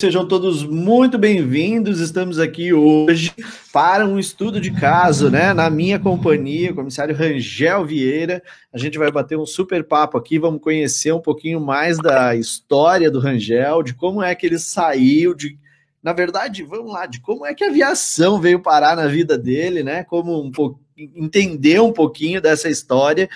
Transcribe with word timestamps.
Sejam 0.00 0.28
todos 0.28 0.62
muito 0.62 1.18
bem-vindos. 1.18 1.98
Estamos 1.98 2.38
aqui 2.38 2.72
hoje 2.72 3.34
para 3.72 4.06
um 4.06 4.16
estudo 4.16 4.60
de 4.60 4.70
caso, 4.70 5.28
né? 5.28 5.52
Na 5.52 5.68
minha 5.68 5.98
companhia, 5.98 6.72
comissário 6.72 7.16
Rangel 7.16 7.84
Vieira. 7.84 8.40
A 8.72 8.78
gente 8.78 8.96
vai 8.96 9.10
bater 9.10 9.36
um 9.36 9.44
super 9.44 9.82
papo 9.82 10.16
aqui, 10.16 10.38
vamos 10.38 10.62
conhecer 10.62 11.10
um 11.10 11.20
pouquinho 11.20 11.58
mais 11.60 11.98
da 11.98 12.36
história 12.36 13.10
do 13.10 13.18
Rangel, 13.18 13.82
de 13.82 13.92
como 13.92 14.22
é 14.22 14.36
que 14.36 14.46
ele 14.46 14.60
saiu, 14.60 15.34
de 15.34 15.58
na 16.00 16.12
verdade, 16.12 16.62
vamos 16.62 16.92
lá, 16.92 17.04
de 17.04 17.20
como 17.20 17.44
é 17.44 17.52
que 17.52 17.64
a 17.64 17.68
aviação 17.68 18.40
veio 18.40 18.62
parar 18.62 18.94
na 18.94 19.08
vida 19.08 19.36
dele, 19.36 19.82
né? 19.82 20.04
Como 20.04 20.40
um 20.40 20.52
pouco 20.52 20.80
entender 20.96 21.80
um 21.80 21.92
pouquinho 21.92 22.40
dessa 22.40 22.68
história 22.68 23.28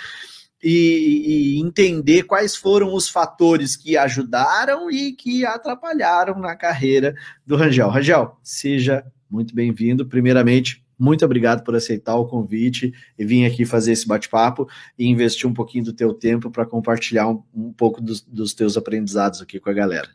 e, 0.63 1.57
e, 1.57 1.61
entender 1.61 2.23
quais 2.23 2.55
foram 2.55 2.95
os 2.95 3.09
fatores 3.09 3.75
que 3.75 3.97
ajudaram 3.97 4.91
e 4.91 5.13
que 5.13 5.45
atrapalharam 5.45 6.39
na 6.39 6.55
carreira 6.55 7.15
do 7.45 7.57
Rangel. 7.57 7.89
Rangel, 7.89 8.39
seja 8.43 9.05
muito 9.29 9.55
bem-vindo. 9.55 10.07
Primeiramente, 10.07 10.85
muito 10.99 11.25
obrigado 11.25 11.65
por 11.65 11.75
aceitar 11.75 12.15
o 12.15 12.27
convite 12.27 12.95
e 13.19 13.25
vir 13.25 13.45
aqui 13.45 13.65
fazer 13.65 13.91
esse 13.91 14.07
bate-papo 14.07 14.69
e 14.97 15.09
investir 15.09 15.51
um 15.51 15.55
pouquinho 15.55 15.85
do 15.85 15.93
teu 15.93 16.15
tempo 16.15 16.49
para 16.49 16.65
compartilhar 16.65 17.29
um, 17.29 17.43
um 17.53 17.73
pouco 17.73 18.01
dos, 18.01 18.21
dos, 18.21 18.55
teus 18.55 18.77
aprendizados 18.77 19.43
aqui 19.43 19.59
com 19.59 19.69
a 19.69 19.73
galera. 19.73 20.09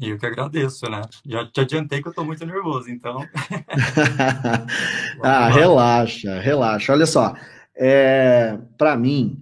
Eu 0.00 0.18
que 0.18 0.24
agradeço, 0.24 0.88
né? 0.88 1.02
Já 1.26 1.46
te 1.46 1.60
adiantei 1.60 2.00
que 2.00 2.08
eu 2.08 2.10
estou 2.10 2.24
muito 2.24 2.44
nervoso, 2.46 2.90
então. 2.90 3.18
ah, 5.22 5.50
relaxa, 5.50 6.40
relaxa. 6.40 6.92
Olha 6.92 7.06
só, 7.06 7.34
é, 7.76 8.58
para 8.78 8.96
mim, 8.96 9.38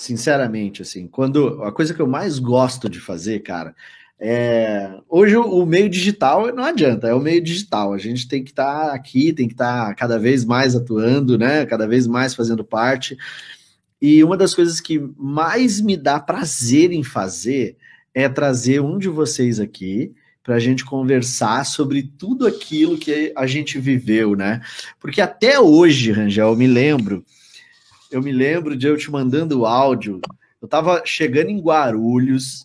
sinceramente, 0.00 0.80
assim, 0.80 1.06
quando 1.06 1.62
a 1.62 1.70
coisa 1.70 1.92
que 1.92 2.00
eu 2.00 2.06
mais 2.06 2.38
gosto 2.38 2.88
de 2.88 2.98
fazer, 2.98 3.40
cara, 3.40 3.74
é, 4.18 4.94
hoje 5.06 5.36
o, 5.36 5.66
meio 5.66 5.90
digital 5.90 6.54
não 6.54 6.64
adianta, 6.64 7.08
é 7.08 7.14
o 7.14 7.20
meio 7.20 7.42
digital. 7.42 7.92
A 7.92 7.98
gente 7.98 8.26
tem 8.26 8.42
que 8.42 8.50
estar 8.50 8.88
tá 8.88 8.94
aqui, 8.94 9.30
tem 9.34 9.46
que 9.46 9.52
estar 9.52 9.88
tá 9.88 9.94
cada 9.94 10.18
vez 10.18 10.42
mais 10.42 10.74
atuando, 10.74 11.36
né? 11.36 11.66
Cada 11.66 11.86
vez 11.86 12.06
mais 12.06 12.34
fazendo 12.34 12.64
parte. 12.64 13.14
E 14.00 14.24
uma 14.24 14.38
das 14.38 14.54
coisas 14.54 14.80
que 14.80 14.98
mais 15.18 15.82
me 15.82 15.98
dá 15.98 16.18
prazer 16.18 16.92
em 16.92 17.04
fazer 17.04 17.76
é 18.14 18.26
trazer 18.26 18.80
um 18.80 18.98
de 18.98 19.08
vocês 19.08 19.60
aqui 19.60 20.14
para 20.42 20.54
a 20.54 20.58
gente 20.58 20.82
conversar 20.82 21.66
sobre 21.66 22.02
tudo 22.02 22.46
aquilo 22.46 22.96
que 22.96 23.34
a 23.36 23.46
gente 23.46 23.78
viveu, 23.78 24.34
né? 24.34 24.62
Porque 24.98 25.20
até 25.20 25.60
hoje, 25.60 26.10
Rangel, 26.10 26.48
eu 26.48 26.56
me 26.56 26.66
lembro 26.66 27.22
eu 28.10 28.22
me 28.22 28.32
lembro 28.32 28.76
de 28.76 28.86
eu 28.86 28.96
te 28.96 29.10
mandando 29.10 29.66
áudio. 29.66 30.20
Eu 30.60 30.66
estava 30.66 31.02
chegando 31.04 31.50
em 31.50 31.60
Guarulhos. 31.60 32.64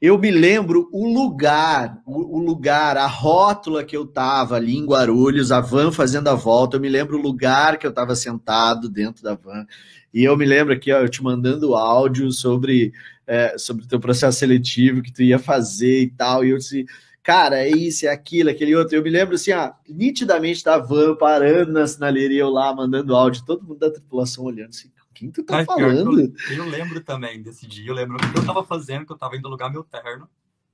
Eu 0.00 0.16
me 0.16 0.30
lembro 0.30 0.88
o 0.92 1.12
lugar, 1.12 2.00
o, 2.06 2.38
lugar, 2.38 2.96
a 2.96 3.06
rótula 3.06 3.82
que 3.82 3.96
eu 3.96 4.04
estava 4.04 4.54
ali 4.54 4.76
em 4.76 4.86
Guarulhos, 4.86 5.50
a 5.50 5.60
van 5.60 5.90
fazendo 5.90 6.28
a 6.28 6.34
volta. 6.34 6.76
Eu 6.76 6.80
me 6.80 6.88
lembro 6.88 7.18
o 7.18 7.22
lugar 7.22 7.78
que 7.78 7.86
eu 7.86 7.90
estava 7.90 8.14
sentado 8.14 8.88
dentro 8.88 9.24
da 9.24 9.34
van. 9.34 9.66
E 10.14 10.22
eu 10.22 10.36
me 10.36 10.46
lembro 10.46 10.72
aqui, 10.72 10.92
ó, 10.92 11.00
eu 11.00 11.08
te 11.08 11.22
mandando 11.22 11.74
áudio 11.74 12.30
sobre 12.30 12.92
é, 13.26 13.58
sobre 13.58 13.84
o 13.84 13.86
teu 13.86 14.00
processo 14.00 14.38
seletivo 14.38 15.02
que 15.02 15.12
tu 15.12 15.22
ia 15.22 15.38
fazer 15.38 16.00
e 16.02 16.10
tal. 16.10 16.44
E 16.44 16.50
eu 16.50 16.58
disse, 16.58 16.86
cara, 17.28 17.58
é 17.58 17.68
isso, 17.68 18.06
é 18.06 18.08
aquilo, 18.08 18.48
aquele 18.48 18.74
outro. 18.74 18.96
Eu 18.96 19.02
me 19.02 19.10
lembro 19.10 19.34
assim, 19.34 19.52
ah, 19.52 19.76
nitidamente 19.86 20.64
da 20.64 20.78
van 20.78 21.14
parando 21.14 21.70
na 21.70 21.86
sinaleira 21.86 22.32
e 22.32 22.38
eu 22.38 22.48
lá 22.48 22.74
mandando 22.74 23.14
áudio, 23.14 23.44
todo 23.44 23.62
mundo 23.62 23.78
da 23.78 23.90
tripulação 23.90 24.44
olhando 24.46 24.70
assim, 24.70 24.90
quem 25.12 25.30
tu 25.30 25.44
tá 25.44 25.58
Ai, 25.58 25.66
falando? 25.66 26.18
Eu, 26.18 26.56
eu, 26.56 26.64
lembro 26.64 27.02
também 27.02 27.42
desse 27.42 27.66
dia, 27.66 27.90
eu 27.90 27.94
lembro 27.94 28.16
o 28.16 28.32
que 28.32 28.38
eu 28.38 28.46
tava 28.46 28.64
fazendo, 28.64 29.04
que 29.04 29.12
eu 29.12 29.18
tava 29.18 29.36
indo 29.36 29.46
alugar 29.46 29.70
meu 29.70 29.84
terno. 29.84 30.26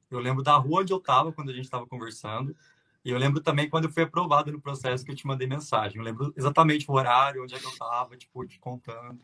Eu 0.09 0.21
lembro 0.21 0.45
da 0.45 0.55
rua 0.55 0.83
onde 0.83 0.93
eu 0.93 1.01
tava 1.01 1.33
quando 1.33 1.51
a 1.51 1.53
gente 1.53 1.69
tava 1.69 1.89
conversando. 1.89 2.55
E 3.05 3.11
eu 3.11 3.19
lembro 3.19 3.41
também 3.41 3.69
quando 3.69 3.87
eu 3.87 3.91
fui 3.91 4.05
aprovado 4.05 4.53
no 4.53 4.61
processo 4.61 5.05
que 5.05 5.11
eu 5.11 5.17
te 5.17 5.27
mandei 5.27 5.49
mensagem. 5.49 5.99
Eu 5.99 6.05
lembro 6.05 6.33
exatamente 6.37 6.89
o 6.89 6.95
horário, 6.95 7.43
onde 7.43 7.53
é 7.57 7.59
que 7.59 7.67
eu 7.67 7.77
tava, 7.77 8.17
tipo, 8.17 8.47
te 8.47 8.61
contando. 8.61 9.19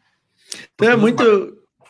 Então 0.74 0.90
é 0.90 0.96
muito, 0.96 1.22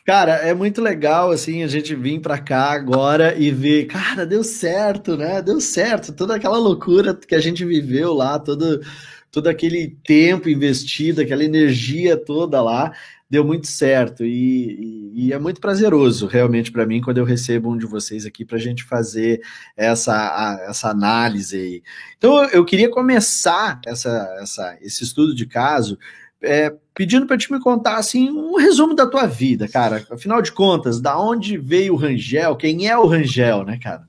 Cara, 0.07 0.33
é 0.37 0.55
muito 0.55 0.81
legal 0.81 1.31
assim 1.31 1.63
a 1.63 1.69
gente 1.69 1.95
vir 1.95 2.21
para 2.21 2.39
cá 2.39 2.73
agora 2.73 3.37
e 3.39 3.51
ver, 3.51 3.87
cara, 3.87 4.27
deu 4.27 4.43
certo, 4.43 5.17
né? 5.17 5.41
Deu 5.43 5.61
certo, 5.61 6.13
toda 6.13 6.35
aquela 6.37 6.59
loucura 6.59 7.15
que 7.15 7.35
a 7.35 7.41
gente 7.41 7.65
viveu 7.65 8.13
lá, 8.15 8.39
todo 8.39 8.81
todo 9.31 9.47
aquele 9.47 9.97
tempo 10.05 10.49
investido, 10.49 11.21
aquela 11.21 11.45
energia 11.45 12.17
toda 12.17 12.61
lá, 12.61 12.93
deu 13.29 13.45
muito 13.45 13.69
certo 13.69 14.25
e, 14.25 15.13
e, 15.15 15.27
e 15.29 15.33
é 15.33 15.39
muito 15.39 15.61
prazeroso 15.61 16.27
realmente 16.27 16.73
para 16.73 16.85
mim 16.85 17.01
quando 17.01 17.19
eu 17.19 17.25
recebo 17.25 17.71
um 17.71 17.79
de 17.79 17.87
vocês 17.87 18.27
aqui 18.27 18.45
para 18.45 18.57
a 18.57 18.61
gente 18.61 18.83
fazer 18.83 19.41
essa, 19.77 20.13
a, 20.13 20.67
essa 20.69 20.89
análise 20.89 21.57
aí. 21.57 21.83
Então 22.19 22.45
eu 22.47 22.65
queria 22.65 22.91
começar 22.91 23.81
essa, 23.87 24.37
essa, 24.41 24.77
esse 24.81 25.05
estudo 25.05 25.33
de 25.33 25.47
caso 25.47 25.97
é, 26.43 26.75
pedindo 27.01 27.27
para 27.27 27.39
te 27.39 27.51
me 27.51 27.59
contar 27.59 27.97
assim 27.97 28.31
um 28.31 28.57
resumo 28.57 28.95
da 28.95 29.07
tua 29.07 29.27
vida, 29.27 29.67
cara. 29.67 30.07
Afinal 30.11 30.43
de 30.43 30.53
contas, 30.53 31.01
da 31.01 31.19
onde 31.19 31.57
veio 31.57 31.95
o 31.95 31.97
Rangel? 31.97 32.55
Quem 32.57 32.89
é 32.89 32.99
o 32.99 33.07
Rangel, 33.07 33.65
né, 33.65 33.79
cara? 33.79 34.07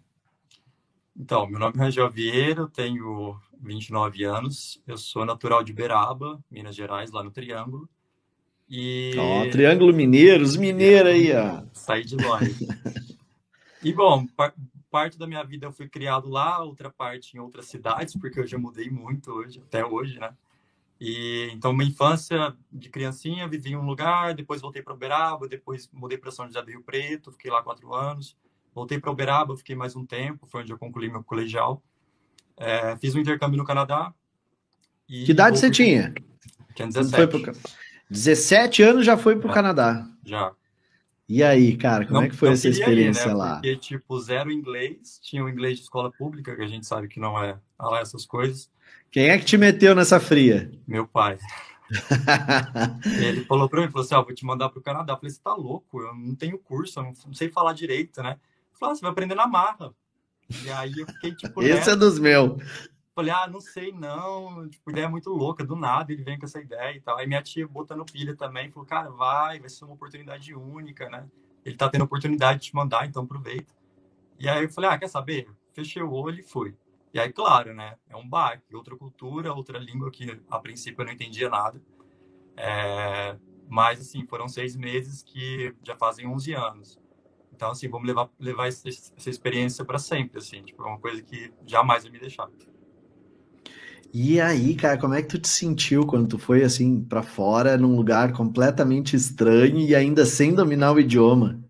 Então, 1.17 1.47
meu 1.47 1.57
nome 1.57 1.73
é 1.77 1.83
Rangel 1.83 2.09
Vieira, 2.09 2.59
eu 2.59 2.67
tenho 2.67 3.39
29 3.61 4.25
anos, 4.25 4.81
eu 4.85 4.97
sou 4.97 5.23
natural 5.25 5.63
de 5.63 5.71
Beraba, 5.71 6.37
Minas 6.51 6.75
Gerais, 6.75 7.11
lá 7.11 7.23
no 7.23 7.31
Triângulo. 7.31 7.87
E... 8.69 9.13
Oh, 9.17 9.49
Triângulo 9.49 9.93
Mineiro, 9.93 10.43
os 10.43 10.57
mineiros 10.57 11.13
aí, 11.13 11.33
ó. 11.33 11.63
Saí 11.71 12.03
de 12.03 12.17
longe. 12.17 12.67
e, 13.81 13.93
bom, 13.93 14.27
par 14.35 14.53
parte 14.89 15.17
da 15.17 15.25
minha 15.25 15.45
vida 15.45 15.65
eu 15.65 15.71
fui 15.71 15.87
criado 15.87 16.27
lá, 16.27 16.61
outra 16.61 16.89
parte 16.89 17.37
em 17.37 17.39
outras 17.39 17.67
cidades, 17.67 18.17
porque 18.17 18.41
eu 18.41 18.45
já 18.45 18.57
mudei 18.57 18.89
muito 18.89 19.31
hoje, 19.31 19.61
até 19.65 19.85
hoje, 19.85 20.19
né? 20.19 20.33
E 21.03 21.49
então 21.51 21.73
minha 21.73 21.89
infância 21.89 22.55
de 22.71 22.87
criancinha 22.87 23.47
vivi 23.47 23.71
em 23.71 23.75
um 23.75 23.87
lugar, 23.87 24.35
depois 24.35 24.61
voltei 24.61 24.83
para 24.83 24.93
Uberaba, 24.93 25.47
depois 25.47 25.89
mudei 25.91 26.15
para 26.15 26.29
São 26.29 26.45
José 26.45 26.61
do 26.61 26.69
Rio 26.69 26.83
Preto, 26.83 27.31
fiquei 27.31 27.49
lá 27.49 27.63
quatro 27.63 27.91
anos. 27.91 28.37
Voltei 28.71 28.99
para 28.99 29.09
Uberaba, 29.09 29.57
fiquei 29.57 29.75
mais 29.75 29.95
um 29.95 30.05
tempo, 30.05 30.45
foi 30.45 30.61
onde 30.61 30.71
eu 30.71 30.77
concluí 30.77 31.09
meu 31.09 31.23
colegial. 31.23 31.81
É, 32.55 32.95
fiz 32.97 33.15
um 33.15 33.19
intercâmbio 33.19 33.57
no 33.57 33.65
Canadá. 33.65 34.13
que 35.07 35.31
idade 35.31 35.57
você 35.57 35.71
tinha? 35.71 36.13
Tinha 36.75 36.87
17. 36.87 37.41
Pro... 37.41 37.51
17 38.07 38.83
anos 38.83 39.03
já 39.03 39.17
foi 39.17 39.35
para 39.35 39.47
o 39.47 39.51
é, 39.51 39.53
Canadá. 39.55 40.07
Já. 40.23 40.53
E 41.27 41.41
aí, 41.41 41.77
cara, 41.77 42.05
como 42.05 42.19
não, 42.19 42.27
é 42.27 42.29
que 42.29 42.35
foi 42.35 42.49
essa 42.49 42.69
experiência 42.69 43.23
ir, 43.23 43.27
né? 43.29 43.33
lá? 43.33 43.53
Porque, 43.55 43.75
tipo, 43.75 44.19
zero 44.19 44.51
inglês, 44.51 45.19
tinha 45.23 45.43
o 45.43 45.49
inglês 45.49 45.77
de 45.77 45.83
escola 45.83 46.11
pública, 46.11 46.55
que 46.55 46.61
a 46.61 46.67
gente 46.67 46.85
sabe 46.85 47.07
que 47.07 47.19
não 47.19 47.41
é 47.41 47.57
lá 47.79 48.01
essas 48.01 48.23
coisas. 48.23 48.69
Quem 49.11 49.29
é 49.29 49.37
que 49.37 49.45
te 49.45 49.57
meteu 49.57 49.93
nessa 49.93 50.19
fria? 50.19 50.71
Meu 50.87 51.07
pai. 51.07 51.37
ele 53.21 53.43
falou 53.43 53.67
para 53.67 53.81
mim, 53.81 53.91
falou 53.91 54.05
assim, 54.05 54.15
ó, 54.15 54.23
vou 54.23 54.33
te 54.33 54.45
mandar 54.45 54.69
para 54.69 54.79
o 54.79 54.83
Canadá. 54.83 55.13
Eu 55.13 55.17
falei, 55.17 55.31
você 55.31 55.41
tá 55.41 55.53
louco? 55.53 55.99
Eu 55.99 56.15
não 56.15 56.35
tenho 56.35 56.57
curso, 56.57 56.99
eu 56.99 57.03
não 57.03 57.33
sei 57.33 57.49
falar 57.49 57.73
direito, 57.73 58.23
né? 58.23 58.31
Ele 58.31 58.79
falou, 58.79 58.93
ah, 58.93 58.95
você 58.95 59.01
vai 59.01 59.11
aprender 59.11 59.35
na 59.35 59.47
marra. 59.47 59.93
E 60.63 60.69
aí 60.71 60.93
eu 60.97 61.05
fiquei 61.07 61.35
tipo. 61.35 61.61
Esse 61.61 61.89
é 61.89 61.95
dos 61.95 62.19
meus. 62.19 62.61
Falei, 63.13 63.31
ah, 63.31 63.47
não 63.47 63.59
sei 63.59 63.91
não, 63.91 64.69
tipo, 64.69 64.89
ideia 64.89 65.05
é 65.05 65.09
muito 65.09 65.29
louca, 65.29 65.65
do 65.65 65.75
nada 65.75 66.13
ele 66.13 66.23
vem 66.23 66.39
com 66.39 66.45
essa 66.45 66.61
ideia 66.61 66.95
e 66.95 67.01
tal. 67.01 67.17
Aí 67.17 67.27
minha 67.27 67.41
tia 67.41 67.67
botando 67.67 68.05
pilha 68.05 68.35
também, 68.35 68.71
falou, 68.71 68.87
cara, 68.87 69.09
vai, 69.09 69.59
vai 69.59 69.69
ser 69.69 69.83
uma 69.83 69.95
oportunidade 69.95 70.55
única, 70.55 71.09
né? 71.09 71.27
Ele 71.65 71.75
tá 71.75 71.89
tendo 71.89 72.05
oportunidade 72.05 72.59
de 72.59 72.67
te 72.67 72.75
mandar, 72.75 73.05
então 73.05 73.23
aproveita. 73.23 73.73
E 74.39 74.47
aí 74.47 74.63
eu 74.63 74.69
falei, 74.69 74.89
ah, 74.89 74.97
quer 74.97 75.09
saber? 75.09 75.49
Fechei 75.73 76.01
o 76.01 76.11
olho 76.11 76.39
e 76.39 76.43
fui. 76.43 76.73
E 77.13 77.19
aí, 77.19 77.31
claro, 77.31 77.73
né? 77.73 77.97
É 78.09 78.15
um 78.15 78.27
baque, 78.27 78.75
outra 78.75 78.95
cultura, 78.95 79.53
outra 79.53 79.77
língua 79.77 80.09
que 80.09 80.39
a 80.49 80.59
princípio 80.59 81.01
eu 81.01 81.05
não 81.05 81.13
entendia 81.13 81.49
nada. 81.49 81.81
É, 82.55 83.37
mas, 83.67 83.99
assim, 83.99 84.25
foram 84.25 84.47
seis 84.47 84.75
meses 84.75 85.21
que 85.23 85.73
já 85.83 85.95
fazem 85.95 86.27
11 86.27 86.53
anos. 86.53 86.99
Então, 87.53 87.71
assim, 87.71 87.89
vamos 87.89 88.07
levar, 88.07 88.29
levar 88.39 88.67
essa, 88.67 88.87
essa 88.89 89.29
experiência 89.29 89.83
para 89.83 89.99
sempre, 89.99 90.39
assim. 90.39 90.63
Tipo, 90.63 90.83
é 90.83 90.87
uma 90.87 90.99
coisa 90.99 91.21
que 91.21 91.53
jamais 91.65 92.03
vai 92.03 92.11
me 92.11 92.19
deixar. 92.19 92.49
E 94.13 94.41
aí, 94.41 94.75
cara, 94.75 94.97
como 94.97 95.13
é 95.13 95.21
que 95.21 95.29
tu 95.29 95.39
te 95.39 95.47
sentiu 95.47 96.05
quando 96.05 96.27
tu 96.27 96.37
foi, 96.37 96.63
assim, 96.63 97.01
para 97.01 97.23
fora, 97.23 97.77
num 97.77 97.95
lugar 97.95 98.33
completamente 98.33 99.15
estranho 99.15 99.79
e 99.79 99.95
ainda 99.95 100.25
sem 100.25 100.53
dominar 100.53 100.91
o 100.91 100.99
idioma? 100.99 101.63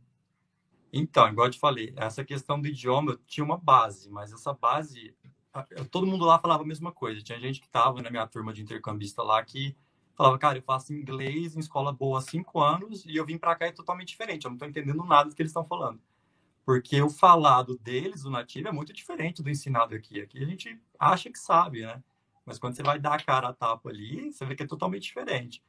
Então, 0.92 1.28
igual 1.30 1.48
eu 1.48 1.52
te 1.52 1.60
falei, 1.60 1.94
essa 1.96 2.24
questão 2.26 2.60
do 2.60 2.68
idioma 2.68 3.18
tinha 3.28 3.44
uma 3.44 3.58
base, 3.58 4.10
mas 4.10 4.34
essa 4.34 4.54
base 4.54 5.14
todo 5.90 6.08
mundo 6.08 6.26
lá 6.26 6.40
falava 6.40 6.64
a 6.64 6.66
mesma 6.66 6.92
coisa. 6.92 7.22
Tinha 7.22 7.40
gente 7.40 7.60
que 7.60 7.68
estava 7.68 8.02
na 8.02 8.10
minha 8.10 8.26
turma 8.28 8.54
de 8.54 8.62
intercambista 8.62 9.22
lá 9.22 9.44
que 9.44 9.76
falava, 10.16 10.38
cara, 10.38 10.58
eu 10.58 10.62
faço 10.62 10.94
inglês 10.94 11.56
em 11.56 11.60
escola 11.60 11.92
boa 11.92 12.20
há 12.20 12.22
cinco 12.22 12.62
anos 12.62 13.06
e 13.06 13.16
eu 13.16 13.26
vim 13.26 13.38
para 13.38 13.56
cá 13.56 13.66
é 13.66 13.72
totalmente 13.72 14.10
diferente. 14.10 14.46
Eu 14.46 14.50
não 14.50 14.56
estou 14.56 14.68
entendendo 14.68 15.04
nada 15.04 15.30
do 15.30 15.36
que 15.36 15.42
eles 15.42 15.50
estão 15.50 15.66
falando. 15.66 16.00
Porque 16.66 17.02
o 17.02 17.10
falado 17.10 17.78
deles, 17.78 18.24
o 18.24 18.30
nativo, 18.30 18.68
é 18.68 18.72
muito 18.72 18.94
diferente 18.94 19.42
do 19.42 19.50
ensinado 19.50 19.96
aqui. 19.96 20.22
Aqui 20.22 20.42
a 20.42 20.46
gente 20.46 20.80
acha 21.00 21.30
que 21.30 21.40
sabe, 21.40 21.82
né? 21.82 22.02
Mas 22.46 22.60
quando 22.60 22.76
você 22.76 22.84
vai 22.84 23.00
dar 23.00 23.16
a 23.16 23.24
cara 23.24 23.50
a 23.50 23.54
tapa 23.54 23.90
ali, 23.90 24.32
você 24.32 24.46
vê 24.46 24.56
que 24.56 24.64
é 24.64 24.68
totalmente 24.68 25.04
diferente. 25.04 25.64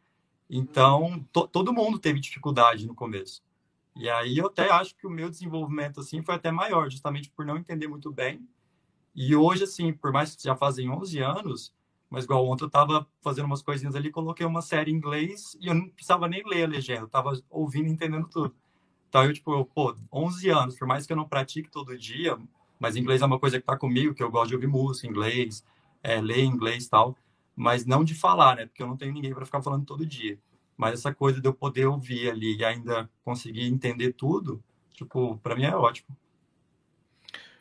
Então, 0.48 1.26
to 1.32 1.48
todo 1.48 1.72
mundo 1.72 1.98
teve 1.98 2.20
dificuldade 2.20 2.86
no 2.86 2.94
começo. 2.94 3.42
E 3.96 4.08
aí 4.08 4.38
eu 4.38 4.46
até 4.46 4.70
acho 4.70 4.94
que 4.96 5.06
o 5.06 5.10
meu 5.10 5.28
desenvolvimento 5.30 6.00
assim 6.00 6.22
foi 6.22 6.34
até 6.34 6.50
maior, 6.50 6.90
justamente 6.90 7.30
por 7.30 7.44
não 7.44 7.56
entender 7.56 7.88
muito 7.88 8.10
bem 8.12 8.46
E 9.14 9.36
hoje, 9.36 9.64
assim, 9.64 9.92
por 9.92 10.12
mais 10.12 10.34
que 10.34 10.42
já 10.42 10.56
fazem 10.56 10.90
11 10.90 11.18
anos, 11.20 11.74
mas 12.08 12.24
igual 12.24 12.46
ontem 12.46 12.64
eu 12.64 12.70
tava 12.70 13.06
fazendo 13.20 13.46
umas 13.46 13.62
coisinhas 13.62 13.94
ali, 13.94 14.10
coloquei 14.10 14.44
uma 14.44 14.62
série 14.62 14.90
em 14.90 14.94
inglês 14.94 15.56
e 15.60 15.66
eu 15.66 15.74
não 15.74 15.88
precisava 15.88 16.28
nem 16.28 16.42
ler 16.46 16.64
a 16.64 16.68
legenda, 16.68 17.00
eu 17.02 17.08
tava 17.08 17.32
ouvindo 17.50 17.88
e 17.88 17.92
entendendo 17.92 18.28
tudo. 18.28 18.54
Então, 19.08 19.24
eu, 19.24 19.32
tipo, 19.32 19.52
eu, 19.52 19.64
pô, 19.64 19.94
11 20.12 20.48
anos, 20.50 20.78
por 20.78 20.88
mais 20.88 21.06
que 21.06 21.12
eu 21.12 21.16
não 21.16 21.28
pratique 21.28 21.70
todo 21.70 21.96
dia, 21.96 22.38
mas 22.78 22.96
inglês 22.96 23.22
é 23.22 23.26
uma 23.26 23.38
coisa 23.38 23.60
que 23.60 23.66
tá 23.66 23.76
comigo, 23.76 24.14
que 24.14 24.22
eu 24.22 24.30
gosto 24.30 24.48
de 24.48 24.54
ouvir 24.54 24.66
música 24.66 25.06
inglês, 25.06 25.64
é, 26.02 26.20
ler 26.20 26.42
inglês 26.44 26.86
e 26.86 26.90
tal, 26.90 27.16
mas 27.54 27.86
não 27.86 28.02
de 28.02 28.14
falar, 28.14 28.56
né? 28.56 28.66
Porque 28.66 28.82
eu 28.82 28.86
não 28.86 28.96
tenho 28.96 29.12
ninguém 29.12 29.34
para 29.34 29.44
ficar 29.44 29.62
falando 29.62 29.84
todo 29.84 30.04
dia. 30.04 30.38
Mas 30.76 30.94
essa 30.94 31.14
coisa 31.14 31.40
de 31.40 31.46
eu 31.46 31.54
poder 31.54 31.86
ouvir 31.86 32.30
ali 32.30 32.56
e 32.56 32.64
ainda 32.64 33.08
conseguir 33.24 33.66
entender 33.68 34.14
tudo, 34.14 34.62
tipo, 34.94 35.38
para 35.42 35.54
mim 35.54 35.64
é 35.64 35.76
ótimo. 35.76 36.16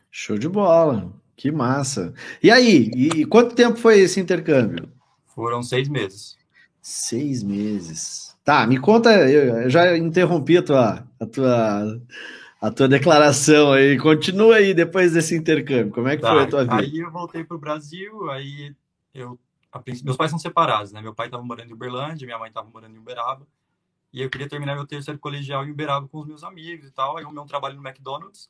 Show 0.09 0.37
de 0.37 0.49
bola. 0.49 1.13
Que 1.41 1.51
massa. 1.51 2.13
E 2.43 2.51
aí, 2.51 2.91
e 2.93 3.25
quanto 3.25 3.55
tempo 3.55 3.75
foi 3.75 3.99
esse 3.99 4.19
intercâmbio? 4.19 4.87
Foram 5.25 5.63
seis 5.63 5.89
meses. 5.89 6.37
Seis 6.79 7.41
meses. 7.41 8.37
Tá, 8.43 8.67
me 8.67 8.79
conta, 8.79 9.09
eu 9.27 9.67
já 9.67 9.97
interrompi 9.97 10.59
a 10.59 10.61
tua, 10.61 11.07
a 11.19 11.25
tua, 11.25 12.01
a 12.61 12.69
tua 12.69 12.87
declaração 12.87 13.73
aí. 13.73 13.97
Continua 13.97 14.57
aí 14.57 14.71
depois 14.71 15.13
desse 15.13 15.35
intercâmbio. 15.35 15.91
Como 15.91 16.07
é 16.07 16.15
que 16.15 16.21
tá, 16.21 16.29
foi 16.29 16.43
a 16.43 16.47
tua 16.47 16.61
vida? 16.61 16.75
Aí 16.75 16.99
eu 16.99 17.09
voltei 17.09 17.43
para 17.43 17.57
o 17.57 17.59
Brasil, 17.59 18.29
aí 18.29 18.75
eu. 19.11 19.39
meus 20.03 20.17
pais 20.17 20.29
são 20.29 20.37
separados, 20.37 20.91
né? 20.91 21.01
Meu 21.01 21.15
pai 21.15 21.25
estava 21.25 21.41
morando 21.41 21.71
em 21.71 21.73
Uberlândia, 21.73 22.27
minha 22.27 22.37
mãe 22.37 22.49
estava 22.49 22.69
morando 22.69 22.95
em 22.95 22.99
Uberaba. 22.99 23.47
E 24.13 24.21
eu 24.21 24.29
queria 24.29 24.47
terminar 24.47 24.75
meu 24.75 24.85
terceiro 24.85 25.19
colegial 25.19 25.65
em 25.65 25.71
Uberaba 25.71 26.07
com 26.07 26.19
os 26.19 26.27
meus 26.27 26.43
amigos 26.43 26.87
e 26.87 26.91
tal. 26.91 27.17
Aí 27.17 27.23
eu 27.23 27.29
arrumei 27.29 27.43
um 27.43 27.47
trabalho 27.47 27.75
no 27.75 27.87
McDonald's 27.87 28.47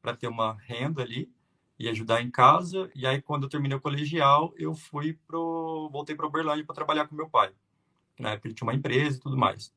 para 0.00 0.16
ter 0.16 0.26
uma 0.26 0.56
renda 0.66 1.02
ali 1.02 1.30
e 1.78 1.88
ajudar 1.88 2.22
em 2.22 2.30
casa. 2.30 2.90
E 2.94 3.06
aí, 3.06 3.20
quando 3.20 3.44
eu 3.44 3.48
terminei 3.48 3.76
o 3.76 3.80
colegial, 3.80 4.52
eu 4.56 4.74
fui 4.74 5.18
pro, 5.26 5.88
voltei 5.92 6.14
para 6.14 6.26
Uberlândia 6.26 6.64
para 6.64 6.74
trabalhar 6.74 7.08
com 7.08 7.14
meu 7.14 7.28
pai. 7.28 7.52
Na 8.18 8.30
época 8.30 8.48
ele 8.48 8.54
tinha 8.54 8.66
uma 8.66 8.74
empresa 8.74 9.16
e 9.16 9.20
tudo 9.20 9.36
mais. 9.36 9.74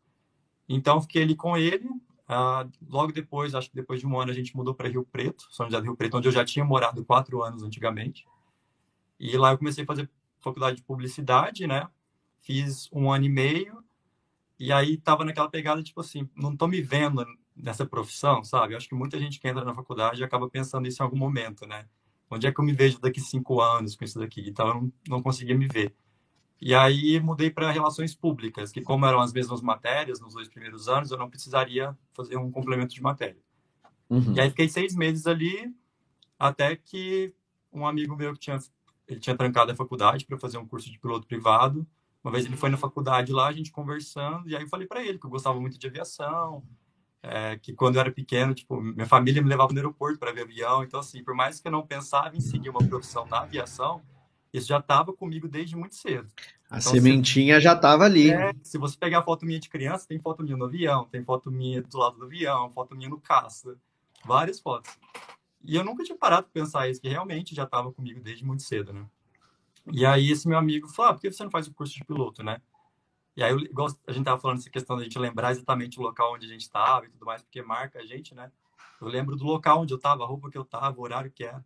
Então, 0.70 1.02
fiquei 1.02 1.24
ali 1.24 1.36
com 1.36 1.58
ele. 1.58 1.90
Ah, 2.28 2.68
logo 2.88 3.12
depois, 3.12 3.56
acho 3.56 3.70
que 3.70 3.76
depois 3.76 4.00
de 4.00 4.08
um 4.08 4.20
ano, 4.20 4.32
a 4.32 4.34
gente 4.34 4.56
mudou 4.56 4.76
para 4.76 4.90
Rio 4.90 5.06
Preto, 5.06 5.48
São 5.50 5.66
José 5.66 5.80
do 5.80 5.84
Rio 5.84 5.96
Preto, 5.96 6.18
onde 6.18 6.28
eu 6.28 6.32
já 6.32 6.44
tinha 6.44 6.66
morado 6.66 7.04
quatro 7.06 7.42
anos 7.42 7.64
antigamente. 7.64 8.28
E 9.20 9.38
lá 9.38 9.52
eu 9.52 9.58
comecei 9.58 9.84
a 9.84 9.88
fazer 9.88 10.10
faculdade 10.40 10.78
de 10.78 10.84
publicidade, 10.84 11.66
né? 11.66 11.88
Fiz 12.42 12.90
um 12.92 13.12
ano 13.12 13.26
e 13.26 13.30
meio. 13.30 13.84
E 14.60 14.72
aí 14.72 14.98
tava 14.98 15.24
naquela 15.24 15.50
pegada, 15.50 15.82
tipo 15.82 16.02
assim, 16.02 16.30
não 16.36 16.56
tô 16.56 16.68
me 16.68 16.82
vendo 16.82 17.26
nessa 17.58 17.86
profissão, 17.86 18.44
sabe? 18.44 18.74
Eu 18.74 18.78
acho 18.78 18.88
que 18.88 18.96
muita 18.96 19.20
gente 19.20 19.40
que 19.40 19.48
entra 19.48 19.66
na 19.66 19.74
faculdade 19.74 20.24
acaba 20.24 20.50
pensando 20.50 20.88
isso 20.88 21.02
em 21.02 21.06
algum 21.06 21.18
momento, 21.18 21.66
né? 21.66 21.88
Onde 22.30 22.46
é 22.46 22.52
que 22.52 22.60
eu 22.60 22.66
me 22.66 22.74
vejo 22.74 23.00
daqui 23.00 23.20
cinco 23.20 23.62
anos 23.62 23.96
com 23.96 24.04
isso 24.04 24.20
daqui? 24.20 24.48
Então, 24.48 24.68
eu 24.68 24.74
não, 24.74 24.94
não 25.08 25.22
conseguia 25.24 25.58
me 25.58 25.68
ver. 25.68 25.96
E 26.60 26.74
aí, 26.74 27.20
mudei 27.20 27.50
para 27.50 27.72
relações 27.72 28.16
públicas, 28.16 28.72
que 28.72 28.82
como 28.82 29.06
eram 29.06 29.20
as 29.20 29.32
mesmas 29.32 29.62
matérias 29.62 30.20
nos 30.20 30.34
dois 30.34 30.48
primeiros 30.48 30.88
anos, 30.88 31.12
eu 31.12 31.18
não 31.18 31.30
precisaria 31.30 31.98
fazer 32.14 32.38
um 32.38 32.52
complemento 32.52 32.94
de 32.94 33.02
matéria. 33.02 33.38
Uhum. 34.10 34.34
E 34.34 34.40
aí, 34.40 34.50
fiquei 34.50 34.68
seis 34.68 34.96
meses 34.96 35.28
ali, 35.28 35.74
até 36.38 36.76
que 36.76 37.34
um 37.72 37.86
amigo 37.86 38.16
meu 38.16 38.34
que 38.34 38.40
tinha, 38.40 38.58
ele 39.08 39.20
tinha 39.20 39.36
trancado 39.36 39.72
a 39.72 39.76
faculdade 39.76 40.26
para 40.26 40.38
fazer 40.38 40.58
um 40.58 40.68
curso 40.68 40.92
de 40.92 41.00
piloto 41.00 41.28
privado. 41.28 41.88
Uma 42.24 42.32
vez 42.32 42.46
ele 42.46 42.58
foi 42.58 42.70
na 42.70 42.78
faculdade 42.78 43.32
lá, 43.32 43.48
a 43.48 43.54
gente 43.54 43.72
conversando, 43.72 44.50
e 44.50 44.56
aí 44.56 44.64
eu 44.64 44.68
falei 44.68 44.88
para 44.88 45.04
ele 45.04 45.18
que 45.18 45.26
eu 45.26 45.30
gostava 45.30 45.60
muito 45.62 45.78
de 45.78 45.88
aviação, 45.88 46.64
é, 47.30 47.58
que 47.58 47.74
quando 47.74 47.96
eu 47.96 48.02
era 48.02 48.12
pequeno, 48.12 48.54
tipo, 48.54 48.82
minha 48.82 49.06
família 49.06 49.42
me 49.42 49.50
levava 49.50 49.72
no 49.72 49.80
aeroporto 49.80 50.20
para 50.20 50.32
ver 50.32 50.44
avião. 50.44 50.84
Então, 50.84 51.00
assim, 51.00 51.24
por 51.24 51.34
mais 51.34 51.60
que 51.60 51.68
eu 51.68 51.72
não 51.72 51.86
pensava 51.86 52.36
em 52.36 52.40
seguir 52.40 52.70
uma 52.70 52.84
profissão 52.84 53.26
na 53.26 53.42
aviação, 53.42 54.02
isso 54.54 54.68
já 54.68 54.80
estava 54.80 55.14
comigo 55.14 55.48
desde 55.48 55.76
muito 55.76 55.96
cedo. 55.96 56.28
A 56.70 56.80
então, 56.80 56.92
sementinha 56.92 57.56
se, 57.56 57.62
já 57.62 57.74
estava 57.74 58.04
ali. 58.04 58.32
É, 58.32 58.52
se 58.64 58.78
você 58.78 58.98
pegar 58.98 59.24
foto 59.24 59.46
minha 59.46 59.60
de 59.60 59.70
criança, 59.70 60.08
tem 60.08 60.20
foto 60.20 60.44
minha 60.44 60.58
no 60.58 60.66
avião, 60.66 61.06
tem 61.06 61.24
foto 61.24 61.52
minha 61.52 61.82
do 61.82 61.98
lado 61.98 62.18
do 62.18 62.26
avião, 62.26 62.72
foto 62.74 62.96
minha 62.96 63.10
no 63.10 63.20
caça, 63.20 63.78
várias 64.26 64.60
fotos. 64.60 64.92
E 65.64 65.76
eu 65.76 65.84
nunca 65.84 66.04
tinha 66.04 66.18
parado 66.18 66.48
para 66.48 66.62
pensar 66.62 66.90
isso, 66.90 67.02
que 67.02 67.10
realmente 67.10 67.54
já 67.54 67.64
estava 67.64 67.92
comigo 67.92 68.22
desde 68.22 68.46
muito 68.46 68.64
cedo, 68.64 68.94
né? 68.94 69.06
E 69.92 70.06
aí 70.06 70.32
esse 70.32 70.48
meu 70.48 70.58
amigo 70.58 70.88
falou, 70.90 71.12
ah, 71.12 71.14
por 71.14 71.22
que 71.22 71.32
você 71.32 71.44
não 71.44 71.52
faz 71.52 71.68
o 71.68 71.74
curso 71.74 71.96
de 71.96 72.04
piloto, 72.04 72.44
né? 72.44 72.62
E 73.38 73.44
aí, 73.44 73.54
igual 73.54 73.88
a 74.08 74.12
gente 74.12 74.26
tava 74.26 74.42
falando 74.42 74.58
essa 74.58 74.70
questão 74.70 74.98
da 74.98 75.04
gente 75.04 75.20
lembrar 75.20 75.52
exatamente 75.52 76.00
o 76.00 76.02
local 76.02 76.34
onde 76.34 76.48
a 76.48 76.50
gente 76.50 76.62
estava 76.62 77.06
e 77.06 77.10
tudo 77.10 77.24
mais, 77.24 77.44
porque 77.44 77.62
marca 77.62 78.00
a 78.00 78.04
gente, 78.04 78.34
né? 78.34 78.52
Eu 79.00 79.08
lembro 79.08 79.36
do 79.36 79.46
local 79.46 79.82
onde 79.82 79.94
eu 79.94 79.98
estava, 79.98 80.24
a 80.24 80.28
roupa 80.28 80.50
que 80.50 80.58
eu 80.58 80.64
estava, 80.64 81.00
o 81.00 81.04
horário 81.04 81.32
que 81.32 81.44
era. 81.44 81.64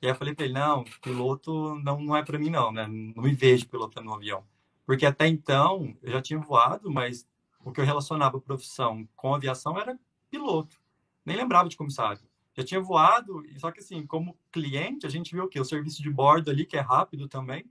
E 0.00 0.06
aí 0.06 0.12
eu 0.12 0.16
falei 0.16 0.34
para 0.34 0.46
ele, 0.46 0.54
não, 0.54 0.84
piloto 1.02 1.74
não, 1.80 2.00
não 2.00 2.16
é 2.16 2.24
para 2.24 2.38
mim 2.38 2.48
não, 2.48 2.72
né? 2.72 2.86
Não 2.86 3.22
me 3.22 3.34
vejo 3.34 3.68
pilotando 3.68 4.08
um 4.08 4.14
avião. 4.14 4.42
Porque 4.86 5.04
até 5.04 5.28
então, 5.28 5.94
eu 6.02 6.12
já 6.12 6.22
tinha 6.22 6.40
voado, 6.40 6.90
mas 6.90 7.28
o 7.62 7.70
que 7.70 7.80
eu 7.80 7.84
relacionava 7.84 8.38
a 8.38 8.40
profissão 8.40 9.06
com 9.14 9.34
a 9.34 9.36
aviação 9.36 9.78
era 9.78 10.00
piloto. 10.30 10.80
Nem 11.26 11.36
lembrava 11.36 11.68
de 11.68 11.76
comissário. 11.76 12.22
Já 12.56 12.64
tinha 12.64 12.80
voado, 12.80 13.42
só 13.58 13.70
que 13.70 13.80
assim, 13.80 14.06
como 14.06 14.34
cliente, 14.50 15.06
a 15.06 15.10
gente 15.10 15.34
viu 15.34 15.44
o 15.44 15.48
quê? 15.48 15.60
O 15.60 15.64
serviço 15.64 16.02
de 16.02 16.08
bordo 16.08 16.50
ali, 16.50 16.64
que 16.64 16.76
é 16.76 16.80
rápido 16.80 17.28
também, 17.28 17.70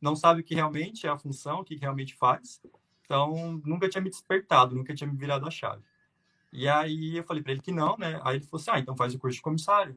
não 0.00 0.14
sabe 0.14 0.40
o 0.40 0.44
que 0.44 0.54
realmente 0.54 1.06
é 1.06 1.10
a 1.10 1.18
função, 1.18 1.60
o 1.60 1.64
que 1.64 1.76
realmente 1.76 2.14
faz. 2.14 2.60
Então, 3.04 3.60
nunca 3.64 3.88
tinha 3.88 4.02
me 4.02 4.10
despertado, 4.10 4.74
nunca 4.74 4.94
tinha 4.94 5.10
me 5.10 5.16
virado 5.16 5.46
a 5.46 5.50
chave. 5.50 5.82
E 6.52 6.68
aí 6.68 7.16
eu 7.16 7.24
falei 7.24 7.42
para 7.42 7.52
ele 7.52 7.60
que 7.60 7.72
não, 7.72 7.96
né? 7.98 8.20
Aí 8.24 8.36
ele 8.36 8.44
falou 8.44 8.60
assim: 8.60 8.70
ah, 8.72 8.78
então 8.78 8.96
faz 8.96 9.14
o 9.14 9.18
curso 9.18 9.36
de 9.36 9.42
comissário. 9.42 9.96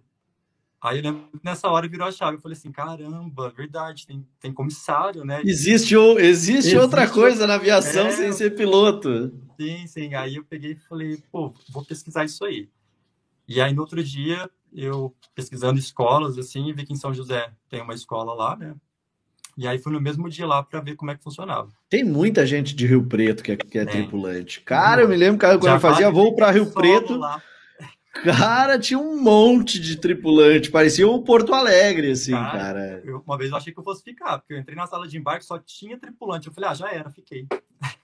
Aí 0.82 0.98
eu 0.98 1.04
lembro 1.04 1.28
que 1.32 1.44
nessa 1.44 1.68
hora 1.70 1.88
virou 1.88 2.08
a 2.08 2.12
chave. 2.12 2.38
Eu 2.38 2.42
falei 2.42 2.58
assim: 2.58 2.72
caramba, 2.72 3.50
verdade, 3.50 4.06
tem, 4.06 4.28
tem 4.40 4.54
comissário, 4.54 5.24
né? 5.26 5.42
Existe, 5.46 5.96
ou, 5.96 6.20
existe, 6.20 6.58
existe 6.60 6.78
outra 6.78 7.10
coisa 7.10 7.48
na 7.48 7.56
aviação 7.56 8.08
é, 8.08 8.12
sem 8.12 8.32
ser 8.34 8.56
piloto. 8.56 9.34
Sim, 9.60 9.88
sim. 9.88 10.14
Aí 10.16 10.36
eu 10.36 10.44
peguei 10.44 10.74
e 10.74 10.80
falei: 10.88 11.24
pô, 11.32 11.54
vou 11.70 11.86
pesquisar 11.86 12.26
isso 12.26 12.44
aí. 12.46 12.70
E 13.48 13.60
aí 13.60 13.74
no 13.74 13.82
outro 13.82 14.04
dia, 14.04 14.50
eu 14.72 15.16
pesquisando 15.34 15.80
escolas, 15.80 16.38
assim, 16.38 16.72
vi 16.74 16.86
que 16.86 16.94
em 16.94 16.98
São 16.98 17.14
José 17.14 17.52
tem 17.70 17.82
uma 17.82 17.94
escola 17.94 18.34
lá, 18.34 18.56
né? 18.56 18.76
E 19.60 19.68
aí 19.68 19.78
fui 19.78 19.92
no 19.92 20.00
mesmo 20.00 20.30
dia 20.30 20.48
lá 20.48 20.64
para 20.64 20.80
ver 20.80 20.96
como 20.96 21.12
é 21.12 21.18
que 21.18 21.22
funcionava. 21.22 21.70
Tem 21.90 22.02
muita 22.02 22.46
gente 22.46 22.74
de 22.74 22.88
Rio 22.88 23.04
Preto 23.04 23.44
que 23.44 23.52
é, 23.52 23.58
que 23.58 23.78
é 23.78 23.84
tripulante. 23.84 24.62
Cara, 24.62 25.02
eu 25.02 25.10
me 25.10 25.18
lembro 25.18 25.38
cara, 25.38 25.58
quando 25.58 25.66
Já 25.66 25.76
eu 25.76 25.80
fazia 25.82 26.10
voo 26.10 26.34
para 26.34 26.50
Rio 26.50 26.72
Preto. 26.72 27.18
Lá. 27.18 27.44
Cara, 28.24 28.80
tinha 28.80 28.98
um 28.98 29.22
monte 29.22 29.78
de 29.78 29.98
tripulante, 29.98 30.72
parecia 30.72 31.06
o 31.06 31.22
Porto 31.22 31.54
Alegre, 31.54 32.12
assim, 32.12 32.32
cara. 32.32 32.52
cara. 32.58 33.02
Eu, 33.04 33.22
uma 33.28 33.38
vez 33.38 33.52
eu 33.52 33.58
achei 33.58 33.74
que 33.74 33.78
eu 33.78 33.84
fosse 33.84 34.02
ficar, 34.02 34.40
porque 34.40 34.54
eu 34.54 34.58
entrei 34.58 34.78
na 34.78 34.88
sala 34.88 35.06
de 35.06 35.18
embarque 35.18 35.44
só 35.44 35.60
tinha 35.60 36.00
tripulante. 36.00 36.48
Eu 36.48 36.54
falei, 36.54 36.70
ah, 36.70 36.74
já 36.74 36.90
era, 36.90 37.10
fiquei. 37.12 37.46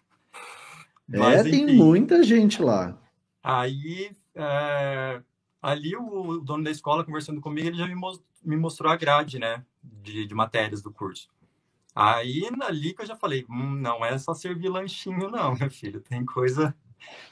É, 1.14 1.20
Mas, 1.20 1.44
tem 1.44 1.68
muita 1.68 2.24
gente 2.24 2.64
lá. 2.64 2.98
Aí, 3.44 4.10
é, 4.34 5.22
ali 5.62 5.96
o, 5.96 6.40
dono 6.40 6.64
da 6.64 6.72
escola 6.72 7.04
conversando 7.04 7.40
comigo, 7.40 7.68
ele 7.68 7.78
já 7.78 7.86
me, 7.86 8.58
mostrou 8.58 8.92
a 8.92 8.96
grade, 8.96 9.38
né, 9.38 9.64
de, 9.84 10.26
de 10.26 10.34
matérias 10.34 10.82
do 10.82 10.92
curso. 10.92 11.30
Aí, 11.96 12.44
ali 12.62 12.94
que 12.94 13.04
eu 13.04 13.06
já 13.06 13.16
falei, 13.16 13.46
hum, 13.50 13.74
não 13.76 14.04
é 14.04 14.18
só 14.18 14.34
servir 14.34 14.68
lanchinho, 14.68 15.30
não, 15.30 15.56
meu 15.56 15.70
filho. 15.70 16.02
Tem 16.02 16.26
coisa, 16.26 16.76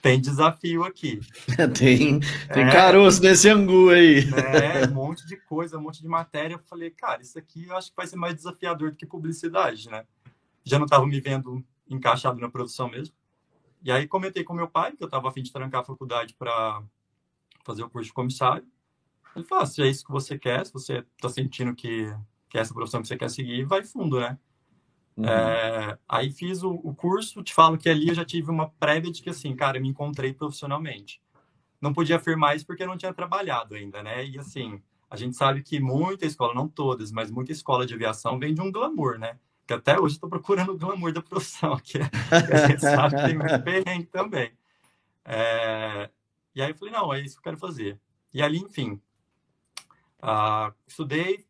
tem 0.01 0.21
desafio 0.21 0.85
aqui. 0.85 1.19
tem 1.77 2.21
tem 2.21 2.63
é, 2.63 2.71
caroço 2.71 3.21
nesse 3.21 3.49
angu 3.49 3.89
aí. 3.89 4.19
É, 4.31 4.87
um 4.87 4.93
monte 4.93 5.27
de 5.27 5.35
coisa, 5.35 5.77
um 5.77 5.81
monte 5.81 6.01
de 6.01 6.07
matéria. 6.07 6.55
Eu 6.55 6.59
falei, 6.59 6.89
cara, 6.91 7.21
isso 7.21 7.37
aqui 7.37 7.65
eu 7.65 7.75
acho 7.75 7.89
que 7.89 7.97
vai 7.97 8.07
ser 8.07 8.15
mais 8.15 8.35
desafiador 8.35 8.91
do 8.91 8.95
que 8.95 9.05
publicidade, 9.05 9.89
né? 9.89 10.05
Já 10.63 10.79
não 10.79 10.85
estava 10.85 11.05
me 11.05 11.19
vendo 11.19 11.61
encaixado 11.89 12.39
na 12.39 12.49
produção 12.49 12.87
mesmo. 12.87 13.13
E 13.83 13.91
aí 13.91 14.07
comentei 14.07 14.45
com 14.45 14.53
meu 14.53 14.69
pai 14.69 14.93
que 14.93 15.03
eu 15.03 15.07
estava 15.07 15.27
a 15.27 15.31
fim 15.33 15.43
de 15.43 15.51
trancar 15.51 15.81
a 15.81 15.85
faculdade 15.85 16.33
para 16.39 16.81
fazer 17.65 17.83
o 17.83 17.89
curso 17.89 18.07
de 18.07 18.13
comissário. 18.13 18.65
Ele 19.35 19.43
falou, 19.43 19.65
ah, 19.65 19.67
se 19.67 19.81
é 19.81 19.87
isso 19.87 20.05
que 20.05 20.11
você 20.11 20.39
quer, 20.39 20.65
se 20.65 20.71
você 20.71 21.03
está 21.17 21.27
sentindo 21.27 21.75
que, 21.75 22.05
que 22.49 22.57
é 22.57 22.61
essa 22.61 22.73
profissão 22.73 23.01
que 23.01 23.09
você 23.09 23.17
quer 23.17 23.29
seguir, 23.29 23.65
vai 23.65 23.83
fundo, 23.83 24.21
né? 24.21 24.37
Uhum. 25.15 25.25
É, 25.25 25.97
aí 26.09 26.31
fiz 26.31 26.63
o, 26.63 26.71
o, 26.71 26.95
curso, 26.95 27.43
te 27.43 27.53
falo 27.53 27.77
que 27.77 27.87
ali 27.87 28.09
eu 28.09 28.15
já 28.15 28.25
tive 28.25 28.49
uma 28.49 28.69
prévia 28.69 29.11
de 29.11 29.21
que, 29.21 29.29
assim, 29.29 29.55
cara, 29.55 29.79
me 29.79 29.87
encontrei 29.87 30.33
profissionalmente. 30.33 31.21
Não 31.79 31.93
podia 31.93 32.15
afirmar 32.15 32.55
isso 32.55 32.65
porque 32.65 32.83
eu 32.83 32.87
não 32.87 32.97
tinha 32.97 33.13
trabalhado 33.13 33.75
ainda, 33.75 34.01
né? 34.01 34.25
E, 34.25 34.39
assim, 34.39 34.81
a 35.09 35.15
gente 35.15 35.35
sabe 35.35 35.61
que 35.61 35.79
muita 35.79 36.25
escola, 36.25 36.53
não 36.53 36.67
todas, 36.67 37.11
mas 37.11 37.29
muita 37.29 37.51
escola 37.51 37.85
de 37.85 37.93
aviação 37.93 38.39
vem 38.39 38.53
de 38.53 38.61
um 38.61 38.71
glamour, 38.71 39.19
né? 39.19 39.37
Que 39.67 39.73
até 39.73 39.99
hoje 39.99 40.15
estou 40.15 40.29
procurando 40.29 40.71
o 40.71 40.77
glamour 40.77 41.13
da 41.13 41.21
profissão, 41.21 41.77
que, 41.77 41.99
é, 41.99 42.09
que 42.09 42.53
a 42.53 42.67
gente 42.67 42.81
sabe 42.81 43.15
que 43.15 43.23
tem 43.23 43.37
muito 43.37 43.59
perrengue 43.63 44.07
também. 44.07 44.51
É, 45.25 46.09
e 46.55 46.61
aí 46.61 46.71
eu 46.71 46.75
falei, 46.75 46.93
não, 46.93 47.13
é 47.13 47.19
isso 47.19 47.35
que 47.35 47.39
eu 47.39 47.43
quero 47.43 47.57
fazer. 47.57 47.99
E 48.33 48.41
ali, 48.41 48.57
enfim, 48.57 48.99
uh, 50.23 50.73
estudei, 50.87 51.45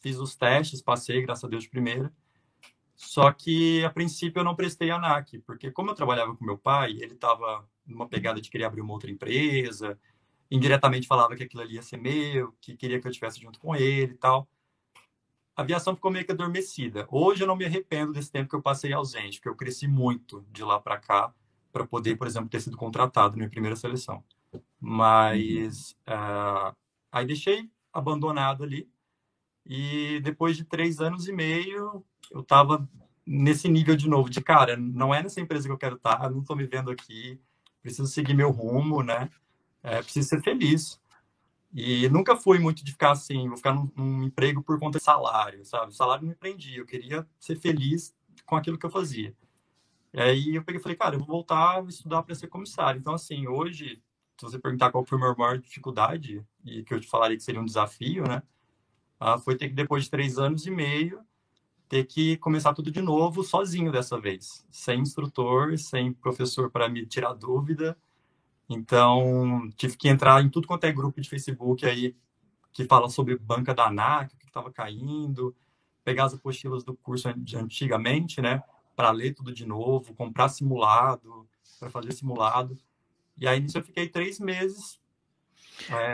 fiz 0.00 0.18
os 0.18 0.34
testes, 0.34 0.80
passei, 0.80 1.22
graças 1.22 1.44
a 1.44 1.48
Deus, 1.48 1.64
de 1.64 1.70
primeira. 1.70 2.12
Só 2.96 3.32
que, 3.32 3.84
a 3.84 3.90
princípio, 3.90 4.40
eu 4.40 4.44
não 4.44 4.54
prestei 4.54 4.90
a 4.90 4.96
ANAC, 4.96 5.38
porque 5.40 5.70
como 5.70 5.90
eu 5.90 5.94
trabalhava 5.94 6.34
com 6.36 6.44
meu 6.44 6.56
pai, 6.58 6.92
ele 6.92 7.14
estava 7.14 7.68
numa 7.86 8.08
pegada 8.08 8.40
de 8.40 8.50
querer 8.50 8.64
abrir 8.64 8.80
uma 8.80 8.92
outra 8.92 9.10
empresa, 9.10 9.98
indiretamente 10.50 11.06
falava 11.06 11.34
que 11.36 11.42
aquilo 11.42 11.62
ali 11.62 11.74
ia 11.74 11.82
ser 11.82 11.96
meu, 11.96 12.52
que 12.60 12.76
queria 12.76 13.00
que 13.00 13.06
eu 13.06 13.10
estivesse 13.10 13.40
junto 13.40 13.58
com 13.58 13.74
ele 13.74 14.12
e 14.12 14.18
tal. 14.18 14.48
a 15.56 15.62
aviação 15.62 15.94
ficou 15.94 16.10
meio 16.10 16.24
que 16.24 16.32
adormecida. 16.32 17.06
Hoje 17.10 17.42
eu 17.42 17.46
não 17.46 17.56
me 17.56 17.64
arrependo 17.64 18.12
desse 18.12 18.30
tempo 18.30 18.50
que 18.50 18.56
eu 18.56 18.62
passei 18.62 18.92
ausente, 18.92 19.38
porque 19.38 19.48
eu 19.48 19.56
cresci 19.56 19.86
muito 19.88 20.44
de 20.50 20.64
lá 20.64 20.80
para 20.80 20.98
cá 20.98 21.32
para 21.72 21.86
poder, 21.86 22.16
por 22.16 22.26
exemplo, 22.26 22.48
ter 22.48 22.60
sido 22.60 22.76
contratado 22.76 23.32
na 23.32 23.38
minha 23.38 23.50
primeira 23.50 23.76
seleção. 23.76 24.24
Mas 24.80 25.92
uh, 26.08 26.74
aí 27.10 27.26
deixei 27.26 27.70
abandonado 27.92 28.64
ali 28.64 28.88
e 29.66 30.20
depois 30.20 30.56
de 30.56 30.64
três 30.64 31.00
anos 31.00 31.26
e 31.26 31.32
meio 31.32 32.04
eu 32.30 32.40
estava 32.40 32.88
nesse 33.26 33.68
nível 33.68 33.96
de 33.96 34.08
novo 34.08 34.28
de 34.28 34.40
cara, 34.40 34.76
não 34.76 35.14
é 35.14 35.22
nessa 35.22 35.40
empresa 35.40 35.66
que 35.66 35.72
eu 35.72 35.78
quero 35.78 35.96
estar, 35.96 36.30
não 36.30 36.40
estou 36.40 36.56
me 36.56 36.66
vendo 36.66 36.90
aqui, 36.90 37.40
preciso 37.80 38.06
seguir 38.08 38.34
meu 38.34 38.50
rumo, 38.50 39.02
né? 39.02 39.30
É, 39.82 40.02
preciso 40.02 40.28
ser 40.28 40.42
feliz. 40.42 41.00
E 41.72 42.08
nunca 42.08 42.36
fui 42.36 42.58
muito 42.58 42.84
de 42.84 42.92
ficar 42.92 43.12
assim, 43.12 43.48
vou 43.48 43.56
ficar 43.56 43.74
num, 43.74 43.90
num, 43.96 44.22
emprego 44.22 44.62
por 44.62 44.78
conta 44.78 44.98
de 44.98 45.04
salário, 45.04 45.64
sabe? 45.64 45.90
O 45.90 45.94
salário 45.94 46.26
me 46.26 46.34
prendia, 46.34 46.78
eu 46.78 46.86
queria 46.86 47.26
ser 47.38 47.56
feliz 47.56 48.14
com 48.46 48.56
aquilo 48.56 48.78
que 48.78 48.86
eu 48.86 48.90
fazia. 48.90 49.34
E 50.12 50.20
aí 50.20 50.54
eu 50.54 50.62
peguei 50.62 50.80
falei, 50.80 50.96
cara, 50.96 51.16
eu 51.16 51.18
vou 51.18 51.26
voltar 51.26 51.80
a 51.80 51.88
estudar 51.88 52.22
para 52.22 52.34
ser 52.34 52.46
comissário. 52.46 53.00
Então, 53.00 53.14
assim, 53.14 53.48
hoje, 53.48 54.00
se 54.38 54.44
você 54.46 54.58
perguntar 54.58 54.92
qual 54.92 55.04
foi 55.04 55.18
a 55.18 55.20
minha 55.20 55.34
maior 55.34 55.58
dificuldade, 55.58 56.46
e 56.64 56.84
que 56.84 56.94
eu 56.94 57.00
te 57.00 57.08
falaria 57.08 57.36
que 57.36 57.42
seria 57.42 57.60
um 57.60 57.64
desafio, 57.64 58.22
né? 58.22 58.42
Ah, 59.26 59.38
foi 59.38 59.56
ter 59.56 59.68
que, 59.68 59.74
depois 59.74 60.04
de 60.04 60.10
três 60.10 60.38
anos 60.38 60.66
e 60.66 60.70
meio, 60.70 61.20
ter 61.88 62.04
que 62.04 62.36
começar 62.38 62.74
tudo 62.74 62.90
de 62.90 63.00
novo, 63.00 63.42
sozinho 63.42 63.90
dessa 63.90 64.20
vez. 64.20 64.66
Sem 64.70 65.00
instrutor, 65.00 65.78
sem 65.78 66.12
professor 66.12 66.70
para 66.70 66.88
me 66.88 67.06
tirar 67.06 67.32
dúvida, 67.34 67.96
então, 68.68 69.70
tive 69.76 69.96
que 69.96 70.08
entrar 70.08 70.42
em 70.42 70.48
tudo 70.48 70.66
quanto 70.66 70.84
é 70.84 70.92
grupo 70.92 71.20
de 71.20 71.28
Facebook 71.28 71.84
aí 71.86 72.16
que 72.72 72.84
fala 72.84 73.08
sobre 73.08 73.36
banca 73.36 73.74
da 73.74 73.86
ANAC, 73.86 74.34
o 74.34 74.38
que 74.38 74.46
estava 74.46 74.72
caindo, 74.72 75.54
pegar 76.02 76.24
as 76.24 76.34
apostilas 76.34 76.82
do 76.82 76.94
curso 76.96 77.32
de 77.34 77.56
antigamente, 77.56 78.40
né, 78.40 78.62
para 78.96 79.10
ler 79.10 79.34
tudo 79.34 79.52
de 79.52 79.64
novo, 79.66 80.14
comprar 80.14 80.48
simulado, 80.48 81.48
para 81.78 81.90
fazer 81.90 82.12
simulado. 82.12 82.76
E 83.36 83.46
aí 83.46 83.60
nisso 83.60 83.78
eu 83.78 83.82
fiquei 83.84 84.08
três 84.08 84.40
meses. 84.40 85.00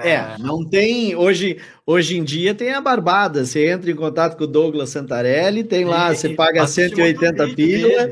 É... 0.02 0.10
é, 0.10 0.38
não 0.38 0.64
tem. 0.64 1.14
Hoje, 1.14 1.60
hoje 1.86 2.16
em 2.18 2.24
dia 2.24 2.54
tem 2.54 2.72
a 2.72 2.80
barbada. 2.80 3.44
Você 3.44 3.68
entra 3.68 3.90
em 3.90 3.96
contato 3.96 4.36
com 4.36 4.44
o 4.44 4.46
Douglas 4.46 4.90
Santarelli, 4.90 5.64
tem 5.64 5.84
lá, 5.84 6.14
você 6.14 6.30
paga 6.30 6.66
180 6.66 7.48
pila. 7.54 8.10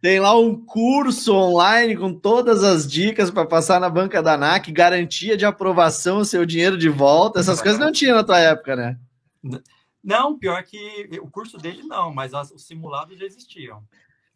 Tem 0.00 0.20
lá 0.20 0.38
um 0.38 0.54
curso 0.54 1.34
online 1.34 1.96
com 1.96 2.14
todas 2.14 2.62
as 2.62 2.88
dicas 2.88 3.32
para 3.32 3.44
passar 3.44 3.80
na 3.80 3.90
banca 3.90 4.22
da 4.22 4.34
ANAC, 4.34 4.70
garantia 4.70 5.36
de 5.36 5.44
aprovação, 5.44 6.24
seu 6.24 6.46
dinheiro 6.46 6.78
de 6.78 6.88
volta. 6.88 7.40
Essas 7.40 7.60
coisas 7.60 7.80
não 7.80 7.90
tinha 7.90 8.14
na 8.14 8.22
tua 8.22 8.38
época, 8.38 8.76
né? 8.76 8.96
Não, 10.02 10.38
pior 10.38 10.62
que 10.62 11.08
o 11.20 11.28
curso 11.28 11.58
dele 11.58 11.82
não, 11.82 12.14
mas 12.14 12.32
os 12.32 12.64
simulados 12.64 13.18
já 13.18 13.26
existiam. 13.26 13.82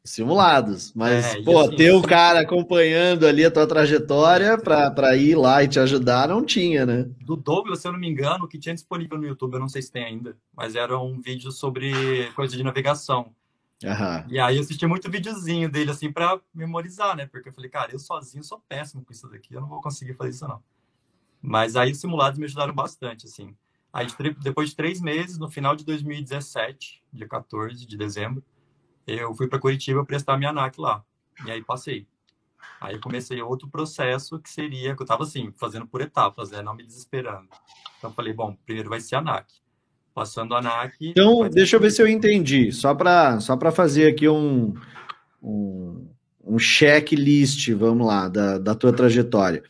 Simulados, 0.04 0.92
mas, 0.94 1.25
é, 1.26 1.42
pô, 1.42 1.61
assim, 1.61 1.76
ter 1.76 1.92
o 1.92 2.02
cara 2.02 2.40
acompanhando 2.40 3.25
ali 3.25 3.44
a 3.44 3.50
tua 3.52 3.68
trajetória 3.68 4.59
para 4.59 5.16
ir 5.16 5.37
lá 5.37 5.62
e 5.62 5.68
te 5.68 5.78
ajudar, 5.78 6.26
não 6.26 6.44
tinha, 6.44 6.85
né? 6.85 7.09
Do 7.21 7.37
Douglas, 7.37 7.80
se 7.80 7.87
eu 7.87 7.92
não 7.92 8.00
me 8.00 8.09
engano, 8.09 8.44
o 8.47 8.49
que 8.49 8.59
tinha 8.59 8.75
disponível 8.75 9.16
no 9.16 9.26
YouTube, 9.26 9.54
eu 9.54 9.61
não 9.61 9.68
sei 9.68 9.80
se 9.80 9.92
tem 9.92 10.04
ainda, 10.04 10.37
mas 10.56 10.75
era 10.75 10.99
um 10.99 11.21
vídeo 11.21 11.52
sobre 11.52 12.30
coisa 12.35 12.56
de 12.56 12.64
navegação. 12.64 13.32
E 14.28 14.40
aí 14.40 14.56
eu 14.56 14.62
assisti 14.62 14.87
muito 14.87 15.11
videozinho 15.11 15.71
dele, 15.71 15.92
assim, 15.92 16.11
para 16.11 16.40
memorizar, 16.52 17.16
né? 17.16 17.26
Porque 17.26 17.49
eu 17.49 17.52
falei, 17.52 17.71
cara, 17.71 17.92
eu 17.92 17.99
sozinho 17.99 18.42
sou 18.42 18.61
péssimo 18.68 19.04
com 19.04 19.12
isso 19.12 19.28
daqui, 19.28 19.54
eu 19.54 19.61
não 19.61 19.68
vou 19.68 19.80
conseguir 19.80 20.14
fazer 20.14 20.30
isso, 20.30 20.49
não. 20.49 20.61
Mas 21.40 21.76
aí 21.76 21.92
os 21.92 22.00
simulados 22.00 22.38
me 22.38 22.44
ajudaram 22.44 22.75
bastante, 22.75 23.26
assim. 23.26 23.54
Aí, 23.92 24.06
depois 24.40 24.71
de 24.71 24.76
três 24.76 25.00
meses, 25.00 25.38
no 25.38 25.50
final 25.50 25.76
de 25.76 25.85
2017, 25.85 27.02
dia 27.12 27.28
14 27.28 27.85
de 27.85 27.97
dezembro, 27.97 28.42
eu 29.06 29.35
fui 29.35 29.49
para 29.49 29.59
Curitiba 29.59 30.04
prestar 30.04 30.37
minha 30.37 30.50
ANAC 30.50 30.78
lá. 30.78 31.02
E 31.47 31.50
aí 31.50 31.62
passei. 31.62 32.06
Aí 32.80 32.99
comecei 32.99 33.40
outro 33.40 33.68
processo 33.68 34.38
que 34.38 34.50
seria, 34.50 34.94
que 34.94 35.02
eu 35.02 35.04
estava 35.04 35.23
assim, 35.23 35.52
fazendo 35.56 35.87
por 35.87 36.00
etapas, 36.00 36.50
né? 36.50 36.62
Não 36.62 36.75
me 36.75 36.85
desesperando. 36.85 37.49
Então 37.99 38.11
eu 38.11 38.14
falei, 38.14 38.32
bom, 38.32 38.56
primeiro 38.64 38.90
vai 38.90 39.00
ser 39.00 39.16
ANAC 39.16 39.47
passando 40.14 40.54
a 40.54 40.59
ANAC. 40.59 40.94
Então, 41.00 41.49
deixa 41.49 41.76
eu 41.76 41.80
ver 41.80 41.90
se 41.90 42.02
eu 42.02 42.09
entendi. 42.09 42.73
Só 42.73 42.94
para 42.94 43.40
só 43.40 43.59
fazer 43.73 44.09
aqui 44.09 44.28
um, 44.28 44.75
um, 45.42 46.09
um 46.44 46.59
checklist, 46.59 47.71
vamos 47.73 48.06
lá, 48.06 48.28
da, 48.28 48.59
da 48.59 48.75
tua 48.75 48.92
trajetória. 48.92 49.62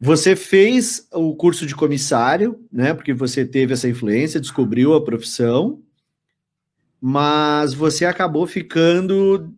Você 0.00 0.36
fez 0.36 1.08
o 1.12 1.34
curso 1.34 1.66
de 1.66 1.74
comissário, 1.74 2.64
né? 2.72 2.94
Porque 2.94 3.12
você 3.12 3.44
teve 3.44 3.72
essa 3.72 3.88
influência, 3.88 4.40
descobriu 4.40 4.94
a 4.94 5.02
profissão, 5.04 5.82
mas 7.00 7.74
você 7.74 8.04
acabou 8.04 8.46
ficando. 8.46 9.52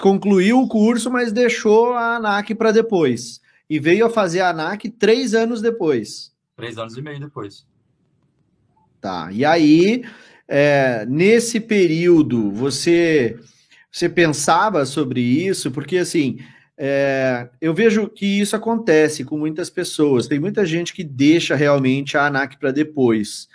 Concluiu 0.00 0.60
o 0.60 0.68
curso, 0.68 1.10
mas 1.10 1.32
deixou 1.32 1.92
a 1.92 2.16
ANAC 2.16 2.54
para 2.54 2.72
depois. 2.72 3.40
E 3.68 3.78
veio 3.78 4.06
a 4.06 4.10
fazer 4.10 4.40
a 4.40 4.50
ANAC 4.50 4.90
três 4.90 5.34
anos 5.34 5.62
depois. 5.62 6.32
Três 6.56 6.78
anos 6.78 6.96
e 6.96 7.02
meio 7.02 7.20
depois. 7.20 7.66
Tá. 9.00 9.30
E 9.32 9.44
aí, 9.44 10.04
é, 10.46 11.06
nesse 11.06 11.58
período, 11.58 12.50
você, 12.50 13.38
você 13.90 14.08
pensava 14.08 14.84
sobre 14.84 15.20
isso? 15.20 15.70
Porque, 15.70 15.98
assim, 15.98 16.38
é, 16.76 17.48
eu 17.60 17.74
vejo 17.74 18.08
que 18.08 18.26
isso 18.40 18.54
acontece 18.56 19.24
com 19.24 19.38
muitas 19.38 19.70
pessoas. 19.70 20.26
Tem 20.26 20.38
muita 20.38 20.64
gente 20.66 20.92
que 20.92 21.04
deixa 21.04 21.54
realmente 21.54 22.16
a 22.16 22.26
ANAC 22.26 22.58
para 22.58 22.70
depois. 22.70 23.48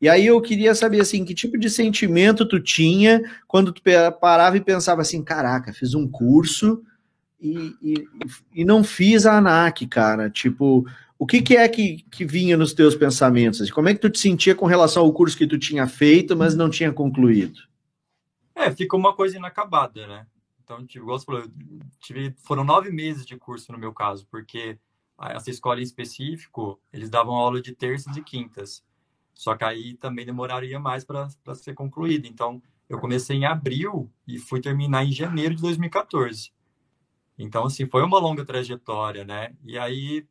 E 0.00 0.08
aí 0.08 0.26
eu 0.26 0.40
queria 0.40 0.74
saber 0.74 1.00
assim, 1.00 1.24
que 1.24 1.34
tipo 1.34 1.58
de 1.58 1.70
sentimento 1.70 2.46
tu 2.46 2.60
tinha 2.60 3.22
quando 3.48 3.72
tu 3.72 3.82
parava 4.20 4.56
e 4.56 4.60
pensava 4.60 5.00
assim, 5.00 5.22
caraca, 5.22 5.72
fiz 5.72 5.94
um 5.94 6.06
curso 6.06 6.82
e, 7.40 7.74
e, 7.82 8.08
e 8.54 8.64
não 8.64 8.84
fiz 8.84 9.24
a 9.24 9.38
ANAC, 9.38 9.86
cara. 9.86 10.28
Tipo, 10.28 10.86
o 11.18 11.26
que, 11.26 11.40
que 11.40 11.56
é 11.56 11.66
que, 11.68 12.04
que 12.10 12.24
vinha 12.24 12.56
nos 12.56 12.74
teus 12.74 12.94
pensamentos? 12.94 13.60
Assim, 13.60 13.72
como 13.72 13.88
é 13.88 13.94
que 13.94 14.00
tu 14.00 14.10
te 14.10 14.18
sentia 14.18 14.54
com 14.54 14.66
relação 14.66 15.02
ao 15.02 15.12
curso 15.12 15.36
que 15.36 15.46
tu 15.46 15.58
tinha 15.58 15.86
feito, 15.86 16.36
mas 16.36 16.54
não 16.54 16.68
tinha 16.68 16.92
concluído? 16.92 17.60
É, 18.54 18.70
ficou 18.70 18.98
uma 18.98 19.14
coisa 19.14 19.36
inacabada, 19.36 20.06
né? 20.06 20.26
Então, 20.62 20.84
tipo, 20.84 21.04
igual 21.04 21.18
você 21.18 21.24
falou, 21.24 21.44
tive, 22.00 22.34
foram 22.42 22.64
nove 22.64 22.90
meses 22.90 23.24
de 23.24 23.36
curso 23.36 23.70
no 23.72 23.78
meu 23.78 23.92
caso, 23.94 24.26
porque 24.30 24.78
essa 25.30 25.48
escola 25.48 25.80
em 25.80 25.84
específico, 25.84 26.78
eles 26.92 27.08
davam 27.08 27.34
aula 27.34 27.62
de 27.62 27.72
terças 27.72 28.16
e 28.16 28.22
quintas. 28.22 28.82
Só 29.36 29.54
que 29.54 29.64
aí 29.64 29.94
também 29.94 30.24
demoraria 30.24 30.80
mais 30.80 31.04
para 31.04 31.28
ser 31.54 31.74
concluído. 31.74 32.26
Então, 32.26 32.60
eu 32.88 32.98
comecei 32.98 33.36
em 33.36 33.44
abril 33.44 34.10
e 34.26 34.38
fui 34.38 34.62
terminar 34.62 35.04
em 35.04 35.12
janeiro 35.12 35.54
de 35.54 35.60
2014. 35.60 36.50
Então, 37.38 37.66
assim, 37.66 37.86
foi 37.86 38.02
uma 38.02 38.18
longa 38.18 38.46
trajetória, 38.46 39.26
né? 39.26 39.54
E 39.62 39.78
aí, 39.78 40.26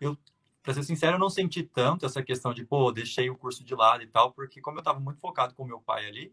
eu, 0.00 0.16
para 0.62 0.72
ser 0.72 0.84
sincero, 0.84 1.16
eu 1.16 1.20
não 1.20 1.28
senti 1.28 1.62
tanto 1.62 2.06
essa 2.06 2.22
questão 2.22 2.54
de, 2.54 2.64
pô, 2.64 2.90
deixei 2.90 3.28
o 3.28 3.36
curso 3.36 3.62
de 3.62 3.74
lado 3.74 4.02
e 4.02 4.06
tal, 4.06 4.32
porque 4.32 4.58
como 4.58 4.78
eu 4.78 4.80
estava 4.80 4.98
muito 4.98 5.20
focado 5.20 5.54
com 5.54 5.66
meu 5.66 5.78
pai 5.78 6.06
ali, 6.06 6.32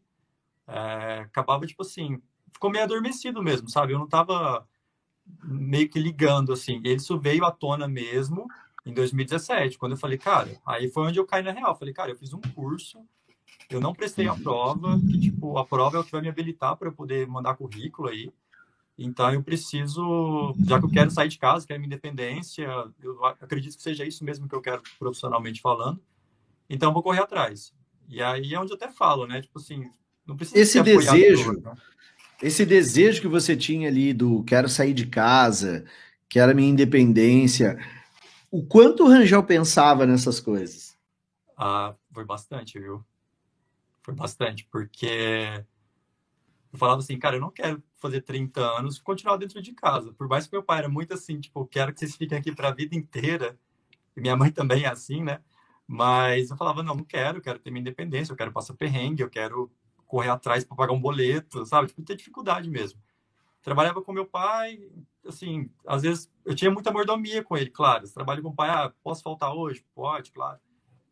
é, 0.65 1.19
acabava, 1.25 1.67
tipo 1.67 1.81
assim, 1.81 2.21
ficou 2.53 2.71
meio 2.71 2.85
adormecido 2.85 3.43
mesmo, 3.43 3.69
sabe? 3.69 3.91
Eu 3.91 3.99
não 3.99 4.05
estava 4.05 4.65
meio 5.43 5.89
que 5.89 5.99
ligando, 5.99 6.53
assim. 6.53 6.81
Isso 6.85 7.19
veio 7.19 7.43
à 7.43 7.51
tona 7.51 7.85
mesmo 7.85 8.47
em 8.87 8.93
2017, 8.93 9.77
quando 9.77 9.93
eu 9.93 9.97
falei, 9.97 10.17
cara, 10.17 10.49
aí 10.65 10.89
foi 10.89 11.07
onde 11.07 11.19
eu 11.19 11.25
caí 11.25 11.43
na 11.43 11.51
real. 11.51 11.77
falei, 11.77 11.93
cara, 11.93 12.11
eu 12.11 12.15
fiz 12.15 12.33
um 12.33 12.41
curso, 12.55 12.99
eu 13.69 13.81
não 13.81 13.93
prestei 13.93 14.27
a 14.27 14.35
prova, 14.35 14.99
que, 14.99 15.19
tipo, 15.19 15.57
a 15.57 15.65
prova 15.65 15.97
é 15.97 15.99
o 15.99 16.03
que 16.03 16.11
vai 16.11 16.21
me 16.21 16.29
habilitar 16.29 16.75
para 16.77 16.87
eu 16.87 16.93
poder 16.93 17.27
mandar 17.27 17.55
currículo 17.55 18.07
aí. 18.07 18.31
Então 18.97 19.31
eu 19.31 19.43
preciso, 19.43 20.55
já 20.65 20.79
que 20.79 20.85
eu 20.85 20.89
quero 20.89 21.11
sair 21.11 21.27
de 21.27 21.37
casa, 21.37 21.67
quero 21.67 21.79
minha 21.79 21.87
independência, 21.87 22.67
eu 23.03 23.23
acredito 23.25 23.77
que 23.77 23.83
seja 23.83 24.03
isso 24.05 24.23
mesmo 24.23 24.47
que 24.47 24.55
eu 24.55 24.61
quero 24.61 24.81
profissionalmente 24.97 25.61
falando. 25.61 26.01
Então 26.67 26.89
eu 26.89 26.93
vou 26.93 27.03
correr 27.03 27.21
atrás. 27.21 27.73
E 28.09 28.21
aí 28.21 28.53
é 28.53 28.59
onde 28.59 28.71
eu 28.71 28.75
até 28.75 28.89
falo, 28.89 29.27
né? 29.27 29.41
Tipo 29.41 29.59
assim, 29.59 29.87
não 30.25 30.35
precisa 30.35 30.59
esse 30.59 30.81
desejo, 30.81 31.53
né? 31.61 31.75
esse 32.41 32.65
desejo 32.65 33.21
que 33.21 33.27
você 33.27 33.55
tinha 33.55 33.87
ali 33.87 34.13
do 34.13 34.43
quero 34.43 34.67
sair 34.67 34.93
de 34.93 35.05
casa, 35.05 35.85
quero 36.27 36.55
minha 36.55 36.69
independência. 36.69 37.77
O 38.49 38.65
quanto 38.65 39.03
o 39.03 39.07
Rangel 39.07 39.43
pensava 39.43 40.05
nessas 40.05 40.39
coisas? 40.39 40.97
Ah, 41.57 41.95
foi 42.11 42.23
bastante, 42.23 42.79
viu? 42.79 43.03
Foi 44.01 44.13
bastante, 44.13 44.65
porque 44.71 45.65
eu 46.71 46.79
falava 46.79 46.99
assim, 46.99 47.17
cara, 47.19 47.35
eu 47.35 47.41
não 47.41 47.51
quero 47.51 47.83
fazer 47.95 48.21
30 48.21 48.61
anos 48.61 48.99
continuar 48.99 49.37
dentro 49.37 49.61
de 49.61 49.73
casa. 49.73 50.13
Por 50.13 50.27
mais 50.29 50.45
que 50.45 50.53
meu 50.53 50.63
pai 50.63 50.79
era 50.79 50.89
muito 50.89 51.13
assim, 51.13 51.39
tipo, 51.39 51.65
quero 51.65 51.93
que 51.93 51.99
vocês 51.99 52.15
fiquem 52.15 52.37
aqui 52.37 52.53
para 52.53 52.69
a 52.69 52.73
vida 52.73 52.95
inteira. 52.95 53.57
E 54.15 54.21
minha 54.21 54.35
mãe 54.35 54.51
também 54.51 54.83
é 54.83 54.87
assim, 54.87 55.23
né? 55.23 55.41
Mas 55.85 56.49
eu 56.49 56.57
falava, 56.57 56.83
não, 56.83 56.95
não 56.95 57.03
quero, 57.03 57.39
eu 57.39 57.41
quero 57.41 57.59
ter 57.59 57.71
minha 57.71 57.81
independência, 57.81 58.31
eu 58.31 58.37
quero 58.37 58.51
passar 58.51 58.73
perrengue, 58.75 59.23
eu 59.23 59.29
quero 59.29 59.71
correr 60.05 60.29
atrás 60.29 60.63
para 60.63 60.75
pagar 60.75 60.93
um 60.93 61.01
boleto, 61.01 61.65
sabe? 61.65 61.87
Tipo, 61.87 62.01
ter 62.03 62.15
dificuldade 62.15 62.69
mesmo. 62.69 63.01
Trabalhava 63.67 64.01
com 64.01 64.13
meu 64.13 64.25
pai, 64.25 64.79
assim, 65.27 65.69
às 65.85 66.01
vezes 66.01 66.31
eu 66.45 66.55
tinha 66.55 66.71
muita 66.71 66.89
mordomia 66.89 67.43
com 67.43 67.57
ele, 67.57 67.69
claro. 67.69 68.07
Você 68.07 68.13
trabalha 68.13 68.41
com 68.41 68.47
o 68.47 68.55
pai, 68.55 68.69
ah, 68.69 68.93
posso 69.03 69.21
faltar 69.21 69.53
hoje? 69.53 69.83
Pode, 69.93 70.31
claro. 70.31 70.57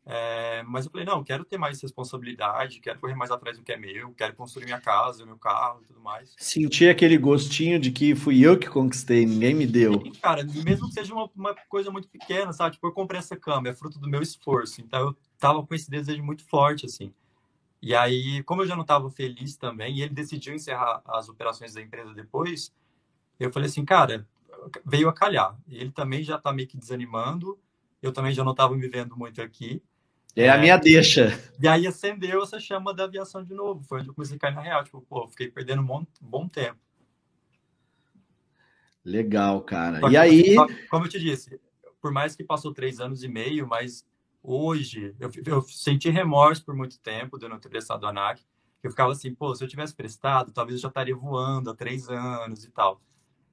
É, 0.06 0.64
mas 0.64 0.86
eu 0.86 0.92
falei, 0.92 1.06
não, 1.06 1.22
quero 1.22 1.44
ter 1.44 1.58
mais 1.58 1.82
responsabilidade, 1.82 2.80
quero 2.80 2.98
correr 2.98 3.14
mais 3.14 3.30
atrás 3.30 3.58
do 3.58 3.64
que 3.66 3.74
é 3.74 3.78
meu, 3.78 4.14
quero 4.14 4.34
construir 4.36 4.64
minha 4.64 4.80
casa, 4.80 5.26
meu 5.26 5.38
carro 5.38 5.82
e 5.84 5.88
tudo 5.88 6.00
mais. 6.00 6.34
Senti 6.38 6.88
aquele 6.88 7.18
gostinho 7.18 7.78
de 7.78 7.92
que 7.92 8.16
fui 8.16 8.40
eu 8.40 8.58
que 8.58 8.70
conquistei, 8.70 9.26
ninguém 9.26 9.54
me 9.54 9.68
deu. 9.68 10.00
Sim, 10.02 10.14
cara, 10.14 10.46
mesmo 10.46 10.88
que 10.88 10.94
seja 10.94 11.14
uma, 11.14 11.30
uma, 11.36 11.54
coisa 11.68 11.92
muito 11.92 12.08
pequena, 12.08 12.54
sabe? 12.54 12.76
Tipo, 12.76 12.88
eu 12.88 12.94
comprei 12.94 13.20
essa 13.20 13.36
cama, 13.36 13.68
é 13.68 13.74
fruto 13.74 14.00
do 14.00 14.08
meu 14.08 14.22
esforço. 14.22 14.80
Então 14.80 15.10
eu 15.10 15.18
tava 15.38 15.62
com 15.62 15.76
esse 15.76 15.92
desejo 15.92 16.24
muito 16.24 16.46
forte, 16.46 16.86
assim. 16.86 17.12
E 17.86 17.94
aí, 17.94 18.42
como 18.42 18.64
eu 18.64 18.66
já 18.66 18.74
não 18.74 18.82
estava 18.82 19.12
feliz 19.12 19.56
também, 19.58 19.96
e 19.96 20.02
ele 20.02 20.12
decidiu 20.12 20.56
encerrar 20.56 21.04
as 21.06 21.30
operações 21.30 21.72
da 21.76 21.80
empresa 21.84 22.16
depois, 22.16 22.74
eu 23.40 23.54
falei 23.54 23.70
assim, 23.70 23.86
cara, 23.86 24.28
veio 24.84 25.08
a 25.08 25.14
calhar. 25.14 25.56
Ele 25.70 25.92
também 25.92 26.24
já 26.24 26.40
tá 26.40 26.52
meio 26.52 26.68
que 26.68 26.80
desanimando, 26.80 27.60
eu 28.02 28.12
também 28.12 28.32
já 28.32 28.44
não 28.44 28.54
estava 28.54 28.76
me 28.76 28.88
vendo 28.88 29.16
muito 29.16 29.40
aqui. 29.40 29.84
É 30.36 30.50
a 30.50 30.58
minha 30.58 30.78
deixa. 30.78 31.40
E 31.62 31.68
aí 31.68 31.86
acendeu 31.86 32.42
essa 32.42 32.60
chama 32.60 32.92
da 32.92 33.04
aviação 33.04 33.44
de 33.44 33.54
novo. 33.54 33.84
Foi 33.84 34.00
onde 34.00 34.10
eu 34.10 34.16
comecei 34.16 34.36
a 34.36 34.40
cair 34.40 34.56
na 34.56 34.62
real. 34.62 34.84
Tipo, 34.84 35.02
pô, 35.02 35.28
fiquei 35.28 35.52
perdendo 35.52 35.84
um 35.84 35.86
bom, 35.86 36.08
bom 36.20 36.48
tempo. 36.48 36.80
Legal, 39.04 39.62
cara. 39.62 40.12
e 40.12 40.18
aí. 40.18 40.56
Como 40.90 41.06
eu 41.06 41.10
te 41.10 41.20
disse, 41.20 41.62
por 42.02 42.12
mais 42.12 42.36
que 42.36 42.44
passou 42.44 42.74
três 42.74 43.00
anos 43.00 43.24
e 43.24 43.28
meio, 43.28 43.68
mas 43.68 44.04
hoje 44.46 45.16
eu, 45.20 45.30
eu 45.46 45.62
senti 45.64 46.10
remorso 46.10 46.64
por 46.64 46.76
muito 46.76 47.00
tempo 47.00 47.38
de 47.38 47.46
eu 47.46 47.50
não 47.50 47.60
ter 47.60 47.70
prestado 47.70 48.06
a 48.06 48.10
ANAC. 48.10 48.42
Eu 48.84 48.92
ficava 48.92 49.12
assim, 49.12 49.34
pô, 49.34 49.54
se 49.56 49.64
eu 49.64 49.68
tivesse 49.68 49.96
prestado, 49.96 50.52
talvez 50.52 50.76
eu 50.78 50.82
já 50.84 50.88
estaria 50.90 51.16
voando 51.16 51.72
há 51.72 51.76
três 51.76 52.08
anos 52.10 52.64
e 52.64 52.70
tal. 52.70 53.02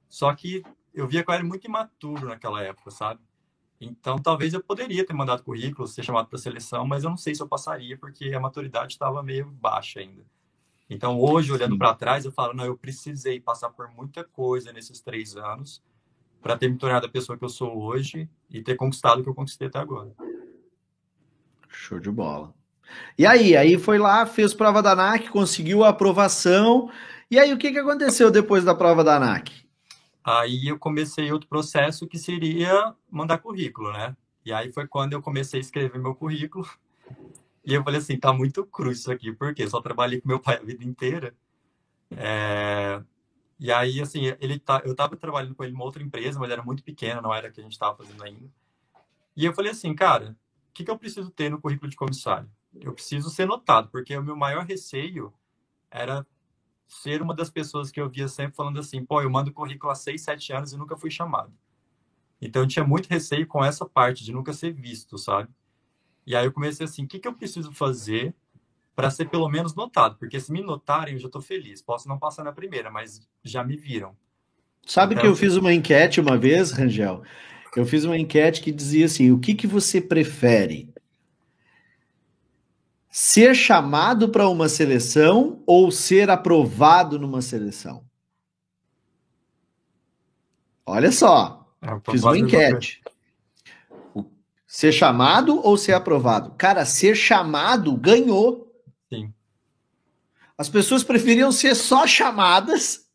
Só 0.09 0.35
que 0.35 0.63
eu 0.93 1.09
via 1.09 1.25
que 1.25 1.31
eu 1.31 1.35
era 1.35 1.45
muito 1.45 1.67
imaturo 1.67 2.27
naquela 2.27 2.63
época, 2.63 2.91
sabe? 2.91 3.21
Então, 3.81 4.17
talvez 4.19 4.55
eu 4.55 4.63
poderia 4.63 5.05
ter 5.05 5.13
mandado 5.13 5.43
currículo, 5.43 5.89
ser 5.89 6.05
chamado 6.05 6.29
para 6.29 6.39
seleção, 6.39 6.87
mas 6.87 7.03
eu 7.03 7.11
não 7.11 7.17
sei 7.17 7.35
se 7.35 7.43
eu 7.43 7.49
passaria, 7.49 7.99
porque 7.99 8.33
a 8.33 8.39
maturidade 8.39 8.93
estava 8.93 9.23
meio 9.23 9.47
baixa 9.47 10.01
ainda. 10.01 10.25
Então, 10.89 11.19
hoje, 11.19 11.51
olhando 11.51 11.79
para 11.79 11.95
trás, 11.95 12.25
eu 12.25 12.31
falo, 12.31 12.53
não, 12.53 12.65
eu 12.65 12.77
precisei 12.77 13.41
passar 13.41 13.71
por 13.71 13.89
muita 13.89 14.23
coisa 14.23 14.73
nesses 14.73 15.01
três 15.01 15.37
anos 15.37 15.83
para 16.41 16.57
ter 16.57 16.69
me 16.69 16.77
tornado 16.77 17.07
a 17.07 17.09
pessoa 17.09 17.39
que 17.39 17.45
eu 17.45 17.49
sou 17.49 17.83
hoje 17.83 18.29
e 18.51 18.63
ter 18.63 18.77
conquistado 18.77 19.21
o 19.21 19.23
que 19.23 19.29
eu 19.29 19.35
conquistei 19.35 19.69
até 19.69 19.79
agora. 19.79 20.15
Show 21.73 21.99
de 21.99 22.11
bola. 22.11 22.55
E 23.19 23.27
aí, 23.27 23.57
aí 23.57 23.79
foi 23.79 23.99
lá, 23.99 24.27
fez 24.27 24.53
prova 24.53 24.83
da 24.83 24.93
ANAC, 24.93 25.29
conseguiu 25.29 25.85
a 25.85 25.89
aprovação. 25.89 26.91
E 27.31 27.39
aí, 27.39 27.53
o 27.53 27.59
que, 27.59 27.73
que 27.73 27.79
aconteceu 27.79 28.31
depois 28.31 28.65
da 28.65 28.75
prova 28.75 29.03
da 29.03 29.17
ANAC? 29.17 29.51
Aí 30.25 30.69
eu 30.69 30.79
comecei 30.79 31.33
outro 31.33 31.49
processo 31.49 32.07
que 32.07 32.19
seria 32.19 32.95
mandar 33.11 33.39
currículo, 33.39 33.93
né? 33.93 34.17
E 34.45 34.53
aí 34.53 34.73
foi 34.73 34.87
quando 34.87 35.15
eu 35.15 35.23
comecei 35.23 35.59
a 35.59 35.61
escrever 35.61 35.99
meu 35.99 36.15
currículo. 36.15 36.69
E 37.65 37.75
eu 37.75 37.83
falei 37.83 38.01
assim, 38.01 38.19
tá 38.19 38.33
muito 38.33 38.65
cru 38.67 38.91
isso 38.91 39.11
aqui, 39.11 39.33
porque 39.33 39.69
só 39.69 39.81
trabalhei 39.81 40.21
com 40.21 40.29
meu 40.29 40.41
pai 40.41 40.57
a 40.57 40.65
vida 40.65 40.85
inteira. 40.85 41.35
É... 42.17 43.03
E 43.59 43.71
aí, 43.71 44.01
assim, 44.01 44.37
ele 44.41 44.59
tá... 44.59 44.83
eu 44.85 44.95
tava 44.95 45.17
trabalhando 45.17 45.55
com 45.55 45.65
ele 45.65 45.75
em 45.75 45.81
outra 45.81 46.03
empresa, 46.03 46.39
mas 46.39 46.51
era 46.51 46.63
muito 46.63 46.83
pequena, 46.83 47.21
não 47.21 47.35
era 47.35 47.51
que 47.51 47.61
a 47.61 47.65
gente 47.65 47.79
tava 47.79 47.97
fazendo 47.97 48.23
ainda. 48.23 48.49
E 49.37 49.45
eu 49.45 49.53
falei 49.53 49.73
assim, 49.73 49.95
cara, 49.95 50.37
o 50.73 50.75
que, 50.75 50.85
que 50.85 50.91
eu 50.91 50.99
preciso 50.99 51.31
ter 51.31 51.51
no 51.51 51.61
currículo 51.61 51.91
de 51.91 51.97
comissário? 51.97 52.51
Eu 52.81 52.95
preciso 52.95 53.29
ser 53.29 53.47
notado, 53.47 53.91
porque 53.91 54.17
o 54.17 54.23
meu 54.23 54.35
maior 54.35 54.65
receio 54.65 55.31
era 55.91 56.27
ser 56.89 57.21
uma 57.21 57.35
das 57.35 57.51
pessoas 57.51 57.91
que 57.91 58.01
eu 58.01 58.09
via 58.09 58.27
sempre 58.27 58.57
falando 58.57 58.81
assim, 58.81 59.05
pô, 59.05 59.21
eu 59.21 59.29
mando 59.29 59.53
currículo 59.53 59.93
há 59.93 59.95
seis, 59.95 60.23
sete 60.23 60.51
anos 60.51 60.73
e 60.73 60.79
nunca 60.79 60.97
fui 60.97 61.11
chamado. 61.11 61.53
Então 62.41 62.63
eu 62.63 62.69
tinha 62.69 62.85
muito 62.87 63.07
receio 63.07 63.47
com 63.47 63.63
essa 63.63 63.85
parte 63.85 64.25
de 64.25 64.33
nunca 64.33 64.55
ser 64.55 64.73
visto, 64.73 65.19
sabe? 65.19 65.51
E 66.27 66.35
aí 66.35 66.47
eu 66.47 66.53
comecei 66.53 66.87
assim, 66.87 67.05
o 67.05 67.07
que, 67.07 67.19
que 67.19 67.29
eu 67.29 67.35
preciso 67.35 67.71
fazer 67.71 68.35
para 68.97 69.11
ser 69.11 69.29
pelo 69.29 69.49
menos 69.51 69.75
notado? 69.75 70.17
Porque 70.17 70.41
se 70.41 70.51
me 70.51 70.63
notarem, 70.63 71.15
eu 71.15 71.21
já 71.21 71.27
estou 71.27 71.43
feliz. 71.43 71.83
Posso 71.83 72.09
não 72.09 72.19
passar 72.19 72.45
na 72.45 72.53
primeira, 72.53 72.91
mas 72.91 73.29
já 73.45 73.63
me 73.63 73.77
viram. 73.77 74.17
Sabe 74.87 75.15
então, 75.15 75.23
que 75.23 75.29
eu 75.29 75.37
fiz 75.37 75.55
uma 75.55 75.73
enquete 75.73 76.21
uma 76.21 76.39
vez, 76.39 76.73
Rangel? 76.73 77.23
Eu 77.77 77.87
fiz 77.87 78.05
uma 78.05 78.19
enquete 78.19 78.61
que 78.61 78.71
dizia 78.71 79.07
assim: 79.07 79.31
o 79.31 79.39
que, 79.39 79.55
que 79.55 79.67
você 79.67 80.01
prefere? 80.01 80.93
ser 83.13 83.55
chamado 83.55 84.31
para 84.31 84.49
uma 84.49 84.71
seleção 84.71 85.63
ou 85.67 85.91
ser 85.93 86.31
aprovado 86.31 87.19
numa 87.19 87.43
seleção? 87.43 88.03
Olha 90.87 91.13
só, 91.13 91.71
é, 91.83 92.11
fiz 92.11 92.25
uma 92.25 92.39
enquete. 92.39 93.03
Ser 94.67 94.91
chamado 94.91 95.61
ou 95.61 95.77
ser 95.77 95.93
aprovado? 95.93 96.53
Cara, 96.57 96.87
ser 96.87 97.15
chamado 97.15 97.95
ganhou. 97.95 98.75
Sim. 99.13 99.33
As 100.57 100.71
pessoas 100.71 101.05
preferiam 101.05 101.53
ser 101.53 101.75
só 101.75 102.07
chamadas 102.07 103.07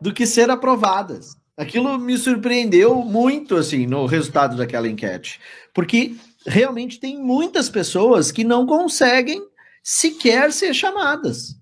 do 0.00 0.14
que 0.14 0.26
ser 0.26 0.48
aprovadas. 0.48 1.36
Aquilo 1.60 1.98
me 1.98 2.16
surpreendeu 2.16 3.04
muito, 3.04 3.54
assim, 3.54 3.86
no 3.86 4.06
resultado 4.06 4.56
daquela 4.56 4.88
enquete. 4.88 5.38
Porque 5.74 6.16
realmente 6.46 6.98
tem 6.98 7.22
muitas 7.22 7.68
pessoas 7.68 8.32
que 8.32 8.42
não 8.42 8.64
conseguem 8.64 9.46
sequer 9.82 10.54
ser 10.54 10.72
chamadas. 10.72 11.54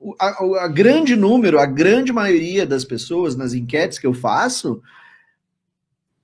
O, 0.00 0.14
a, 0.18 0.64
a, 0.64 0.68
grande 0.68 1.14
número, 1.16 1.58
a 1.58 1.66
grande 1.66 2.14
maioria 2.14 2.64
das 2.64 2.82
pessoas 2.82 3.36
nas 3.36 3.52
enquetes 3.52 3.98
que 3.98 4.06
eu 4.06 4.14
faço, 4.14 4.80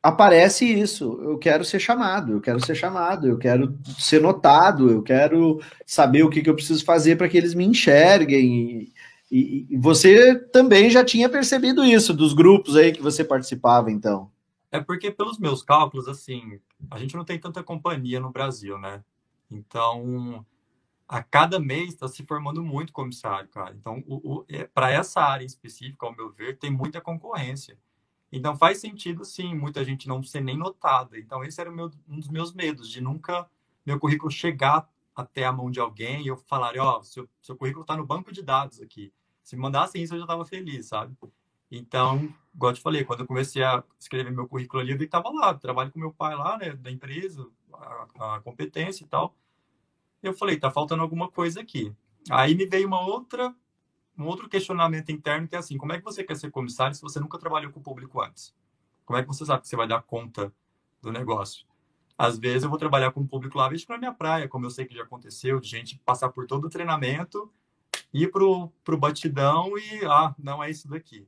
aparece 0.03 0.65
isso. 0.65 1.21
Eu 1.23 1.37
quero 1.37 1.67
ser 1.67 1.81
chamado, 1.81 2.33
eu 2.33 2.41
quero 2.41 2.65
ser 2.65 2.75
chamado, 2.75 3.29
eu 3.29 3.37
quero 3.37 3.79
ser 3.99 4.23
notado, 4.23 4.91
eu 4.91 5.03
quero 5.03 5.61
saber 5.85 6.23
o 6.23 6.31
que, 6.31 6.41
que 6.41 6.49
eu 6.49 6.55
preciso 6.55 6.83
fazer 6.83 7.17
para 7.17 7.29
que 7.29 7.37
eles 7.37 7.53
me 7.53 7.67
enxerguem. 7.67 8.91
E, 9.31 9.67
e, 9.71 9.77
você 9.79 10.39
também 10.51 10.91
já 10.91 11.05
tinha 11.05 11.29
percebido 11.29 11.85
isso 11.85 12.13
dos 12.13 12.35
grupos 12.35 12.77
aí 12.77 12.93
que 12.93 13.03
você 13.03 13.25
participava, 13.25 13.91
então. 13.91 14.31
É 14.71 14.81
porque, 14.81 15.11
pelos 15.11 15.39
meus 15.39 15.63
cálculos, 15.63 16.09
assim, 16.09 16.61
a 16.91 16.99
gente 16.99 17.17
não 17.17 17.25
tem 17.25 17.39
tanta 17.39 17.63
companhia 17.63 18.21
no 18.21 18.31
Brasil, 18.31 18.79
né? 18.79 19.03
Então, 19.51 20.45
a 21.09 21.23
cada 21.23 21.59
mês 21.59 21.91
está 21.91 22.09
se 22.09 22.25
formando 22.25 22.63
muito 22.63 22.93
comissário, 22.93 23.49
cara. 23.49 23.75
Então, 23.79 24.03
é, 24.49 24.65
para 24.65 24.91
essa 24.91 25.21
área 25.21 25.45
específica, 25.45 26.07
ao 26.07 26.15
meu 26.15 26.31
ver, 26.31 26.59
tem 26.59 26.71
muita 26.71 27.01
concorrência. 27.01 27.79
Então, 28.33 28.57
faz 28.57 28.79
sentido, 28.79 29.25
sim, 29.25 29.55
muita 29.55 29.85
gente 29.85 30.09
não 30.09 30.23
ser 30.23 30.41
nem 30.41 30.57
notada. 30.57 31.19
Então, 31.19 31.45
esse 31.45 31.61
era 31.61 31.71
meu, 31.71 31.91
um 32.09 32.19
dos 32.19 32.29
meus 32.29 32.53
medos, 32.53 32.89
de 32.91 33.01
nunca 33.01 33.49
meu 33.87 33.99
currículo 34.01 34.31
chegar 34.31 34.89
até 35.15 35.45
a 35.45 35.53
mão 35.53 35.71
de 35.71 35.81
alguém 35.81 36.23
e 36.23 36.27
eu 36.27 36.37
falar, 36.37 36.77
ó, 36.79 36.99
oh, 36.99 37.03
seu, 37.03 37.29
seu 37.41 37.57
currículo 37.57 37.83
está 37.83 37.97
no 37.97 38.07
banco 38.07 38.33
de 38.33 38.43
dados 38.43 38.81
aqui. 38.81 39.13
Se 39.43 39.57
mandassem 39.57 40.03
isso, 40.03 40.15
eu 40.15 40.19
já 40.19 40.25
estava 40.25 40.45
feliz, 40.45 40.87
sabe? 40.87 41.17
Então, 41.71 42.33
igual 42.55 42.73
eu 42.73 42.77
te 42.77 42.81
falei, 42.81 43.05
quando 43.05 43.21
eu 43.21 43.27
comecei 43.27 43.63
a 43.63 43.83
escrever 43.99 44.31
meu 44.31 44.49
currículo 44.49 44.83
ali, 44.83 44.93
eu 44.93 45.03
estava 45.03 45.31
lá, 45.31 45.55
trabalho 45.55 45.91
com 45.93 45.99
meu 45.99 46.13
pai 46.13 46.35
lá, 46.35 46.57
né, 46.59 46.73
da 46.73 46.91
empresa, 46.91 47.47
a, 47.73 48.37
a, 48.37 48.41
competência 48.41 49.05
e 49.05 49.07
tal. 49.07 49.35
Eu 50.23 50.33
falei, 50.33 50.59
tá 50.59 50.71
faltando 50.71 51.03
alguma 51.03 51.31
coisa 51.31 51.61
aqui. 51.61 51.95
Aí 52.31 52.55
me 52.55 52.67
veio 52.67 52.87
uma 52.87 53.01
outra, 53.01 53.55
um 54.17 54.27
outro 54.27 54.49
questionamento 54.49 55.11
interno 55.11 55.47
que 55.47 55.55
é 55.55 55.59
assim, 55.59 55.77
como 55.77 55.93
é 55.93 55.99
que 55.99 56.05
você 56.05 56.25
quer 56.25 56.37
ser 56.37 56.51
comissário 56.51 56.95
se 56.95 57.03
você 57.03 57.21
nunca 57.21 57.39
trabalhou 57.39 57.71
com 57.71 57.81
o 57.81 57.83
público 57.83 58.21
antes? 58.23 58.55
Como 59.05 59.19
é 59.19 59.23
que 59.23 59.29
você 59.29 59.45
sabe 59.45 59.63
que 59.63 59.69
você 59.69 59.77
vai 59.77 59.87
dar 59.87 60.03
conta 60.03 60.53
do 61.03 61.13
negócio? 61.13 61.67
Às 62.17 62.39
vezes 62.39 62.63
eu 62.63 62.71
vou 62.71 62.79
trabalhar 62.79 63.11
com 63.11 63.21
o 63.21 63.27
público 63.27 63.59
lá, 63.59 63.69
vejo 63.69 63.87
para 63.87 63.99
minha 63.99 64.13
praia, 64.13 64.49
como 64.49 64.67
eu 64.67 64.71
sei 64.71 64.85
que 64.85 64.95
já 64.95 65.03
aconteceu, 65.03 65.59
de 65.59 65.69
gente 65.69 65.99
passar 66.05 66.29
por 66.29 66.47
todo 66.47 66.67
o 66.67 66.71
treinamento, 66.71 67.53
ir 68.13 68.31
pro, 68.31 68.71
pro 68.85 68.97
batidão 68.97 69.77
e, 69.77 70.05
ah, 70.07 70.35
não 70.39 70.63
é 70.63 70.71
isso 70.71 70.89
daqui. 70.89 71.27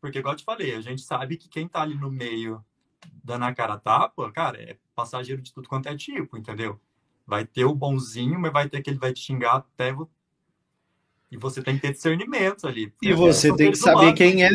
Porque, 0.00 0.18
igual 0.18 0.34
eu 0.34 0.38
te 0.38 0.44
falei, 0.44 0.74
a 0.74 0.80
gente 0.80 1.02
sabe 1.02 1.36
que 1.36 1.48
quem 1.48 1.68
tá 1.68 1.82
ali 1.82 1.94
no 1.94 2.10
meio 2.10 2.64
dando 3.22 3.44
a 3.44 3.54
cara 3.54 3.78
tapa, 3.78 4.30
cara, 4.32 4.60
é 4.60 4.76
passageiro 4.94 5.42
de 5.42 5.52
tudo 5.52 5.68
quanto 5.68 5.88
é 5.88 5.96
tipo, 5.96 6.36
entendeu? 6.36 6.80
Vai 7.26 7.46
ter 7.46 7.64
o 7.64 7.74
bonzinho, 7.74 8.38
mas 8.38 8.52
vai 8.52 8.68
ter 8.68 8.82
que 8.82 8.90
ele 8.90 8.98
vai 8.98 9.12
te 9.12 9.20
xingar 9.20 9.56
até. 9.56 9.94
E 11.30 11.36
você 11.36 11.62
tem 11.62 11.76
que 11.76 11.82
ter 11.82 11.92
discernimento 11.92 12.66
ali. 12.66 12.92
E 13.02 13.12
você 13.12 13.54
tem 13.54 13.70
que 13.70 13.78
saber 13.78 14.12
quem 14.12 14.44
é. 14.44 14.50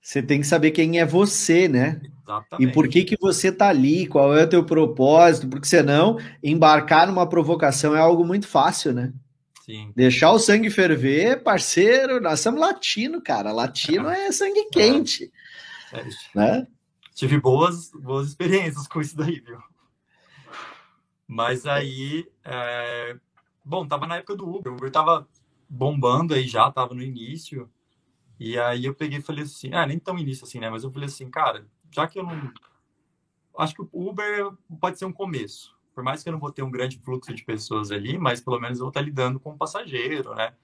Você 0.00 0.22
tem 0.22 0.40
que 0.40 0.46
saber 0.46 0.70
quem 0.70 0.98
é 0.98 1.04
você, 1.04 1.68
né? 1.68 2.00
Exatamente. 2.22 2.70
E 2.70 2.72
por 2.72 2.88
que 2.88 3.04
que 3.04 3.16
você 3.20 3.52
tá 3.52 3.68
ali, 3.68 4.06
qual 4.06 4.34
é 4.34 4.44
o 4.44 4.48
teu 4.48 4.64
propósito, 4.64 5.48
porque 5.48 5.66
senão 5.66 6.18
embarcar 6.42 7.06
numa 7.06 7.28
provocação 7.28 7.94
é 7.94 8.00
algo 8.00 8.24
muito 8.24 8.48
fácil, 8.48 8.92
né? 8.92 9.12
Sim. 9.64 9.92
Deixar 9.94 10.32
o 10.32 10.38
sangue 10.38 10.70
ferver, 10.70 11.42
parceiro, 11.42 12.20
nós 12.20 12.40
somos 12.40 12.60
latino, 12.60 13.20
cara. 13.20 13.52
Latino 13.52 14.08
é, 14.08 14.26
é 14.28 14.32
sangue 14.32 14.68
quente. 14.72 15.30
É. 15.92 16.04
Né? 16.34 16.66
Tive 17.14 17.38
boas, 17.38 17.90
boas 17.92 18.28
experiências 18.28 18.88
com 18.88 19.00
isso 19.00 19.16
daí, 19.16 19.38
viu? 19.40 19.58
Mas 21.26 21.66
aí, 21.66 22.26
é... 22.44 23.16
bom, 23.64 23.86
tava 23.86 24.06
na 24.06 24.16
época 24.16 24.34
do 24.34 24.48
Uber. 24.48 24.72
O 24.72 24.76
Uber 24.76 24.90
tava 24.90 25.28
bombando 25.68 26.34
aí 26.34 26.48
já, 26.48 26.70
tava 26.72 26.94
no 26.94 27.02
início. 27.02 27.70
E 28.40 28.58
aí 28.58 28.86
eu 28.86 28.94
peguei 28.94 29.18
e 29.18 29.22
falei 29.22 29.44
assim, 29.44 29.74
ah, 29.74 29.86
nem 29.86 29.98
tão 29.98 30.18
início 30.18 30.44
assim, 30.44 30.58
né? 30.58 30.70
Mas 30.70 30.82
eu 30.82 30.90
falei 30.90 31.08
assim, 31.08 31.28
cara, 31.28 31.66
já 31.90 32.06
que 32.06 32.18
eu 32.18 32.24
não. 32.24 32.50
acho 33.58 33.74
que 33.74 33.82
o 33.82 33.88
Uber 33.92 34.50
pode 34.80 34.98
ser 34.98 35.04
um 35.04 35.12
começo. 35.12 35.76
Por 35.94 36.02
mais 36.02 36.22
que 36.22 36.30
eu 36.30 36.32
não 36.32 36.40
vou 36.40 36.50
ter 36.50 36.62
um 36.62 36.70
grande 36.70 36.98
fluxo 36.98 37.34
de 37.34 37.44
pessoas 37.44 37.90
ali, 37.90 38.16
mas 38.16 38.40
pelo 38.40 38.58
menos 38.58 38.78
eu 38.78 38.84
vou 38.84 38.88
estar 38.88 39.02
lidando 39.02 39.38
com 39.38 39.50
o 39.50 39.52
um 39.52 39.58
passageiro, 39.58 40.34
né? 40.34 40.54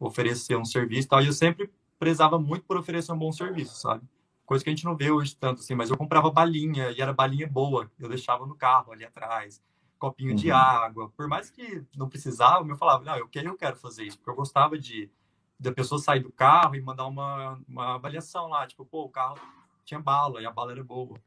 Oferecer 0.00 0.56
um 0.56 0.64
serviço 0.64 1.08
e 1.08 1.10
tal. 1.10 1.22
E 1.22 1.26
eu 1.26 1.32
sempre 1.34 1.70
prezava 1.98 2.38
muito 2.38 2.64
por 2.64 2.78
oferecer 2.78 3.12
um 3.12 3.18
bom 3.18 3.30
serviço, 3.30 3.76
sabe? 3.76 4.02
Coisa 4.46 4.64
que 4.64 4.70
a 4.70 4.72
gente 4.72 4.86
não 4.86 4.96
vê 4.96 5.10
hoje 5.10 5.36
tanto 5.36 5.60
assim, 5.60 5.74
mas 5.74 5.90
eu 5.90 5.96
comprava 5.98 6.30
balinha 6.30 6.90
e 6.92 7.02
era 7.02 7.12
balinha 7.12 7.46
boa. 7.46 7.90
Eu 7.98 8.08
deixava 8.08 8.46
no 8.46 8.54
carro 8.54 8.92
ali 8.92 9.04
atrás, 9.04 9.62
copinho 9.98 10.30
uhum. 10.30 10.36
de 10.36 10.50
água. 10.50 11.10
Por 11.14 11.28
mais 11.28 11.50
que 11.50 11.84
não 11.94 12.08
precisava, 12.08 12.66
eu 12.66 12.76
falava, 12.76 13.04
não, 13.04 13.16
eu 13.18 13.28
quero, 13.28 13.48
eu 13.48 13.56
quero 13.56 13.76
fazer 13.76 14.04
isso, 14.04 14.16
porque 14.16 14.30
eu 14.30 14.36
gostava 14.36 14.78
de 14.78 15.10
da 15.58 15.72
pessoa 15.72 15.98
sair 15.98 16.20
do 16.20 16.30
carro 16.30 16.74
e 16.74 16.80
mandar 16.80 17.06
uma, 17.06 17.60
uma 17.68 17.94
avaliação 17.94 18.48
lá, 18.48 18.66
tipo, 18.66 18.84
pô, 18.84 19.04
o 19.04 19.08
carro 19.08 19.38
tinha 19.84 20.00
bala 20.00 20.42
e 20.42 20.46
a 20.46 20.50
bala 20.50 20.72
era 20.72 20.84
boa. 20.84 21.18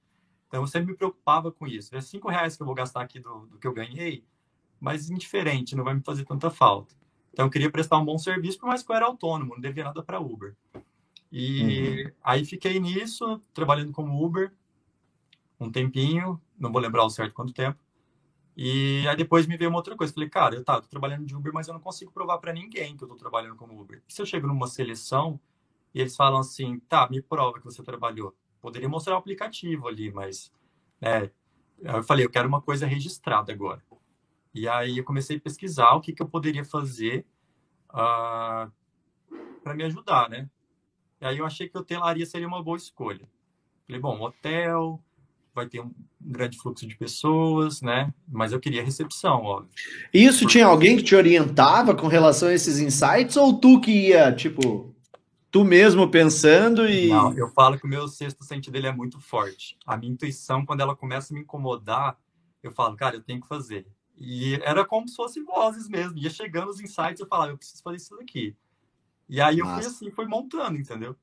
Então 0.48 0.62
eu 0.62 0.68
sempre 0.68 0.92
me 0.92 0.98
preocupava 0.98 1.52
com 1.52 1.68
isso. 1.68 1.96
É 1.96 2.02
cinco 2.02 2.30
reais 2.30 2.56
que 2.56 2.62
eu 2.62 2.66
vou 2.66 2.76
gastar 2.76 3.02
aqui 3.02 3.20
do, 3.20 3.48
do 3.48 3.58
que 3.58 3.68
eu 3.68 3.74
ganhei, 3.74 4.24
mas 4.80 5.10
indiferente, 5.10 5.76
não 5.76 5.84
vai 5.84 5.94
me 5.94 6.02
fazer 6.02 6.26
tanta 6.26 6.50
falta. 6.50 6.96
Então 7.32 7.46
eu 7.46 7.50
queria 7.50 7.72
prestar 7.72 7.98
um 7.98 8.06
bom 8.06 8.18
serviço, 8.18 8.60
por 8.60 8.68
mais 8.68 8.84
que 8.84 8.92
eu 8.92 8.96
era 8.96 9.06
autônomo, 9.06 9.54
não 9.54 9.62
devia 9.62 9.84
nada 9.84 10.04
para 10.04 10.20
Uber. 10.20 10.56
E 11.32 12.04
uhum. 12.06 12.12
aí 12.24 12.46
fiquei 12.46 12.80
nisso, 12.80 13.40
trabalhando 13.54 13.92
como 13.92 14.24
Uber 14.24 14.52
um 15.60 15.72
tempinho, 15.72 16.42
não 16.58 16.72
vou 16.72 16.82
lembrar 16.82 17.04
o 17.04 17.10
certo 17.10 17.34
quanto 17.34 17.54
tempo. 17.54 17.78
E 18.62 19.08
aí 19.08 19.16
depois 19.16 19.48
me 19.48 19.56
veio 19.56 19.70
uma 19.70 19.78
outra 19.78 19.96
coisa. 19.96 20.14
Falei, 20.14 20.28
cara, 20.28 20.54
eu 20.54 20.66
tá, 20.66 20.82
tô 20.82 20.88
trabalhando 20.90 21.26
de 21.26 21.34
Uber, 21.34 21.54
mas 21.54 21.70
eu 21.70 21.74
não 21.74 21.80
consigo 21.80 22.12
provar 22.12 22.40
para 22.40 22.52
ninguém 22.52 22.98
que 22.98 23.02
eu 23.02 23.08
tô 23.08 23.16
trabalhando 23.16 23.56
como 23.56 23.80
Uber. 23.80 24.04
E 24.06 24.12
se 24.12 24.22
eu 24.22 24.26
chego 24.26 24.48
numa 24.48 24.68
seleção 24.68 25.40
e 25.94 26.02
eles 26.02 26.14
falam 26.14 26.42
assim, 26.42 26.78
tá, 26.82 27.08
me 27.10 27.22
prova 27.22 27.58
que 27.58 27.64
você 27.64 27.82
trabalhou. 27.82 28.36
Poderia 28.60 28.90
mostrar 28.90 29.16
o 29.16 29.18
aplicativo 29.18 29.88
ali, 29.88 30.12
mas, 30.12 30.52
né, 31.00 31.32
eu 31.80 32.04
falei, 32.04 32.26
eu 32.26 32.30
quero 32.30 32.50
uma 32.50 32.62
coisa 32.62 32.86
registrada 32.86 33.54
agora. 33.54 33.82
E 34.54 34.68
aí 34.68 34.98
eu 34.98 35.06
comecei 35.06 35.38
a 35.38 35.40
pesquisar 35.40 35.94
o 35.94 36.02
que, 36.02 36.12
que 36.12 36.22
eu 36.22 36.28
poderia 36.28 36.66
fazer 36.66 37.26
uh, 37.92 37.96
ah, 37.96 38.72
para 39.64 39.74
me 39.74 39.86
ajudar, 39.86 40.30
né? 40.30 40.50
E 41.22 41.26
aí 41.26 41.38
eu 41.38 41.46
achei 41.46 41.70
que 41.70 41.78
hotelaria 41.78 42.26
seria 42.26 42.48
uma 42.48 42.62
boa 42.62 42.76
escolha. 42.76 43.26
Falei, 43.88 44.02
bom, 44.02 44.20
hotel, 44.20 45.02
vai 45.60 45.68
ter 45.68 45.82
um 45.82 45.92
grande 46.20 46.58
fluxo 46.58 46.88
de 46.88 46.96
pessoas, 46.96 47.82
né? 47.82 48.14
Mas 48.28 48.52
eu 48.52 48.60
queria 48.60 48.84
recepção, 48.84 49.44
óbvio. 49.44 49.70
Isso 50.14 50.40
Porque... 50.40 50.54
tinha 50.54 50.66
alguém 50.66 50.98
que 50.98 51.04
te 51.04 51.16
orientava 51.16 51.96
com 51.96 52.08
relação 52.08 52.50
a 52.50 52.54
esses 52.54 52.80
insights 52.80 53.36
ou 53.38 53.60
tu 53.60 53.80
que 53.80 53.92
ia, 53.92 54.34
tipo, 54.34 54.94
tu 55.52 55.64
mesmo 55.64 56.10
pensando 56.10 56.88
e. 56.88 57.10
Não, 57.10 57.38
eu 57.38 57.50
falo 57.50 57.78
que 57.78 57.86
o 57.86 57.90
meu 57.90 58.08
sexto 58.08 58.44
sentido 58.44 58.76
ele 58.76 58.88
é 58.88 58.92
muito 58.92 59.20
forte. 59.20 59.78
A 59.86 59.98
minha 59.98 60.12
intuição, 60.12 60.66
quando 60.66 60.82
ela 60.82 60.96
começa 60.96 61.34
a 61.34 61.36
me 61.36 61.42
incomodar, 61.42 62.18
eu 62.64 62.72
falo, 62.72 62.96
cara, 62.96 63.16
eu 63.16 63.22
tenho 63.22 63.42
que 63.42 63.48
fazer. 63.48 63.88
E 64.18 64.56
era 64.64 64.84
como 64.84 65.08
se 65.08 65.16
fossem 65.16 65.44
vozes 65.46 65.88
mesmo. 65.88 66.18
Ia 66.18 66.30
chegando 66.30 66.70
os 66.70 66.82
insights, 66.82 67.20
eu 67.20 67.28
falava, 67.28 67.52
eu 67.52 67.58
preciso 67.58 67.82
fazer 67.82 67.98
isso 67.98 68.16
daqui. 68.18 68.56
E 69.28 69.40
aí 69.40 69.60
eu 69.60 69.66
Nossa. 69.66 69.82
fui 69.82 69.92
assim, 69.92 70.12
fui 70.12 70.26
montando, 70.26 70.78
entendeu? 70.78 71.16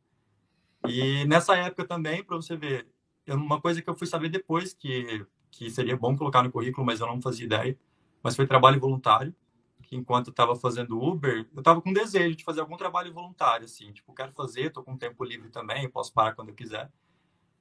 E 0.89 1.25
nessa 1.27 1.57
época 1.57 1.85
também, 1.85 2.23
para 2.23 2.37
você 2.37 2.57
ver, 2.57 2.87
uma 3.35 3.61
coisa 3.61 3.83
que 3.83 3.89
eu 3.89 3.97
fui 3.97 4.07
saber 4.07 4.29
depois 4.29 4.73
que, 4.73 5.27
que 5.51 5.71
seria 5.71 5.97
bom 5.97 6.17
colocar 6.17 6.43
no 6.43 6.51
currículo, 6.51 6.87
mas 6.87 7.01
eu 7.01 7.07
não 7.07 7.21
fazia 7.21 7.47
ideia, 7.47 7.79
mas 8.23 8.37
foi 8.37 8.47
trabalho 8.47 8.81
voluntário, 8.81 9.35
que 9.83 9.97
enquanto 9.97 10.29
eu 10.29 10.31
estava 10.33 10.55
fazendo 10.57 11.01
Uber, 11.01 11.49
eu 11.55 11.59
estava 11.59 11.81
com 11.81 11.93
desejo 11.93 12.37
de 12.37 12.45
fazer 12.45 12.61
algum 12.61 12.77
trabalho 12.77 13.13
voluntário, 13.13 13.65
assim, 13.65 13.93
tipo, 13.93 14.13
quero 14.15 14.33
fazer, 14.33 14.67
estou 14.67 14.83
com 14.83 14.97
tempo 14.97 15.25
livre 15.25 15.49
também, 15.49 15.89
posso 15.89 16.13
parar 16.13 16.35
quando 16.35 16.51
eu 16.51 16.55
quiser. 16.55 16.91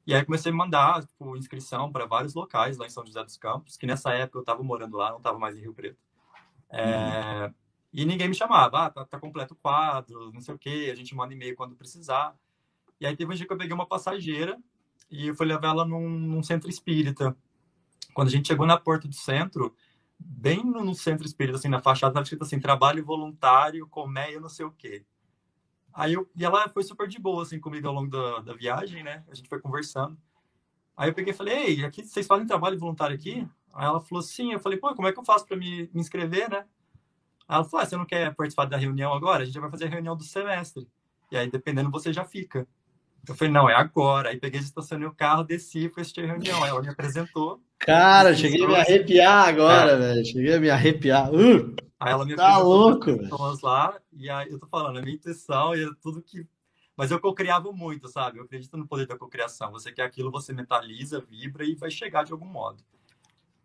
E 0.07 0.13
aí 0.13 0.23
comecei 0.23 0.51
a 0.51 0.55
mandar 0.55 1.03
tipo, 1.03 1.35
inscrição 1.35 1.91
para 1.91 2.05
vários 2.05 2.35
locais 2.35 2.77
lá 2.77 2.85
em 2.85 2.89
São 2.89 3.05
José 3.05 3.23
dos 3.23 3.37
Campos, 3.37 3.75
que 3.75 3.87
nessa 3.87 4.13
época 4.13 4.37
eu 4.37 4.41
estava 4.41 4.61
morando 4.61 4.97
lá, 4.97 5.09
não 5.09 5.17
estava 5.17 5.39
mais 5.39 5.57
em 5.57 5.61
Rio 5.61 5.73
Preto. 5.73 5.97
É, 6.69 7.45
uhum. 7.45 7.53
E 7.93 8.05
ninguém 8.05 8.27
me 8.27 8.35
chamava, 8.35 8.85
ah, 8.85 8.89
tá, 8.89 9.05
tá, 9.05 9.19
completo 9.19 9.53
o 9.53 9.57
quadro, 9.57 10.31
não 10.31 10.41
sei 10.41 10.53
o 10.53 10.59
quê, 10.59 10.89
a 10.91 10.95
gente 10.95 11.15
manda 11.15 11.33
e-mail 11.33 11.55
quando 11.55 11.75
precisar. 11.75 12.35
E 12.99 13.05
aí 13.05 13.15
teve 13.15 13.31
um 13.31 13.35
dia 13.35 13.47
que 13.47 13.53
eu 13.53 13.57
peguei 13.57 13.73
uma 13.73 13.85
passageira 13.85 14.59
e 15.09 15.27
eu 15.27 15.35
fui 15.35 15.45
levar 15.45 15.69
ela 15.69 15.85
num, 15.85 16.09
num, 16.09 16.43
centro 16.43 16.69
espírita. 16.69 17.35
Quando 18.13 18.27
a 18.27 18.31
gente 18.31 18.47
chegou 18.47 18.65
na 18.65 18.77
porta 18.77 19.07
do 19.07 19.13
centro, 19.13 19.75
bem 20.19 20.63
no, 20.63 20.93
centro 20.93 21.25
espírita, 21.25 21.57
assim, 21.57 21.67
na 21.67 21.81
fachada, 21.81 22.11
estava 22.11 22.23
escrito 22.23 22.43
assim, 22.43 22.59
trabalho 22.59 23.03
voluntário, 23.03 23.87
colmeia, 23.87 24.39
não 24.39 24.49
sei 24.49 24.65
o 24.65 24.71
quê. 24.71 25.05
Aí 25.93 26.13
eu, 26.13 26.29
e 26.35 26.43
ela 26.43 26.67
foi 26.69 26.83
super 26.83 27.07
de 27.07 27.19
boa, 27.19 27.43
assim, 27.43 27.59
comigo 27.59 27.87
ao 27.87 27.93
longo 27.93 28.09
da, 28.09 28.39
da 28.41 28.53
viagem, 28.53 29.03
né? 29.03 29.23
A 29.29 29.35
gente 29.35 29.47
foi 29.47 29.61
conversando. 29.61 30.17
Aí 30.97 31.09
eu 31.09 31.13
peguei 31.13 31.33
e 31.33 31.35
falei, 31.35 31.55
ei, 31.55 31.85
aqui, 31.85 32.03
vocês 32.03 32.27
fazem 32.27 32.47
trabalho 32.47 32.79
voluntário 32.79 33.15
aqui? 33.15 33.47
Aí 33.73 33.85
ela 33.85 33.99
falou, 33.99 34.21
sim. 34.21 34.53
Eu 34.53 34.59
falei, 34.59 34.77
pô, 34.77 34.93
como 34.95 35.07
é 35.07 35.13
que 35.13 35.19
eu 35.19 35.25
faço 35.25 35.45
para 35.45 35.57
me, 35.57 35.89
me 35.93 36.01
inscrever, 36.01 36.49
né? 36.49 36.65
Aí 37.47 37.55
ela 37.55 37.63
falou, 37.63 37.83
ah, 37.83 37.85
você 37.85 37.97
não 37.97 38.05
quer 38.05 38.33
participar 38.33 38.65
da 38.65 38.77
reunião 38.77 39.13
agora? 39.13 39.43
A 39.43 39.45
gente 39.45 39.59
vai 39.59 39.69
fazer 39.69 39.85
a 39.85 39.89
reunião 39.89 40.15
do 40.15 40.23
semestre. 40.23 40.87
E 41.31 41.37
aí, 41.37 41.49
dependendo, 41.49 41.91
você 41.91 42.13
já 42.13 42.23
fica. 42.23 42.67
Eu 43.27 43.35
falei, 43.35 43.53
não, 43.53 43.69
é 43.69 43.75
agora. 43.75 44.29
Aí 44.29 44.39
peguei, 44.39 44.59
estacionei 44.59 45.07
o 45.07 45.13
carro, 45.13 45.43
desci 45.43 45.89
fui 45.89 46.01
assistir 46.01 46.23
a 46.23 46.27
reunião. 46.27 46.63
Aí 46.63 46.69
ela 46.69 46.81
me 46.81 46.89
apresentou. 46.89 47.61
Cara, 47.79 48.35
cheguei 48.35 48.63
a 48.63 48.67
me 48.67 48.75
arrepiar 48.75 49.47
agora, 49.47 49.91
é. 49.91 49.97
velho. 49.97 50.25
Cheguei 50.25 50.53
a 50.55 50.59
me 50.59 50.69
arrepiar. 50.69 51.33
Uh, 51.33 51.75
aí 51.99 52.11
ela 52.11 52.25
me 52.25 52.35
tá 52.35 52.57
louco, 52.57 53.17
pessoas 53.17 53.61
lá. 53.61 53.99
E 54.13 54.29
aí 54.29 54.51
eu 54.51 54.59
tô 54.59 54.67
falando, 54.67 54.99
a 54.99 55.01
minha 55.01 55.15
intenção 55.15 55.75
e 55.75 55.93
tudo 55.95 56.21
que. 56.21 56.47
Mas 56.95 57.11
eu 57.11 57.19
cocriava 57.19 57.71
muito, 57.71 58.07
sabe? 58.07 58.39
Eu 58.39 58.43
acredito 58.45 58.77
no 58.77 58.87
poder 58.87 59.05
da 59.05 59.17
cocriação. 59.17 59.71
Você 59.71 59.91
quer 59.91 60.03
aquilo, 60.03 60.31
você 60.31 60.53
mentaliza, 60.53 61.19
vibra 61.19 61.65
e 61.65 61.75
vai 61.75 61.91
chegar 61.91 62.23
de 62.23 62.31
algum 62.31 62.45
modo. 62.45 62.81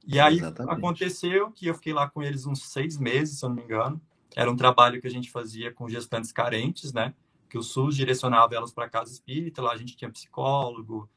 E 0.06 0.18
aí 0.18 0.38
Exatamente. 0.38 0.76
aconteceu 0.76 1.50
que 1.52 1.66
eu 1.66 1.74
fiquei 1.74 1.92
lá 1.92 2.08
com 2.08 2.22
eles 2.22 2.46
uns 2.46 2.68
seis 2.70 2.96
meses, 2.96 3.38
se 3.38 3.44
eu 3.44 3.50
não 3.50 3.56
me 3.56 3.62
engano. 3.62 4.00
Era 4.34 4.50
um 4.50 4.56
trabalho 4.56 5.00
que 5.00 5.06
a 5.06 5.10
gente 5.10 5.30
fazia 5.30 5.72
com 5.72 5.88
gestantes 5.88 6.32
carentes, 6.32 6.92
né? 6.92 7.14
Que 7.50 7.58
o 7.58 7.62
SUS 7.62 7.96
direcionava 7.96 8.54
elas 8.54 8.72
para 8.72 8.88
casa 8.88 9.12
espírita, 9.12 9.60
lá 9.60 9.72
a 9.72 9.76
gente 9.76 9.96
tinha 9.96 10.10
psicólogo, 10.10 11.10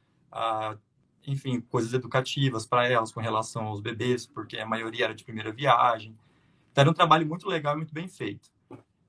enfim, 1.25 1.61
coisas 1.61 1.93
educativas 1.93 2.65
para 2.65 2.89
elas 2.89 3.11
com 3.11 3.21
relação 3.21 3.65
aos 3.65 3.79
bebês, 3.79 4.25
porque 4.25 4.57
a 4.57 4.65
maioria 4.65 5.05
era 5.05 5.15
de 5.15 5.23
primeira 5.23 5.51
viagem. 5.53 6.17
Então, 6.71 6.81
era 6.81 6.89
um 6.89 6.93
trabalho 6.93 7.25
muito 7.25 7.47
legal 7.47 7.77
muito 7.77 7.93
bem 7.93 8.07
feito. 8.07 8.51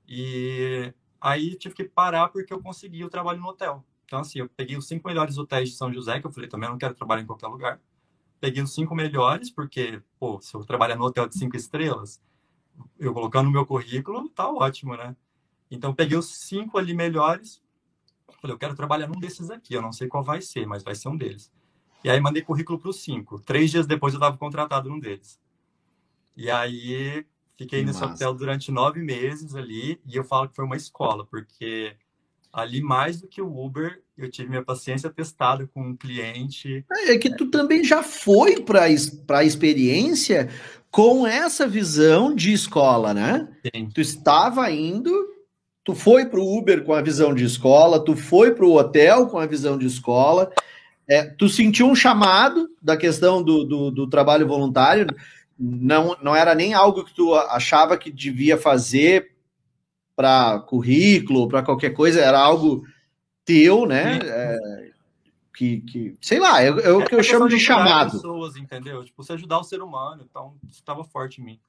E 0.06 0.92
aí 1.20 1.56
tive 1.56 1.74
que 1.74 1.84
parar 1.84 2.28
porque 2.28 2.52
eu 2.52 2.60
consegui 2.60 3.02
o 3.02 3.08
trabalho 3.08 3.40
no 3.40 3.48
hotel. 3.48 3.82
Então, 4.04 4.20
assim, 4.20 4.40
eu 4.40 4.48
peguei 4.48 4.76
os 4.76 4.86
cinco 4.86 5.08
melhores 5.08 5.38
hotéis 5.38 5.70
de 5.70 5.76
São 5.76 5.92
José, 5.92 6.20
que 6.20 6.26
eu 6.26 6.30
falei, 6.30 6.48
também 6.48 6.68
não 6.68 6.76
quero 6.76 6.94
trabalhar 6.94 7.22
em 7.22 7.26
qualquer 7.26 7.48
lugar. 7.48 7.80
Peguei 8.38 8.62
os 8.62 8.74
cinco 8.74 8.94
melhores, 8.94 9.50
porque, 9.50 10.02
pô, 10.20 10.38
se 10.42 10.54
eu 10.54 10.62
trabalhar 10.62 10.96
no 10.96 11.04
hotel 11.04 11.26
de 11.26 11.38
cinco 11.38 11.56
estrelas, 11.56 12.20
eu 12.98 13.14
colocando 13.14 13.46
no 13.46 13.52
meu 13.52 13.64
currículo, 13.64 14.28
tá 14.28 14.48
ótimo, 14.48 14.94
né? 14.94 15.16
Então, 15.74 15.94
peguei 15.94 16.16
os 16.16 16.26
cinco 16.26 16.78
ali 16.78 16.94
melhores. 16.94 17.62
Falei, 18.40 18.54
eu 18.54 18.58
quero 18.58 18.74
trabalhar 18.74 19.08
num 19.08 19.18
desses 19.18 19.50
aqui. 19.50 19.74
Eu 19.74 19.82
não 19.82 19.92
sei 19.92 20.08
qual 20.08 20.22
vai 20.22 20.40
ser, 20.40 20.66
mas 20.66 20.82
vai 20.82 20.94
ser 20.94 21.08
um 21.08 21.16
deles. 21.16 21.50
E 22.02 22.10
aí, 22.10 22.20
mandei 22.20 22.42
currículo 22.42 22.78
para 22.78 22.90
os 22.90 23.02
cinco. 23.02 23.40
Três 23.40 23.70
dias 23.70 23.86
depois, 23.86 24.14
eu 24.14 24.18
estava 24.18 24.36
contratado 24.36 24.88
num 24.88 24.98
deles. 24.98 25.40
E 26.36 26.50
aí, 26.50 27.24
fiquei 27.56 27.80
que 27.80 27.86
nesse 27.86 28.00
massa. 28.00 28.14
hotel 28.14 28.34
durante 28.34 28.70
nove 28.70 29.00
meses 29.00 29.54
ali. 29.54 30.00
E 30.06 30.16
eu 30.16 30.24
falo 30.24 30.48
que 30.48 30.56
foi 30.56 30.64
uma 30.64 30.76
escola, 30.76 31.26
porque 31.26 31.96
ali, 32.52 32.80
mais 32.80 33.20
do 33.20 33.26
que 33.26 33.42
o 33.42 33.64
Uber, 33.64 34.00
eu 34.16 34.30
tive 34.30 34.48
minha 34.48 34.64
paciência 34.64 35.10
testada 35.10 35.66
com 35.66 35.82
um 35.82 35.96
cliente. 35.96 36.84
É, 36.90 37.12
é 37.12 37.18
que 37.18 37.34
tu 37.34 37.50
também 37.50 37.82
já 37.82 38.02
foi 38.02 38.60
para 38.60 38.84
a 38.84 39.44
experiência 39.44 40.48
com 40.90 41.26
essa 41.26 41.66
visão 41.66 42.32
de 42.32 42.52
escola, 42.52 43.12
né? 43.12 43.48
Sim. 43.74 43.88
Tu 43.92 44.00
estava 44.00 44.70
indo 44.70 45.33
Tu 45.84 45.94
foi 45.94 46.24
para 46.24 46.40
o 46.40 46.58
Uber 46.58 46.82
com 46.82 46.94
a 46.94 47.02
visão 47.02 47.34
de 47.34 47.44
escola, 47.44 48.02
tu 48.02 48.16
foi 48.16 48.54
para 48.54 48.64
o 48.64 48.74
hotel 48.74 49.26
com 49.26 49.38
a 49.38 49.46
visão 49.46 49.76
de 49.76 49.86
escola, 49.86 50.50
é, 51.06 51.24
tu 51.24 51.48
sentiu 51.48 51.86
um 51.86 51.94
chamado 51.94 52.70
da 52.80 52.96
questão 52.96 53.42
do, 53.42 53.64
do, 53.64 53.90
do, 53.90 54.08
trabalho 54.08 54.48
voluntário, 54.48 55.06
não, 55.58 56.16
não 56.22 56.34
era 56.34 56.54
nem 56.54 56.72
algo 56.72 57.04
que 57.04 57.14
tu 57.14 57.34
achava 57.34 57.98
que 57.98 58.10
devia 58.10 58.56
fazer 58.56 59.34
para 60.16 60.60
currículo, 60.60 61.48
para 61.48 61.62
qualquer 61.62 61.90
coisa, 61.90 62.20
era 62.20 62.40
algo 62.40 62.82
teu, 63.44 63.84
né? 63.84 64.18
É, 64.22 64.90
que, 65.54 65.80
que, 65.82 66.16
sei 66.20 66.40
lá, 66.40 66.62
é, 66.62 66.66
é 66.66 66.90
o 66.90 67.04
que 67.04 67.14
eu 67.14 67.22
chamo 67.22 67.48
de 67.48 67.60
chamado. 67.60 68.12
pessoas, 68.12 68.56
entendeu? 68.56 69.04
Tipo, 69.04 69.22
você 69.22 69.34
ajudar 69.34 69.58
o 69.58 69.64
ser 69.64 69.82
humano, 69.82 70.26
então 70.28 70.54
estava 70.70 71.04
forte 71.04 71.40
em 71.40 71.44
mim. 71.44 71.60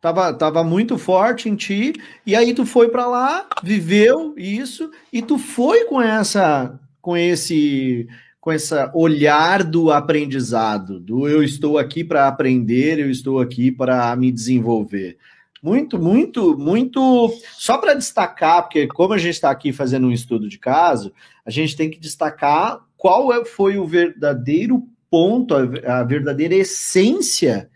Tava, 0.00 0.32
tava 0.32 0.64
muito 0.64 0.96
forte 0.96 1.48
em 1.48 1.54
ti, 1.54 1.92
e 2.24 2.34
aí 2.34 2.54
tu 2.54 2.64
foi 2.64 2.88
para 2.88 3.06
lá, 3.06 3.46
viveu 3.62 4.34
isso, 4.36 4.90
e 5.12 5.20
tu 5.20 5.36
foi 5.36 5.84
com 5.84 6.00
essa 6.00 6.78
com 7.02 7.16
esse 7.16 8.08
com 8.40 8.50
essa 8.50 8.90
olhar 8.94 9.62
do 9.62 9.90
aprendizado, 9.90 10.98
do 10.98 11.28
eu 11.28 11.42
estou 11.42 11.76
aqui 11.76 12.02
para 12.02 12.26
aprender, 12.26 12.98
eu 12.98 13.10
estou 13.10 13.38
aqui 13.38 13.70
para 13.70 14.16
me 14.16 14.32
desenvolver. 14.32 15.18
Muito, 15.62 15.98
muito, 15.98 16.56
muito. 16.56 17.30
Só 17.58 17.76
para 17.76 17.92
destacar, 17.92 18.62
porque 18.62 18.86
como 18.86 19.12
a 19.12 19.18
gente 19.18 19.34
está 19.34 19.50
aqui 19.50 19.72
fazendo 19.72 20.06
um 20.06 20.12
estudo 20.12 20.48
de 20.48 20.58
caso, 20.58 21.12
a 21.44 21.50
gente 21.50 21.76
tem 21.76 21.90
que 21.90 22.00
destacar 22.00 22.80
qual 22.96 23.30
é, 23.32 23.44
foi 23.44 23.76
o 23.76 23.86
verdadeiro 23.86 24.82
ponto, 25.10 25.54
a 25.54 26.02
verdadeira 26.02 26.54
essência 26.54 27.68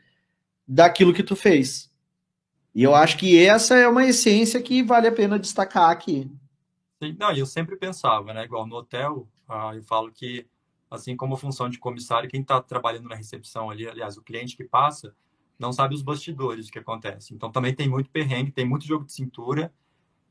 daquilo 0.66 1.12
que 1.12 1.22
tu 1.22 1.36
fez. 1.36 1.90
E 2.74 2.82
eu 2.82 2.94
acho 2.94 3.16
que 3.16 3.44
essa 3.46 3.76
é 3.76 3.86
uma 3.86 4.04
essência 4.04 4.60
que 4.60 4.82
vale 4.82 5.06
a 5.06 5.12
pena 5.12 5.38
destacar 5.38 5.90
aqui. 5.90 6.28
Não, 7.18 7.32
eu 7.32 7.46
sempre 7.46 7.76
pensava, 7.76 8.32
né? 8.34 8.44
Igual 8.44 8.66
no 8.66 8.76
hotel, 8.76 9.28
ah, 9.48 9.72
eu 9.74 9.82
falo 9.82 10.10
que, 10.10 10.46
assim 10.90 11.16
como 11.16 11.34
a 11.34 11.36
função 11.36 11.68
de 11.68 11.78
comissário, 11.78 12.28
quem 12.28 12.40
está 12.40 12.60
trabalhando 12.60 13.08
na 13.08 13.14
recepção 13.14 13.70
ali, 13.70 13.86
aliás, 13.86 14.16
o 14.16 14.22
cliente 14.22 14.56
que 14.56 14.64
passa, 14.64 15.14
não 15.58 15.72
sabe 15.72 15.94
os 15.94 16.02
bastidores, 16.02 16.70
que 16.70 16.78
acontece. 16.78 17.32
Então 17.34 17.50
também 17.52 17.74
tem 17.74 17.88
muito 17.88 18.10
perrengue, 18.10 18.50
tem 18.50 18.64
muito 18.64 18.86
jogo 18.86 19.04
de 19.04 19.12
cintura. 19.12 19.72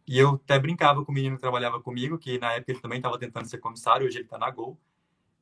E 0.05 0.19
eu 0.19 0.31
até 0.31 0.59
brincava 0.59 1.05
com 1.05 1.11
o 1.11 1.15
menino 1.15 1.35
que 1.37 1.41
trabalhava 1.41 1.79
comigo, 1.79 2.17
que 2.17 2.37
na 2.39 2.53
época 2.53 2.73
ele 2.73 2.81
também 2.81 2.97
estava 2.97 3.17
tentando 3.17 3.47
ser 3.47 3.59
comissário, 3.59 4.05
hoje 4.05 4.17
ele 4.17 4.25
está 4.25 4.37
na 4.37 4.49
Gol. 4.51 4.77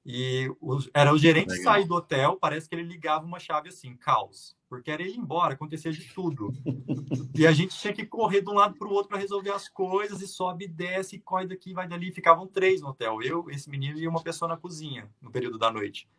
E 0.06 0.52
o, 0.60 0.80
era 0.94 1.14
o 1.14 1.18
gerente 1.18 1.50
Legal. 1.50 1.64
sair 1.64 1.86
do 1.86 1.94
hotel, 1.94 2.36
parece 2.36 2.68
que 2.68 2.74
ele 2.74 2.84
ligava 2.84 3.26
uma 3.26 3.40
chave 3.40 3.70
assim, 3.70 3.96
caos. 3.96 4.56
Porque 4.68 4.90
era 4.90 5.02
ele 5.02 5.12
ir 5.12 5.18
embora, 5.18 5.54
acontecia 5.54 5.92
de 5.92 6.04
tudo. 6.14 6.52
e 7.36 7.46
a 7.46 7.52
gente 7.52 7.78
tinha 7.78 7.94
que 7.94 8.06
correr 8.06 8.42
de 8.42 8.50
um 8.50 8.54
lado 8.54 8.76
para 8.76 8.88
o 8.88 8.92
outro 8.92 9.10
para 9.10 9.20
resolver 9.20 9.52
as 9.52 9.70
coisas, 9.70 10.22
e 10.22 10.28
sobe, 10.28 10.68
desce, 10.68 11.20
corre 11.20 11.48
daqui, 11.48 11.74
vai 11.74 11.88
dali. 11.88 12.12
Ficavam 12.12 12.48
três 12.48 12.82
no 12.82 12.90
hotel, 12.90 13.22
eu, 13.22 13.50
esse 13.50 13.70
menino 13.70 14.00
e 14.00 14.08
uma 14.08 14.24
pessoa 14.24 14.50
na 14.50 14.58
cozinha, 14.58 15.10
no 15.22 15.30
período 15.30 15.58
da 15.58 15.72
noite. 15.72 16.10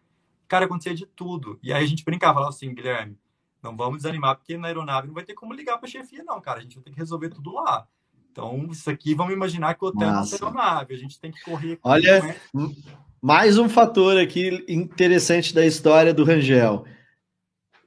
Cara, 0.47 0.67
acontecia 0.67 0.95
de 0.95 1.07
tudo. 1.07 1.59
E 1.63 1.73
aí 1.73 1.83
a 1.83 1.87
gente 1.87 2.05
brincava, 2.05 2.35
falava 2.35 2.51
assim, 2.51 2.75
Guilherme, 2.75 3.19
não 3.63 3.77
vamos 3.77 3.99
desanimar, 3.99 4.37
porque 4.37 4.57
na 4.57 4.69
aeronave 4.69 5.07
não 5.07 5.15
vai 5.15 5.25
ter 5.25 5.35
como 5.35 5.55
ligar 5.55 5.79
para 5.79 5.89
a 5.89 5.91
chefia, 5.91 6.23
não, 6.23 6.41
cara. 6.41 6.59
A 6.59 6.63
gente 6.63 6.75
vai 6.75 6.85
ter 6.85 6.91
que 6.91 6.99
resolver 6.99 7.31
tudo 7.31 7.55
lá. 7.55 7.89
Então, 8.31 8.67
isso 8.71 8.89
aqui, 8.91 9.15
vamos 9.15 9.33
imaginar 9.33 9.75
que 9.75 9.85
o 9.85 9.89
hotel 9.89 10.11
Nossa. 10.11 10.39
não 10.39 10.49
é 10.49 10.51
aeronave. 10.51 10.95
A 10.95 10.99
gente 10.99 11.19
tem 11.19 11.31
que 11.31 11.41
correr. 11.43 11.79
Olha, 11.83 12.37
mais 13.25 13.57
um 13.57 13.69
fator 13.69 14.19
aqui 14.19 14.65
interessante 14.69 15.55
da 15.55 15.65
história 15.65 16.13
do 16.13 16.25
Rangel: 16.25 16.85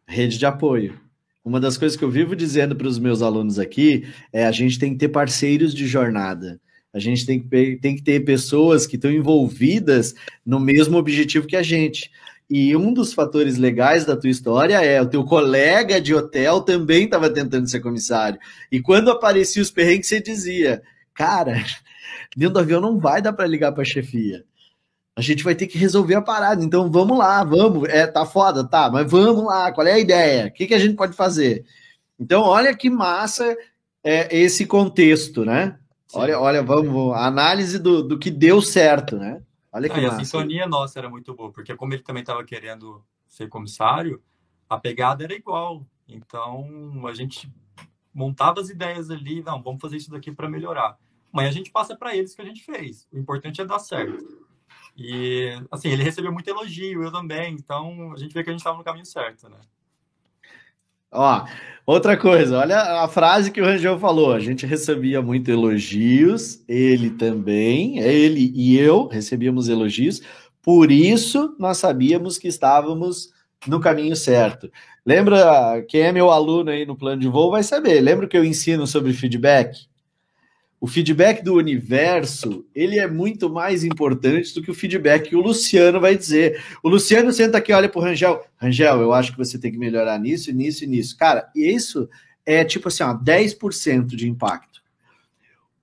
rede 0.07 0.37
de 0.37 0.45
apoio. 0.45 0.97
Uma 1.43 1.59
das 1.59 1.77
coisas 1.77 1.97
que 1.97 2.05
eu 2.05 2.09
vivo 2.09 2.37
dizendo 2.37 2.73
para 2.73 2.87
os 2.87 2.97
meus 2.97 3.21
alunos 3.21 3.59
aqui 3.59 4.07
é 4.31 4.45
a 4.45 4.51
gente 4.51 4.79
tem 4.79 4.93
que 4.93 4.97
ter 4.97 5.09
parceiros 5.09 5.75
de 5.75 5.85
jornada. 5.85 6.59
A 6.93 6.99
gente 6.99 7.25
tem 7.25 7.45
que, 7.45 7.75
tem 7.81 7.95
que 7.97 8.01
ter 8.01 8.21
pessoas 8.21 8.87
que 8.87 8.95
estão 8.95 9.11
envolvidas 9.11 10.15
no 10.45 10.57
mesmo 10.57 10.97
objetivo 10.97 11.45
que 11.45 11.57
a 11.57 11.61
gente. 11.61 12.09
E 12.49 12.73
um 12.75 12.93
dos 12.93 13.13
fatores 13.13 13.57
legais 13.57 14.05
da 14.05 14.15
tua 14.15 14.29
história 14.29 14.81
é 14.81 15.01
o 15.01 15.09
teu 15.09 15.25
colega 15.25 15.99
de 15.99 16.15
hotel 16.15 16.61
também 16.61 17.03
estava 17.03 17.29
tentando 17.29 17.69
ser 17.69 17.81
comissário. 17.81 18.39
E 18.71 18.79
quando 18.79 19.11
aparecia 19.11 19.61
os 19.61 19.69
perrengues, 19.69 20.07
você 20.07 20.21
dizia: 20.21 20.81
Cara, 21.13 21.61
dentro 22.35 22.53
do 22.53 22.59
avião 22.59 22.79
não 22.79 22.97
vai 22.97 23.21
dar 23.21 23.33
para 23.33 23.45
ligar 23.45 23.73
para 23.73 23.81
a 23.81 23.85
chefia 23.85 24.45
a 25.15 25.21
gente 25.21 25.43
vai 25.43 25.55
ter 25.55 25.67
que 25.67 25.77
resolver 25.77 26.15
a 26.15 26.21
parada. 26.21 26.63
Então 26.63 26.91
vamos 26.91 27.17
lá, 27.17 27.43
vamos. 27.43 27.87
É, 27.87 28.05
tá 28.05 28.25
foda, 28.25 28.67
tá, 28.67 28.89
mas 28.91 29.09
vamos 29.09 29.45
lá. 29.45 29.71
Qual 29.71 29.87
é 29.87 29.93
a 29.93 29.99
ideia? 29.99 30.47
O 30.47 30.51
que, 30.51 30.67
que 30.67 30.73
a 30.73 30.79
gente 30.79 30.95
pode 30.95 31.13
fazer? 31.13 31.65
Então, 32.19 32.43
olha 32.43 32.75
que 32.75 32.89
massa 32.89 33.55
é, 34.03 34.35
esse 34.35 34.65
contexto, 34.65 35.45
né? 35.45 35.79
Olha, 36.13 36.39
olha, 36.39 36.63
vamos, 36.63 37.13
a 37.13 37.25
análise 37.25 37.79
do, 37.79 38.01
do 38.01 38.17
que 38.17 38.29
deu 38.29 38.61
certo, 38.61 39.17
né? 39.17 39.41
Olha 39.71 39.89
que 39.89 39.99
ah, 39.99 40.03
massa. 40.03 40.21
A 40.21 40.25
sintonia 40.25 40.67
nossa 40.67 40.99
era 40.99 41.09
muito 41.09 41.33
boa, 41.33 41.51
porque 41.51 41.75
como 41.75 41.93
ele 41.93 42.03
também 42.03 42.21
estava 42.21 42.43
querendo 42.43 43.03
ser 43.27 43.49
comissário, 43.49 44.21
a 44.69 44.77
pegada 44.77 45.23
era 45.23 45.33
igual. 45.33 45.85
Então, 46.07 47.05
a 47.05 47.13
gente 47.13 47.51
montava 48.13 48.61
as 48.61 48.69
ideias 48.69 49.09
ali, 49.09 49.43
não, 49.43 49.61
vamos 49.61 49.81
fazer 49.81 49.97
isso 49.97 50.11
daqui 50.11 50.31
para 50.31 50.49
melhorar. 50.49 50.97
Mas 51.33 51.49
a 51.49 51.51
gente 51.51 51.69
passa 51.69 51.97
para 51.97 52.15
eles 52.15 52.31
o 52.31 52.35
que 52.37 52.41
a 52.41 52.45
gente 52.45 52.63
fez. 52.63 53.05
O 53.11 53.17
importante 53.17 53.59
é 53.59 53.65
dar 53.65 53.79
certo. 53.79 54.44
E, 54.97 55.51
assim, 55.71 55.89
ele 55.89 56.03
recebeu 56.03 56.31
muito 56.31 56.49
elogio, 56.49 57.03
eu 57.03 57.11
também. 57.11 57.53
Então, 57.53 58.13
a 58.13 58.17
gente 58.17 58.33
vê 58.33 58.43
que 58.43 58.49
a 58.49 58.53
gente 58.53 58.61
estava 58.61 58.77
no 58.77 58.83
caminho 58.83 59.05
certo, 59.05 59.49
né? 59.49 59.57
Ó, 61.11 61.45
outra 61.85 62.17
coisa, 62.17 62.59
olha 62.59 62.77
a 63.03 63.07
frase 63.07 63.51
que 63.51 63.61
o 63.61 63.65
Rangel 63.65 63.97
falou. 63.97 64.33
A 64.33 64.39
gente 64.39 64.65
recebia 64.65 65.21
muito 65.21 65.49
elogios, 65.49 66.63
ele 66.67 67.09
também, 67.09 67.99
ele 67.99 68.51
e 68.53 68.77
eu 68.77 69.07
recebíamos 69.07 69.69
elogios, 69.69 70.21
por 70.61 70.91
isso 70.91 71.55
nós 71.57 71.77
sabíamos 71.77 72.37
que 72.37 72.47
estávamos 72.47 73.31
no 73.65 73.79
caminho 73.79 74.15
certo. 74.15 74.69
Lembra, 75.05 75.85
quem 75.87 76.01
é 76.01 76.11
meu 76.11 76.31
aluno 76.31 76.69
aí 76.71 76.85
no 76.85 76.97
plano 76.97 77.21
de 77.21 77.27
voo 77.27 77.51
vai 77.51 77.63
saber. 77.63 78.01
Lembra 78.01 78.27
que 78.27 78.37
eu 78.37 78.43
ensino 78.43 78.85
sobre 78.85 79.13
feedback? 79.13 79.87
O 80.85 80.87
feedback 80.87 81.43
do 81.43 81.55
universo 81.55 82.63
ele 82.75 82.99
é 82.99 83.07
muito 83.07 83.49
mais 83.49 83.83
importante 83.83 84.53
do 84.53 84.61
que 84.61 84.69
o 84.69 84.73
feedback 84.75 85.29
que 85.29 85.35
o 85.35 85.41
Luciano 85.41 85.99
vai 85.99 86.15
dizer. 86.15 86.63
O 86.83 86.89
Luciano 86.89 87.33
senta 87.33 87.57
aqui, 87.57 87.73
olha 87.73 87.89
para 87.89 87.97
o 87.99 88.03
Rangel, 88.03 88.45
Rangel, 88.55 89.01
eu 89.01 89.11
acho 89.11 89.31
que 89.31 89.37
você 89.39 89.57
tem 89.57 89.71
que 89.71 89.79
melhorar 89.79 90.19
nisso, 90.19 90.51
nisso 90.51 90.83
e 90.83 90.87
nisso. 90.87 91.17
Cara, 91.17 91.49
isso 91.55 92.07
é 92.45 92.63
tipo 92.63 92.87
assim, 92.87 93.01
ó, 93.01 93.15
10% 93.15 94.15
de 94.15 94.29
impacto. 94.29 94.83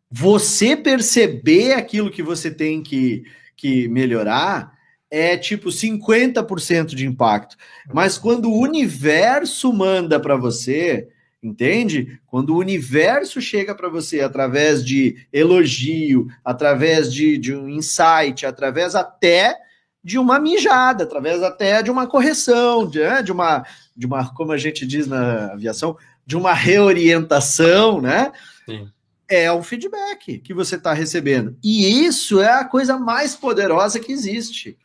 Você 0.09 0.77
perceber 0.77 1.73
aquilo 1.73 2.09
que 2.09 2.23
você 2.23 2.49
tem 2.49 2.81
que, 2.81 3.25
que 3.57 3.89
melhorar 3.89 4.73
é 5.11 5.37
tipo 5.37 5.69
50% 5.69 6.95
de 6.95 7.07
impacto. 7.09 7.57
Mas 7.93 8.19
quando 8.19 8.49
o 8.49 8.61
universo 8.61 9.73
manda 9.73 10.21
para 10.21 10.37
você, 10.37 11.09
Entende? 11.43 12.21
Quando 12.29 12.51
o 12.51 12.59
universo 12.59 13.41
chega 13.41 13.75
para 13.75 13.89
você 13.89 14.21
através 14.21 14.85
de 14.85 15.27
elogio, 15.33 16.29
através 16.45 17.13
de, 17.13 17.37
de 17.37 17.53
um 17.53 17.69
insight, 17.69 18.47
através 18.47 18.95
até 18.95 19.59
de 20.05 20.19
uma 20.19 20.39
mijada, 20.39 21.03
através 21.03 21.43
até 21.43 21.83
de 21.83 21.91
uma 21.91 22.07
correção, 22.07 22.89
de, 22.89 23.01
né, 23.01 23.23
de, 23.23 23.33
uma, 23.33 23.67
de 23.97 24.07
uma, 24.07 24.33
como 24.33 24.53
a 24.53 24.57
gente 24.57 24.87
diz 24.87 25.09
na 25.09 25.53
aviação, 25.53 25.97
de 26.25 26.37
uma 26.37 26.53
reorientação, 26.53 28.01
né? 28.01 28.31
Sim. 28.65 28.89
É 29.29 29.53
um 29.53 29.63
feedback 29.63 30.39
que 30.39 30.55
você 30.55 30.77
está 30.77 30.93
recebendo. 30.93 31.57
E 31.63 32.05
isso 32.05 32.41
é 32.41 32.53
a 32.53 32.65
coisa 32.65 32.99
mais 32.99 33.35
poderosa 33.35 33.99
que 33.99 34.13
existe. 34.13 34.77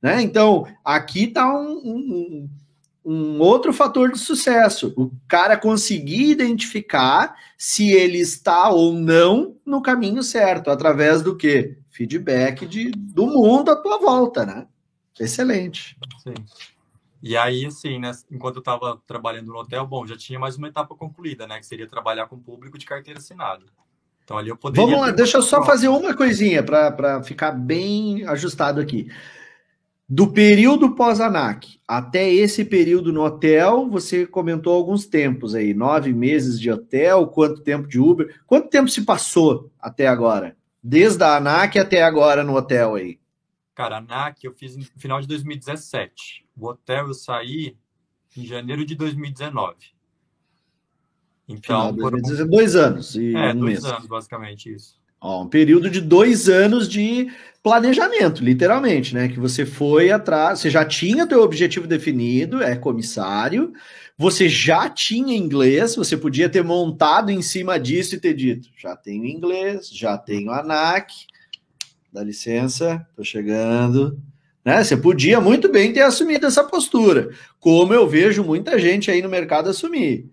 Né? 0.00 0.20
Então, 0.20 0.66
aqui 0.84 1.24
está 1.24 1.50
um, 1.52 1.80
um 1.82 1.94
um 2.36 2.48
outro 3.04 3.72
fator 3.72 4.10
de 4.10 4.18
sucesso. 4.18 4.94
O 4.96 5.10
cara 5.28 5.56
conseguir 5.56 6.30
identificar 6.30 7.36
se 7.58 7.90
ele 7.90 8.18
está 8.18 8.70
ou 8.70 8.94
não 8.94 9.56
no 9.64 9.82
caminho 9.82 10.22
certo, 10.22 10.70
através 10.70 11.22
do 11.22 11.36
que? 11.36 11.76
Feedback 11.90 12.66
de, 12.66 12.90
do 12.90 13.26
mundo 13.26 13.70
à 13.70 13.76
tua 13.76 13.98
volta, 13.98 14.44
né? 14.44 14.66
Excelente. 15.20 15.96
Sim. 16.22 16.34
E 17.22 17.36
aí, 17.36 17.64
assim, 17.66 17.98
né, 17.98 18.10
enquanto 18.30 18.56
eu 18.56 18.60
estava 18.60 19.00
trabalhando 19.06 19.46
no 19.46 19.58
hotel, 19.58 19.86
bom, 19.86 20.06
já 20.06 20.16
tinha 20.16 20.38
mais 20.38 20.56
uma 20.56 20.68
etapa 20.68 20.94
concluída, 20.94 21.46
né? 21.46 21.58
Que 21.58 21.66
seria 21.66 21.86
trabalhar 21.86 22.26
com 22.26 22.36
o 22.36 22.40
público 22.40 22.76
de 22.76 22.84
carteira 22.84 23.18
assinada. 23.18 23.64
Então 24.24 24.36
ali 24.36 24.48
eu 24.48 24.56
poderia. 24.56 24.84
Vamos 24.84 25.00
lá, 25.00 25.12
deixa 25.12 25.38
eu 25.38 25.42
só 25.42 25.62
fazer 25.64 25.88
uma 25.88 26.14
coisinha 26.14 26.62
para 26.62 27.22
ficar 27.22 27.52
bem 27.52 28.26
ajustado 28.26 28.80
aqui. 28.80 29.08
Do 30.08 30.30
período 30.30 30.94
pós-ANAC 30.94 31.80
até 31.88 32.30
esse 32.30 32.62
período 32.62 33.10
no 33.10 33.22
hotel, 33.22 33.88
você 33.88 34.26
comentou 34.26 34.74
alguns 34.74 35.06
tempos 35.06 35.54
aí, 35.54 35.72
nove 35.72 36.12
meses 36.12 36.60
de 36.60 36.70
hotel, 36.70 37.26
quanto 37.26 37.62
tempo 37.62 37.88
de 37.88 37.98
Uber, 37.98 38.38
quanto 38.46 38.68
tempo 38.68 38.88
se 38.90 39.02
passou 39.02 39.70
até 39.80 40.06
agora? 40.06 40.56
Desde 40.82 41.24
a 41.24 41.36
ANAC 41.36 41.78
até 41.78 42.02
agora 42.02 42.44
no 42.44 42.54
hotel 42.54 42.96
aí? 42.96 43.18
Cara, 43.74 43.96
a 43.96 43.98
ANAC 43.98 44.44
eu 44.44 44.52
fiz 44.52 44.76
no 44.76 44.84
final 44.98 45.22
de 45.22 45.26
2017. 45.26 46.44
O 46.54 46.68
hotel 46.68 47.08
eu 47.08 47.14
saí 47.14 47.74
em 48.36 48.44
janeiro 48.44 48.84
de 48.84 48.94
2019. 48.94 49.74
Então, 51.48 51.96
foram... 51.96 52.18
dois 52.48 52.76
anos 52.76 53.16
e 53.16 53.34
é, 53.34 53.52
um 53.52 53.58
dois 53.58 53.82
mês. 53.82 53.84
anos, 53.84 54.06
basicamente, 54.06 54.72
isso. 54.72 55.00
Ó, 55.24 55.42
um 55.42 55.48
período 55.48 55.88
de 55.88 56.02
dois 56.02 56.50
anos 56.50 56.86
de 56.86 57.32
planejamento, 57.62 58.44
literalmente, 58.44 59.14
né? 59.14 59.26
Que 59.26 59.40
você 59.40 59.64
foi 59.64 60.10
atrás, 60.10 60.58
você 60.58 60.68
já 60.68 60.84
tinha 60.84 61.26
teu 61.26 61.40
objetivo 61.40 61.86
definido, 61.86 62.62
é 62.62 62.76
comissário, 62.76 63.72
você 64.18 64.50
já 64.50 64.86
tinha 64.86 65.34
inglês, 65.34 65.96
você 65.96 66.14
podia 66.14 66.46
ter 66.46 66.62
montado 66.62 67.30
em 67.30 67.40
cima 67.40 67.80
disso 67.80 68.14
e 68.14 68.20
ter 68.20 68.34
dito: 68.34 68.68
já 68.76 68.94
tenho 68.94 69.24
inglês, 69.24 69.88
já 69.88 70.18
tenho 70.18 70.50
ANAC, 70.50 71.10
dá 72.12 72.22
licença, 72.22 73.06
tô 73.16 73.24
chegando. 73.24 74.20
Né? 74.62 74.84
Você 74.84 74.94
podia 74.94 75.40
muito 75.40 75.72
bem 75.72 75.90
ter 75.90 76.02
assumido 76.02 76.44
essa 76.44 76.64
postura, 76.64 77.30
como 77.58 77.94
eu 77.94 78.06
vejo 78.06 78.44
muita 78.44 78.78
gente 78.78 79.10
aí 79.10 79.22
no 79.22 79.30
mercado 79.30 79.70
assumir. 79.70 80.30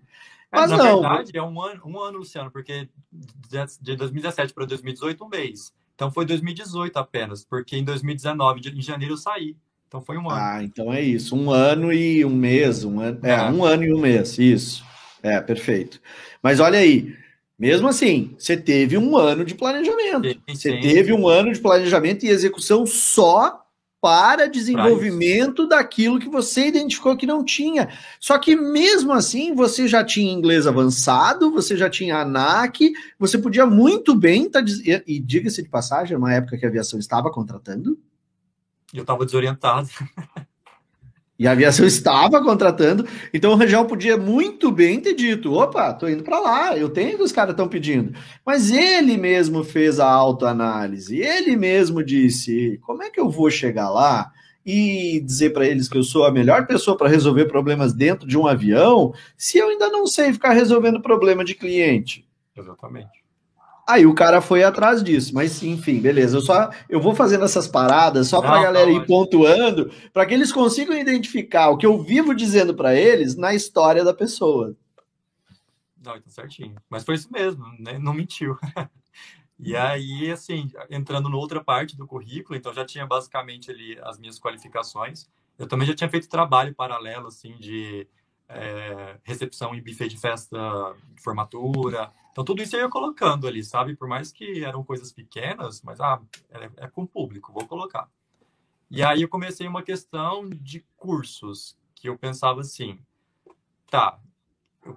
Mas, 0.52 0.70
Mas 0.70 0.70
na 0.70 0.76
não. 0.76 1.00
verdade, 1.00 1.30
é 1.34 1.42
um 1.42 1.60
ano, 1.62 1.80
um 1.86 1.98
ano, 1.98 2.18
Luciano, 2.18 2.50
porque 2.50 2.86
de 3.10 3.96
2017 3.96 4.52
para 4.52 4.66
2018, 4.66 5.24
um 5.24 5.28
mês. 5.28 5.72
Então 5.94 6.10
foi 6.10 6.26
2018 6.26 6.96
apenas, 6.98 7.42
porque 7.42 7.76
em 7.76 7.84
2019, 7.84 8.60
em 8.76 8.82
janeiro, 8.82 9.14
eu 9.14 9.18
saí. 9.18 9.56
Então 9.88 10.02
foi 10.02 10.18
um 10.18 10.28
ano. 10.28 10.40
Ah, 10.40 10.62
então 10.62 10.92
é 10.92 11.00
isso. 11.00 11.34
Um 11.34 11.50
ano 11.50 11.92
e 11.92 12.24
um 12.24 12.34
mês. 12.34 12.84
Um 12.84 13.00
ano, 13.00 13.18
é, 13.22 13.30
é. 13.30 13.42
um 13.50 13.64
ano 13.64 13.84
e 13.84 13.94
um 13.94 13.98
mês, 13.98 14.38
isso. 14.38 14.84
É, 15.22 15.40
perfeito. 15.40 16.00
Mas 16.42 16.60
olha 16.60 16.78
aí, 16.78 17.16
mesmo 17.58 17.88
assim, 17.88 18.34
você 18.38 18.56
teve 18.56 18.98
um 18.98 19.16
ano 19.16 19.44
de 19.44 19.54
planejamento. 19.54 20.28
Sim, 20.28 20.40
você 20.48 20.72
sim. 20.72 20.80
teve 20.80 21.12
um 21.12 21.28
ano 21.28 21.52
de 21.52 21.60
planejamento 21.60 22.24
e 22.24 22.28
execução 22.28 22.84
só 22.84 23.61
para 24.02 24.48
desenvolvimento 24.48 25.64
daquilo 25.64 26.18
que 26.18 26.28
você 26.28 26.66
identificou 26.66 27.16
que 27.16 27.24
não 27.24 27.44
tinha. 27.44 27.88
Só 28.18 28.36
que 28.36 28.56
mesmo 28.56 29.12
assim, 29.12 29.54
você 29.54 29.86
já 29.86 30.04
tinha 30.04 30.32
inglês 30.32 30.66
avançado, 30.66 31.52
você 31.52 31.76
já 31.76 31.88
tinha 31.88 32.18
ANAC, 32.18 32.92
você 33.16 33.38
podia 33.38 33.64
muito 33.64 34.12
bem 34.12 34.50
tá, 34.50 34.60
e 35.06 35.20
diga-se 35.20 35.62
de 35.62 35.68
passagem, 35.68 36.16
uma 36.16 36.34
época 36.34 36.58
que 36.58 36.66
a 36.66 36.68
aviação 36.68 36.98
estava 36.98 37.30
contratando. 37.30 37.96
Eu 38.92 39.02
estava 39.02 39.24
desorientado. 39.24 39.88
E 41.42 41.46
a 41.48 41.50
aviação 41.50 41.84
estava 41.84 42.40
contratando, 42.40 43.04
então 43.34 43.50
o 43.50 43.56
Rangel 43.56 43.84
podia 43.84 44.16
muito 44.16 44.70
bem 44.70 45.00
ter 45.00 45.12
dito: 45.12 45.52
opa, 45.52 45.92
tô 45.92 46.06
indo 46.08 46.22
para 46.22 46.38
lá, 46.38 46.78
eu 46.78 46.88
tenho 46.88 47.16
que 47.16 47.24
os 47.24 47.32
caras 47.32 47.50
estão 47.50 47.66
pedindo. 47.66 48.14
Mas 48.46 48.70
ele 48.70 49.16
mesmo 49.16 49.64
fez 49.64 49.98
a 49.98 50.08
autoanálise, 50.08 51.18
ele 51.18 51.56
mesmo 51.56 52.04
disse: 52.04 52.78
como 52.82 53.02
é 53.02 53.10
que 53.10 53.18
eu 53.18 53.28
vou 53.28 53.50
chegar 53.50 53.90
lá 53.90 54.30
e 54.64 55.20
dizer 55.24 55.52
para 55.52 55.66
eles 55.66 55.88
que 55.88 55.98
eu 55.98 56.04
sou 56.04 56.24
a 56.24 56.30
melhor 56.30 56.64
pessoa 56.64 56.96
para 56.96 57.08
resolver 57.08 57.46
problemas 57.46 57.92
dentro 57.92 58.28
de 58.28 58.38
um 58.38 58.46
avião, 58.46 59.12
se 59.36 59.58
eu 59.58 59.68
ainda 59.68 59.88
não 59.88 60.06
sei 60.06 60.32
ficar 60.32 60.52
resolvendo 60.52 61.02
problema 61.02 61.44
de 61.44 61.56
cliente? 61.56 62.24
Exatamente. 62.56 63.21
Aí 63.92 64.06
o 64.06 64.14
cara 64.14 64.40
foi 64.40 64.64
atrás 64.64 65.04
disso, 65.04 65.34
mas 65.34 65.62
enfim, 65.62 66.00
beleza. 66.00 66.38
Eu 66.38 66.40
só 66.40 66.70
eu 66.88 66.98
vou 66.98 67.14
fazendo 67.14 67.44
essas 67.44 67.68
paradas 67.68 68.26
só 68.26 68.40
para 68.40 68.58
a 68.58 68.62
galera 68.62 68.90
ir 68.90 69.06
pontuando, 69.06 69.92
para 70.14 70.24
que 70.24 70.32
eles 70.32 70.50
consigam 70.50 70.96
identificar 70.96 71.68
o 71.68 71.76
que 71.76 71.84
eu 71.84 72.02
vivo 72.02 72.34
dizendo 72.34 72.74
para 72.74 72.94
eles 72.94 73.36
na 73.36 73.52
história 73.52 74.02
da 74.02 74.14
pessoa. 74.14 74.74
Não, 76.02 76.18
tá 76.18 76.30
certinho. 76.30 76.74
Mas 76.88 77.04
foi 77.04 77.16
isso 77.16 77.30
mesmo, 77.30 77.66
né? 77.78 77.98
não 77.98 78.14
mentiu. 78.14 78.56
e 79.60 79.76
aí, 79.76 80.32
assim, 80.32 80.70
entrando 80.88 81.28
na 81.28 81.36
outra 81.36 81.62
parte 81.62 81.94
do 81.94 82.06
currículo, 82.06 82.58
então 82.58 82.72
já 82.72 82.86
tinha 82.86 83.06
basicamente 83.06 83.70
ali 83.70 83.98
as 84.02 84.18
minhas 84.18 84.40
qualificações. 84.40 85.28
Eu 85.58 85.66
também 85.66 85.86
já 85.86 85.94
tinha 85.94 86.08
feito 86.08 86.30
trabalho 86.30 86.74
paralelo, 86.74 87.26
assim, 87.26 87.58
de 87.58 88.08
é, 88.48 89.18
recepção 89.22 89.74
em 89.74 89.82
buffet 89.82 90.08
de 90.08 90.18
festa 90.18 90.58
de 91.14 91.22
formatura. 91.22 92.10
Então, 92.32 92.44
tudo 92.44 92.62
isso 92.62 92.74
eu 92.74 92.80
ia 92.80 92.88
colocando 92.88 93.46
ali, 93.46 93.62
sabe? 93.62 93.94
Por 93.94 94.08
mais 94.08 94.32
que 94.32 94.64
eram 94.64 94.82
coisas 94.82 95.12
pequenas, 95.12 95.82
mas 95.82 96.00
ah, 96.00 96.20
é, 96.50 96.84
é 96.84 96.88
com 96.88 97.02
o 97.02 97.06
público, 97.06 97.52
vou 97.52 97.66
colocar. 97.66 98.08
E 98.90 99.02
aí 99.02 99.22
eu 99.22 99.28
comecei 99.28 99.66
uma 99.66 99.82
questão 99.82 100.48
de 100.48 100.84
cursos, 100.96 101.76
que 101.94 102.08
eu 102.08 102.18
pensava 102.18 102.62
assim, 102.62 102.98
tá, 103.90 104.18
eu 104.84 104.96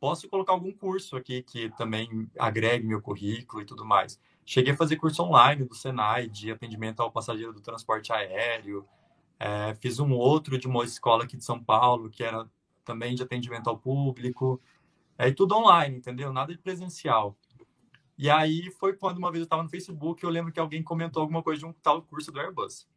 posso 0.00 0.28
colocar 0.28 0.52
algum 0.52 0.72
curso 0.72 1.16
aqui 1.16 1.42
que 1.42 1.70
também 1.76 2.30
agregue 2.38 2.86
meu 2.86 3.02
currículo 3.02 3.62
e 3.62 3.66
tudo 3.66 3.84
mais. 3.84 4.20
Cheguei 4.44 4.72
a 4.72 4.76
fazer 4.76 4.96
curso 4.96 5.22
online 5.22 5.64
do 5.64 5.74
Senai, 5.74 6.28
de 6.28 6.52
atendimento 6.52 7.00
ao 7.00 7.10
passageiro 7.10 7.52
do 7.52 7.60
transporte 7.60 8.12
aéreo, 8.12 8.86
é, 9.38 9.74
fiz 9.74 9.98
um 9.98 10.12
outro 10.12 10.58
de 10.58 10.66
uma 10.66 10.84
escola 10.84 11.24
aqui 11.24 11.36
de 11.36 11.44
São 11.44 11.62
Paulo, 11.62 12.08
que 12.08 12.24
era 12.24 12.48
também 12.84 13.14
de 13.14 13.22
atendimento 13.22 13.68
ao 13.68 13.76
público. 13.76 14.60
É 15.18 15.30
tudo 15.30 15.56
online, 15.56 15.96
entendeu? 15.96 16.32
Nada 16.32 16.52
de 16.52 16.58
presencial. 16.58 17.36
E 18.18 18.30
aí 18.30 18.70
foi 18.70 18.94
quando 18.94 19.18
uma 19.18 19.30
vez 19.30 19.40
eu 19.40 19.44
estava 19.44 19.62
no 19.62 19.68
Facebook, 19.68 20.22
eu 20.22 20.30
lembro 20.30 20.52
que 20.52 20.60
alguém 20.60 20.82
comentou 20.82 21.20
alguma 21.20 21.42
coisa 21.42 21.60
de 21.60 21.66
um 21.66 21.72
tal 21.72 22.02
curso 22.02 22.32
do 22.32 22.40
Airbus. 22.40 22.88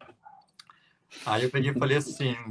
Aí 1.25 1.43
eu 1.43 1.49
peguei 1.49 1.71
e 1.71 1.79
falei 1.79 1.97
assim. 1.97 2.35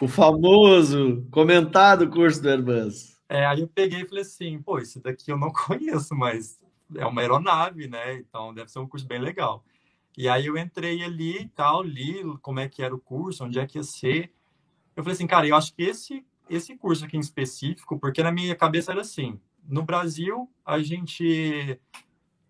O, 0.00 0.04
o 0.04 0.08
famoso 0.08 1.26
comentado 1.30 2.08
curso 2.08 2.40
do 2.40 2.48
Airbus. 2.48 3.16
É, 3.28 3.44
aí 3.44 3.60
eu 3.60 3.68
peguei 3.68 4.02
e 4.02 4.06
falei 4.06 4.22
assim, 4.22 4.62
pô, 4.62 4.78
esse 4.78 5.00
daqui 5.00 5.30
eu 5.30 5.36
não 5.36 5.50
conheço, 5.52 6.14
mas 6.14 6.60
é 6.94 7.04
uma 7.04 7.20
aeronave, 7.20 7.88
né? 7.88 8.14
Então 8.14 8.54
deve 8.54 8.70
ser 8.70 8.78
um 8.78 8.86
curso 8.86 9.06
bem 9.06 9.18
legal. 9.18 9.64
E 10.16 10.28
aí 10.28 10.46
eu 10.46 10.56
entrei 10.56 11.02
ali 11.02 11.42
e 11.42 11.48
tal, 11.48 11.82
li 11.82 12.22
como 12.40 12.60
é 12.60 12.68
que 12.68 12.82
era 12.82 12.94
o 12.94 13.00
curso, 13.00 13.44
onde 13.44 13.58
é 13.58 13.66
que 13.66 13.78
ia 13.78 13.82
ser. 13.82 14.32
Eu 14.94 15.02
falei 15.02 15.14
assim, 15.14 15.26
cara, 15.26 15.46
eu 15.46 15.56
acho 15.56 15.74
que 15.74 15.82
esse, 15.82 16.24
esse 16.48 16.76
curso 16.76 17.04
aqui 17.04 17.16
em 17.16 17.20
específico, 17.20 17.98
porque 17.98 18.22
na 18.22 18.32
minha 18.32 18.54
cabeça 18.54 18.92
era 18.92 19.00
assim, 19.00 19.40
no 19.68 19.82
Brasil, 19.82 20.50
a 20.64 20.78
gente 20.80 21.78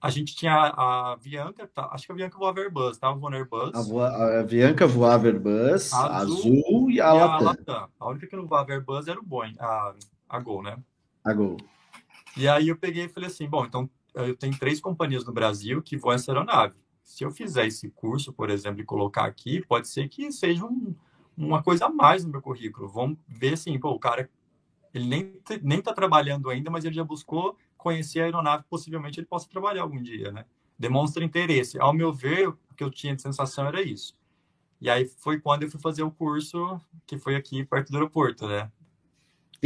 a 0.01 0.11
gente 0.11 0.37
tinha 0.37 0.53
a, 0.53 1.13
a 1.13 1.17
Bianca, 1.17 1.67
tá, 1.67 1.89
acho 1.93 2.07
que 2.07 2.13
a 2.13 2.15
Bianca 2.15 2.39
voava 2.39 2.61
Airbus, 2.61 2.99
tava 2.99 3.19
voando 3.19 3.37
Airbus. 3.37 3.75
A, 3.75 3.83
voa, 3.83 4.41
a 4.41 4.43
Bianca 4.45 4.87
voava 4.87 5.27
Airbus, 5.27 5.93
a 5.93 6.19
azul, 6.19 6.37
azul, 6.37 6.91
e 6.91 7.01
a, 7.01 7.07
e 7.07 7.19
Latam. 7.19 7.35
a 7.35 7.41
Latam. 7.41 7.89
A 7.99 8.09
única 8.11 8.27
que 8.27 8.37
não 8.37 8.47
voava 8.47 8.73
Airbus 8.73 9.09
era 9.09 9.19
o 9.19 9.23
Boeing, 9.23 9.55
a, 9.59 9.95
a 10.29 10.39
Gol, 10.39 10.63
né? 10.63 10.79
A 11.25 11.33
Gol. 11.33 11.57
E 12.37 12.47
aí 12.47 12.69
eu 12.69 12.77
peguei 12.77 13.07
e 13.07 13.09
falei 13.09 13.29
assim, 13.29 13.49
bom, 13.49 13.65
então 13.65 13.89
eu 14.15 14.37
tenho 14.37 14.57
três 14.59 14.81
companhias 14.81 15.25
no 15.25 15.33
Brasil 15.33 15.83
que 15.83 15.97
voam 15.97 16.15
essa 16.15 16.31
aeronave. 16.31 16.75
Se 17.03 17.25
eu 17.25 17.31
fizer 17.31 17.67
esse 17.67 17.89
curso, 17.91 18.33
por 18.33 18.51
exemplo, 18.51 18.81
e 18.81 18.85
colocar 18.85 19.25
aqui, 19.25 19.65
pode 19.67 19.89
ser 19.89 20.09
que 20.09 20.31
seja 20.31 20.65
um, 20.65 20.95
uma 21.37 21.63
coisa 21.63 21.87
a 21.87 21.89
mais 21.89 22.25
no 22.25 22.31
meu 22.31 22.43
currículo. 22.43 22.89
Vamos 22.89 23.19
ver 23.29 23.55
assim, 23.55 23.79
pô, 23.79 23.91
o 23.91 23.99
cara 23.99 24.31
ele 24.95 25.07
nem 25.07 25.41
nem 25.63 25.79
está 25.79 25.93
trabalhando 25.93 26.49
ainda, 26.49 26.71
mas 26.71 26.85
ele 26.85 26.95
já 26.95 27.05
buscou 27.05 27.57
conhecer 27.77 28.21
a 28.21 28.25
aeronave, 28.25 28.65
possivelmente 28.69 29.21
ele 29.21 29.27
possa 29.27 29.49
trabalhar 29.49 29.83
algum 29.83 30.03
dia, 30.03 30.33
né? 30.33 30.45
Demonstra 30.79 31.25
interesse. 31.25 31.79
Ao 31.79 31.93
meu 31.93 32.13
ver, 32.13 32.49
o 32.49 32.59
que 32.77 32.83
eu 32.83 32.91
tinha 32.91 33.15
de 33.15 33.23
sensação 33.23 33.67
era 33.67 33.83
isso. 33.83 34.17
E 34.81 34.91
aí 34.91 35.07
foi 35.07 35.41
quando 35.41 35.63
eu 35.63 35.71
fui 35.71 35.81
fazer 35.81 36.03
o 36.03 36.11
curso 36.11 36.81
que 37.07 37.19
foi 37.19 37.35
aqui 37.37 37.65
perto 37.65 37.91
do 37.91 37.97
aeroporto, 37.97 38.47
né? 38.47 38.71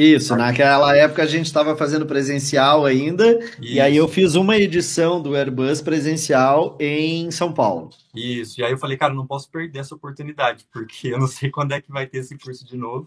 Isso, 0.00 0.34
naquela 0.34 0.96
época 0.96 1.22
a 1.22 1.26
gente 1.26 1.44
estava 1.44 1.76
fazendo 1.76 2.06
presencial 2.06 2.86
ainda, 2.86 3.38
Isso. 3.38 3.58
e 3.60 3.78
aí 3.78 3.94
eu 3.94 4.08
fiz 4.08 4.34
uma 4.34 4.56
edição 4.56 5.20
do 5.20 5.36
Airbus 5.36 5.82
presencial 5.82 6.74
em 6.80 7.30
São 7.30 7.52
Paulo. 7.52 7.90
Isso, 8.14 8.58
e 8.58 8.64
aí 8.64 8.72
eu 8.72 8.78
falei, 8.78 8.96
cara, 8.96 9.12
não 9.12 9.26
posso 9.26 9.50
perder 9.50 9.80
essa 9.80 9.94
oportunidade, 9.94 10.66
porque 10.72 11.08
eu 11.08 11.18
não 11.18 11.26
sei 11.26 11.50
quando 11.52 11.72
é 11.72 11.82
que 11.82 11.92
vai 11.92 12.06
ter 12.06 12.20
esse 12.20 12.34
curso 12.38 12.64
de 12.64 12.78
novo. 12.78 13.06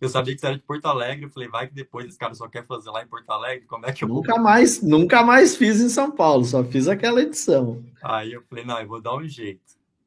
Eu 0.00 0.08
sabia 0.08 0.34
que 0.34 0.40
você 0.40 0.46
era 0.46 0.56
de 0.56 0.62
Porto 0.62 0.86
Alegre, 0.86 1.26
eu 1.26 1.30
falei, 1.30 1.48
vai 1.48 1.68
que 1.68 1.74
depois 1.74 2.08
esse 2.08 2.18
cara 2.18 2.34
só 2.34 2.48
quer 2.48 2.66
fazer 2.66 2.90
lá 2.90 3.04
em 3.04 3.06
Porto 3.06 3.30
Alegre, 3.30 3.64
como 3.68 3.86
é 3.86 3.92
que 3.92 4.02
eu 4.02 4.08
Nunca 4.08 4.36
mais, 4.36 4.82
nunca 4.82 5.22
mais 5.22 5.54
fiz 5.54 5.80
em 5.80 5.88
São 5.88 6.10
Paulo, 6.10 6.44
só 6.44 6.64
fiz 6.64 6.88
aquela 6.88 7.22
edição. 7.22 7.84
Aí 8.02 8.32
eu 8.32 8.42
falei, 8.50 8.64
não, 8.64 8.80
eu 8.80 8.88
vou 8.88 9.00
dar 9.00 9.14
um 9.14 9.28
jeito. 9.28 9.60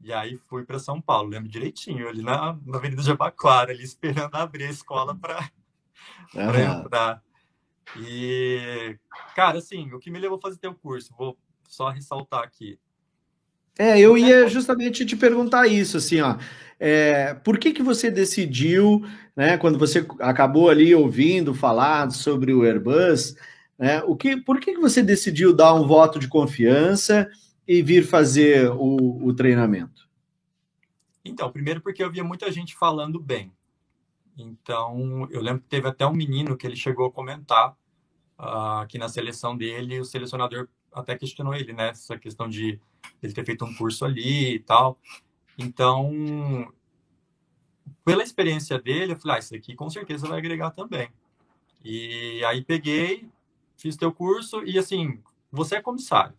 E 0.04 0.12
aí 0.12 0.38
fui 0.50 0.66
para 0.66 0.80
São 0.80 1.00
Paulo, 1.00 1.30
lembro 1.30 1.48
direitinho, 1.48 2.10
ali 2.10 2.22
na, 2.22 2.58
na 2.66 2.78
Avenida 2.78 3.02
Jabaquara, 3.02 3.72
ali 3.72 3.86
esperando 3.86 4.36
abrir 4.36 4.66
a 4.66 4.70
escola 4.70 5.16
para 5.16 5.50
para 6.32 6.62
entrar. 6.62 7.24
E, 7.98 8.98
cara, 9.36 9.60
assim, 9.60 9.92
o 9.94 10.00
que 10.00 10.12
me 10.12 10.20
levou 10.20 10.38
a 10.38 10.42
fazer 10.42 10.58
teu 10.58 10.74
curso, 10.74 11.14
vou 11.18 11.38
só 11.68 11.90
ressaltar 11.90 12.44
aqui. 12.44 12.80
É, 13.78 14.00
eu 14.00 14.18
ia 14.18 14.48
justamente 14.48 15.06
te 15.06 15.16
perguntar 15.16 15.68
isso, 15.68 15.98
assim, 15.98 16.22
ó. 16.22 16.38
É, 16.80 17.34
por 17.34 17.58
que 17.58 17.72
que 17.72 17.84
você 17.84 18.10
decidiu, 18.10 19.06
né, 19.36 19.58
quando 19.58 19.78
você 19.78 20.06
acabou 20.20 20.70
ali 20.70 20.94
ouvindo 20.94 21.54
falar 21.54 22.10
sobre 22.12 22.54
o 22.54 22.64
Airbus, 22.64 23.36
né, 23.78 24.02
o 24.04 24.16
que, 24.16 24.38
por 24.38 24.60
que 24.60 24.74
que 24.74 24.80
você 24.80 25.02
decidiu 25.02 25.54
dar 25.54 25.74
um 25.74 25.88
voto 25.88 26.20
de 26.20 26.28
confiança 26.28 27.30
e 27.68 27.82
vir 27.82 28.06
fazer 28.06 28.70
o, 28.72 29.26
o 29.26 29.34
treinamento? 29.34 30.08
Então, 31.24 31.52
primeiro 31.52 31.82
porque 31.82 32.04
eu 32.04 32.12
via 32.12 32.24
muita 32.24 32.52
gente 32.52 32.76
falando 32.76 33.20
bem, 33.20 33.52
então, 34.38 35.28
eu 35.32 35.42
lembro 35.42 35.62
que 35.62 35.70
teve 35.70 35.88
até 35.88 36.06
um 36.06 36.14
menino 36.14 36.58
que 36.58 36.68
ele 36.68 36.76
chegou 36.76 37.08
a 37.08 37.12
comentar 37.12 37.76
uh, 38.40 38.86
que 38.88 38.98
na 38.98 39.08
seleção 39.08 39.56
dele, 39.56 40.00
o 40.00 40.06
selecionador 40.06 40.68
até 40.92 41.18
questionou 41.18 41.54
ele, 41.54 41.74
né? 41.74 41.90
Essa 41.90 42.18
questão 42.18 42.50
de 42.50 42.80
ele 43.24 43.34
ter 43.34 43.46
feito 43.46 43.66
um 43.66 43.74
curso 43.76 44.04
ali 44.04 44.56
e 44.56 44.60
tal. 44.60 45.00
Então, 45.58 46.72
pela 48.04 48.24
experiência 48.24 48.78
dele, 48.80 49.14
eu 49.14 49.20
falei, 49.20 49.38
ah, 49.38 49.40
isso 49.40 49.56
aqui 49.56 49.74
com 49.74 49.90
certeza 49.90 50.28
vai 50.28 50.40
agregar 50.40 50.72
também. 50.72 51.10
E 51.84 52.44
aí 52.46 52.64
peguei, 52.64 53.30
fiz 53.78 53.96
teu 53.96 54.12
curso 54.12 54.64
e 54.66 54.78
assim, 54.78 55.22
você 55.52 55.76
é 55.78 55.82
comissário, 55.82 56.36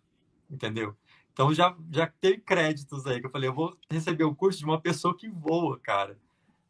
entendeu? 0.51 0.95
Então 1.33 1.53
já, 1.55 1.77
já 1.93 2.07
teve 2.07 2.39
créditos 2.39 3.07
aí 3.07 3.21
que 3.21 3.27
eu 3.27 3.31
falei, 3.31 3.49
eu 3.49 3.55
vou 3.55 3.77
receber 3.91 4.25
o 4.25 4.35
curso 4.35 4.59
de 4.59 4.65
uma 4.65 4.81
pessoa 4.81 5.17
que 5.17 5.29
voa, 5.29 5.79
cara 5.79 6.19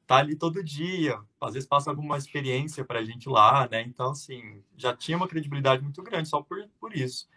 tá 0.07 0.17
ali 0.17 0.37
todo 0.37 0.63
dia, 0.63 1.21
às 1.41 1.55
vezes 1.55 1.69
passa 1.69 1.91
alguma 1.91 2.17
experiência 2.17 2.85
para 2.85 3.01
a 3.01 3.05
gente 3.05 3.29
lá, 3.29 3.69
né? 3.69 3.83
Então, 3.83 4.11
assim, 4.11 4.63
já 4.77 4.97
tinha 4.97 5.17
uma 5.17 5.27
credibilidade 5.27 5.83
muito 5.83 6.03
grande 6.03 6.29
só 6.29 6.41
por, 6.41 6.65
por 6.79 6.97
isso. 6.97 7.29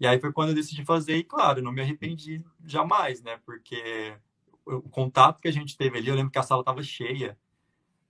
E 0.00 0.06
aí 0.06 0.18
foi 0.18 0.32
quando 0.32 0.50
eu 0.50 0.54
decidi 0.54 0.84
fazer, 0.84 1.16
e 1.16 1.24
claro, 1.24 1.60
não 1.60 1.72
me 1.72 1.82
arrependi 1.82 2.42
jamais, 2.64 3.22
né? 3.22 3.38
Porque 3.44 4.16
o 4.64 4.82
contato 4.82 5.40
que 5.40 5.48
a 5.48 5.52
gente 5.52 5.76
teve 5.76 5.98
ali, 5.98 6.08
eu 6.08 6.14
lembro 6.14 6.30
que 6.30 6.38
a 6.38 6.42
sala 6.42 6.62
estava 6.62 6.82
cheia. 6.82 7.38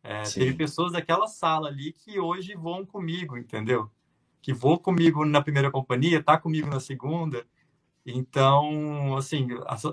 É, 0.03 0.23
teve 0.23 0.55
pessoas 0.55 0.93
daquela 0.93 1.27
sala 1.27 1.69
ali 1.69 1.93
que 1.93 2.21
hoje 2.21 2.55
voam 2.55 2.87
comigo, 2.87 3.37
entendeu? 3.37 3.91
Que 4.41 4.53
voam 4.53 4.79
comigo 4.79 5.25
na 5.25 5.43
primeira 5.43 5.71
companhia, 5.71 6.23
tá 6.23 6.39
comigo 6.39 6.69
na 6.69 6.79
segunda. 6.79 7.45
Então, 8.07 9.17
assim, 9.17 9.49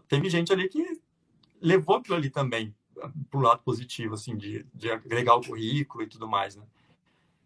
teve 0.07 0.29
gente 0.29 0.53
ali 0.53 0.69
que 0.69 1.01
levou 1.59 1.95
aquilo 1.95 2.15
ali 2.15 2.29
também 2.29 2.73
pro 3.29 3.39
lado 3.39 3.61
positivo, 3.63 4.15
assim, 4.15 4.35
de, 4.35 4.65
de 4.73 4.91
agregar 4.91 5.35
o 5.35 5.41
currículo 5.41 6.03
e 6.03 6.07
tudo 6.07 6.27
mais, 6.27 6.55
né? 6.55 6.63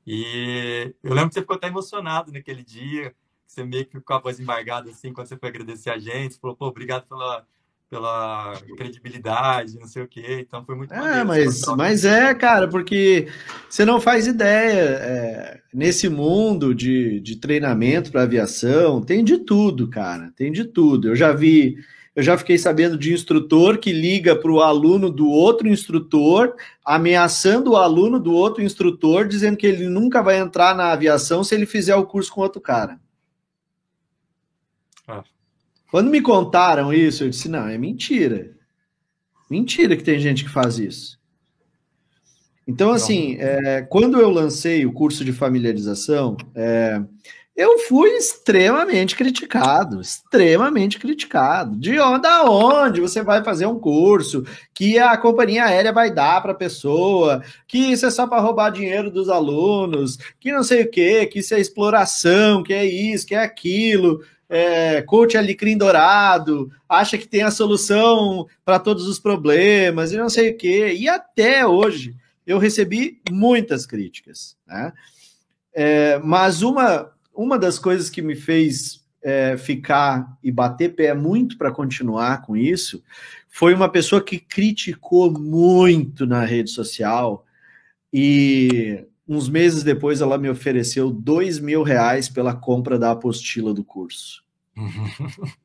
E 0.06 0.94
eu 1.04 1.14
lembro 1.14 1.30
que 1.30 1.36
você 1.36 1.42
ficou 1.42 1.56
até 1.56 1.68
emocionado 1.68 2.32
naquele 2.32 2.64
dia, 2.64 3.14
você 3.46 3.64
meio 3.64 3.86
que 3.86 4.00
com 4.00 4.14
a 4.14 4.20
voz 4.20 4.40
embargada, 4.40 4.90
assim, 4.90 5.14
quando 5.14 5.28
você 5.28 5.38
foi 5.38 5.50
agradecer 5.50 5.90
a 5.90 6.00
gente, 6.00 6.34
você 6.34 6.40
falou, 6.40 6.56
pô, 6.56 6.68
obrigado 6.68 7.08
pela, 7.08 7.46
pela 7.90 8.54
credibilidade, 8.78 9.80
não 9.80 9.88
sei 9.88 10.04
o 10.04 10.08
quê. 10.08 10.46
Então 10.48 10.64
foi 10.64 10.76
muito. 10.76 10.94
É, 10.94 11.24
mas, 11.24 11.66
mas 11.76 12.06
é, 12.06 12.34
cara, 12.36 12.68
porque 12.68 13.28
você 13.70 13.84
não 13.84 14.00
faz 14.00 14.28
ideia. 14.28 14.80
É, 14.80 15.62
nesse 15.74 16.08
mundo 16.08 16.74
de, 16.74 17.20
de 17.20 17.36
treinamento 17.36 18.12
para 18.12 18.24
aviação, 18.24 19.02
tem 19.02 19.24
de 19.24 19.40
tudo, 19.40 19.90
cara. 19.90 20.32
Tem 20.36 20.52
de 20.52 20.66
tudo. 20.66 21.10
Eu 21.10 21.16
já 21.16 21.34
vi. 21.34 21.78
Eu 22.20 22.24
já 22.24 22.38
fiquei 22.38 22.58
sabendo 22.58 22.98
de 22.98 23.14
instrutor 23.14 23.78
que 23.78 23.94
liga 23.94 24.36
para 24.36 24.52
o 24.52 24.60
aluno 24.60 25.10
do 25.10 25.30
outro 25.30 25.70
instrutor, 25.70 26.54
ameaçando 26.84 27.72
o 27.72 27.76
aluno 27.78 28.20
do 28.20 28.34
outro 28.34 28.62
instrutor, 28.62 29.26
dizendo 29.26 29.56
que 29.56 29.66
ele 29.66 29.88
nunca 29.88 30.22
vai 30.22 30.38
entrar 30.38 30.76
na 30.76 30.92
aviação 30.92 31.46
se 31.46 31.56
ele 31.56 31.66
fizer 31.66 31.96
o 31.96 32.06
curso 32.06 32.30
com 32.34 32.42
outro 32.42 32.60
cara. 32.60 33.00
Ah. 35.08 35.24
Quando 35.90 36.10
me 36.10 36.20
contaram 36.20 36.94
isso, 36.94 37.24
eu 37.24 37.30
disse: 37.30 37.48
não, 37.48 37.70
é 37.70 37.78
mentira. 37.78 38.52
Mentira 39.50 39.96
que 39.96 40.04
tem 40.04 40.20
gente 40.20 40.44
que 40.44 40.50
faz 40.50 40.78
isso. 40.78 41.18
Então, 42.68 42.92
assim, 42.92 43.38
é, 43.40 43.82
quando 43.84 44.20
eu 44.20 44.30
lancei 44.30 44.86
o 44.86 44.92
curso 44.92 45.24
de 45.24 45.32
familiarização, 45.32 46.36
é, 46.54 47.02
eu 47.60 47.78
fui 47.80 48.12
extremamente 48.12 49.18
criticado, 49.18 50.00
extremamente 50.00 50.98
criticado. 50.98 51.76
De 51.76 52.00
onde, 52.00 52.22
da 52.22 52.50
onde 52.50 53.02
você 53.02 53.22
vai 53.22 53.44
fazer 53.44 53.66
um 53.66 53.78
curso 53.78 54.46
que 54.74 54.98
a 54.98 55.18
companhia 55.18 55.66
aérea 55.66 55.92
vai 55.92 56.10
dar 56.10 56.42
para 56.42 56.54
a 56.54 56.56
pessoa, 56.56 57.44
que 57.68 57.78
isso 57.78 58.06
é 58.06 58.10
só 58.10 58.26
para 58.26 58.42
roubar 58.42 58.70
dinheiro 58.70 59.12
dos 59.12 59.28
alunos, 59.28 60.18
que 60.40 60.54
não 60.54 60.64
sei 60.64 60.84
o 60.84 60.90
que, 60.90 61.26
que 61.26 61.40
isso 61.40 61.54
é 61.54 61.60
exploração, 61.60 62.64
que 62.64 62.74
é 62.74 62.86
isso, 62.86 63.28
que 63.28 63.36
é 63.36 63.44
aquilo 63.44 64.22
é, 64.50 65.02
coach 65.02 65.38
alecrim 65.38 65.78
dourado, 65.78 66.72
acha 66.88 67.18
que 67.18 67.28
tem 67.28 67.44
a 67.44 67.52
solução 67.52 68.48
para 68.64 68.80
todos 68.80 69.06
os 69.06 69.20
problemas 69.20 70.14
e 70.14 70.18
não 70.18 70.30
sei 70.30 70.52
o 70.52 70.58
quê. 70.58 70.96
E 70.98 71.10
até 71.10 71.68
hoje 71.68 72.16
eu 72.48 72.58
recebi 72.58 73.22
muitas 73.30 73.86
críticas. 73.86 74.56
Né? 74.66 74.94
É, 75.74 76.20
mas 76.20 76.62
uma, 76.62 77.12
uma 77.34 77.58
das 77.58 77.80
coisas 77.80 78.10
que 78.10 78.22
me 78.22 78.36
fez 78.36 79.06
é, 79.22 79.58
ficar 79.58 80.38
e 80.44 80.52
bater 80.52 80.96
pé 80.96 81.14
muito 81.14 81.58
para 81.58 81.72
continuar 81.72 82.42
com 82.42 82.56
isso 82.56 83.04
foi 83.50 83.74
uma 83.74 83.90
pessoa 83.90 84.24
que 84.24 84.40
criticou 84.40 85.32
muito 85.32 86.26
na 86.26 86.46
rede 86.46 86.70
social 86.70 87.46
e 88.14 89.06
uns 89.28 89.50
meses 89.50 89.84
depois 89.84 90.22
ela 90.22 90.38
me 90.38 90.50
ofereceu 90.50 91.12
dois 91.12 91.60
mil 91.60 91.84
reais 91.84 92.30
pela 92.30 92.56
compra 92.56 92.98
da 92.98 93.12
apostila 93.12 93.74
do 93.74 93.84
curso. 93.84 94.44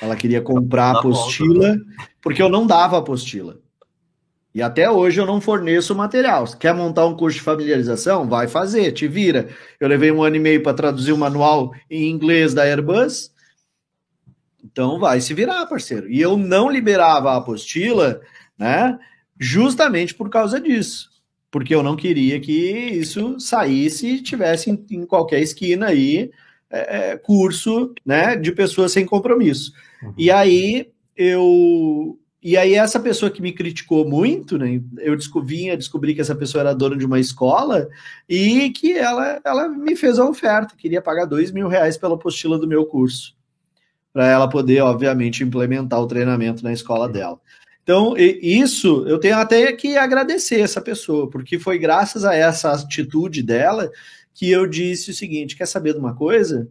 ela 0.00 0.16
queria 0.16 0.40
comprar 0.40 0.96
a 0.96 0.98
apostila 0.98 1.76
porque 2.20 2.42
eu 2.42 2.48
não 2.48 2.66
dava 2.66 2.98
apostila. 2.98 3.60
E 4.56 4.62
até 4.62 4.90
hoje 4.90 5.20
eu 5.20 5.26
não 5.26 5.38
forneço 5.38 5.94
material. 5.94 6.46
quer 6.58 6.74
montar 6.74 7.04
um 7.04 7.14
curso 7.14 7.36
de 7.36 7.44
familiarização? 7.44 8.26
Vai 8.26 8.48
fazer, 8.48 8.90
te 8.92 9.06
vira. 9.06 9.50
Eu 9.78 9.86
levei 9.86 10.10
um 10.10 10.22
ano 10.22 10.36
e 10.36 10.38
meio 10.38 10.62
para 10.62 10.72
traduzir 10.72 11.12
o 11.12 11.18
manual 11.18 11.74
em 11.90 12.08
inglês 12.08 12.54
da 12.54 12.62
Airbus. 12.62 13.30
Então 14.64 14.98
vai 14.98 15.20
se 15.20 15.34
virar, 15.34 15.66
parceiro. 15.66 16.10
E 16.10 16.22
eu 16.22 16.38
não 16.38 16.70
liberava 16.70 17.32
a 17.32 17.36
apostila, 17.36 18.22
né? 18.58 18.98
Justamente 19.38 20.14
por 20.14 20.30
causa 20.30 20.58
disso 20.58 21.14
porque 21.48 21.74
eu 21.74 21.82
não 21.82 21.96
queria 21.96 22.38
que 22.38 22.52
isso 22.52 23.40
saísse 23.40 24.06
e 24.06 24.22
tivesse 24.22 24.70
em, 24.70 24.86
em 24.90 25.06
qualquer 25.06 25.40
esquina 25.40 25.86
aí 25.86 26.30
é, 26.70 27.12
é, 27.12 27.16
curso 27.16 27.94
né, 28.04 28.36
de 28.36 28.52
pessoas 28.52 28.92
sem 28.92 29.06
compromisso. 29.06 29.72
Uhum. 30.02 30.14
E 30.18 30.30
aí 30.30 30.90
eu. 31.16 32.18
E 32.48 32.56
aí, 32.56 32.74
essa 32.74 33.00
pessoa 33.00 33.28
que 33.28 33.42
me 33.42 33.50
criticou 33.50 34.08
muito, 34.08 34.56
né? 34.56 34.80
Eu 34.98 35.16
descobri, 35.16 35.76
descobri 35.76 36.14
que 36.14 36.20
essa 36.20 36.32
pessoa 36.32 36.62
era 36.62 36.72
dona 36.76 36.96
de 36.96 37.04
uma 37.04 37.18
escola 37.18 37.88
e 38.28 38.70
que 38.70 38.96
ela, 38.96 39.40
ela 39.44 39.68
me 39.68 39.96
fez 39.96 40.16
a 40.16 40.24
oferta, 40.24 40.76
queria 40.76 41.02
pagar 41.02 41.24
dois 41.24 41.50
mil 41.50 41.66
reais 41.66 41.98
pela 41.98 42.14
apostila 42.14 42.56
do 42.56 42.68
meu 42.68 42.86
curso, 42.86 43.36
para 44.12 44.28
ela 44.28 44.48
poder, 44.48 44.80
obviamente, 44.80 45.42
implementar 45.42 46.00
o 46.00 46.06
treinamento 46.06 46.62
na 46.62 46.72
escola 46.72 47.08
dela. 47.08 47.40
Então, 47.82 48.14
isso 48.16 49.04
eu 49.08 49.18
tenho 49.18 49.38
até 49.38 49.72
que 49.72 49.96
agradecer 49.96 50.60
essa 50.60 50.80
pessoa, 50.80 51.28
porque 51.28 51.58
foi 51.58 51.80
graças 51.80 52.24
a 52.24 52.32
essa 52.32 52.70
atitude 52.70 53.42
dela 53.42 53.90
que 54.32 54.48
eu 54.48 54.68
disse 54.68 55.10
o 55.10 55.14
seguinte: 55.14 55.56
quer 55.56 55.66
saber 55.66 55.94
de 55.94 55.98
uma 55.98 56.14
coisa? 56.14 56.68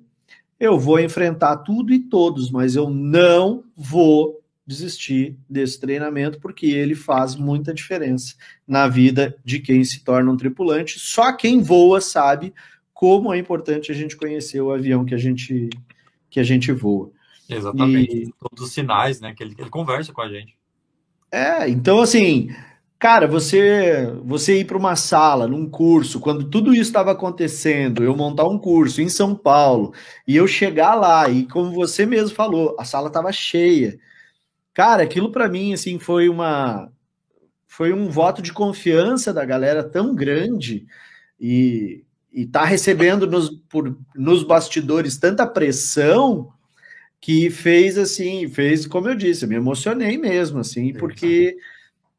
Eu 0.57 0.79
vou 0.79 1.01
enfrentar 1.01 1.57
tudo 1.57 1.93
e 1.93 1.99
todos, 1.99 2.49
mas 2.49 2.77
eu 2.77 2.89
não 2.89 3.61
vou 3.75 4.39
desistir 4.65 5.37
desse 5.49 5.79
treinamento, 5.79 6.39
porque 6.39 6.65
ele 6.65 6.95
faz 6.95 7.35
muita 7.35 7.73
diferença 7.73 8.35
na 8.67 8.87
vida 8.87 9.37
de 9.43 9.59
quem 9.59 9.83
se 9.83 10.03
torna 10.03 10.31
um 10.31 10.37
tripulante. 10.37 10.99
Só 10.99 11.31
quem 11.33 11.61
voa 11.61 12.01
sabe 12.01 12.53
como 12.93 13.33
é 13.33 13.37
importante 13.37 13.91
a 13.91 13.95
gente 13.95 14.15
conhecer 14.15 14.61
o 14.61 14.71
avião 14.71 15.05
que 15.05 15.13
a 15.13 15.17
gente, 15.17 15.69
que 16.29 16.39
a 16.39 16.43
gente 16.43 16.71
voa. 16.71 17.11
Exatamente. 17.47 18.15
E... 18.15 18.33
Todos 18.39 18.63
os 18.63 18.73
sinais, 18.73 19.21
né? 19.21 19.33
Que 19.35 19.43
ele, 19.43 19.55
ele 19.57 19.69
conversa 19.69 20.11
com 20.11 20.21
a 20.21 20.29
gente. 20.29 20.55
É, 21.31 21.69
então 21.69 21.99
assim, 21.99 22.49
cara, 22.97 23.27
você 23.27 24.11
você 24.23 24.61
ir 24.61 24.65
para 24.65 24.77
uma 24.77 24.95
sala, 24.95 25.47
num 25.47 25.69
curso, 25.69 26.19
quando 26.19 26.49
tudo 26.49 26.71
isso 26.73 26.83
estava 26.83 27.11
acontecendo, 27.11 28.03
eu 28.03 28.15
montar 28.15 28.47
um 28.47 28.57
curso 28.57 29.01
em 29.01 29.09
São 29.09 29.35
Paulo 29.35 29.93
e 30.27 30.35
eu 30.35 30.47
chegar 30.47 30.95
lá 30.95 31.29
e 31.29 31.45
como 31.45 31.71
você 31.71 32.05
mesmo 32.05 32.35
falou, 32.35 32.75
a 32.79 32.85
sala 32.85 33.09
estava 33.09 33.31
cheia. 33.31 33.99
Cara, 34.75 35.03
aquilo 35.03 35.31
para 35.31 35.47
mim 35.47 35.73
assim 35.73 35.97
foi 35.97 36.27
uma 36.29 36.91
foi 37.65 37.93
um 37.93 38.09
voto 38.09 38.41
de 38.41 38.53
confiança 38.53 39.33
da 39.33 39.43
galera 39.43 39.83
tão 39.83 40.13
grande 40.13 40.85
e 41.39 42.03
e 42.31 42.45
tá 42.45 42.65
recebendo 42.65 43.25
nos, 43.25 43.49
por, 43.69 43.97
nos 44.13 44.43
bastidores 44.43 45.17
tanta 45.17 45.47
pressão 45.47 46.51
que 47.21 47.49
fez 47.49 47.97
assim, 47.97 48.49
fez 48.49 48.85
como 48.85 49.07
eu 49.07 49.15
disse, 49.15 49.45
eu 49.45 49.49
me 49.49 49.55
emocionei 49.55 50.17
mesmo, 50.17 50.59
assim, 50.59 50.91
porque 50.93 51.55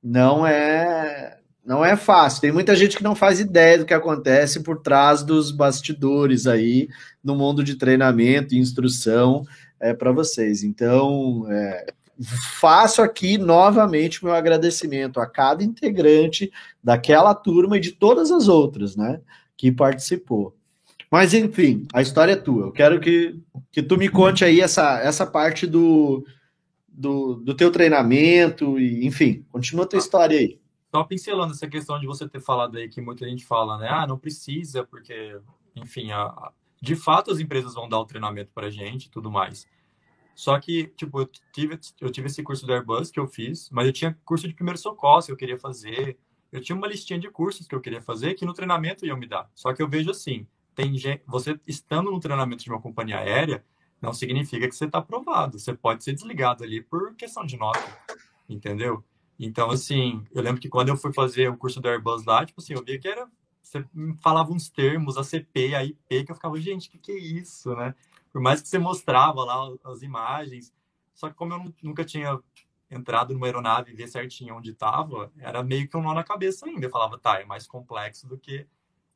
não 0.03 0.47
é 0.47 1.39
não 1.65 1.85
é 1.85 1.97
fácil. 1.97 2.41
Tem 2.41 2.53
muita 2.53 2.75
gente 2.75 2.97
que 2.97 3.03
não 3.03 3.15
faz 3.15 3.39
ideia 3.39 3.77
do 3.77 3.85
que 3.85 3.93
acontece 3.93 4.63
por 4.63 4.81
trás 4.81 5.23
dos 5.23 5.51
bastidores 5.51 6.47
aí 6.47 6.89
no 7.23 7.37
mundo 7.37 7.63
de 7.63 7.75
treinamento 7.75 8.55
e 8.55 8.59
instrução 8.59 9.45
é, 9.79 9.93
para 9.93 10.13
vocês. 10.13 10.63
Então, 10.63 11.45
é, 11.51 11.87
faço 12.25 13.03
aqui 13.03 13.37
novamente 13.39 14.25
meu 14.25 14.35
agradecimento 14.35 15.21
a 15.21 15.27
cada 15.27 15.63
integrante 15.63 16.51
daquela 16.83 17.35
turma 17.35 17.77
e 17.77 17.81
de 17.81 17.93
todas 17.93 18.31
as 18.31 18.49
outras, 18.49 18.97
né, 18.97 19.21
que 19.57 19.71
participou. 19.71 20.57
Mas 21.11 21.35
enfim, 21.35 21.87
a 21.93 22.03
história 22.03 22.33
é 22.33 22.37
tua. 22.37 22.67
Eu 22.67 22.73
quero 22.73 23.01
que, 23.01 23.41
que 23.71 23.83
tu 23.83 23.97
me 23.97 24.09
conte 24.09 24.45
aí 24.45 24.61
essa, 24.61 24.99
essa 25.01 25.27
parte 25.27 25.67
do, 25.67 26.27
do, 26.89 27.37
do 27.37 27.55
teu 27.55 27.71
treinamento 27.71 28.79
e, 28.79 29.07
enfim, 29.07 29.45
continua 29.53 29.85
a 29.85 29.89
tua 29.89 29.99
história 29.99 30.39
aí. 30.39 30.59
Só 30.95 31.05
pincelando 31.05 31.53
essa 31.53 31.69
questão 31.69 32.01
de 32.01 32.07
você 32.07 32.29
ter 32.29 32.41
falado 32.41 32.77
aí 32.77 32.89
que 32.89 33.01
muita 33.01 33.29
gente 33.29 33.45
fala, 33.45 33.79
né? 33.79 33.89
Ah, 33.89 34.07
não 34.07 34.19
precisa, 34.19 34.85
porque, 34.85 35.39
enfim, 35.75 36.11
a, 36.11 36.23
a, 36.23 36.53
de 36.81 36.97
fato 36.97 37.31
as 37.31 37.39
empresas 37.39 37.75
vão 37.75 37.89
dar 37.89 38.01
o 38.01 38.07
treinamento 38.07 38.51
para 38.55 38.71
gente 38.71 39.11
tudo 39.11 39.31
mais. 39.31 39.67
Só 40.37 40.61
que, 40.61 40.89
tipo, 40.89 41.19
eu 41.19 41.31
tive, 41.51 41.81
eu 41.99 42.11
tive 42.11 42.27
esse 42.27 42.43
curso 42.43 42.67
do 42.67 42.73
Airbus 42.75 43.11
que 43.11 43.19
eu 43.19 43.27
fiz, 43.27 43.71
mas 43.71 43.87
eu 43.87 43.93
tinha 43.93 44.17
curso 44.23 44.47
de 44.47 44.53
primeiro 44.53 44.79
socorro 44.79 45.23
que 45.25 45.33
eu 45.33 45.37
queria 45.37 45.59
fazer. 45.59 46.19
Eu 46.53 46.61
tinha 46.61 46.77
uma 46.77 46.87
listinha 46.87 47.19
de 47.19 47.31
cursos 47.31 47.67
que 47.67 47.75
eu 47.75 47.81
queria 47.81 48.03
fazer 48.03 48.35
que 48.35 48.45
no 48.45 48.53
treinamento 48.53 49.07
iam 49.07 49.17
me 49.17 49.27
dar. 49.27 49.51
Só 49.55 49.73
que 49.73 49.83
eu 49.83 49.89
vejo 49.89 50.11
assim, 50.11 50.47
tem 50.75 50.95
gente, 50.99 51.23
você 51.27 51.59
estando 51.67 52.11
no 52.11 52.21
treinamento 52.21 52.63
de 52.63 52.69
uma 52.69 52.79
companhia 52.79 53.17
aérea, 53.17 53.65
não 54.01 54.13
significa 54.13 54.69
que 54.69 54.77
você 54.77 54.85
está 54.85 54.99
aprovado. 54.99 55.59
Você 55.59 55.73
pode 55.73 56.05
ser 56.05 56.13
desligado 56.13 56.63
ali 56.63 56.83
por 56.83 57.15
questão 57.15 57.47
de 57.47 57.57
nota, 57.57 57.81
entendeu? 58.47 59.03
Então, 59.41 59.71
assim, 59.71 60.23
eu 60.35 60.43
lembro 60.43 60.61
que 60.61 60.69
quando 60.69 60.91
eu 60.91 60.99
fui 60.99 61.15
fazer 61.15 61.49
o 61.49 61.57
curso 61.57 61.81
do 61.81 61.89
Airbus 61.89 62.27
lá, 62.27 62.45
tipo 62.45 62.61
assim, 62.61 62.75
eu 62.75 62.85
via 62.85 62.99
que 62.99 63.09
era. 63.09 63.27
Você 63.63 63.83
falava 64.23 64.53
uns 64.53 64.69
termos, 64.69 65.17
a 65.17 65.25
CP, 65.25 65.75
a 65.75 65.83
IP, 65.83 66.25
que 66.25 66.31
eu 66.31 66.37
ficava, 66.37 66.61
gente, 66.61 66.89
o 66.89 66.91
que, 66.93 66.99
que 66.99 67.13
é 67.13 67.19
isso, 67.19 67.75
né? 67.75 67.95
Por 68.37 68.43
mais 68.43 68.61
que 68.61 68.69
você 68.69 68.79
mostrava 68.79 69.43
lá 69.45 69.75
as 69.85 70.03
imagens, 70.03 70.71
só 71.15 71.31
que 71.31 71.35
como 71.35 71.55
eu 71.55 71.75
nunca 71.83 72.05
tinha 72.05 72.39
entrado 72.91 73.33
numa 73.33 73.47
aeronave 73.47 73.91
e 73.91 73.95
ver 73.95 74.09
certinho 74.09 74.55
onde 74.57 74.73
estava, 74.73 75.33
era 75.39 75.63
meio 75.63 75.89
que 75.89 75.97
um 75.97 76.03
nó 76.03 76.13
na 76.13 76.23
cabeça 76.23 76.67
ainda. 76.67 76.85
Eu 76.85 76.91
falava, 76.91 77.19
tá, 77.19 77.41
é 77.41 77.47
mais 77.47 77.67
complexo 77.67 78.29
do 78.29 78.37
que 78.37 78.67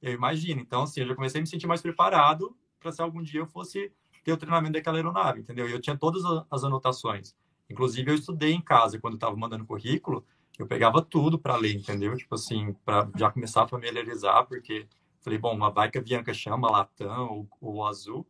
eu 0.01 0.15
imagino. 0.15 0.63
Então, 0.63 0.85
assim, 0.85 1.03
eu 1.03 1.09
já 1.09 1.15
comecei 1.15 1.39
a 1.39 1.43
me 1.43 1.47
sentir 1.47 1.67
mais 1.67 1.83
preparado 1.83 2.57
para 2.81 2.91
se 2.93 3.03
algum 3.03 3.23
dia 3.23 3.41
eu 3.41 3.47
fosse 3.47 3.93
ter 4.25 4.33
o 4.33 4.39
treinamento 4.39 4.73
daquela 4.73 4.97
aeronave, 4.97 5.41
entendeu? 5.41 5.69
E 5.69 5.73
eu 5.73 5.83
tinha 5.83 5.99
todas 5.99 6.23
as 6.51 6.65
anotações. 6.65 7.37
Inclusive, 7.69 8.11
eu 8.11 8.15
estudei 8.15 8.55
em 8.55 8.63
casa 8.63 8.99
quando 8.99 9.17
estava 9.17 9.37
mandando 9.37 9.67
currículo, 9.67 10.25
eu 10.59 10.67
pegava 10.67 11.03
tudo 11.03 11.39
para 11.39 11.57
ler, 11.57 11.75
entendeu? 11.75 12.17
Tipo 12.17 12.37
assim, 12.37 12.73
para 12.87 13.07
já 13.15 13.31
começar 13.31 13.65
a 13.65 13.69
familiarizar, 13.69 14.47
porque 14.47 14.89
falei, 15.21 15.39
bom, 15.39 15.55
uma 15.55 15.69
vai 15.69 15.91
Bianca 15.91 16.33
chama, 16.33 16.71
Latam 16.71 17.29
ou, 17.29 17.49
ou 17.61 17.87
Azul, 17.87 18.27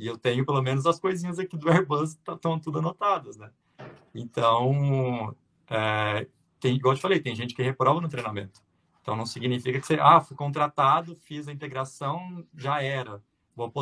e 0.00 0.06
eu 0.06 0.16
tenho 0.16 0.46
pelo 0.46 0.62
menos 0.62 0.86
as 0.86 0.98
coisinhas 0.98 1.38
aqui 1.38 1.56
do 1.58 1.68
Airbus 1.70 2.12
estão 2.12 2.58
tudo 2.58 2.78
anotadas, 2.78 3.36
né? 3.36 3.50
Então, 4.14 5.36
é, 5.68 6.26
tem, 6.58 6.74
igual 6.74 6.94
eu 6.94 6.96
te 6.96 7.02
falei, 7.02 7.20
tem 7.20 7.36
gente 7.36 7.54
que 7.54 7.62
reprova 7.62 8.00
no 8.00 8.08
treinamento. 8.08 8.60
Então, 9.02 9.14
não 9.14 9.26
significa 9.26 9.78
que 9.78 9.86
você, 9.86 9.98
ah, 10.00 10.20
fui 10.20 10.36
contratado, 10.36 11.14
fiz 11.14 11.46
a 11.48 11.52
integração, 11.52 12.44
já 12.56 12.82
era. 12.82 13.20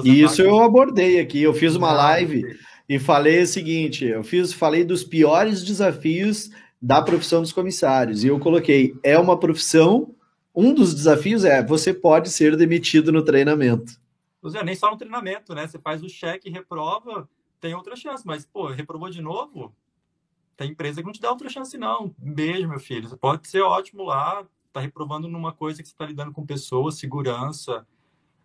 Isso 0.04 0.42
eu 0.42 0.60
abordei 0.60 1.20
aqui. 1.20 1.40
Eu 1.40 1.54
fiz 1.54 1.76
uma 1.76 1.92
live 1.92 2.42
e 2.88 2.98
falei 2.98 3.42
o 3.42 3.46
seguinte: 3.46 4.04
eu 4.04 4.24
fiz, 4.24 4.52
falei 4.52 4.84
dos 4.84 5.04
piores 5.04 5.62
desafios 5.62 6.50
da 6.82 7.00
profissão 7.00 7.42
dos 7.42 7.52
comissários. 7.52 8.24
E 8.24 8.28
eu 8.28 8.40
coloquei: 8.40 8.94
é 9.04 9.16
uma 9.18 9.38
profissão. 9.38 10.14
Um 10.54 10.74
dos 10.74 10.92
desafios 10.92 11.44
é 11.44 11.62
você 11.62 11.94
pode 11.94 12.30
ser 12.30 12.56
demitido 12.56 13.12
no 13.12 13.22
treinamento. 13.22 13.92
Zé, 14.46 14.62
nem 14.62 14.74
só 14.74 14.90
no 14.90 14.96
treinamento, 14.96 15.54
né? 15.54 15.66
Você 15.66 15.78
faz 15.78 16.02
o 16.02 16.08
cheque, 16.08 16.50
reprova, 16.50 17.28
tem 17.60 17.74
outra 17.74 17.96
chance, 17.96 18.26
mas, 18.26 18.46
pô, 18.46 18.68
reprovou 18.68 19.10
de 19.10 19.20
novo? 19.20 19.74
Tem 20.56 20.70
empresa 20.70 21.00
que 21.00 21.06
não 21.06 21.12
te 21.12 21.20
dá 21.20 21.30
outra 21.30 21.48
chance, 21.48 21.76
não. 21.78 22.14
Beijo, 22.18 22.68
meu 22.68 22.80
filho. 22.80 23.08
Você 23.08 23.16
pode 23.16 23.48
ser 23.48 23.62
ótimo 23.62 24.04
lá, 24.04 24.46
tá 24.72 24.80
reprovando 24.80 25.28
numa 25.28 25.52
coisa 25.52 25.82
que 25.82 25.88
você 25.88 25.94
tá 25.94 26.06
lidando 26.06 26.32
com 26.32 26.44
pessoas, 26.44 26.96
segurança. 26.96 27.86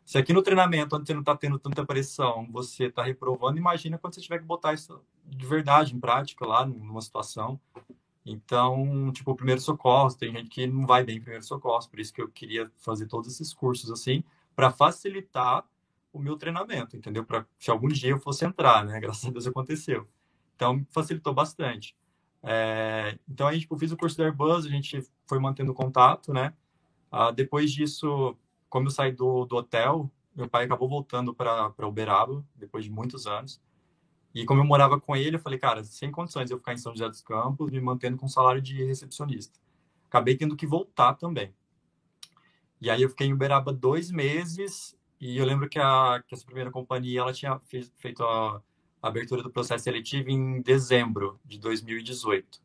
Se 0.06 0.18
aqui 0.18 0.34
no 0.34 0.42
treinamento, 0.42 0.96
onde 0.96 1.08
você 1.08 1.14
não 1.14 1.22
está 1.22 1.36
tendo 1.36 1.58
tanta 1.58 1.86
pressão, 1.86 2.48
você 2.52 2.86
está 2.86 3.04
reprovando, 3.04 3.58
imagina 3.58 3.98
quando 3.98 4.16
você 4.16 4.22
tiver 4.22 4.40
que 4.40 4.46
botar 4.46 4.74
isso 4.74 5.02
de 5.26 5.46
verdade 5.46 5.96
em 5.96 6.00
prática 6.00 6.46
lá, 6.46 6.66
numa 6.66 7.02
situação. 7.02 7.60
Então, 8.26 9.12
tipo, 9.14 9.36
primeiro 9.36 9.62
socorro, 9.62 10.14
tem 10.14 10.32
gente 10.32 10.50
que 10.50 10.68
não 10.68 10.86
vai 10.86 11.04
bem 11.04 11.18
em 11.18 11.22
primeiro 11.22 11.44
socorro, 11.44 11.88
por 11.90 12.00
isso 12.00 12.14
que 12.14 12.22
eu 12.22 12.30
queria 12.30 12.72
fazer 12.78 13.08
todos 13.08 13.32
esses 13.32 13.54
cursos 13.54 13.92
assim, 13.92 14.24
para 14.56 14.72
facilitar 14.72 15.66
o 16.14 16.20
meu 16.20 16.38
treinamento, 16.38 16.96
entendeu? 16.96 17.26
Para 17.26 17.46
se 17.60 17.72
algum 17.72 17.88
dia 17.88 18.12
eu 18.12 18.20
fosse 18.20 18.46
entrar, 18.46 18.86
né? 18.86 19.00
Graças 19.02 19.26
a 19.26 19.32
Deus 19.32 19.48
aconteceu. 19.48 20.08
Então, 20.56 20.86
facilitou 20.92 21.34
bastante. 21.34 21.96
É, 22.44 23.18
então, 23.28 23.48
a 23.48 23.54
gente 23.54 23.64
tipo, 23.64 23.78
fiz 23.78 23.92
o 23.92 23.98
curso 23.98 24.18
da 24.18 24.26
Airbus, 24.26 24.66
a 24.66 24.70
gente 24.70 25.04
foi 25.26 25.40
mantendo 25.40 25.74
contato, 25.74 26.32
né? 26.32 26.54
Ah, 27.12 27.32
depois 27.32 27.72
disso, 27.72 28.38
como 28.70 28.88
eu 28.88 28.92
saí 28.92 29.12
do, 29.12 29.46
do 29.46 29.56
hotel, 29.56 30.10
meu 30.36 30.48
pai 30.48 30.66
acabou 30.66 30.88
voltando 30.88 31.34
para 31.34 31.88
Uberaba, 31.88 32.46
depois 32.56 32.86
de 32.86 32.92
muitos 32.92 33.26
anos. 33.26 33.62
E 34.34 34.46
como 34.46 34.62
eu 34.62 34.66
morava 34.66 35.00
com 35.00 35.16
ele, 35.16 35.36
eu 35.36 35.40
falei, 35.40 35.60
cara, 35.60 35.84
sem 35.84 36.12
condições 36.12 36.50
eu 36.50 36.58
ficar 36.58 36.74
em 36.74 36.78
São 36.78 36.92
José 36.92 37.08
dos 37.08 37.22
Campos, 37.22 37.70
me 37.72 37.80
mantendo 37.80 38.18
com 38.18 38.28
salário 38.28 38.62
de 38.62 38.84
recepcionista. 38.84 39.60
Acabei 40.08 40.36
tendo 40.36 40.56
que 40.56 40.66
voltar 40.66 41.14
também. 41.14 41.54
E 42.82 42.90
aí 42.90 43.02
eu 43.02 43.10
fiquei 43.10 43.28
em 43.28 43.34
Uberaba 43.34 43.72
dois 43.72 44.12
meses, 44.12 44.98
e 45.24 45.38
eu 45.38 45.46
lembro 45.46 45.70
que, 45.70 45.80
a, 45.80 46.22
que 46.28 46.36
essa 46.36 46.46
primeira 46.46 46.70
companhia, 46.70 47.22
ela 47.22 47.32
tinha 47.32 47.58
fez, 47.66 47.90
feito 47.98 48.22
a, 48.24 48.62
a 49.02 49.08
abertura 49.08 49.42
do 49.42 49.50
processo 49.50 49.86
seletivo 49.86 50.30
em 50.30 50.62
dezembro 50.62 51.40
de 51.46 51.58
2018. 51.58 52.62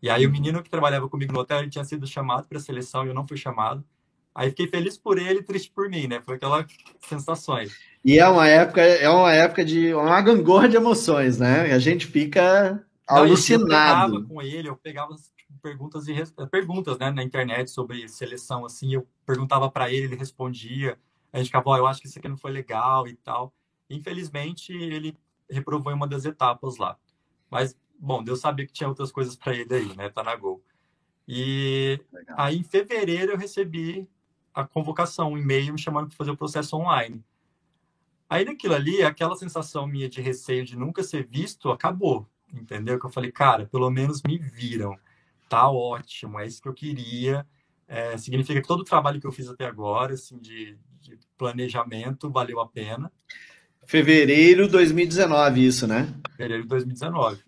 E 0.00 0.08
aí 0.08 0.24
o 0.24 0.30
menino 0.30 0.62
que 0.62 0.70
trabalhava 0.70 1.08
comigo 1.08 1.32
no 1.32 1.40
hotel, 1.40 1.58
ele 1.58 1.68
tinha 1.68 1.84
sido 1.84 2.06
chamado 2.06 2.46
para 2.46 2.58
a 2.58 2.60
seleção 2.60 3.04
e 3.04 3.08
eu 3.08 3.14
não 3.14 3.26
fui 3.26 3.36
chamado. 3.36 3.84
Aí 4.32 4.50
fiquei 4.50 4.68
feliz 4.68 4.96
por 4.96 5.18
ele 5.18 5.40
e 5.40 5.42
triste 5.42 5.72
por 5.74 5.88
mim, 5.88 6.06
né? 6.06 6.22
Foi 6.22 6.36
aquela 6.36 6.64
sensações. 7.08 7.76
E 8.04 8.18
é 8.18 8.28
uma 8.28 8.46
época, 8.46 8.80
é 8.80 9.08
uma 9.10 9.32
época 9.32 9.64
de 9.64 9.92
uma 9.92 10.20
gangorra 10.22 10.68
de 10.68 10.76
emoções, 10.76 11.38
né? 11.38 11.72
A 11.72 11.78
gente 11.80 12.06
fica 12.06 12.86
alucinado. 13.04 14.14
eu 14.14 14.24
com 14.28 14.40
ele, 14.40 14.68
eu 14.68 14.76
pegava 14.76 15.14
tipo, 15.16 15.58
perguntas 15.60 16.06
e 16.06 16.14
perguntas, 16.48 16.96
né, 16.98 17.10
na 17.10 17.24
internet 17.24 17.70
sobre 17.70 18.08
seleção 18.08 18.64
assim, 18.64 18.94
eu 18.94 19.06
perguntava 19.26 19.68
para 19.68 19.90
ele, 19.90 20.04
ele 20.04 20.16
respondia. 20.16 20.96
A 21.32 21.38
gente 21.38 21.46
ficava, 21.46 21.70
oh, 21.70 21.76
eu 21.76 21.86
acho 21.86 22.00
que 22.00 22.06
isso 22.06 22.18
aqui 22.18 22.28
não 22.28 22.36
foi 22.36 22.50
legal 22.50 23.06
e 23.06 23.14
tal. 23.16 23.52
Infelizmente, 23.88 24.72
ele 24.72 25.16
reprovou 25.48 25.92
em 25.92 25.96
uma 25.96 26.06
das 26.06 26.24
etapas 26.24 26.76
lá. 26.76 26.96
Mas 27.50 27.76
bom, 28.00 28.22
Deus 28.22 28.40
sabia 28.40 28.66
que 28.66 28.72
tinha 28.72 28.88
outras 28.88 29.12
coisas 29.12 29.36
para 29.36 29.54
ele 29.54 29.74
aí, 29.74 29.96
né? 29.96 30.08
Tá 30.08 30.22
na 30.22 30.34
Gol. 30.34 30.62
E 31.28 32.00
legal. 32.12 32.36
aí 32.38 32.56
em 32.56 32.64
fevereiro 32.64 33.32
eu 33.32 33.38
recebi 33.38 34.08
a 34.54 34.64
convocação, 34.64 35.32
um 35.32 35.38
e-mail 35.38 35.72
me 35.72 35.78
chamando 35.78 36.08
para 36.08 36.16
fazer 36.16 36.30
o 36.30 36.36
processo 36.36 36.76
online. 36.76 37.22
Aí 38.28 38.44
naquilo 38.44 38.74
ali, 38.74 39.02
aquela 39.02 39.36
sensação 39.36 39.86
minha 39.86 40.08
de 40.08 40.20
receio 40.20 40.64
de 40.64 40.76
nunca 40.76 41.02
ser 41.02 41.26
visto 41.26 41.70
acabou, 41.70 42.28
entendeu? 42.52 42.98
Que 42.98 43.06
eu 43.06 43.10
falei, 43.10 43.30
cara, 43.30 43.66
pelo 43.66 43.90
menos 43.90 44.22
me 44.22 44.38
viram, 44.38 44.96
tá 45.48 45.68
ótimo, 45.68 46.38
é 46.38 46.46
isso 46.46 46.62
que 46.62 46.68
eu 46.68 46.74
queria. 46.74 47.46
É, 47.86 48.16
significa 48.16 48.60
que 48.60 48.68
todo 48.68 48.80
o 48.80 48.84
trabalho 48.84 49.20
que 49.20 49.26
eu 49.26 49.32
fiz 49.32 49.48
até 49.48 49.66
agora, 49.66 50.14
assim, 50.14 50.38
de, 50.38 50.78
de 51.00 51.18
planejamento, 51.36 52.30
valeu 52.30 52.60
a 52.60 52.68
pena. 52.68 53.10
Fevereiro 53.86 54.66
de 54.66 54.72
2019, 54.72 55.66
isso, 55.66 55.86
né? 55.86 56.12
Fevereiro 56.36 56.62
de 56.62 56.68
2019. 56.68 57.42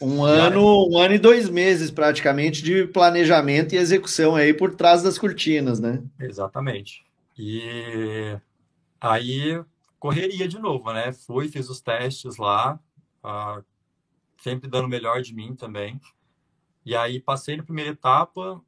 Um 0.00 0.24
ano, 0.24 0.88
um 0.90 0.98
ano 0.98 1.14
e 1.14 1.18
dois 1.18 1.48
meses 1.48 1.90
praticamente 1.90 2.62
de 2.62 2.86
planejamento 2.86 3.74
e 3.74 3.78
execução 3.78 4.34
aí 4.34 4.54
por 4.54 4.74
trás 4.74 5.02
das 5.02 5.18
cortinas, 5.18 5.78
né? 5.78 6.02
Exatamente. 6.18 7.04
E 7.36 8.38
aí 9.00 9.62
correria 9.98 10.48
de 10.48 10.58
novo, 10.58 10.90
né? 10.92 11.12
Fui, 11.12 11.48
fiz 11.48 11.68
os 11.68 11.80
testes 11.80 12.38
lá, 12.38 12.80
uh, 13.22 13.62
sempre 14.38 14.70
dando 14.70 14.86
o 14.86 14.88
melhor 14.88 15.20
de 15.20 15.34
mim 15.34 15.54
também. 15.54 16.00
E 16.84 16.96
aí 16.96 17.20
passei 17.20 17.58
na 17.58 17.62
primeira 17.62 17.90
etapa, 17.90 18.60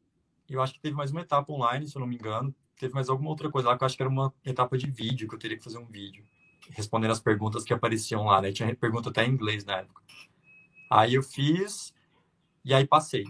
e 0.48 0.52
eu 0.52 0.60
acho 0.60 0.74
que 0.74 0.80
teve 0.80 0.94
mais 0.94 1.10
uma 1.10 1.22
etapa 1.22 1.50
online, 1.50 1.88
se 1.88 1.96
eu 1.96 2.00
não 2.00 2.06
me 2.06 2.16
engano. 2.16 2.54
Teve 2.82 2.94
mais 2.94 3.08
alguma 3.08 3.30
outra 3.30 3.48
coisa 3.48 3.68
lá 3.68 3.78
que 3.78 3.84
eu 3.84 3.86
acho 3.86 3.96
que 3.96 4.02
era 4.02 4.10
uma 4.10 4.34
etapa 4.44 4.76
de 4.76 4.90
vídeo, 4.90 5.28
que 5.28 5.34
eu 5.36 5.38
teria 5.38 5.56
que 5.56 5.62
fazer 5.62 5.78
um 5.78 5.86
vídeo, 5.86 6.24
respondendo 6.70 7.12
as 7.12 7.20
perguntas 7.20 7.62
que 7.62 7.72
apareciam 7.72 8.24
lá, 8.24 8.42
né? 8.42 8.50
Tinha 8.50 8.74
pergunta 8.74 9.08
até 9.08 9.24
em 9.24 9.30
inglês 9.30 9.64
na 9.64 9.76
época. 9.76 10.02
Aí 10.90 11.14
eu 11.14 11.22
fiz 11.22 11.94
e 12.64 12.74
aí 12.74 12.84
passei. 12.84 13.24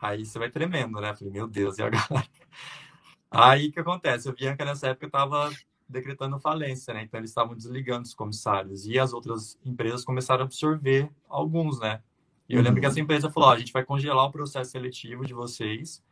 Aí 0.00 0.24
você 0.24 0.38
vai 0.38 0.48
tremendo, 0.48 1.02
né? 1.02 1.14
Falei, 1.14 1.30
meu 1.30 1.46
Deus, 1.46 1.76
e 1.76 1.82
agora? 1.82 2.02
Aí 3.30 3.68
o 3.68 3.72
que 3.72 3.80
acontece? 3.80 4.26
A 4.26 4.32
Bianca 4.32 4.64
nessa 4.64 4.86
época 4.88 5.04
estava 5.04 5.52
decretando 5.86 6.40
falência, 6.40 6.94
né? 6.94 7.02
Então 7.02 7.20
eles 7.20 7.28
estavam 7.28 7.54
desligando 7.54 8.04
os 8.04 8.14
comissários 8.14 8.86
e 8.86 8.98
as 8.98 9.12
outras 9.12 9.58
empresas 9.66 10.02
começaram 10.02 10.44
a 10.44 10.46
absorver 10.46 11.10
alguns, 11.28 11.78
né? 11.78 12.00
E 12.48 12.54
eu 12.54 12.62
lembro 12.62 12.80
que 12.80 12.86
essa 12.86 12.96
uhum. 12.96 13.02
empresa 13.04 13.30
falou: 13.30 13.50
ó, 13.50 13.52
a 13.52 13.58
gente 13.58 13.72
vai 13.72 13.84
congelar 13.84 14.24
o 14.24 14.32
processo 14.32 14.70
seletivo 14.70 15.26
de 15.26 15.34
vocês, 15.34 16.02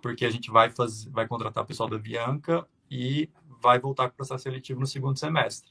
porque 0.00 0.24
a 0.24 0.30
gente 0.30 0.50
vai 0.50 0.70
fazer, 0.70 1.10
vai 1.10 1.26
contratar 1.26 1.64
o 1.64 1.66
pessoal 1.66 1.88
da 1.88 1.98
Bianca 1.98 2.66
e 2.90 3.28
vai 3.60 3.78
voltar 3.78 4.08
com 4.08 4.14
o 4.14 4.16
processo 4.16 4.44
seletivo 4.44 4.80
no 4.80 4.86
segundo 4.86 5.18
semestre. 5.18 5.70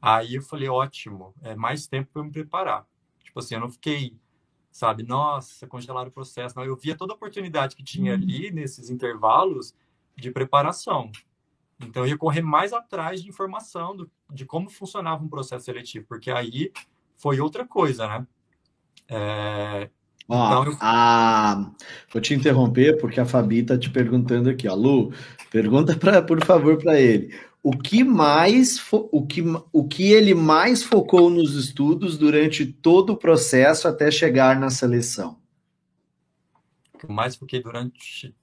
Aí 0.00 0.36
eu 0.36 0.42
falei: 0.42 0.68
ótimo, 0.68 1.34
é 1.42 1.54
mais 1.54 1.86
tempo 1.86 2.10
para 2.12 2.20
eu 2.20 2.26
me 2.26 2.32
preparar. 2.32 2.86
Tipo 3.22 3.40
assim, 3.40 3.54
eu 3.54 3.60
não 3.60 3.70
fiquei, 3.70 4.16
sabe, 4.70 5.02
nossa, 5.02 5.66
congelaram 5.66 6.08
o 6.08 6.12
processo. 6.12 6.56
Não, 6.56 6.64
eu 6.64 6.76
via 6.76 6.96
toda 6.96 7.12
a 7.12 7.16
oportunidade 7.16 7.76
que 7.76 7.82
tinha 7.82 8.14
uhum. 8.14 8.18
ali 8.18 8.50
nesses 8.50 8.90
intervalos 8.90 9.74
de 10.16 10.30
preparação. 10.30 11.10
Então, 11.80 12.02
eu 12.02 12.08
ia 12.08 12.18
correr 12.18 12.42
mais 12.42 12.72
atrás 12.72 13.22
de 13.22 13.28
informação 13.28 13.94
do, 13.94 14.10
de 14.30 14.44
como 14.44 14.68
funcionava 14.68 15.22
um 15.22 15.28
processo 15.28 15.64
seletivo, 15.64 16.06
porque 16.08 16.30
aí 16.30 16.72
foi 17.16 17.40
outra 17.40 17.66
coisa, 17.66 18.08
né? 18.08 18.26
É, 19.08 19.90
Ó, 20.28 20.64
eu... 20.64 20.76
a... 20.80 21.70
Vou 22.12 22.20
te 22.20 22.34
interromper 22.34 22.98
porque 23.00 23.18
a 23.18 23.24
Fabi 23.24 23.62
tá 23.62 23.78
te 23.78 23.88
perguntando 23.88 24.50
aqui, 24.50 24.68
ó. 24.68 24.74
Lu, 24.74 25.12
pergunta 25.50 25.96
pra, 25.96 26.20
por 26.22 26.44
favor 26.44 26.76
para 26.76 27.00
ele 27.00 27.34
o 27.62 27.72
que 27.72 28.04
mais 28.04 28.78
o 28.92 29.26
que, 29.26 29.42
o 29.72 29.86
que 29.86 30.12
ele 30.12 30.34
mais 30.34 30.82
focou 30.82 31.28
nos 31.28 31.54
estudos 31.54 32.16
durante 32.16 32.64
todo 32.64 33.10
o 33.12 33.16
processo 33.16 33.88
até 33.88 34.10
chegar 34.10 34.58
na 34.58 34.70
seleção? 34.70 35.38
O 36.94 36.98
que 36.98 37.06
mais 37.06 37.36
foquei 37.36 37.62
durante 37.62 38.34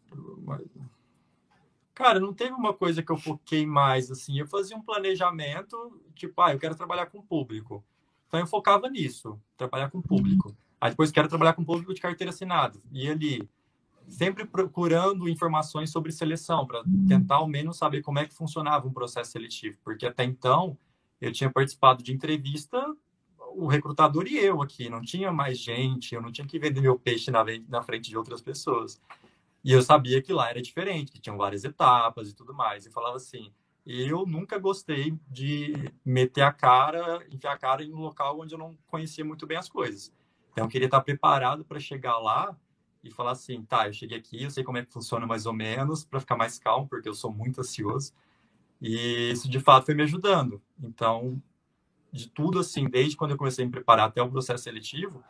Cara, 1.93 2.19
não 2.19 2.33
teve 2.33 2.51
uma 2.51 2.73
coisa 2.73 3.01
que 3.01 3.11
eu 3.11 3.17
foquei 3.17 3.65
mais 3.65 4.11
assim. 4.11 4.37
Eu 4.37 4.47
fazia 4.47 4.75
um 4.75 4.81
planejamento, 4.81 5.99
tipo, 6.13 6.41
ah, 6.41 6.51
eu 6.51 6.59
quero 6.59 6.75
trabalhar 6.75 7.05
com 7.05 7.21
público. 7.21 7.83
Então 8.27 8.39
eu 8.39 8.47
focava 8.47 8.89
nisso, 8.89 9.39
trabalhar 9.57 9.89
com 9.89 10.01
público. 10.01 10.55
Aí 10.85 10.91
depois 10.91 11.09
quero 11.09 11.27
trabalhar 11.27 11.53
com 11.53 11.65
público 11.65 11.95
de 11.95 11.99
carteira 11.99 12.29
assinada. 12.29 12.79
E 12.91 13.09
ali 13.09 13.49
sempre 14.07 14.45
procurando 14.45 15.27
informações 15.27 15.89
sobre 15.89 16.11
seleção, 16.11 16.63
para 16.67 16.83
tentar 17.07 17.37
ao 17.37 17.47
menos 17.47 17.75
saber 17.77 18.03
como 18.03 18.19
é 18.19 18.25
que 18.27 18.35
funcionava 18.35 18.87
um 18.87 18.93
processo 18.93 19.31
seletivo, 19.31 19.79
porque 19.83 20.05
até 20.05 20.23
então 20.23 20.77
eu 21.19 21.31
tinha 21.31 21.49
participado 21.49 22.03
de 22.03 22.13
entrevista, 22.13 22.95
o 23.55 23.65
recrutador 23.65 24.27
e 24.27 24.37
eu 24.37 24.61
aqui, 24.61 24.87
não 24.87 25.01
tinha 25.01 25.31
mais 25.31 25.57
gente, 25.57 26.13
eu 26.13 26.21
não 26.21 26.31
tinha 26.31 26.45
que 26.45 26.59
vender 26.59 26.81
meu 26.81 26.99
peixe 26.99 27.31
na, 27.31 27.43
na 27.67 27.81
frente 27.81 28.11
de 28.11 28.15
outras 28.15 28.39
pessoas. 28.39 29.01
E 29.63 29.71
eu 29.71 29.81
sabia 29.81 30.21
que 30.21 30.31
lá 30.31 30.51
era 30.51 30.61
diferente, 30.61 31.11
que 31.11 31.19
tinham 31.19 31.35
várias 31.35 31.63
etapas 31.63 32.29
e 32.29 32.35
tudo 32.35 32.53
mais. 32.53 32.85
E 32.85 32.91
falava 32.91 33.15
assim: 33.15 33.51
eu 33.83 34.23
nunca 34.27 34.59
gostei 34.59 35.17
de 35.27 35.91
meter 36.05 36.43
a 36.43 36.51
cara, 36.51 37.25
enfiar 37.31 37.53
a 37.53 37.57
cara 37.57 37.83
em 37.83 37.91
um 37.91 38.01
local 38.01 38.39
onde 38.39 38.53
eu 38.53 38.59
não 38.59 38.77
conhecia 38.85 39.25
muito 39.25 39.47
bem 39.47 39.57
as 39.57 39.67
coisas. 39.67 40.13
Então, 40.55 40.63
eu 40.63 40.69
queria 40.69 40.85
estar 40.85 41.01
preparado 41.01 41.65
para 41.65 41.81
chegar 41.81 42.17
lá 42.17 42.55
e 43.03 43.11
falar 43.11 43.31
assim, 43.31 43.61
tá, 43.65 43.87
eu 43.87 43.93
cheguei 43.93 44.17
aqui, 44.17 44.41
eu 44.41 44.49
sei 44.49 44.63
como 44.63 44.77
é 44.77 44.85
que 44.85 44.93
funciona 44.93 45.27
mais 45.27 45.45
ou 45.45 45.51
menos, 45.51 46.05
para 46.05 46.17
ficar 46.21 46.37
mais 46.37 46.57
calmo, 46.57 46.87
porque 46.87 47.09
eu 47.09 47.13
sou 47.13 47.29
muito 47.29 47.59
ansioso. 47.59 48.13
E 48.81 49.31
isso 49.33 49.49
de 49.49 49.59
fato 49.59 49.85
foi 49.85 49.93
me 49.93 50.03
ajudando. 50.03 50.61
Então, 50.81 51.41
de 52.09 52.29
tudo 52.29 52.59
assim, 52.59 52.87
desde 52.89 53.17
quando 53.17 53.31
eu 53.31 53.37
comecei 53.37 53.65
a 53.65 53.67
me 53.67 53.71
preparar 53.71 54.07
até 54.07 54.21
o 54.21 54.31
processo 54.31 54.63
seletivo, 54.63 55.21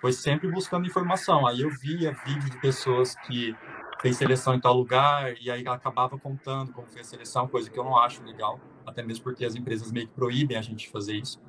foi 0.00 0.12
sempre 0.12 0.50
buscando 0.50 0.84
informação. 0.84 1.46
Aí 1.46 1.60
eu 1.60 1.70
via 1.70 2.10
vídeos 2.24 2.50
de 2.50 2.60
pessoas 2.60 3.14
que 3.14 3.54
fez 4.00 4.16
seleção 4.16 4.52
em 4.52 4.60
tal 4.60 4.74
lugar 4.74 5.40
e 5.40 5.48
aí 5.48 5.64
acabava 5.68 6.18
contando 6.18 6.72
como 6.72 6.88
foi 6.88 7.02
a 7.02 7.04
seleção, 7.04 7.46
coisa 7.46 7.70
que 7.70 7.78
eu 7.78 7.84
não 7.84 7.96
acho 7.96 8.20
legal, 8.24 8.60
até 8.84 9.00
mesmo 9.00 9.22
porque 9.22 9.44
as 9.44 9.54
empresas 9.54 9.92
meio 9.92 10.08
que 10.08 10.12
proíbem 10.12 10.56
a 10.56 10.60
gente 10.60 10.90
fazer 10.90 11.14
isso. 11.14 11.40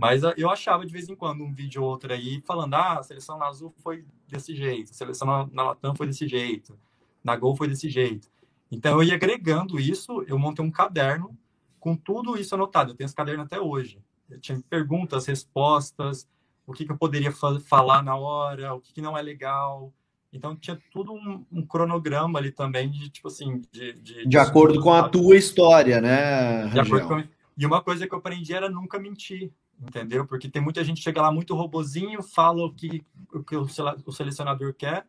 Mas 0.00 0.24
ah, 0.24 0.32
eu 0.36 0.48
achava 0.48 0.86
de 0.86 0.92
vez 0.92 1.08
em 1.08 1.14
quando 1.14 1.44
um 1.44 1.52
vídeo 1.52 1.82
ou 1.82 1.90
outro 1.90 2.10
aí 2.10 2.40
falando: 2.46 2.74
ah, 2.74 2.98
a 2.98 3.02
seleção 3.02 3.38
na 3.38 3.46
Azul 3.46 3.74
foi 3.78 4.04
desse 4.26 4.56
jeito, 4.56 4.90
a 4.90 4.94
seleção 4.94 5.28
na, 5.28 5.48
na 5.52 5.62
Latam 5.64 5.94
foi 5.94 6.06
desse 6.06 6.26
jeito, 6.26 6.78
na 7.22 7.36
Gol 7.36 7.54
foi 7.54 7.68
desse 7.68 7.90
jeito. 7.90 8.28
Então 8.72 8.92
eu 8.92 9.02
ia 9.02 9.14
agregando 9.14 9.78
isso, 9.78 10.24
eu 10.26 10.38
montei 10.38 10.64
um 10.64 10.70
caderno 10.70 11.36
com 11.78 11.94
tudo 11.94 12.38
isso 12.38 12.54
anotado. 12.54 12.92
Eu 12.92 12.96
tenho 12.96 13.06
esse 13.06 13.14
caderno 13.14 13.42
até 13.42 13.60
hoje. 13.60 13.98
Eu 14.30 14.40
tinha 14.40 14.62
perguntas, 14.70 15.26
respostas, 15.26 16.26
o 16.66 16.72
que, 16.72 16.86
que 16.86 16.92
eu 16.92 16.96
poderia 16.96 17.32
falar 17.32 18.02
na 18.02 18.16
hora, 18.16 18.74
o 18.74 18.80
que, 18.80 18.94
que 18.94 19.02
não 19.02 19.18
é 19.18 19.22
legal. 19.22 19.92
Então 20.32 20.56
tinha 20.56 20.80
tudo 20.90 21.12
um, 21.12 21.44
um, 21.50 21.66
cronograma 21.66 22.38
ali 22.38 22.52
também 22.52 22.88
de 22.88 23.10
tipo 23.10 23.28
assim 23.28 23.60
de 23.70 23.92
de, 23.94 24.26
de 24.26 24.38
acordo 24.38 24.80
com 24.80 24.92
a 24.92 25.08
tua 25.08 25.36
história, 25.36 26.00
né? 26.00 26.68
De 26.68 26.80
acordo 26.80 27.06
com... 27.06 27.24
E 27.58 27.66
uma 27.66 27.82
coisa 27.82 28.06
que 28.06 28.14
eu 28.14 28.18
aprendi 28.18 28.54
era 28.54 28.70
nunca 28.70 28.98
mentir, 28.98 29.52
entendeu? 29.80 30.26
Porque 30.26 30.48
tem 30.48 30.62
muita 30.62 30.84
gente 30.84 30.98
que 30.98 31.04
chega 31.04 31.22
lá 31.22 31.32
muito 31.32 31.54
robozinho, 31.54 32.22
fala 32.22 32.64
o 32.64 32.72
que 32.72 33.04
o, 33.32 33.42
que 33.42 33.56
o 33.56 34.12
selecionador 34.12 34.74
quer 34.74 35.06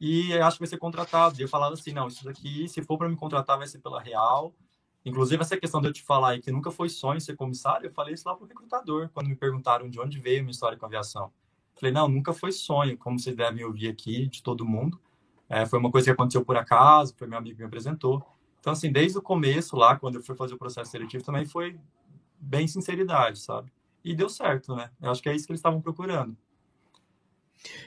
e 0.00 0.32
acho 0.34 0.56
que 0.56 0.62
vai 0.62 0.68
ser 0.68 0.78
contratado. 0.78 1.38
E 1.38 1.42
eu 1.42 1.48
falava 1.48 1.74
assim, 1.74 1.92
não, 1.92 2.08
isso 2.08 2.24
daqui, 2.24 2.68
se 2.68 2.82
for 2.82 2.98
para 2.98 3.08
me 3.08 3.16
contratar, 3.16 3.58
vai 3.58 3.66
ser 3.66 3.78
pela 3.78 4.00
real. 4.00 4.54
Inclusive, 5.04 5.40
essa 5.40 5.56
questão 5.56 5.80
de 5.80 5.88
eu 5.88 5.92
te 5.92 6.02
falar 6.02 6.30
aí 6.30 6.40
que 6.40 6.50
nunca 6.50 6.70
foi 6.70 6.88
sonho 6.88 7.20
ser 7.20 7.36
comissário, 7.36 7.86
eu 7.86 7.92
falei 7.92 8.14
isso 8.14 8.28
lá 8.28 8.34
para 8.34 8.44
o 8.44 8.48
recrutador, 8.48 9.08
quando 9.14 9.28
me 9.28 9.36
perguntaram 9.36 9.88
de 9.88 10.00
onde 10.00 10.18
veio 10.18 10.40
a 10.40 10.42
minha 10.42 10.50
história 10.50 10.76
com 10.76 10.84
aviação. 10.84 11.32
Falei, 11.76 11.92
não, 11.92 12.08
nunca 12.08 12.32
foi 12.32 12.50
sonho, 12.52 12.96
como 12.98 13.18
vocês 13.18 13.36
devem 13.36 13.64
ouvir 13.64 13.88
aqui, 13.88 14.26
de 14.26 14.42
todo 14.42 14.64
mundo. 14.64 15.00
É, 15.48 15.64
foi 15.64 15.78
uma 15.78 15.90
coisa 15.90 16.06
que 16.06 16.10
aconteceu 16.10 16.44
por 16.44 16.56
acaso, 16.56 17.14
foi 17.16 17.28
meu 17.28 17.38
amigo 17.38 17.54
que 17.54 17.62
me 17.62 17.66
apresentou. 17.66 18.26
Então, 18.58 18.72
assim, 18.72 18.90
desde 18.90 19.16
o 19.16 19.22
começo 19.22 19.76
lá, 19.76 19.96
quando 19.96 20.16
eu 20.16 20.22
fui 20.22 20.34
fazer 20.34 20.54
o 20.54 20.58
processo 20.58 20.90
seletivo, 20.90 21.22
também 21.22 21.44
foi 21.44 21.78
bem 22.40 22.66
sinceridade, 22.66 23.38
sabe? 23.38 23.70
E 24.06 24.14
deu 24.14 24.28
certo, 24.28 24.76
né? 24.76 24.88
Eu 25.02 25.10
acho 25.10 25.20
que 25.20 25.28
é 25.28 25.34
isso 25.34 25.46
que 25.46 25.50
eles 25.50 25.58
estavam 25.58 25.80
procurando. 25.80 26.36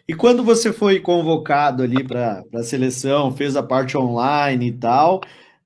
E 0.05 0.13
quando 0.13 0.43
você 0.43 0.73
foi 0.73 0.99
convocado 0.99 1.81
ali 1.81 2.03
para 2.03 2.43
a 2.53 2.61
seleção, 2.61 3.31
fez 3.31 3.55
a 3.55 3.63
parte 3.63 3.97
online 3.97 4.67
e 4.67 4.71
tal, 4.73 5.21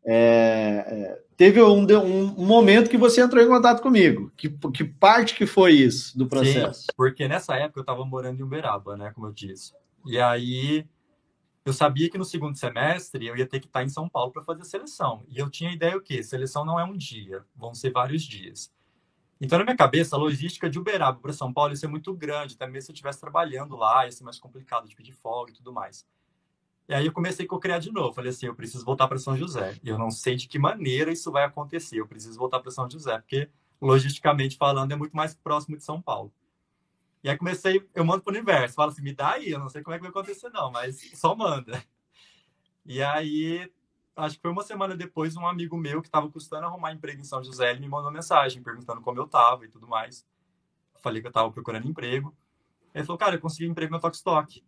é, 0.06 0.86
é, 0.88 1.22
teve 1.36 1.60
um, 1.60 1.88
um, 1.88 2.46
momento 2.46 2.88
que 2.88 2.98
você 2.98 3.22
entrou 3.22 3.44
em 3.44 3.48
contato 3.48 3.82
comigo. 3.82 4.32
Que, 4.38 4.48
que 4.72 4.84
parte 4.84 5.34
que 5.34 5.48
foi 5.48 5.72
isso 5.72 6.16
do 6.16 6.28
processo? 6.28 6.82
Sim, 6.82 6.88
porque 6.96 7.28
nessa 7.28 7.56
época 7.56 7.80
eu 7.80 7.84
estava 7.84 8.06
morando 8.06 8.40
em 8.40 8.44
Uberaba, 8.44 8.96
né, 8.96 9.12
como 9.16 9.26
eu 9.26 9.34
disse. 9.34 9.74
E 10.06 10.20
aí 10.20 10.86
eu 11.66 11.74
sabia 11.74 12.12
que 12.12 12.18
no 12.18 12.26
segundo 12.26 12.56
semestre 12.56 13.26
eu 13.26 13.36
ia 13.36 13.48
ter 13.48 13.60
que 13.60 13.66
estar 13.66 13.84
em 13.84 13.90
São 13.90 14.08
Paulo 14.08 14.32
para 14.32 14.44
fazer 14.44 14.62
a 14.62 14.66
seleção. 14.66 15.24
E 15.28 15.40
eu 15.40 15.50
tinha 15.50 15.72
ideia 15.72 15.98
o 15.98 16.02
quê? 16.02 16.22
Seleção 16.22 16.64
não 16.64 16.80
é 16.80 16.84
um 16.84 16.96
dia, 16.96 17.44
vão 17.56 17.74
ser 17.74 17.90
vários 17.90 18.22
dias. 18.22 18.72
Então, 19.44 19.60
na 19.60 19.66
minha 19.66 19.76
cabeça, 19.76 20.16
a 20.16 20.20
logística 20.20 20.70
de 20.70 20.80
Uberaba 20.80 21.20
para 21.20 21.34
São 21.34 21.52
Paulo 21.52 21.74
ia 21.74 21.76
ser 21.76 21.88
muito 21.88 22.14
grande, 22.14 22.56
também 22.56 22.80
se 22.80 22.90
eu 22.90 22.94
estivesse 22.94 23.20
trabalhando 23.20 23.76
lá, 23.76 24.06
ia 24.06 24.12
ser 24.14 24.24
mais 24.24 24.40
complicado 24.40 24.88
de 24.88 24.96
pedir 24.96 25.12
folga 25.12 25.52
e 25.52 25.54
tudo 25.54 25.74
mais. 25.74 26.08
E 26.88 26.94
aí 26.94 27.06
eu 27.06 27.12
comecei 27.12 27.46
a 27.46 27.60
criar 27.60 27.80
de 27.80 27.92
novo. 27.92 28.14
Falei 28.14 28.30
assim, 28.30 28.46
eu 28.46 28.56
preciso 28.56 28.86
voltar 28.86 29.06
para 29.06 29.20
São 29.20 29.36
José. 29.36 29.78
Eu 29.84 29.98
não 29.98 30.10
sei 30.10 30.38
de 30.38 30.48
que 30.48 30.58
maneira 30.58 31.12
isso 31.12 31.30
vai 31.30 31.44
acontecer. 31.44 32.00
Eu 32.00 32.08
preciso 32.08 32.40
voltar 32.40 32.62
para 32.62 32.72
São 32.72 32.90
José, 32.90 33.18
porque 33.18 33.50
logisticamente 33.82 34.56
falando 34.56 34.94
é 34.94 34.96
muito 34.96 35.14
mais 35.14 35.36
próximo 35.36 35.76
de 35.76 35.84
São 35.84 36.02
Paulo. 36.02 36.34
E 37.22 37.30
aí 37.30 37.38
comecei, 37.38 37.86
eu 37.94 38.06
mando 38.06 38.24
para 38.24 38.32
o 38.32 38.34
universo, 38.34 38.76
falo 38.76 38.92
assim, 38.92 39.02
me 39.02 39.14
dá 39.14 39.32
aí, 39.32 39.50
eu 39.50 39.60
não 39.60 39.68
sei 39.68 39.84
como 39.84 39.94
é 39.94 39.98
que 39.98 40.04
vai 40.04 40.10
acontecer 40.10 40.48
não, 40.52 40.72
mas 40.72 41.02
só 41.16 41.36
manda. 41.36 41.84
E 42.86 43.04
aí 43.04 43.70
acho 44.16 44.36
que 44.36 44.42
foi 44.42 44.52
uma 44.52 44.64
semana 44.64 44.96
depois, 44.96 45.36
um 45.36 45.48
amigo 45.48 45.78
meu 45.78 46.02
que 46.02 46.08
estava 46.08 46.30
custando 46.30 46.66
arrumar 46.66 46.94
emprego 46.94 47.22
em 47.22 47.26
São 47.26 47.44
José, 47.44 47.72
ele 47.72 47.82
me 47.82 47.90
mandou 47.90 48.12
mensagem 48.12 48.62
perguntando 48.62 49.02
como 49.02 49.20
eu 49.20 49.26
estava 49.26 49.66
e 49.66 49.70
tudo 49.70 49.88
mais. 49.88 50.26
falei 51.02 51.22
que 51.22 51.28
eu 51.28 51.32
estava 51.32 51.52
procurando 51.52 51.88
emprego. 51.88 52.34
Ele 52.94 53.04
falou, 53.06 53.18
cara, 53.18 53.36
eu 53.36 53.42
consegui 53.42 53.68
emprego 53.68 53.92
na 53.92 54.00
Tokstok. 54.00 54.64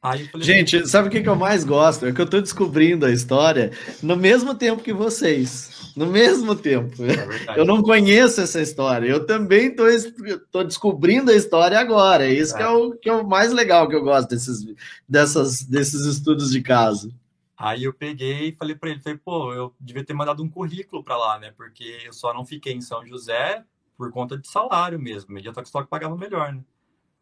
Falei, 0.00 0.28
Gente, 0.36 0.86
sabe 0.86 1.08
o 1.08 1.10
que, 1.10 1.22
que 1.22 1.28
eu 1.28 1.34
mais 1.34 1.64
gosto? 1.64 2.06
É 2.06 2.12
que 2.12 2.20
eu 2.20 2.24
estou 2.24 2.40
descobrindo 2.40 3.04
a 3.04 3.10
história 3.10 3.72
no 4.00 4.16
mesmo 4.16 4.54
tempo 4.54 4.82
que 4.82 4.92
vocês. 4.92 5.92
No 5.96 6.06
mesmo 6.06 6.54
tempo. 6.54 6.94
É 7.04 7.58
eu 7.58 7.64
não 7.64 7.82
conheço 7.82 8.40
essa 8.40 8.60
história. 8.60 9.08
Eu 9.08 9.26
também 9.26 9.74
estou 9.74 10.64
descobrindo 10.64 11.32
a 11.32 11.34
história 11.34 11.78
agora. 11.78 12.26
É 12.26 12.32
isso 12.32 12.54
é. 12.54 12.58
Que, 12.58 12.62
é 12.62 12.68
o, 12.68 12.92
que 12.92 13.08
é 13.08 13.12
o 13.12 13.26
mais 13.26 13.52
legal 13.52 13.88
que 13.88 13.96
eu 13.96 14.04
gosto 14.04 14.28
desses, 14.28 14.64
dessas, 15.08 15.64
desses 15.64 16.06
estudos 16.06 16.52
de 16.52 16.62
caso. 16.62 17.12
Aí 17.58 17.82
eu 17.82 17.92
peguei 17.92 18.50
e 18.50 18.52
falei 18.52 18.76
para 18.76 18.90
ele, 18.90 19.00
falei, 19.00 19.18
pô, 19.18 19.52
eu 19.52 19.74
devia 19.80 20.04
ter 20.04 20.14
mandado 20.14 20.44
um 20.44 20.48
currículo 20.48 21.02
para 21.02 21.16
lá, 21.16 21.40
né? 21.40 21.50
Porque 21.50 22.02
eu 22.04 22.12
só 22.12 22.32
não 22.32 22.46
fiquei 22.46 22.72
em 22.72 22.80
São 22.80 23.04
José 23.04 23.64
por 23.96 24.12
conta 24.12 24.38
de 24.38 24.48
salário 24.48 24.96
mesmo. 24.96 25.34
Media 25.34 25.52
Stock 25.62 25.88
pagava 25.88 26.16
melhor, 26.16 26.52
né? 26.52 26.64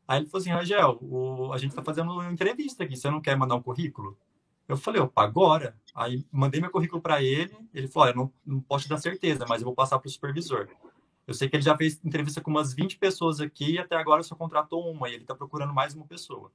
Aí 0.06 0.20
ele 0.20 0.26
falou 0.26 0.42
assim, 0.42 0.50
Rangel, 0.50 0.98
o, 1.00 1.52
a 1.54 1.58
gente 1.58 1.70
está 1.70 1.82
fazendo 1.82 2.12
uma 2.12 2.30
entrevista 2.30 2.84
aqui, 2.84 2.96
você 2.96 3.10
não 3.10 3.20
quer 3.20 3.34
mandar 3.34 3.54
um 3.54 3.62
currículo? 3.62 4.16
Eu 4.68 4.76
falei, 4.76 5.00
opa, 5.00 5.22
agora? 5.24 5.74
Aí 5.94 6.26
mandei 6.30 6.60
meu 6.60 6.70
currículo 6.70 7.00
para 7.00 7.22
ele, 7.22 7.56
ele 7.72 7.88
falou, 7.88 8.08
eu 8.08 8.14
não, 8.14 8.32
não 8.44 8.60
posso 8.60 8.84
te 8.84 8.90
dar 8.90 8.98
certeza, 8.98 9.46
mas 9.48 9.62
eu 9.62 9.64
vou 9.64 9.74
passar 9.74 9.98
para 9.98 10.08
o 10.08 10.10
supervisor. 10.10 10.68
Eu 11.26 11.32
sei 11.32 11.48
que 11.48 11.56
ele 11.56 11.62
já 11.62 11.74
fez 11.76 11.98
entrevista 12.04 12.42
com 12.42 12.50
umas 12.50 12.74
20 12.74 12.98
pessoas 12.98 13.40
aqui 13.40 13.72
e 13.72 13.78
até 13.78 13.96
agora 13.96 14.22
só 14.22 14.36
contratou 14.36 14.88
uma, 14.92 15.08
e 15.08 15.14
ele 15.14 15.22
está 15.22 15.34
procurando 15.34 15.72
mais 15.72 15.94
uma 15.94 16.04
pessoa. 16.04 16.52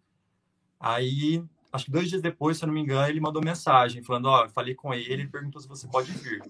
Aí 0.79 1.43
acho 1.71 1.85
que 1.85 1.91
dois 1.91 2.09
dias 2.09 2.21
depois, 2.21 2.57
se 2.57 2.63
eu 2.63 2.67
não 2.67 2.73
me 2.73 2.81
engano, 2.81 3.07
ele 3.07 3.19
mandou 3.19 3.43
mensagem 3.43 4.03
falando, 4.03 4.25
ó, 4.25 4.45
oh, 4.45 4.49
falei 4.49 4.75
com 4.75 4.93
ele, 4.93 5.11
ele 5.11 5.27
perguntou 5.27 5.61
se 5.61 5.67
você 5.67 5.87
pode 5.87 6.11
vir. 6.11 6.41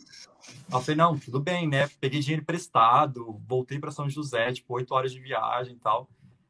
Eu 0.71 0.79
falei, 0.79 0.95
não, 0.95 1.17
tudo 1.17 1.39
bem, 1.39 1.67
né? 1.67 1.87
Peguei 1.99 2.19
dinheiro 2.19 2.41
emprestado, 2.41 3.39
voltei 3.47 3.79
para 3.79 3.91
São 3.91 4.09
José, 4.09 4.51
tipo, 4.51 4.73
oito 4.73 4.93
horas 4.93 5.11
de 5.11 5.19
viagem 5.19 5.75
e 5.75 5.79
tal. 5.79 6.09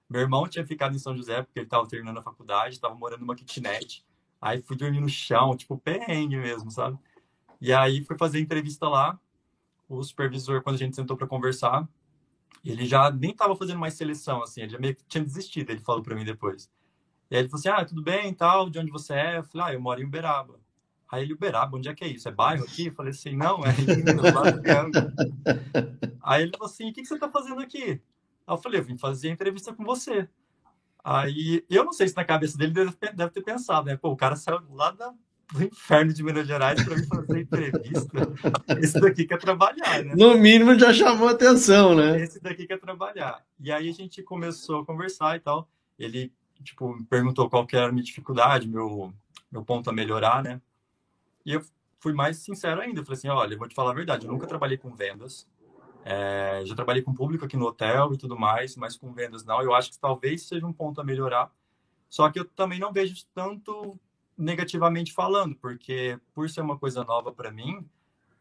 Meu 0.09 0.21
irmão 0.21 0.47
tinha 0.47 0.65
ficado 0.65 0.95
em 0.95 0.99
São 0.99 1.15
José 1.15 1.41
porque 1.41 1.59
ele 1.59 1.65
estava 1.65 1.87
terminando 1.87 2.17
a 2.17 2.23
faculdade, 2.23 2.75
estava 2.75 2.95
morando 2.95 3.21
numa 3.21 3.35
kitnet. 3.35 4.05
Aí 4.41 4.61
fui 4.61 4.75
dormir 4.75 4.99
no 4.99 5.09
chão, 5.09 5.55
tipo, 5.55 5.77
perrengue 5.77 6.37
mesmo, 6.37 6.71
sabe? 6.71 6.97
E 7.59 7.71
aí 7.71 8.03
fui 8.03 8.17
fazer 8.17 8.39
entrevista 8.39 8.89
lá. 8.89 9.19
O 9.87 10.03
supervisor, 10.03 10.61
quando 10.63 10.75
a 10.75 10.79
gente 10.79 10.95
sentou 10.95 11.15
para 11.15 11.27
conversar, 11.27 11.87
ele 12.63 12.85
já 12.85 13.11
nem 13.11 13.31
estava 13.31 13.55
fazendo 13.55 13.79
mais 13.79 13.93
seleção, 13.93 14.41
assim, 14.41 14.61
ele 14.61 14.71
já 14.71 14.79
meio 14.79 14.95
que 14.95 15.03
tinha 15.05 15.23
desistido, 15.23 15.69
ele 15.69 15.79
falou 15.79 16.01
para 16.01 16.15
mim 16.15 16.23
depois. 16.23 16.69
E 17.31 17.35
aí 17.35 17.41
ele 17.41 17.49
falou 17.49 17.59
assim: 17.59 17.69
Ah, 17.69 17.85
tudo 17.85 18.03
bem 18.03 18.33
tal, 18.33 18.69
de 18.69 18.77
onde 18.77 18.91
você 18.91 19.13
é? 19.13 19.37
Eu 19.37 19.43
falei: 19.45 19.67
Ah, 19.67 19.73
eu 19.73 19.79
moro 19.79 20.01
em 20.01 20.05
Uberaba. 20.05 20.59
Aí 21.09 21.23
ele, 21.23 21.33
Uberaba, 21.33 21.77
onde 21.77 21.87
é 21.87 21.95
que 21.95 22.03
é 22.03 22.07
isso? 22.07 22.27
É 22.27 22.31
bairro 22.31 22.65
aqui? 22.65 22.87
Eu 22.87 22.93
falei 22.93 23.11
assim: 23.11 23.33
Não, 23.35 23.61
é 23.63 23.69
Aí 26.21 26.43
ele 26.43 26.51
falou 26.51 26.67
assim: 26.67 26.89
O 26.89 26.93
que, 26.93 27.01
que 27.01 27.07
você 27.07 27.13
está 27.13 27.29
fazendo 27.29 27.61
aqui? 27.61 28.01
Aí 28.45 28.53
eu 28.53 28.57
falei: 28.57 28.81
Eu 28.81 28.83
vim 28.83 28.97
fazer 28.97 29.29
a 29.29 29.31
entrevista 29.31 29.73
com 29.73 29.85
você. 29.85 30.27
Aí 31.03 31.65
eu 31.69 31.85
não 31.85 31.93
sei 31.93 32.09
se 32.09 32.15
na 32.15 32.25
cabeça 32.25 32.57
dele 32.57 32.73
deve, 32.73 32.91
deve 33.13 33.31
ter 33.31 33.41
pensado, 33.41 33.87
né? 33.87 33.95
Pô, 33.95 34.09
o 34.09 34.17
cara 34.17 34.35
saiu 34.35 34.59
lá 34.69 34.91
da, 34.91 35.13
do 35.53 35.63
inferno 35.63 36.13
de 36.13 36.21
Minas 36.21 36.45
Gerais 36.45 36.83
para 36.83 36.95
vir 36.95 37.07
fazer 37.07 37.39
entrevista. 37.39 38.27
Esse 38.77 38.99
daqui 38.99 39.25
quer 39.25 39.39
trabalhar, 39.39 40.03
né? 40.03 40.13
No 40.15 40.37
mínimo 40.37 40.77
já 40.77 40.93
chamou 40.93 41.29
atenção, 41.29 41.95
né? 41.95 42.21
Esse 42.21 42.41
daqui 42.41 42.67
quer 42.67 42.79
trabalhar. 42.79 43.41
E 43.59 43.71
aí 43.71 43.89
a 43.89 43.93
gente 43.93 44.21
começou 44.21 44.81
a 44.81 44.85
conversar 44.85 45.37
e 45.37 45.39
tal. 45.39 45.67
Ele 45.97 46.31
tipo, 46.63 47.03
perguntou 47.05 47.49
qual 47.49 47.65
que 47.65 47.75
era 47.75 47.87
a 47.87 47.91
minha 47.91 48.03
dificuldade, 48.03 48.67
meu, 48.67 49.13
meu 49.51 49.63
ponto 49.63 49.89
a 49.89 49.93
melhorar, 49.93 50.43
né? 50.43 50.61
E 51.45 51.53
eu 51.53 51.63
fui 51.99 52.13
mais 52.13 52.37
sincero 52.37 52.81
ainda. 52.81 52.99
Eu 52.99 53.05
falei 53.05 53.17
assim, 53.17 53.29
olha, 53.29 53.53
eu 53.53 53.59
vou 53.59 53.67
te 53.67 53.75
falar 53.75 53.91
a 53.91 53.95
verdade, 53.95 54.25
eu 54.25 54.31
nunca 54.31 54.47
trabalhei 54.47 54.77
com 54.77 54.93
vendas. 54.95 55.47
É, 56.03 56.63
já 56.65 56.75
trabalhei 56.75 57.03
com 57.03 57.13
público 57.13 57.45
aqui 57.45 57.55
no 57.55 57.67
hotel 57.67 58.13
e 58.13 58.17
tudo 58.17 58.37
mais, 58.37 58.75
mas 58.75 58.97
com 58.97 59.13
vendas 59.13 59.45
não. 59.45 59.61
Eu 59.61 59.73
acho 59.73 59.91
que 59.91 59.99
talvez 59.99 60.43
seja 60.43 60.65
um 60.65 60.73
ponto 60.73 60.99
a 60.99 61.03
melhorar. 61.03 61.51
Só 62.09 62.29
que 62.29 62.39
eu 62.39 62.45
também 62.45 62.79
não 62.79 62.91
vejo 62.91 63.15
tanto 63.33 63.97
negativamente 64.37 65.13
falando, 65.13 65.55
porque 65.55 66.19
por 66.33 66.49
ser 66.49 66.61
uma 66.61 66.77
coisa 66.77 67.03
nova 67.03 67.31
para 67.31 67.51
mim, 67.51 67.87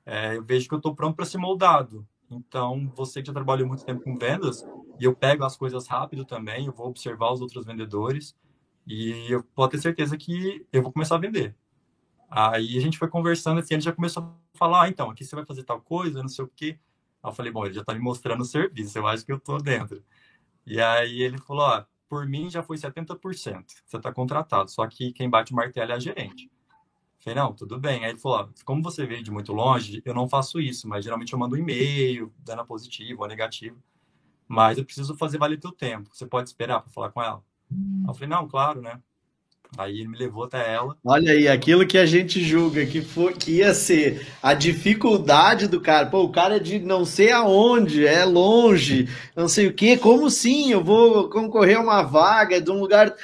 é, 0.07 0.37
eu 0.37 0.43
vejo 0.43 0.67
que 0.67 0.75
eu 0.75 0.79
estou 0.79 0.95
pronto 0.95 1.15
para 1.15 1.27
ser 1.27 1.39
moldado. 1.39 2.07
Então, 2.31 2.91
você 2.95 3.21
que 3.21 3.27
já 3.27 3.33
trabalhou 3.33 3.67
muito 3.67 3.85
tempo 3.85 4.03
com 4.03 4.17
vendas, 4.17 4.65
e 4.99 5.05
eu 5.05 5.15
pego 5.15 5.45
as 5.45 5.57
coisas 5.57 5.87
rápido 5.89 6.25
também, 6.25 6.67
eu 6.67 6.73
vou 6.73 6.89
observar 6.89 7.33
os 7.33 7.41
outros 7.41 7.67
vendedores, 7.67 8.37
e 8.87 9.27
eu 9.31 9.43
posso 9.43 9.71
ter 9.71 9.79
certeza 9.79 10.17
que 10.17 10.67
eu 10.73 10.83
vou 10.83 10.93
começar 10.93 11.17
a 11.17 11.19
vender. 11.19 11.57
Aí 12.31 12.79
a 12.79 12.81
gente 12.81 12.99
foi 12.99 13.09
conversando 13.09 13.59
assim, 13.59 13.75
ele 13.75 13.83
já 13.83 13.93
começou 13.93 14.23
a 14.23 14.59
falar, 14.59 14.85
ah, 14.85 14.89
então, 14.89 15.11
aqui 15.11 15.25
você 15.25 15.35
vai 15.35 15.45
fazer 15.45 15.65
tal 15.65 15.81
coisa, 15.81 16.23
não 16.23 16.29
sei 16.29 16.45
o 16.45 16.53
quê. 16.55 16.79
Aí 17.23 17.31
eu 17.31 17.35
falei, 17.35 17.51
bom, 17.53 17.65
ele 17.65 17.75
já 17.75 17.81
está 17.81 17.93
me 17.93 18.01
mostrando 18.01 18.43
o 18.43 18.45
serviço, 18.45 18.97
eu 18.97 19.07
acho 19.07 19.27
que 19.27 19.33
eu 19.33 19.37
estou 19.37 19.61
dentro. 19.61 20.03
E 20.65 20.81
aí 20.81 21.23
ele 21.23 21.39
falou, 21.39 21.65
ó, 21.65 21.85
por 22.09 22.27
mim 22.27 22.49
já 22.51 22.63
foi 22.63 22.77
70%, 22.77 23.65
você 23.85 23.97
está 23.97 24.13
contratado, 24.13 24.71
só 24.71 24.87
que 24.87 25.13
quem 25.13 25.29
bate 25.29 25.53
o 25.53 25.57
martelo 25.57 25.93
é 25.93 25.95
a 25.95 25.99
gerente. 25.99 26.51
Falei, 27.21 27.39
não, 27.39 27.53
tudo 27.53 27.79
bem. 27.79 28.05
Aí 28.05 28.13
ele 28.13 28.19
falou, 28.19 28.49
como 28.65 28.83
você 28.83 29.05
veio 29.07 29.23
de 29.23 29.31
muito 29.31 29.53
longe, 29.53 30.03
eu 30.05 30.15
não 30.15 30.29
faço 30.29 30.59
isso, 30.59 30.89
mas 30.89 31.05
geralmente 31.05 31.33
eu 31.33 31.39
mando 31.39 31.55
um 31.55 31.59
e-mail, 31.59 32.33
dando 32.39 32.65
positivo 32.65 33.23
ou 33.23 33.29
negativo. 33.29 33.77
Mas 34.49 34.79
eu 34.79 34.85
preciso 34.85 35.15
fazer 35.17 35.39
valer 35.39 35.61
teu 35.61 35.71
tempo. 35.71 36.09
Você 36.13 36.27
pode 36.27 36.49
esperar 36.49 36.81
para 36.81 36.91
falar 36.91 37.11
com 37.11 37.23
ela? 37.23 37.43
Eu 38.09 38.15
falei, 38.15 38.29
não, 38.29 38.49
claro, 38.49 38.81
né? 38.81 39.01
Aí 39.79 40.01
ele 40.01 40.09
me 40.09 40.19
levou 40.19 40.45
até 40.45 40.75
ela. 40.75 40.97
Olha 41.05 41.33
aí, 41.33 41.47
aquilo 41.47 41.87
que 41.87 41.97
a 41.97 42.05
gente 42.05 42.43
julga 42.43 42.85
que, 42.85 43.01
foi, 43.01 43.35
que 43.35 43.59
ia 43.59 43.73
ser 43.73 44.27
a 44.43 44.53
dificuldade 44.53 45.69
do 45.69 45.81
cara. 45.81 46.07
Pô, 46.07 46.25
o 46.25 46.33
cara 46.33 46.57
é 46.57 46.59
de 46.59 46.81
não 46.81 47.05
sei 47.05 47.31
aonde, 47.31 48.05
é 48.05 48.25
longe, 48.25 49.09
não 49.37 49.47
sei 49.47 49.69
o 49.69 49.73
quê. 49.73 49.97
Como 49.97 50.29
sim? 50.29 50.73
Eu 50.73 50.83
vou 50.83 51.29
concorrer 51.29 51.77
a 51.77 51.83
uma 51.83 52.03
vaga 52.03 52.61
de 52.61 52.71
um 52.71 52.81
lugar 52.81 53.15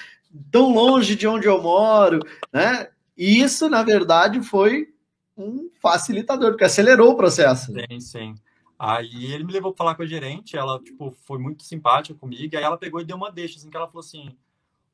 tão 0.50 0.72
longe 0.72 1.16
de 1.16 1.26
onde 1.26 1.46
eu 1.48 1.60
moro, 1.60 2.20
né? 2.52 2.88
E 3.16 3.40
isso, 3.40 3.68
na 3.68 3.82
verdade, 3.82 4.42
foi 4.42 4.92
um 5.36 5.70
facilitador, 5.80 6.50
porque 6.50 6.64
acelerou 6.64 7.12
o 7.12 7.16
processo. 7.16 7.72
Sim, 7.72 8.00
sim. 8.00 8.34
Aí 8.78 9.32
ele 9.32 9.44
me 9.44 9.52
levou 9.52 9.72
para 9.72 9.78
falar 9.78 9.94
com 9.94 10.02
a 10.02 10.06
gerente, 10.06 10.56
ela, 10.56 10.78
tipo, 10.82 11.10
foi 11.10 11.38
muito 11.38 11.62
simpática 11.62 12.18
comigo, 12.18 12.56
aí 12.56 12.62
ela 12.62 12.76
pegou 12.76 13.00
e 13.00 13.04
deu 13.04 13.16
uma 13.16 13.32
deixa, 13.32 13.56
assim, 13.56 13.70
que 13.70 13.76
ela 13.76 13.86
falou 13.86 14.00
assim, 14.00 14.36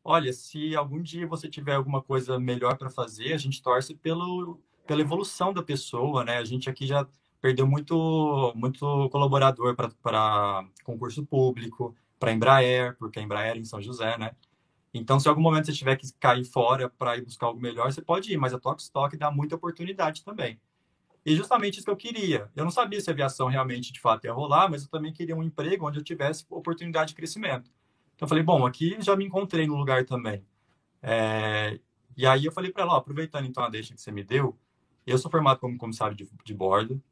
olha, 0.04 0.32
se 0.32 0.76
algum 0.76 1.02
dia 1.02 1.26
você 1.26 1.48
tiver 1.48 1.74
alguma 1.74 2.00
coisa 2.00 2.38
melhor 2.38 2.76
para 2.76 2.90
fazer, 2.90 3.32
a 3.32 3.38
gente 3.38 3.60
torce 3.60 3.94
pelo, 3.94 4.60
pela 4.86 5.00
evolução 5.00 5.52
da 5.52 5.62
pessoa, 5.62 6.24
né? 6.24 6.38
A 6.38 6.44
gente 6.44 6.70
aqui 6.70 6.86
já 6.86 7.06
perdeu 7.40 7.66
muito, 7.66 8.52
muito 8.54 9.08
colaborador 9.10 9.74
para 9.74 10.64
concurso 10.84 11.26
público, 11.26 11.94
para 12.20 12.32
Embraer, 12.32 12.96
porque 12.98 13.18
a 13.18 13.22
Embraer 13.22 13.56
é 13.56 13.58
em 13.58 13.64
São 13.64 13.82
José, 13.82 14.16
né? 14.16 14.30
Então, 14.94 15.18
se 15.18 15.26
em 15.26 15.30
algum 15.30 15.40
momento 15.40 15.66
você 15.66 15.72
tiver 15.72 15.96
que 15.96 16.12
cair 16.20 16.44
fora 16.44 16.88
para 16.88 17.16
ir 17.16 17.22
buscar 17.22 17.46
algo 17.46 17.60
melhor, 17.60 17.90
você 17.90 18.02
pode 18.02 18.32
ir, 18.32 18.36
mas 18.36 18.52
a 18.52 18.58
Tokstok 18.58 19.16
dá 19.16 19.30
muita 19.30 19.56
oportunidade 19.56 20.22
também. 20.22 20.60
E 21.24 21.36
justamente 21.36 21.76
isso 21.76 21.84
que 21.84 21.90
eu 21.90 21.96
queria. 21.96 22.50
Eu 22.54 22.64
não 22.64 22.70
sabia 22.70 23.00
se 23.00 23.08
a 23.08 23.12
aviação 23.12 23.46
realmente 23.46 23.92
de 23.92 24.00
fato 24.00 24.24
ia 24.24 24.32
rolar, 24.32 24.68
mas 24.68 24.82
eu 24.82 24.88
também 24.88 25.12
queria 25.12 25.36
um 25.36 25.42
emprego 25.42 25.86
onde 25.86 25.98
eu 25.98 26.04
tivesse 26.04 26.44
oportunidade 26.50 27.10
de 27.10 27.14
crescimento. 27.14 27.70
Então 28.14 28.26
eu 28.26 28.28
falei, 28.28 28.42
bom, 28.42 28.66
aqui 28.66 28.96
já 29.00 29.16
me 29.16 29.24
encontrei 29.24 29.66
no 29.66 29.76
lugar 29.76 30.04
também. 30.04 30.44
É... 31.00 31.78
E 32.16 32.26
aí 32.26 32.44
eu 32.44 32.52
falei 32.52 32.70
para 32.70 32.82
ela, 32.82 32.94
ó, 32.94 32.96
aproveitando 32.96 33.46
então 33.46 33.62
a 33.62 33.70
deixa 33.70 33.94
que 33.94 34.00
você 34.00 34.10
me 34.10 34.22
deu, 34.22 34.58
eu 35.06 35.16
sou 35.16 35.30
formado 35.30 35.58
como 35.58 35.78
comissário 35.78 36.14
de, 36.14 36.28
de 36.44 36.54
bordo 36.54 37.02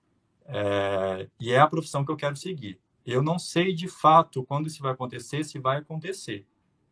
é... 0.45 1.29
e 1.39 1.53
é 1.53 1.61
a 1.61 1.67
profissão 1.67 2.05
que 2.05 2.11
eu 2.11 2.17
quero 2.17 2.37
seguir. 2.37 2.81
Eu 3.07 3.23
não 3.23 3.39
sei 3.39 3.73
de 3.73 3.89
fato 3.89 4.45
quando 4.45 4.67
isso 4.67 4.83
vai 4.83 4.93
acontecer, 4.93 5.45
se 5.45 5.59
vai 5.59 5.79
acontecer. 5.79 6.47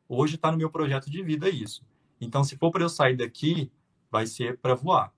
Hoje 0.09 0.37
está 0.37 0.51
no 0.51 0.59
meu 0.59 0.71
projeto 0.71 1.11
de 1.11 1.23
vida 1.23 1.49
isso. 1.49 1.85
Então, 2.21 2.43
se 2.43 2.57
for 2.57 2.71
para 2.71 2.83
eu 2.83 2.89
sair 2.89 3.17
daqui, 3.17 3.71
vai 4.11 4.27
ser 4.27 4.59
para 4.59 4.75
voar. 4.75 5.13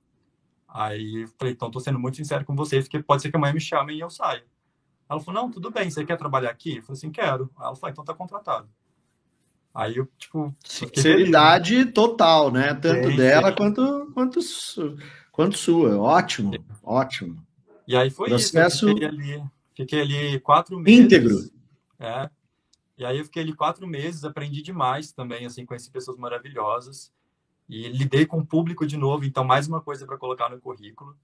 Aí 0.69 1.27
falei, 1.39 1.55
então 1.55 1.69
estou 1.69 1.81
sendo 1.81 1.99
muito 1.99 2.17
sincero 2.17 2.45
com 2.45 2.55
vocês, 2.55 2.85
porque 2.85 3.03
pode 3.03 3.23
ser 3.23 3.31
que 3.31 3.37
amanhã 3.37 3.53
me 3.53 3.61
chamem 3.61 3.97
e 3.97 4.01
eu 4.01 4.11
saia. 4.11 4.45
Ela 5.09 5.21
falou, 5.21 5.43
não, 5.43 5.51
tudo 5.51 5.71
bem, 5.71 5.91
você 5.91 6.05
quer 6.05 6.17
trabalhar 6.17 6.51
aqui? 6.51 6.77
Eu 6.77 6.83
falei 6.83 6.99
assim, 6.99 7.11
quero. 7.11 7.51
Ela 7.59 7.75
falou, 7.75 7.91
então 7.91 8.05
tá 8.05 8.15
contratado. 8.15 8.69
Aí 9.75 9.97
eu, 9.97 10.09
tipo. 10.19 10.55
Sinceridade 10.65 11.71
feliz, 11.71 11.87
né? 11.87 11.93
total, 11.93 12.51
né? 12.51 12.75
Tanto 12.75 13.17
dela 13.17 13.53
quanto, 13.53 14.11
quanto, 14.15 14.41
quanto 15.33 15.57
sua. 15.57 15.99
Ótimo, 15.99 16.53
sim. 16.53 16.65
ótimo. 16.83 17.47
E 17.87 17.97
aí 17.97 18.11
foi 18.11 18.29
Processo... 18.29 18.89
isso. 18.89 18.89
Eu 18.89 18.95
fiquei 18.95 19.09
ali, 19.09 19.45
fiquei 19.75 20.01
ali 20.01 20.41
quatro 20.41 20.79
meses. 20.79 21.05
Íntegro. 21.05 21.37
É. 21.99 22.31
E 23.01 23.05
aí 23.07 23.17
eu 23.17 23.25
fiquei 23.25 23.43
ali 23.43 23.55
quatro 23.55 23.87
meses, 23.87 24.25
aprendi 24.25 24.61
demais 24.61 25.11
também, 25.11 25.47
assim, 25.47 25.65
conheci 25.65 25.91
pessoas 25.91 26.19
maravilhosas. 26.19 27.11
E 27.67 27.89
lidei 27.89 28.27
com 28.27 28.41
o 28.41 28.45
público 28.45 28.87
de 28.87 28.99
novo, 28.99 29.25
então 29.25 29.43
mais 29.43 29.67
uma 29.67 29.81
coisa 29.81 30.05
para 30.05 30.19
colocar 30.19 30.51
no 30.51 30.61
currículo. 30.61 31.17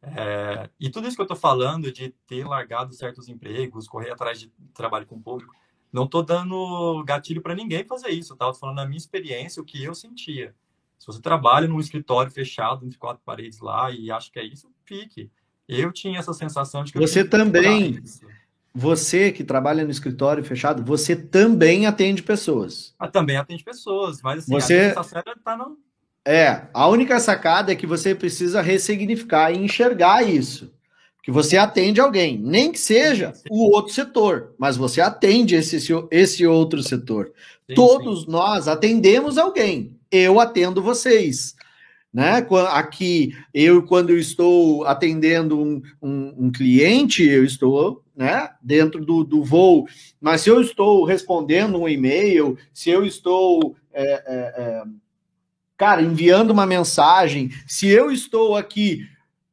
É, 0.00 0.70
e 0.78 0.88
tudo 0.88 1.08
isso 1.08 1.16
que 1.16 1.20
eu 1.20 1.24
estou 1.24 1.36
falando 1.36 1.90
de 1.90 2.10
ter 2.24 2.46
largado 2.46 2.94
certos 2.94 3.28
empregos, 3.28 3.88
correr 3.88 4.12
atrás 4.12 4.38
de 4.38 4.52
trabalho 4.72 5.06
com 5.06 5.16
o 5.16 5.20
público, 5.20 5.52
não 5.92 6.04
estou 6.04 6.22
dando 6.22 7.02
gatilho 7.04 7.42
para 7.42 7.56
ninguém 7.56 7.82
fazer 7.82 8.10
isso, 8.10 8.36
tá? 8.36 8.44
Estou 8.44 8.60
falando 8.60 8.76
da 8.76 8.86
minha 8.86 8.96
experiência, 8.96 9.60
o 9.60 9.66
que 9.66 9.82
eu 9.82 9.96
sentia. 9.96 10.54
Se 11.00 11.06
você 11.08 11.20
trabalha 11.20 11.66
num 11.66 11.80
escritório 11.80 12.30
fechado, 12.30 12.86
entre 12.86 12.96
quatro 12.96 13.24
paredes 13.24 13.58
lá, 13.58 13.90
e 13.90 14.08
acha 14.08 14.30
que 14.30 14.38
é 14.38 14.44
isso, 14.44 14.70
fique. 14.84 15.32
Eu 15.66 15.90
tinha 15.90 16.20
essa 16.20 16.32
sensação 16.32 16.84
de 16.84 16.92
que 16.92 16.98
você 17.00 17.24
também, 17.24 18.00
você 18.78 19.32
que 19.32 19.42
trabalha 19.42 19.84
no 19.84 19.90
escritório 19.90 20.44
fechado, 20.44 20.84
você 20.84 21.16
também 21.16 21.84
atende 21.84 22.22
pessoas. 22.22 22.94
Ah, 22.96 23.08
também 23.08 23.36
atende 23.36 23.64
pessoas, 23.64 24.22
mas 24.22 24.44
assim, 24.44 24.52
você... 24.52 24.94
a 24.96 25.22
tá 25.44 25.56
no... 25.56 25.76
É, 26.24 26.68
a 26.72 26.86
única 26.86 27.18
sacada 27.18 27.72
é 27.72 27.74
que 27.74 27.86
você 27.86 28.14
precisa 28.14 28.60
ressignificar 28.60 29.50
e 29.50 29.58
enxergar 29.58 30.22
isso 30.22 30.72
que 31.22 31.32
você 31.32 31.58
atende 31.58 32.00
alguém, 32.00 32.38
nem 32.38 32.70
que 32.70 32.78
seja 32.78 33.32
o 33.50 33.74
outro 33.74 33.92
setor, 33.92 34.54
mas 34.56 34.76
você 34.76 35.00
atende 35.00 35.56
esse, 35.56 35.92
esse 36.10 36.46
outro 36.46 36.82
setor. 36.82 37.32
Sim, 37.66 37.74
Todos 37.74 38.20
sim. 38.22 38.30
nós 38.30 38.68
atendemos 38.68 39.36
alguém. 39.36 39.98
Eu 40.10 40.38
atendo 40.38 40.80
vocês. 40.80 41.54
Né? 42.18 42.44
Aqui, 42.70 43.32
eu, 43.54 43.80
quando 43.80 44.10
eu 44.10 44.18
estou 44.18 44.84
atendendo 44.84 45.56
um, 45.56 45.80
um, 46.02 46.46
um 46.46 46.50
cliente, 46.50 47.22
eu 47.22 47.44
estou 47.44 48.02
né, 48.16 48.50
dentro 48.60 49.04
do, 49.04 49.22
do 49.22 49.44
voo, 49.44 49.86
mas 50.20 50.40
se 50.40 50.50
eu 50.50 50.60
estou 50.60 51.04
respondendo 51.04 51.80
um 51.80 51.88
e-mail, 51.88 52.58
se 52.74 52.90
eu 52.90 53.04
estou. 53.04 53.76
É, 53.92 54.02
é, 54.02 54.18
é, 54.26 54.82
cara, 55.76 56.02
enviando 56.02 56.50
uma 56.50 56.66
mensagem, 56.66 57.50
se 57.68 57.86
eu 57.86 58.10
estou 58.10 58.56
aqui 58.56 59.06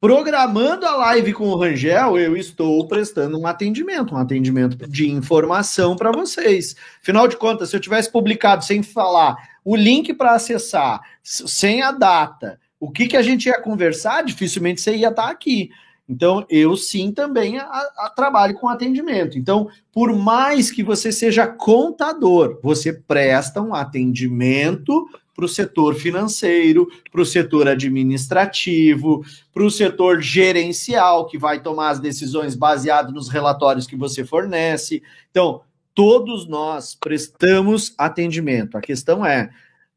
Programando 0.05 0.85
a 0.85 0.95
live 0.97 1.33
com 1.33 1.47
o 1.47 1.55
Rangel, 1.55 2.19
eu 2.19 2.37
estou 2.37 2.87
prestando 2.87 3.39
um 3.39 3.47
atendimento, 3.47 4.13
um 4.13 4.17
atendimento 4.19 4.87
de 4.87 5.09
informação 5.09 5.95
para 5.95 6.11
vocês. 6.11 6.75
Afinal 7.01 7.27
de 7.27 7.35
contas, 7.37 7.69
se 7.69 7.75
eu 7.75 7.79
tivesse 7.79 8.11
publicado 8.11 8.63
sem 8.63 8.83
falar 8.83 9.35
o 9.65 9.75
link 9.75 10.13
para 10.13 10.35
acessar, 10.35 11.01
sem 11.23 11.81
a 11.81 11.91
data, 11.91 12.59
o 12.79 12.91
que, 12.91 13.07
que 13.07 13.17
a 13.17 13.21
gente 13.23 13.47
ia 13.47 13.59
conversar, 13.59 14.23
dificilmente 14.23 14.79
você 14.79 14.95
ia 14.95 15.09
estar 15.09 15.27
aqui. 15.27 15.71
Então, 16.07 16.45
eu 16.49 16.77
sim 16.77 17.11
também 17.11 17.57
a, 17.57 17.65
a, 17.65 18.13
trabalho 18.15 18.53
com 18.53 18.69
atendimento. 18.69 19.39
Então, 19.39 19.67
por 19.91 20.15
mais 20.15 20.69
que 20.69 20.83
você 20.83 21.11
seja 21.11 21.47
contador, 21.47 22.59
você 22.61 22.93
presta 22.93 23.59
um 23.59 23.73
atendimento 23.73 25.09
para 25.35 25.45
o 25.45 25.49
setor 25.49 25.95
financeiro, 25.95 26.87
para 27.11 27.21
o 27.21 27.25
setor 27.25 27.67
administrativo, 27.67 29.25
para 29.51 29.63
o 29.63 29.71
setor 29.71 30.21
gerencial, 30.21 31.25
que 31.25 31.39
vai 31.39 31.59
tomar 31.59 31.89
as 31.89 31.99
decisões 31.99 32.55
baseado 32.55 33.11
nos 33.11 33.27
relatórios 33.27 33.87
que 33.87 33.95
você 33.95 34.23
fornece. 34.23 35.01
Então, 35.31 35.61
todos 35.95 36.45
nós 36.45 36.93
prestamos 36.93 37.95
atendimento. 37.97 38.77
A 38.77 38.81
questão 38.81 39.25
é: 39.25 39.49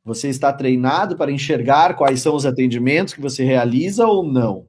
você 0.04 0.28
está 0.28 0.52
treinado 0.52 1.16
para 1.16 1.32
enxergar 1.32 1.94
quais 1.94 2.22
são 2.22 2.34
os 2.34 2.46
atendimentos 2.46 3.12
que 3.12 3.20
você 3.20 3.44
realiza 3.44 4.06
ou 4.06 4.22
não? 4.22 4.66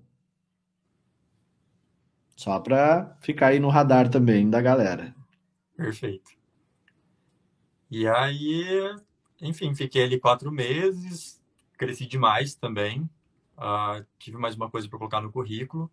Só 2.36 2.60
para 2.60 3.16
ficar 3.22 3.48
aí 3.48 3.60
no 3.60 3.70
radar 3.70 4.10
também 4.10 4.50
da 4.50 4.62
galera. 4.62 5.16
Perfeito. 5.78 6.32
E 7.92 8.08
aí, 8.08 8.96
enfim, 9.42 9.74
fiquei 9.74 10.04
ali 10.04 10.20
quatro 10.20 10.52
meses, 10.52 11.42
cresci 11.78 12.06
demais 12.06 12.56
também. 12.56 13.10
Uh, 13.58 14.06
tive 14.18 14.38
mais 14.38 14.56
uma 14.56 14.70
coisa 14.70 14.88
para 14.88 14.98
colocar 14.98 15.22
no 15.22 15.32
currículo. 15.32 15.92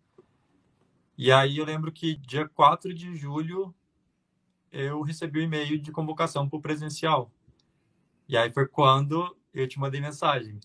E 1.17 1.31
aí 1.31 1.57
eu 1.57 1.65
lembro 1.65 1.91
que 1.91 2.15
dia 2.15 2.47
4 2.47 2.93
de 2.93 3.15
julho 3.15 3.73
eu 4.71 5.01
recebi 5.01 5.39
o 5.39 5.41
um 5.41 5.45
e-mail 5.45 5.79
de 5.79 5.91
convocação 5.91 6.47
para 6.47 6.57
o 6.57 6.61
presencial. 6.61 7.31
E 8.27 8.35
aí 8.37 8.51
foi 8.51 8.67
quando 8.67 9.35
eu 9.53 9.67
te 9.67 9.79
mandei 9.79 10.01
mensagem. 10.01 10.59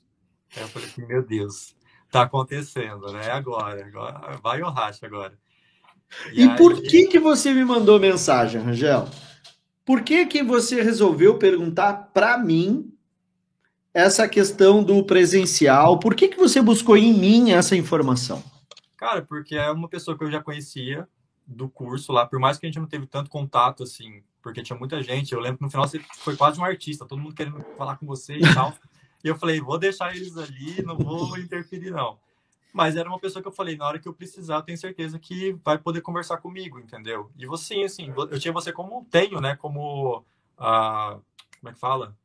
Aí 0.57 0.63
eu 0.63 0.69
falei 0.69 0.89
assim, 0.89 1.07
meu 1.07 1.25
Deus, 1.25 1.75
tá 2.11 2.23
acontecendo, 2.23 3.13
né? 3.13 3.31
Agora, 3.31 3.87
agora 3.87 4.39
vai 4.43 4.63
o 4.63 4.71
racha 4.71 5.07
agora. 5.07 5.39
E, 6.33 6.45
e 6.45 6.49
aí... 6.49 6.57
por 6.57 6.81
que 6.83 7.07
que 7.07 7.19
você 7.19 7.53
me 7.55 7.65
mandou 7.65 7.99
mensagem, 7.99 8.61
Rangel? 8.61 9.09
Por 9.85 10.03
que, 10.03 10.27
que 10.27 10.43
você 10.43 10.81
resolveu 10.81 11.39
perguntar 11.39 12.11
para 12.15 12.39
mim 12.39 12.93
essa 13.93 14.29
questão 14.29 14.83
do 14.83 15.03
presencial? 15.05 15.99
Por 15.99 16.15
que, 16.15 16.29
que 16.29 16.37
você 16.37 16.63
buscou 16.63 16.97
em 16.97 17.13
mim 17.13 17.51
essa 17.51 17.75
informação? 17.77 18.43
Cara, 18.97 19.23
porque 19.23 19.57
é 19.57 19.71
uma 19.71 19.89
pessoa 19.89 20.17
que 20.17 20.23
eu 20.23 20.31
já 20.31 20.41
conhecia 20.41 21.09
do 21.47 21.69
curso 21.69 22.13
lá, 22.13 22.27
por 22.27 22.39
mais 22.39 22.59
que 22.59 22.67
a 22.67 22.69
gente 22.69 22.79
não 22.79 22.87
teve 22.87 23.07
tanto 23.07 23.31
contato 23.31 23.83
assim, 23.83 24.23
porque 24.41 24.63
tinha 24.63 24.79
muita 24.79 25.03
gente. 25.03 25.33
Eu 25.33 25.41
lembro 25.41 25.59
que 25.59 25.65
no 25.65 25.71
final 25.71 25.87
você 25.87 25.99
foi 26.19 26.37
quase 26.37 26.61
um 26.61 26.65
artista, 26.65 27.07
todo 27.07 27.21
mundo 27.21 27.35
querendo 27.35 27.65
falar 27.77 27.97
com 27.97 28.07
você 28.07 28.37
e 28.37 28.55
tal. 28.55 28.75
e 29.23 29.29
eu 29.29 29.37
falei, 29.37 29.61
vou 29.61 29.79
deixar 29.79 30.15
eles 30.15 30.37
ali, 30.37 30.83
não 30.83 30.97
vou 30.97 31.39
interferir, 31.39 31.91
não. 31.91 32.19
Mas 32.73 32.97
era 32.97 33.09
uma 33.09 33.19
pessoa 33.19 33.43
que 33.43 33.49
eu 33.49 33.53
falei, 33.53 33.77
na 33.77 33.87
hora 33.87 33.99
que 33.99 34.09
eu 34.09 34.15
precisar, 34.15 34.57
eu 34.57 34.63
tenho 34.63 34.79
certeza 34.79 35.19
que 35.19 35.53
vai 35.63 35.79
poder 35.79 36.01
conversar 36.01 36.39
comigo, 36.39 36.79
entendeu? 36.79 37.31
E 37.37 37.47
você, 37.47 37.83
assim, 37.83 38.13
eu 38.17 38.41
tinha 38.41 38.53
você 38.53 38.73
como 38.73 39.07
tenho, 39.11 39.41
né? 39.41 39.55
Como, 39.57 40.25
ah, 40.57 41.19
como 41.61 41.71
é 41.71 41.73
que 41.73 41.79
fala? 41.79 42.17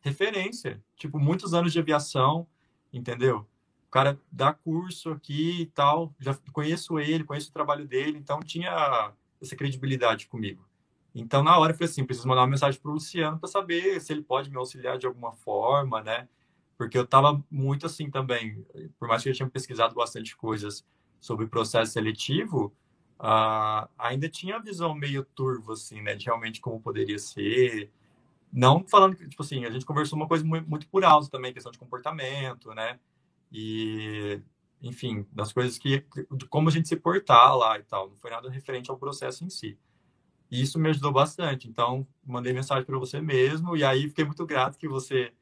Referência. 0.00 0.82
Tipo, 0.96 1.18
muitos 1.18 1.52
anos 1.52 1.72
de 1.72 1.78
aviação, 1.78 2.46
entendeu? 2.90 3.46
O 3.86 3.90
cara 3.90 4.18
dá 4.30 4.52
curso 4.52 5.10
aqui 5.10 5.62
e 5.62 5.66
tal, 5.66 6.12
já 6.18 6.34
conheço 6.52 6.98
ele, 6.98 7.24
conheço 7.24 7.50
o 7.50 7.52
trabalho 7.52 7.86
dele, 7.86 8.18
então 8.18 8.40
tinha 8.40 9.12
essa 9.40 9.56
credibilidade 9.56 10.26
comigo. 10.26 10.66
Então, 11.14 11.42
na 11.42 11.56
hora, 11.58 11.72
eu 11.72 11.76
falei 11.76 11.90
assim, 11.90 12.04
preciso 12.04 12.28
mandar 12.28 12.42
uma 12.42 12.48
mensagem 12.48 12.78
para 12.78 12.90
o 12.90 12.94
Luciano 12.94 13.38
para 13.38 13.48
saber 13.48 14.00
se 14.02 14.12
ele 14.12 14.22
pode 14.22 14.50
me 14.50 14.56
auxiliar 14.58 14.98
de 14.98 15.06
alguma 15.06 15.32
forma, 15.32 16.02
né? 16.02 16.28
Porque 16.76 16.98
eu 16.98 17.04
estava 17.04 17.42
muito 17.50 17.86
assim 17.86 18.10
também, 18.10 18.66
por 18.98 19.08
mais 19.08 19.22
que 19.22 19.30
eu 19.30 19.32
tinha 19.32 19.48
pesquisado 19.48 19.94
bastante 19.94 20.36
coisas 20.36 20.84
sobre 21.18 21.46
processo 21.46 21.92
seletivo, 21.92 22.70
uh, 23.18 23.88
ainda 23.98 24.28
tinha 24.28 24.56
a 24.56 24.60
visão 24.60 24.94
meio 24.94 25.24
turva, 25.24 25.72
assim, 25.72 26.02
né? 26.02 26.14
De 26.14 26.26
realmente 26.26 26.60
como 26.60 26.80
poderia 26.80 27.18
ser. 27.18 27.90
Não 28.52 28.86
falando 28.86 29.16
que, 29.16 29.26
tipo 29.26 29.42
assim, 29.42 29.64
a 29.64 29.70
gente 29.70 29.86
conversou 29.86 30.18
uma 30.18 30.28
coisa 30.28 30.44
muito, 30.44 30.68
muito 30.68 30.86
por 30.88 31.02
alto 31.02 31.30
também, 31.30 31.52
questão 31.52 31.72
de 31.72 31.78
comportamento, 31.78 32.74
né? 32.74 32.98
E, 33.50 34.40
enfim, 34.82 35.26
das 35.32 35.52
coisas 35.52 35.78
que, 35.78 36.04
de 36.32 36.46
como 36.46 36.68
a 36.68 36.72
gente 36.72 36.88
se 36.88 36.96
portar 36.96 37.56
lá 37.56 37.78
e 37.78 37.82
tal. 37.82 38.08
Não 38.08 38.16
foi 38.16 38.30
nada 38.30 38.50
referente 38.50 38.90
ao 38.90 38.98
processo 38.98 39.44
em 39.44 39.50
si. 39.50 39.78
E 40.50 40.62
isso 40.62 40.78
me 40.78 40.88
ajudou 40.90 41.12
bastante. 41.12 41.68
Então, 41.68 42.06
mandei 42.24 42.52
mensagem 42.52 42.84
para 42.84 42.98
você 42.98 43.20
mesmo, 43.20 43.76
e 43.76 43.84
aí 43.84 44.08
fiquei 44.08 44.24
muito 44.24 44.46
grato 44.46 44.78
que 44.78 44.88
você 44.88 45.32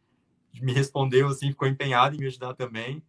me 0.60 0.72
respondeu, 0.72 1.28
assim, 1.28 1.50
ficou 1.50 1.66
empenhado 1.66 2.14
em 2.14 2.18
me 2.18 2.26
ajudar 2.26 2.54
também. 2.54 3.02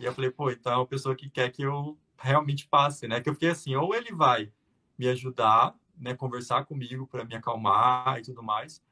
E 0.00 0.04
eu 0.04 0.12
falei, 0.12 0.30
pô, 0.30 0.50
então 0.50 0.72
é 0.72 0.76
uma 0.76 0.86
pessoa 0.86 1.14
que 1.14 1.28
quer 1.28 1.50
que 1.50 1.62
eu 1.62 1.98
realmente 2.16 2.66
passe, 2.66 3.06
né? 3.06 3.20
Que 3.20 3.28
eu 3.28 3.34
fiquei 3.34 3.50
assim, 3.50 3.74
ou 3.76 3.94
ele 3.94 4.12
vai 4.12 4.50
me 4.98 5.08
ajudar, 5.08 5.74
né, 5.96 6.14
conversar 6.14 6.64
comigo 6.64 7.06
para 7.06 7.24
me 7.24 7.34
acalmar 7.34 8.18
e 8.18 8.22
tudo 8.22 8.42
mais, 8.42 8.82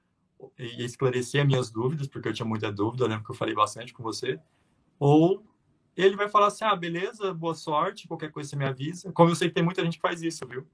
e 0.58 0.84
esclarecer 0.84 1.42
as 1.42 1.46
minhas 1.46 1.70
dúvidas, 1.70 2.08
porque 2.08 2.28
eu 2.28 2.32
tinha 2.32 2.46
muita 2.46 2.70
dúvida, 2.72 3.04
eu 3.04 3.08
lembro 3.08 3.24
que 3.24 3.30
eu 3.30 3.34
falei 3.34 3.54
bastante 3.54 3.92
com 3.92 4.02
você, 4.02 4.40
ou 5.00 5.44
ele 5.96 6.14
vai 6.14 6.28
falar 6.28 6.46
assim, 6.46 6.64
ah, 6.64 6.76
beleza, 6.76 7.34
boa 7.34 7.54
sorte, 7.54 8.06
qualquer 8.06 8.30
coisa 8.30 8.48
você 8.48 8.56
me 8.56 8.64
avisa. 8.64 9.12
Como 9.12 9.30
eu 9.30 9.34
sei 9.34 9.48
que 9.48 9.54
tem 9.54 9.64
muita 9.64 9.84
gente 9.84 9.96
que 9.96 10.02
faz 10.02 10.22
isso, 10.22 10.46
viu? 10.46 10.64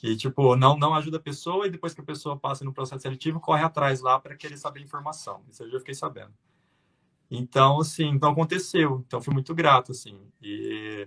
que 0.00 0.16
tipo 0.16 0.56
não 0.56 0.78
não 0.78 0.94
ajuda 0.94 1.18
a 1.18 1.20
pessoa 1.20 1.66
e 1.66 1.70
depois 1.70 1.92
que 1.92 2.00
a 2.00 2.04
pessoa 2.04 2.34
passa 2.34 2.64
no 2.64 2.72
processo 2.72 3.02
seletivo 3.02 3.38
corre 3.38 3.62
atrás 3.62 4.00
lá 4.00 4.18
para 4.18 4.34
querer 4.34 4.56
saber 4.56 4.80
informação 4.80 5.42
isso 5.50 5.62
eu 5.62 5.70
já 5.70 5.78
fiquei 5.78 5.92
sabendo 5.92 6.32
então 7.30 7.78
assim 7.80 8.06
então 8.06 8.30
aconteceu 8.30 9.04
então 9.06 9.20
fui 9.20 9.34
muito 9.34 9.54
grato 9.54 9.92
assim 9.92 10.18
e 10.40 11.06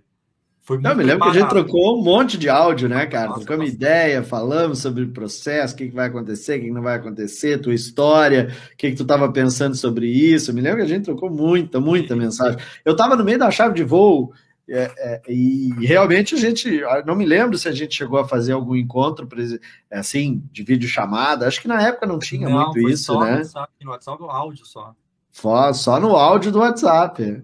foi 0.64 0.78
muito 0.78 0.88
não, 0.88 0.96
me 0.96 1.04
lembro 1.04 1.24
que 1.30 1.38
a 1.38 1.40
gente 1.40 1.50
trocou 1.50 2.00
um 2.00 2.04
monte 2.04 2.38
de 2.38 2.50
áudio 2.50 2.90
né 2.90 3.06
cara 3.06 3.28
nossa, 3.28 3.40
trocamos 3.42 3.66
nossa. 3.66 3.76
ideia 3.76 4.24
falamos 4.24 4.80
sobre 4.80 5.04
o 5.04 5.12
processo 5.12 5.76
o 5.76 5.78
que, 5.78 5.90
que 5.90 5.96
vai 5.96 6.08
acontecer 6.08 6.58
o 6.58 6.62
que, 6.62 6.72
não 6.72 6.82
vai 6.82 6.96
acontecer 6.96 7.60
tua 7.60 7.74
história 7.74 8.50
o 8.74 8.78
que, 8.78 8.90
que 8.90 8.96
tu 8.96 9.04
estava 9.04 9.32
pensando 9.32 9.76
sobre 9.76 10.08
isso 10.08 10.54
me 10.54 10.62
lembro 10.62 10.78
que 10.78 10.86
a 10.86 10.88
gente 10.88 11.06
trocou 11.06 11.30
muita 11.30 11.80
muita 11.80 12.16
mensagem 12.16 12.58
eu 12.84 12.94
estava 12.94 13.16
no 13.16 13.24
meio 13.24 13.38
da 13.38 13.52
chave 13.52 13.76
de 13.76 13.84
voo 13.84 14.34
é, 14.70 14.92
é, 14.98 15.22
e 15.28 15.72
realmente 15.86 16.36
a 16.36 16.38
gente, 16.38 16.82
não 17.06 17.16
me 17.16 17.26
lembro 17.26 17.58
se 17.58 17.68
a 17.68 17.72
gente 17.72 17.96
chegou 17.96 18.18
a 18.18 18.28
fazer 18.28 18.54
algum 18.54 18.76
encontro 18.76 19.28
assim, 19.92 20.42
de 20.52 20.64
vídeo 20.64 20.88
chamada. 20.88 21.48
Acho 21.48 21.62
que 21.62 21.68
na 21.68 21.82
época 21.82 22.08
não 22.08 22.18
tinha 22.18 22.48
não, 22.48 22.72
muito 22.72 22.90
isso, 22.90 23.06
só 23.06 23.20
né? 23.20 23.32
No 23.32 23.38
WhatsApp, 23.38 23.74
no 23.82 23.92
WhatsApp 23.92 24.18
do 24.18 24.30
áudio 24.30 24.66
só. 24.66 24.96
Só, 25.32 25.74
só 25.74 26.00
no 26.00 26.16
áudio 26.16 26.52
do 26.52 26.60
WhatsApp. 26.60 27.44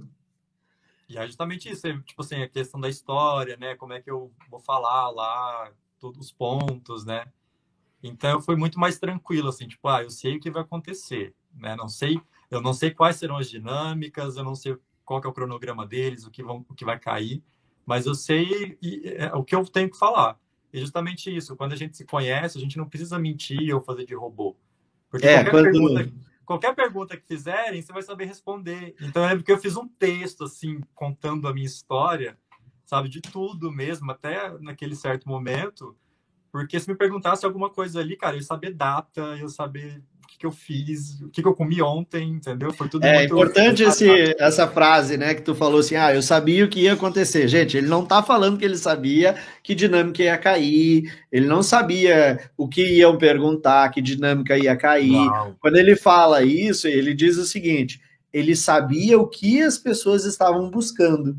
E 1.09 1.17
é 1.17 1.25
justamente 1.25 1.67
isso, 1.67 1.81
tipo 2.03 2.21
assim, 2.21 2.43
a 2.43 2.47
questão 2.47 2.79
da 2.79 2.87
história, 2.87 3.57
né? 3.57 3.75
Como 3.75 3.93
é 3.93 3.99
que 3.99 4.11
eu 4.11 4.31
vou 4.47 4.59
falar 4.59 5.09
lá, 5.09 5.71
todos 5.99 6.19
os 6.19 6.31
pontos, 6.31 7.03
né? 7.03 7.25
Então 8.01 8.39
foi 8.39 8.55
muito 8.55 8.79
mais 8.79 8.99
tranquilo, 8.99 9.49
assim, 9.49 9.67
tipo, 9.67 9.87
ah, 9.87 10.03
eu 10.03 10.09
sei 10.11 10.37
o 10.37 10.39
que 10.39 10.51
vai 10.51 10.61
acontecer, 10.61 11.33
né? 11.53 11.75
Não 11.75 11.89
sei, 11.89 12.21
eu 12.49 12.61
não 12.61 12.73
sei 12.73 12.91
quais 12.91 13.15
serão 13.15 13.37
as 13.37 13.49
dinâmicas, 13.49 14.37
eu 14.37 14.43
não 14.43 14.53
sei 14.53 14.77
qual 15.03 15.19
é 15.23 15.27
o 15.27 15.33
cronograma 15.33 15.85
deles, 15.85 16.25
o 16.25 16.31
que, 16.31 16.43
vão, 16.43 16.63
o 16.69 16.75
que 16.75 16.85
vai 16.85 16.99
cair, 16.99 17.43
mas 17.85 18.05
eu 18.05 18.13
sei 18.13 18.77
e, 18.79 19.01
é, 19.17 19.33
o 19.33 19.43
que 19.43 19.55
eu 19.55 19.65
tenho 19.65 19.89
que 19.89 19.97
falar. 19.97 20.39
E 20.71 20.79
justamente 20.79 21.35
isso, 21.35 21.55
quando 21.55 21.73
a 21.73 21.75
gente 21.75 21.97
se 21.97 22.05
conhece, 22.05 22.57
a 22.57 22.61
gente 22.61 22.77
não 22.77 22.87
precisa 22.87 23.17
mentir 23.17 23.73
ou 23.73 23.81
fazer 23.81 24.05
de 24.05 24.13
robô. 24.13 24.55
Porque 25.09 25.25
é, 25.25 25.43
quando... 25.43 25.63
pergunta, 25.63 26.11
qualquer 26.49 26.73
pergunta 26.73 27.15
que 27.15 27.27
fizerem, 27.27 27.79
você 27.79 27.93
vai 27.93 28.01
saber 28.01 28.25
responder. 28.25 28.95
Então, 28.99 29.21
eu 29.21 29.29
lembro 29.29 29.43
que 29.43 29.51
eu 29.51 29.59
fiz 29.59 29.77
um 29.77 29.87
texto, 29.87 30.45
assim, 30.45 30.81
contando 30.95 31.47
a 31.47 31.53
minha 31.53 31.67
história, 31.67 32.39
sabe, 32.87 33.07
de 33.07 33.21
tudo 33.21 33.71
mesmo, 33.71 34.09
até 34.09 34.57
naquele 34.57 34.95
certo 34.95 35.29
momento, 35.29 35.95
porque 36.51 36.79
se 36.79 36.89
me 36.89 36.97
perguntasse 36.97 37.45
alguma 37.45 37.69
coisa 37.69 37.99
ali, 37.99 38.17
cara, 38.17 38.35
eu 38.35 38.41
saber 38.41 38.73
data, 38.73 39.21
eu 39.37 39.47
saber 39.47 40.03
que 40.39 40.45
eu 40.45 40.51
fiz, 40.51 41.19
o 41.19 41.27
que, 41.27 41.41
que 41.41 41.47
eu 41.47 41.53
comi 41.53 41.81
ontem, 41.81 42.29
entendeu? 42.29 42.71
Foi 42.71 42.87
tudo 42.87 43.03
É 43.03 43.25
importante 43.25 43.83
esse, 43.83 44.07
essa 44.39 44.65
frase, 44.65 45.17
né, 45.17 45.33
que 45.33 45.41
tu 45.41 45.53
falou 45.53 45.81
assim, 45.81 45.97
ah, 45.97 46.15
eu 46.15 46.21
sabia 46.21 46.63
o 46.63 46.69
que 46.69 46.83
ia 46.83 46.93
acontecer. 46.93 47.45
Gente, 47.49 47.75
ele 47.75 47.87
não 47.87 48.05
tá 48.05 48.23
falando 48.23 48.57
que 48.57 48.63
ele 48.63 48.77
sabia 48.77 49.35
que 49.61 49.75
dinâmica 49.75 50.23
ia 50.23 50.37
cair, 50.37 51.13
ele 51.29 51.45
não 51.45 51.61
sabia 51.61 52.39
o 52.57 52.69
que 52.69 52.81
iam 52.81 53.17
perguntar, 53.17 53.89
que 53.89 54.01
dinâmica 54.01 54.57
ia 54.57 54.77
cair. 54.77 55.11
Não. 55.11 55.57
Quando 55.59 55.75
ele 55.75 55.97
fala 55.97 56.41
isso, 56.41 56.87
ele 56.87 57.13
diz 57.13 57.35
o 57.35 57.45
seguinte, 57.45 57.99
ele 58.31 58.55
sabia 58.55 59.19
o 59.19 59.27
que 59.27 59.61
as 59.61 59.77
pessoas 59.77 60.23
estavam 60.23 60.71
buscando. 60.71 61.37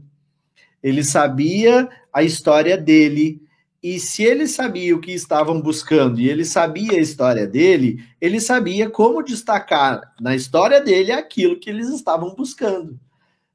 Ele 0.83 1.03
sabia 1.03 1.89
a 2.13 2.23
história 2.23 2.77
dele, 2.77 3.41
e 3.83 3.99
se 3.99 4.23
ele 4.23 4.47
sabia 4.47 4.95
o 4.95 5.01
que 5.01 5.13
estavam 5.13 5.61
buscando 5.61 6.21
e 6.21 6.29
ele 6.29 6.45
sabia 6.45 6.93
a 6.93 7.01
história 7.01 7.47
dele, 7.47 8.05
ele 8.21 8.39
sabia 8.39 8.91
como 8.91 9.23
destacar 9.23 10.13
na 10.21 10.35
história 10.35 10.81
dele 10.81 11.13
aquilo 11.13 11.59
que 11.59 11.71
eles 11.71 11.89
estavam 11.89 12.35
buscando. 12.35 12.99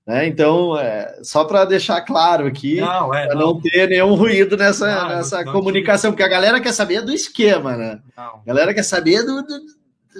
Né? 0.05 0.27
Então, 0.27 0.77
é, 0.77 1.19
só 1.23 1.45
para 1.45 1.65
deixar 1.65 2.01
claro 2.01 2.47
aqui, 2.47 2.79
não, 2.79 3.13
é, 3.13 3.27
para 3.27 3.35
não. 3.35 3.53
não. 3.53 3.61
ter 3.61 3.89
nenhum 3.89 4.15
ruído 4.15 4.57
nessa, 4.57 5.03
não, 5.03 5.09
nessa 5.09 5.43
comunicação, 5.45 6.11
porque 6.11 6.23
a 6.23 6.27
galera 6.27 6.61
quer 6.61 6.73
saber 6.73 7.01
do 7.01 7.11
esquema, 7.11 7.75
né? 7.75 8.01
A 8.15 8.41
galera 8.45 8.73
quer 8.73 8.83
saber 8.83 9.23
do, 9.23 9.43
do, 9.43 9.59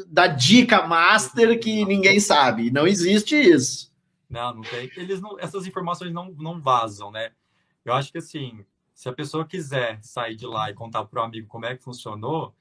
da 0.07 0.27
dica 0.27 0.87
master 0.87 1.59
que 1.59 1.85
ninguém 1.85 2.19
sabe. 2.19 2.71
Não 2.71 2.87
existe 2.87 3.35
isso. 3.35 3.91
Não, 4.27 4.55
não 4.55 4.61
tem. 4.63 4.89
Eles 4.97 5.21
não, 5.21 5.39
essas 5.39 5.67
informações 5.67 6.11
não, 6.11 6.31
não 6.31 6.59
vazam, 6.59 7.11
né? 7.11 7.31
Eu 7.83 7.93
acho 7.93 8.11
que 8.11 8.17
assim, 8.17 8.65
se 8.95 9.09
a 9.09 9.13
pessoa 9.13 9.45
quiser 9.45 10.01
sair 10.01 10.37
de 10.37 10.47
lá 10.47 10.71
e 10.71 10.73
contar 10.73 11.03
para 11.03 11.21
o 11.21 11.25
amigo 11.25 11.47
como 11.49 11.65
é 11.65 11.75
que 11.75 11.83
funcionou, 11.83 12.55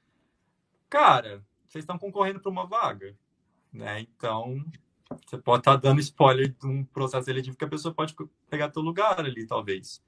cara, 0.89 1.41
vocês 1.65 1.83
estão 1.83 1.97
concorrendo 1.97 2.41
para 2.41 2.51
uma 2.51 2.67
vaga, 2.67 3.17
né? 3.71 4.01
Então, 4.01 4.61
você 5.25 5.37
pode 5.37 5.61
estar 5.61 5.75
tá 5.75 5.77
dando 5.77 6.01
spoiler 6.01 6.49
de 6.49 6.67
um 6.67 6.83
processo 6.83 7.23
seletivo 7.23 7.55
que 7.55 7.63
a 7.63 7.69
pessoa 7.69 7.93
pode 7.93 8.13
pegar 8.49 8.69
teu 8.69 8.81
lugar 8.81 9.17
ali, 9.21 9.47
talvez. 9.47 10.03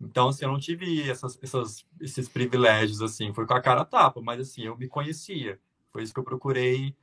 Então, 0.00 0.28
assim, 0.28 0.44
eu 0.44 0.52
não 0.52 0.60
tive 0.60 1.10
essas, 1.10 1.36
essas, 1.42 1.84
esses 2.00 2.28
privilégios, 2.28 3.02
assim, 3.02 3.34
foi 3.34 3.44
com 3.44 3.54
a 3.54 3.60
cara 3.60 3.84
tapa, 3.84 4.20
mas, 4.22 4.40
assim, 4.40 4.62
eu 4.62 4.78
me 4.78 4.86
conhecia. 4.86 5.60
Foi 5.90 6.04
isso 6.04 6.14
que 6.14 6.20
eu 6.20 6.24
procurei. 6.24 6.94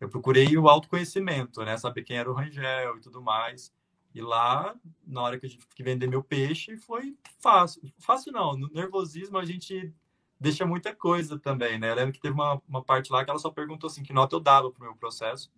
Eu 0.00 0.08
procurei 0.08 0.56
o 0.56 0.68
autoconhecimento, 0.68 1.64
né? 1.64 1.76
Saber 1.76 2.04
quem 2.04 2.16
era 2.16 2.30
o 2.30 2.34
Rangel 2.34 2.96
e 2.96 3.00
tudo 3.00 3.20
mais. 3.20 3.74
E 4.14 4.22
lá, 4.22 4.76
na 5.04 5.22
hora 5.22 5.38
que 5.38 5.46
eu 5.46 5.50
tive 5.50 5.66
que 5.74 5.82
vender 5.82 6.06
meu 6.06 6.22
peixe, 6.22 6.76
foi 6.76 7.16
fácil. 7.40 7.82
Fácil 7.98 8.32
não, 8.32 8.56
no 8.56 8.70
nervosismo 8.70 9.36
a 9.36 9.44
gente 9.44 9.92
deixa 10.38 10.64
muita 10.64 10.94
coisa 10.94 11.38
também, 11.38 11.78
né? 11.78 11.90
Eu 11.90 11.96
lembro 11.96 12.12
que 12.12 12.20
teve 12.20 12.34
uma, 12.34 12.62
uma 12.68 12.82
parte 12.82 13.10
lá 13.10 13.24
que 13.24 13.30
ela 13.30 13.38
só 13.38 13.50
perguntou 13.50 13.88
assim, 13.88 14.04
que 14.04 14.12
nota 14.12 14.36
eu 14.36 14.40
dava 14.40 14.70
pro 14.70 14.84
meu 14.84 14.94
processo. 14.94 15.50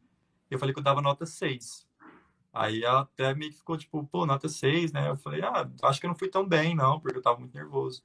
E 0.50 0.54
eu 0.54 0.58
falei 0.58 0.72
que 0.72 0.78
eu 0.78 0.84
dava 0.84 1.02
nota 1.02 1.26
6. 1.26 1.86
Aí 2.52 2.82
ela 2.82 3.00
até 3.00 3.34
meio 3.34 3.50
que 3.50 3.58
ficou 3.58 3.76
tipo, 3.76 4.02
pô, 4.06 4.24
nota 4.24 4.48
6, 4.48 4.92
né? 4.92 5.10
Eu 5.10 5.16
falei, 5.16 5.42
ah, 5.42 5.68
acho 5.82 6.00
que 6.00 6.06
eu 6.06 6.08
não 6.08 6.16
fui 6.16 6.28
tão 6.28 6.48
bem, 6.48 6.74
não, 6.74 6.98
porque 6.98 7.18
eu 7.18 7.22
tava 7.22 7.38
muito 7.38 7.54
nervoso. 7.54 8.02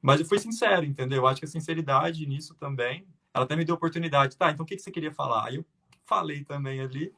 Mas 0.00 0.20
eu 0.20 0.26
fui 0.26 0.38
sincero, 0.38 0.86
entendeu? 0.86 1.18
Eu 1.18 1.26
acho 1.26 1.40
que 1.40 1.44
a 1.44 1.48
sinceridade 1.48 2.26
nisso 2.26 2.54
também. 2.54 3.06
Ela 3.34 3.44
até 3.44 3.54
me 3.54 3.64
deu 3.64 3.74
oportunidade. 3.74 4.36
Tá, 4.36 4.50
então 4.50 4.64
o 4.64 4.66
que, 4.66 4.76
que 4.76 4.82
você 4.82 4.90
queria 4.90 5.12
falar? 5.12 5.48
Aí 5.48 5.56
eu 5.56 5.66
falei 6.06 6.44
também 6.44 6.80
ali. 6.80 7.12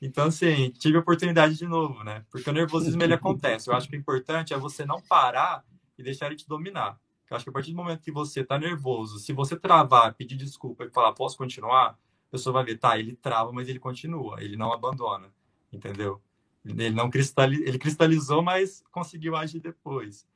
Então, 0.00 0.26
assim, 0.26 0.70
tive 0.70 0.96
a 0.96 1.00
oportunidade 1.00 1.56
de 1.56 1.66
novo, 1.66 2.02
né? 2.02 2.24
Porque 2.30 2.48
o 2.48 2.52
nervosismo 2.52 3.02
ele 3.02 3.12
acontece. 3.12 3.68
Eu 3.68 3.74
acho 3.74 3.88
que 3.88 3.96
o 3.96 3.98
importante 3.98 4.54
é 4.54 4.58
você 4.58 4.86
não 4.86 5.00
parar 5.02 5.64
e 5.98 6.02
deixar 6.02 6.26
ele 6.26 6.36
te 6.36 6.48
dominar. 6.48 6.98
Eu 7.30 7.36
acho 7.36 7.44
que 7.44 7.50
a 7.50 7.52
partir 7.52 7.70
do 7.70 7.76
momento 7.76 8.02
que 8.02 8.10
você 8.10 8.42
tá 8.42 8.58
nervoso, 8.58 9.18
se 9.18 9.32
você 9.32 9.56
travar, 9.56 10.14
pedir 10.14 10.36
desculpa 10.36 10.84
e 10.84 10.90
falar, 10.90 11.12
posso 11.12 11.36
continuar? 11.36 11.90
A 11.90 12.30
pessoa 12.30 12.54
vai 12.54 12.64
ver, 12.64 12.78
tá, 12.78 12.98
ele 12.98 13.14
trava, 13.14 13.52
mas 13.52 13.68
ele 13.68 13.78
continua, 13.78 14.42
ele 14.42 14.56
não 14.56 14.72
abandona, 14.72 15.32
entendeu? 15.72 16.20
Ele 16.64 16.90
não 16.90 17.10
cristalizou, 17.10 17.66
ele 17.66 17.78
cristalizou, 17.78 18.42
mas 18.42 18.82
conseguiu 18.90 19.36
agir 19.36 19.60
depois. 19.60 20.26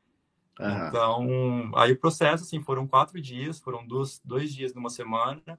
Uhum. 0.59 0.89
Então, 0.89 1.73
aí 1.75 1.93
o 1.93 1.99
processo, 1.99 2.45
assim, 2.45 2.63
foram 2.63 2.87
quatro 2.87 3.21
dias, 3.21 3.59
foram 3.59 3.87
dois, 3.87 4.21
dois 4.25 4.55
dias 4.55 4.73
numa 4.73 4.91
semana, 4.91 5.59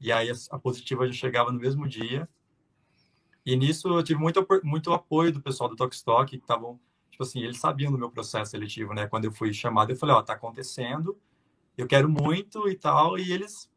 e 0.00 0.12
aí 0.12 0.30
a, 0.30 0.34
a 0.50 0.58
positiva 0.58 1.06
já 1.06 1.12
chegava 1.12 1.50
no 1.50 1.58
mesmo 1.58 1.88
dia. 1.88 2.28
E 3.48 3.56
nisso 3.56 3.88
eu 3.88 4.02
tive 4.02 4.20
muito, 4.20 4.46
muito 4.62 4.92
apoio 4.92 5.32
do 5.32 5.40
pessoal 5.40 5.70
do 5.70 5.74
Tokstok, 5.74 6.32
que 6.32 6.44
estavam, 6.44 6.78
tipo 7.10 7.22
assim, 7.22 7.40
eles 7.40 7.58
sabiam 7.58 7.90
do 7.90 7.96
meu 7.96 8.10
processo 8.10 8.50
seletivo, 8.50 8.92
né? 8.92 9.06
Quando 9.06 9.24
eu 9.24 9.32
fui 9.32 9.54
chamado, 9.54 9.90
eu 9.90 9.96
falei, 9.96 10.14
ó, 10.14 10.18
oh, 10.18 10.22
tá 10.22 10.34
acontecendo, 10.34 11.18
eu 11.74 11.86
quero 11.86 12.10
muito 12.10 12.68
e 12.68 12.74
tal, 12.74 13.18
e 13.18 13.32
eles, 13.32 13.70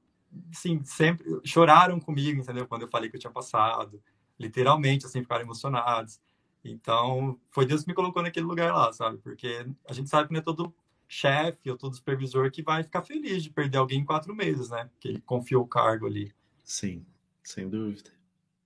assim, 0.53 0.83
sempre 0.83 1.25
choraram 1.45 2.01
comigo, 2.01 2.41
entendeu? 2.41 2.67
Quando 2.67 2.81
eu 2.81 2.89
falei 2.89 3.09
que 3.09 3.15
eu 3.15 3.19
tinha 3.21 3.31
passado, 3.31 4.03
literalmente, 4.37 5.05
assim, 5.05 5.21
ficaram 5.21 5.43
emocionados. 5.43 6.19
Então, 6.65 7.39
foi 7.49 7.65
Deus 7.65 7.83
que 7.83 7.87
me 7.87 7.95
colocou 7.95 8.21
naquele 8.21 8.45
lugar 8.45 8.73
lá, 8.73 8.91
sabe? 8.91 9.19
Porque 9.19 9.65
a 9.87 9.93
gente 9.93 10.09
sabe 10.09 10.27
que 10.27 10.33
não 10.33 10.41
é 10.41 10.43
todo 10.43 10.75
chefe 11.07 11.71
ou 11.71 11.77
todo 11.77 11.95
supervisor 11.95 12.51
que 12.51 12.61
vai 12.61 12.83
ficar 12.83 13.03
feliz 13.03 13.41
de 13.41 13.49
perder 13.49 13.77
alguém 13.77 13.99
em 14.01 14.05
quatro 14.05 14.35
meses, 14.35 14.69
né? 14.69 14.89
Que 14.99 15.07
ele 15.07 15.21
confiou 15.21 15.63
o 15.63 15.67
cargo 15.67 16.07
ali. 16.07 16.29
Sim, 16.61 17.05
sem 17.41 17.69
dúvida. 17.69 18.19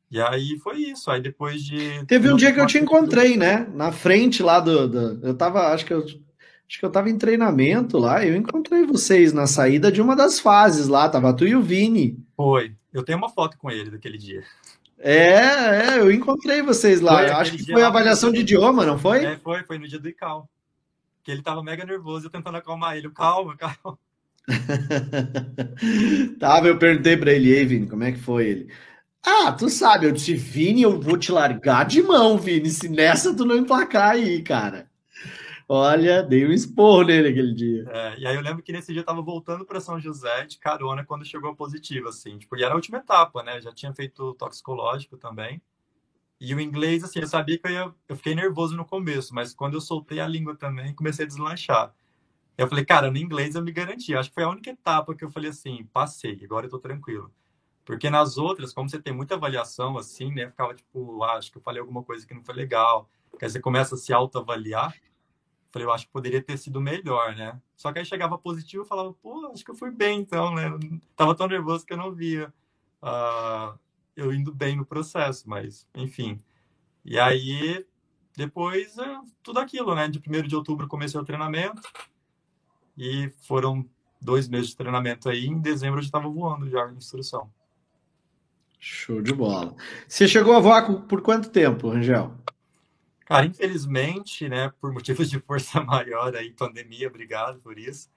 E 0.10 0.22
aí 0.22 0.58
foi 0.60 0.78
isso. 0.78 1.10
Aí 1.10 1.22
depois 1.22 1.64
de. 1.64 2.06
Teve 2.06 2.32
um 2.32 2.36
dia 2.36 2.54
que 2.54 2.60
eu 2.60 2.68
te 2.68 2.78
encontrei, 2.78 3.36
né? 3.38 3.68
Na 3.74 3.92
frente 3.92 4.42
lá 4.44 4.60
do. 4.60 4.88
do 4.88 5.28
eu 5.28 5.36
tava, 5.36 5.74
acho 5.74 5.86
que 5.86 5.94
eu. 5.94 6.06
Acho 6.68 6.80
que 6.80 6.86
eu 6.86 6.90
tava 6.90 7.12
em 7.12 7.18
treinamento 7.18 8.00
lá, 8.00 8.26
eu 8.26 8.36
encontrei 8.36 8.88
vocês 8.88 9.32
na 9.32 9.46
saída 9.46 9.92
de 9.92 10.02
uma 10.02 10.16
das 10.16 10.40
fases 10.40 10.88
lá, 10.88 11.08
tava 11.08 11.32
tu 11.32 11.46
e 11.46 11.56
o 11.56 11.62
Vini. 11.62 12.18
Foi. 12.36 12.74
Eu 12.92 13.04
tenho 13.04 13.20
uma 13.20 13.30
foto 13.30 13.56
com 13.56 13.70
ele 13.70 13.92
daquele 13.92 14.18
dia. 14.18 14.42
É, 14.98 15.94
é, 15.94 16.00
eu 16.00 16.12
encontrei 16.12 16.64
vocês 16.64 17.02
lá. 17.02 17.18
Foi, 17.18 17.30
acho 17.30 17.52
que 17.52 17.72
foi 17.72 17.84
a 17.84 17.88
avaliação 17.88 18.32
de 18.32 18.40
idioma, 18.40 18.84
não 18.84 18.98
foi? 18.98 19.24
É, 19.24 19.38
foi, 19.38 19.62
foi 19.64 19.78
no 19.78 19.88
dia 19.88 20.00
do 20.00 20.10
ICAL. 20.10 20.50
Que 21.24 21.32
ele 21.32 21.44
tava 21.44 21.62
mega 21.62 21.86
nervoso, 21.86 22.26
eu 22.26 22.32
tentando 22.32 22.58
acalmar 22.58 22.98
ele. 22.98 23.12
Calma, 23.12 23.56
calma. 23.58 24.00
Tava, 26.40 26.68
eu 26.68 26.78
perguntei 26.78 27.18
para 27.18 27.34
ele, 27.34 27.52
ei, 27.52 27.66
Vini, 27.66 27.88
como 27.88 28.04
é 28.04 28.12
que 28.12 28.20
foi 28.20 28.46
ele? 28.48 28.72
Ah, 29.26 29.52
tu 29.52 29.70
sabe, 29.70 30.06
eu 30.06 30.12
disse, 30.12 30.36
Vini, 30.36 30.84
eu 30.84 31.00
vou 31.00 31.18
te 31.18 31.32
largar 31.32 31.86
de 31.86 32.02
mão, 32.04 32.38
Vini, 32.38 32.70
se 32.70 32.88
nessa 32.88 33.36
tu 33.36 33.44
não 33.44 33.58
emplacar 33.58 34.12
aí, 34.12 34.44
cara. 34.44 34.88
Olha, 35.68 36.22
dei 36.22 36.46
um 36.46 36.52
esporro 36.52 37.04
nele 37.04 37.30
aquele 37.30 37.54
dia. 37.54 37.86
É, 37.90 38.20
e 38.20 38.28
aí 38.28 38.36
eu 38.36 38.42
lembro 38.42 38.62
que 38.62 38.72
nesse 38.72 38.94
dia 38.94 39.02
eu 39.02 39.06
tava 39.06 39.24
voltando 39.24 39.66
para 39.66 39.80
São 39.80 40.00
José 40.00 40.46
de 40.46 40.60
carona 40.60 41.04
quando 41.04 41.26
chegou 41.26 41.56
positivo, 41.56 42.10
assim, 42.10 42.38
tipo, 42.38 42.56
e 42.56 42.64
era 42.64 42.74
a 42.74 42.76
última 42.76 43.00
etapa, 43.00 43.42
né? 43.42 43.60
Já 43.60 43.74
tinha 43.74 43.92
feito 43.92 44.36
toxicológico 44.36 45.18
também. 45.18 45.60
E 46.40 46.54
o 46.54 46.60
inglês, 46.60 47.04
assim, 47.04 47.20
eu 47.20 47.28
sabia 47.28 47.58
que 47.58 47.66
eu 47.68 47.72
ia. 47.72 47.94
Eu 48.08 48.16
fiquei 48.16 48.36
nervoso 48.36 48.76
no 48.78 48.86
começo, 48.86 49.34
mas 49.34 49.54
quando 49.56 49.74
eu 49.74 49.82
soltei 49.82 50.20
a 50.20 50.28
língua 50.28 50.56
também, 50.56 50.94
comecei 50.94 51.26
a 51.26 51.28
deslanchar. 51.28 51.94
Eu 52.58 52.68
falei, 52.68 52.86
cara, 52.86 53.10
no 53.10 53.18
inglês 53.18 53.56
eu 53.56 53.64
me 53.64 53.72
garanti. 53.72 54.16
Acho 54.16 54.30
que 54.30 54.36
foi 54.36 54.44
a 54.44 54.50
única 54.50 54.70
etapa 54.70 55.16
que 55.16 55.26
eu 55.26 55.32
falei 55.32 55.50
assim, 55.50 55.88
passei, 55.92 56.40
agora 56.44 56.68
eu 56.68 56.70
tô 56.70 56.78
tranquilo. 56.80 57.32
Porque 57.86 58.10
nas 58.10 58.38
outras, 58.38 58.74
como 58.74 58.90
você 58.90 59.00
tem 59.00 59.14
muita 59.14 59.36
avaliação, 59.36 59.98
assim, 59.98 60.34
né? 60.34 60.50
Ficava 60.50 60.74
tipo, 60.74 61.24
ah, 61.24 61.34
acho 61.34 61.52
que 61.52 61.58
eu 61.58 61.62
falei 61.62 61.80
alguma 61.80 62.04
coisa 62.04 62.26
que 62.26 62.34
não 62.34 62.44
foi 62.44 62.56
legal. 62.56 63.08
Aí 63.40 63.50
você 63.50 63.60
começa 63.60 63.94
a 63.96 63.98
se 63.98 64.12
autoavaliar. 64.12 64.96
Falei, 65.72 65.88
eu 65.88 65.92
acho 65.92 66.08
que 66.08 66.12
poderia 66.12 66.42
ter 66.42 66.58
sido 66.58 66.82
melhor, 66.82 67.36
né? 67.36 67.62
Só 67.76 67.94
que 67.94 68.00
aí 68.00 68.06
chegava 68.06 68.38
positivo 68.38 68.84
e 68.84 68.88
falava, 68.88 69.14
pô, 69.14 69.52
acho 69.54 69.64
que 69.64 69.70
eu 69.70 69.76
fui 69.76 69.92
bem 69.92 70.22
então, 70.22 70.56
né? 70.56 70.72
tava 71.16 71.36
tão 71.36 71.48
nervoso 71.48 71.86
que 71.86 71.94
eu 71.94 71.98
não 71.98 72.12
via 72.12 72.52
uh, 73.04 73.78
eu 74.16 74.34
indo 74.34 74.54
bem 74.54 74.76
no 74.76 74.86
processo, 74.86 75.48
mas 75.48 75.88
enfim. 75.94 76.42
E 77.04 77.20
aí, 77.20 77.86
depois, 78.36 78.98
é 78.98 79.20
tudo 79.44 79.60
aquilo, 79.60 79.94
né? 79.94 80.08
De 80.08 80.20
1 80.20 80.48
de 80.48 80.56
outubro 80.56 80.88
comecei 80.88 81.20
o 81.20 81.26
treinamento 81.26 81.82
e 82.98 83.30
foram 83.42 83.88
dois 84.20 84.48
meses 84.48 84.70
de 84.70 84.78
treinamento 84.78 85.30
aí. 85.30 85.46
Em 85.46 85.60
dezembro 85.60 86.00
eu 86.00 86.04
já 86.04 86.08
estava 86.08 86.28
voando 86.28 86.70
já 86.70 86.90
em 86.90 86.96
instrução. 86.96 87.52
Show 88.88 89.20
de 89.20 89.34
bola. 89.34 89.76
Você 90.08 90.28
chegou 90.28 90.54
a 90.54 90.60
voar 90.60 90.86
por 91.08 91.20
quanto 91.24 91.50
tempo, 91.50 91.90
Rangel? 91.90 92.36
Cara, 93.26 93.48
infelizmente, 93.48 94.48
né, 94.48 94.72
por 94.80 94.94
motivos 94.94 95.28
de 95.28 95.40
força 95.40 95.82
maior 95.84 96.36
aí, 96.36 96.52
pandemia, 96.52 97.08
obrigado 97.08 97.60
por 97.62 97.80
isso, 97.80 98.08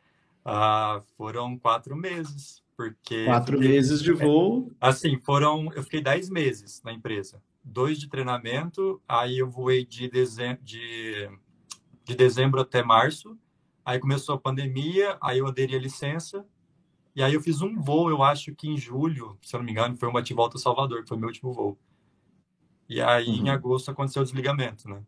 uh, 0.45 1.03
foram 1.17 1.59
quatro 1.59 1.97
meses, 1.97 2.63
porque... 2.77 3.25
Quatro 3.25 3.57
fiquei, 3.57 3.77
meses 3.77 4.03
de 4.03 4.13
voo? 4.13 4.71
Assim, 4.79 5.19
foram, 5.19 5.73
eu 5.75 5.83
fiquei 5.83 6.03
dez 6.03 6.29
meses 6.29 6.83
na 6.85 6.93
empresa, 6.93 7.43
dois 7.65 7.99
de 7.99 8.07
treinamento, 8.07 9.01
aí 9.09 9.39
eu 9.39 9.49
voei 9.49 9.87
de, 9.87 10.07
dezem, 10.07 10.59
de, 10.61 11.31
de 12.05 12.15
dezembro 12.15 12.61
até 12.61 12.83
março, 12.83 13.39
aí 13.83 13.99
começou 13.99 14.35
a 14.35 14.39
pandemia, 14.39 15.17
aí 15.19 15.39
eu 15.39 15.47
aderi 15.47 15.75
a 15.75 15.81
licença, 15.81 16.45
e 17.19 17.23
aí 17.25 17.35
eu 17.35 17.41
fiz 17.41 17.61
um 17.61 17.75
voo, 17.75 18.09
eu 18.09 18.23
acho 18.23 18.55
que 18.55 18.69
em 18.69 18.77
julho, 18.77 19.37
se 19.43 19.53
eu 19.53 19.59
não 19.59 19.67
me 19.67 19.73
engano, 19.73 19.97
foi 19.97 20.09
um 20.09 20.13
bate-volta 20.13 20.57
Salvador, 20.57 21.03
que 21.03 21.09
foi 21.09 21.19
meu 21.19 21.27
último 21.27 21.53
voo. 21.53 21.77
E 22.89 23.01
aí 23.01 23.27
uhum. 23.27 23.47
em 23.47 23.51
agosto 23.51 23.91
aconteceu 23.91 24.23
o 24.23 24.25
desligamento, 24.25 24.89
né? 24.89 25.03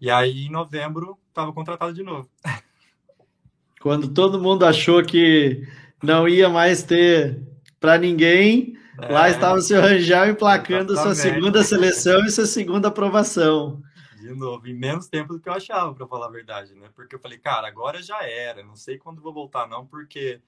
E 0.00 0.08
aí 0.08 0.46
em 0.46 0.50
novembro 0.52 1.18
estava 1.28 1.52
contratado 1.52 1.92
de 1.92 2.04
novo. 2.04 2.30
Quando 3.82 4.14
todo 4.14 4.40
mundo 4.40 4.64
achou 4.64 5.02
que 5.02 5.66
não 6.00 6.28
ia 6.28 6.48
mais 6.48 6.84
ter 6.84 7.42
para 7.80 7.98
ninguém, 7.98 8.78
é, 8.96 9.12
lá 9.12 9.28
estava 9.28 9.58
o 9.58 9.62
seu 9.62 9.80
Rangel 9.80 10.30
emplacando 10.30 10.92
exatamente. 10.92 11.20
sua 11.20 11.32
segunda 11.32 11.64
seleção 11.64 12.24
e 12.24 12.30
sua 12.30 12.46
segunda 12.46 12.86
aprovação. 12.86 13.82
De 14.20 14.32
novo, 14.32 14.64
em 14.68 14.74
menos 14.74 15.08
tempo 15.08 15.32
do 15.32 15.40
que 15.40 15.48
eu 15.48 15.54
achava, 15.54 15.92
para 15.92 16.06
falar 16.06 16.26
a 16.26 16.30
verdade, 16.30 16.72
né? 16.76 16.88
Porque 16.94 17.16
eu 17.16 17.20
falei, 17.20 17.36
cara, 17.36 17.66
agora 17.66 18.00
já 18.00 18.22
era, 18.22 18.62
não 18.62 18.76
sei 18.76 18.96
quando 18.96 19.20
vou 19.20 19.34
voltar, 19.34 19.66
não, 19.66 19.84
porque 19.84 20.40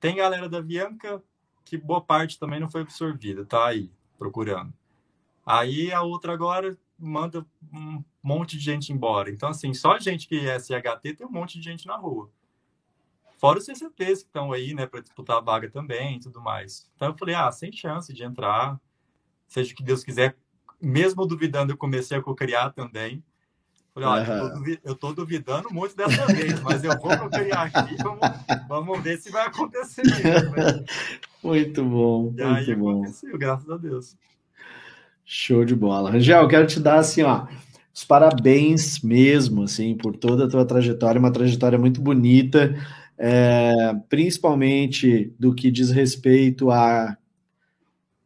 tem 0.00 0.16
galera 0.16 0.48
da 0.48 0.60
Bianca 0.62 1.22
que 1.64 1.76
boa 1.76 2.00
parte 2.00 2.38
também 2.38 2.58
não 2.58 2.70
foi 2.70 2.80
absorvida, 2.80 3.44
tá 3.44 3.68
aí 3.68 3.92
procurando. 4.18 4.72
Aí 5.46 5.92
a 5.92 6.02
outra 6.02 6.32
agora 6.32 6.76
manda 6.98 7.46
um 7.72 8.02
monte 8.22 8.56
de 8.56 8.64
gente 8.64 8.92
embora. 8.92 9.30
Então, 9.30 9.48
assim, 9.48 9.72
só 9.72 9.98
gente 9.98 10.26
que 10.26 10.48
é 10.48 10.58
SHT 10.58 11.14
tem 11.16 11.26
um 11.26 11.30
monte 11.30 11.58
de 11.58 11.64
gente 11.64 11.86
na 11.86 11.96
rua. 11.96 12.30
Fora 13.38 13.58
os 13.58 13.64
CCTs 13.64 14.22
que 14.22 14.28
estão 14.28 14.52
aí, 14.52 14.74
né, 14.74 14.86
para 14.86 15.00
disputar 15.00 15.38
a 15.38 15.40
vaga 15.40 15.70
também 15.70 16.16
e 16.16 16.20
tudo 16.20 16.42
mais. 16.42 16.90
Então 16.94 17.08
eu 17.08 17.16
falei, 17.16 17.34
ah, 17.34 17.50
sem 17.50 17.72
chance 17.72 18.12
de 18.12 18.22
entrar, 18.22 18.78
seja 19.48 19.72
o 19.72 19.76
que 19.76 19.82
Deus 19.82 20.04
quiser. 20.04 20.36
Mesmo 20.80 21.26
duvidando, 21.26 21.72
eu 21.72 21.76
comecei 21.76 22.18
a 22.18 22.22
co-criar 22.22 22.70
também. 22.70 23.24
Falei, 23.92 24.08
olha, 24.08 24.54
uhum. 24.54 24.76
eu, 24.84 24.94
tô 24.94 25.12
duvidando 25.12 25.68
muito 25.72 25.96
dessa 25.96 26.24
vez, 26.26 26.60
mas 26.60 26.84
eu 26.84 26.96
vou 26.98 27.28
criar 27.28 27.62
aqui, 27.62 27.96
vamos, 27.96 28.20
vamos 28.68 29.02
ver 29.02 29.18
se 29.18 29.30
vai 29.30 29.46
acontecer. 29.46 30.02
Mesmo, 30.02 30.84
Muito 31.42 31.84
bom. 31.84 32.32
E 32.36 32.44
muito 32.44 32.70
aí 32.70 32.74
bom. 32.76 33.02
aconteceu, 33.02 33.36
graças 33.36 33.68
a 33.68 33.76
Deus. 33.76 34.16
Show 35.24 35.64
de 35.64 35.74
bola. 35.74 36.10
Rangel, 36.10 36.42
eu 36.42 36.48
quero 36.48 36.66
te 36.66 36.78
dar 36.78 37.00
assim, 37.00 37.22
ó, 37.22 37.46
os 37.92 38.04
parabéns 38.04 39.00
mesmo, 39.00 39.64
assim, 39.64 39.96
por 39.96 40.16
toda 40.16 40.44
a 40.44 40.48
tua 40.48 40.64
trajetória, 40.64 41.18
uma 41.18 41.32
trajetória 41.32 41.78
muito 41.78 42.00
bonita, 42.00 42.76
é, 43.18 43.94
principalmente 44.08 45.34
do 45.38 45.52
que 45.52 45.70
diz 45.70 45.90
respeito 45.90 46.70
a, 46.70 47.16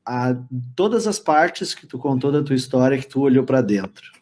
a 0.04 0.36
todas 0.76 1.06
as 1.06 1.18
partes 1.18 1.74
que 1.74 1.86
tu 1.86 1.98
contou 1.98 2.30
da 2.30 2.42
tua 2.42 2.56
história 2.56 2.98
que 2.98 3.08
tu 3.08 3.22
olhou 3.22 3.44
para 3.44 3.62
dentro 3.62 4.12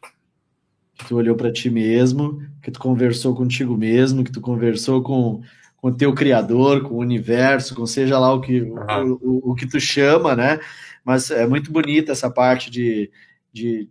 que 1.02 1.08
tu 1.08 1.16
olhou 1.16 1.36
para 1.36 1.52
ti 1.52 1.68
mesmo, 1.68 2.42
que 2.62 2.70
tu 2.70 2.80
conversou 2.80 3.34
contigo 3.34 3.76
mesmo, 3.76 4.24
que 4.24 4.32
tu 4.32 4.40
conversou 4.40 5.02
com 5.02 5.42
com 5.82 5.88
o 5.88 5.94
teu 5.94 6.14
criador, 6.14 6.84
com 6.84 6.94
o 6.94 7.00
universo, 7.00 7.74
com 7.74 7.84
seja 7.84 8.16
lá 8.16 8.32
o 8.32 8.40
que, 8.40 8.62
o, 8.62 9.18
o, 9.20 9.50
o, 9.50 9.54
que 9.56 9.66
tu 9.66 9.80
chama, 9.80 10.36
né? 10.36 10.60
Mas 11.04 11.28
é 11.28 11.44
muito 11.44 11.72
bonita 11.72 12.12
essa 12.12 12.30
parte 12.30 12.70
de, 12.70 13.10
de, 13.52 13.88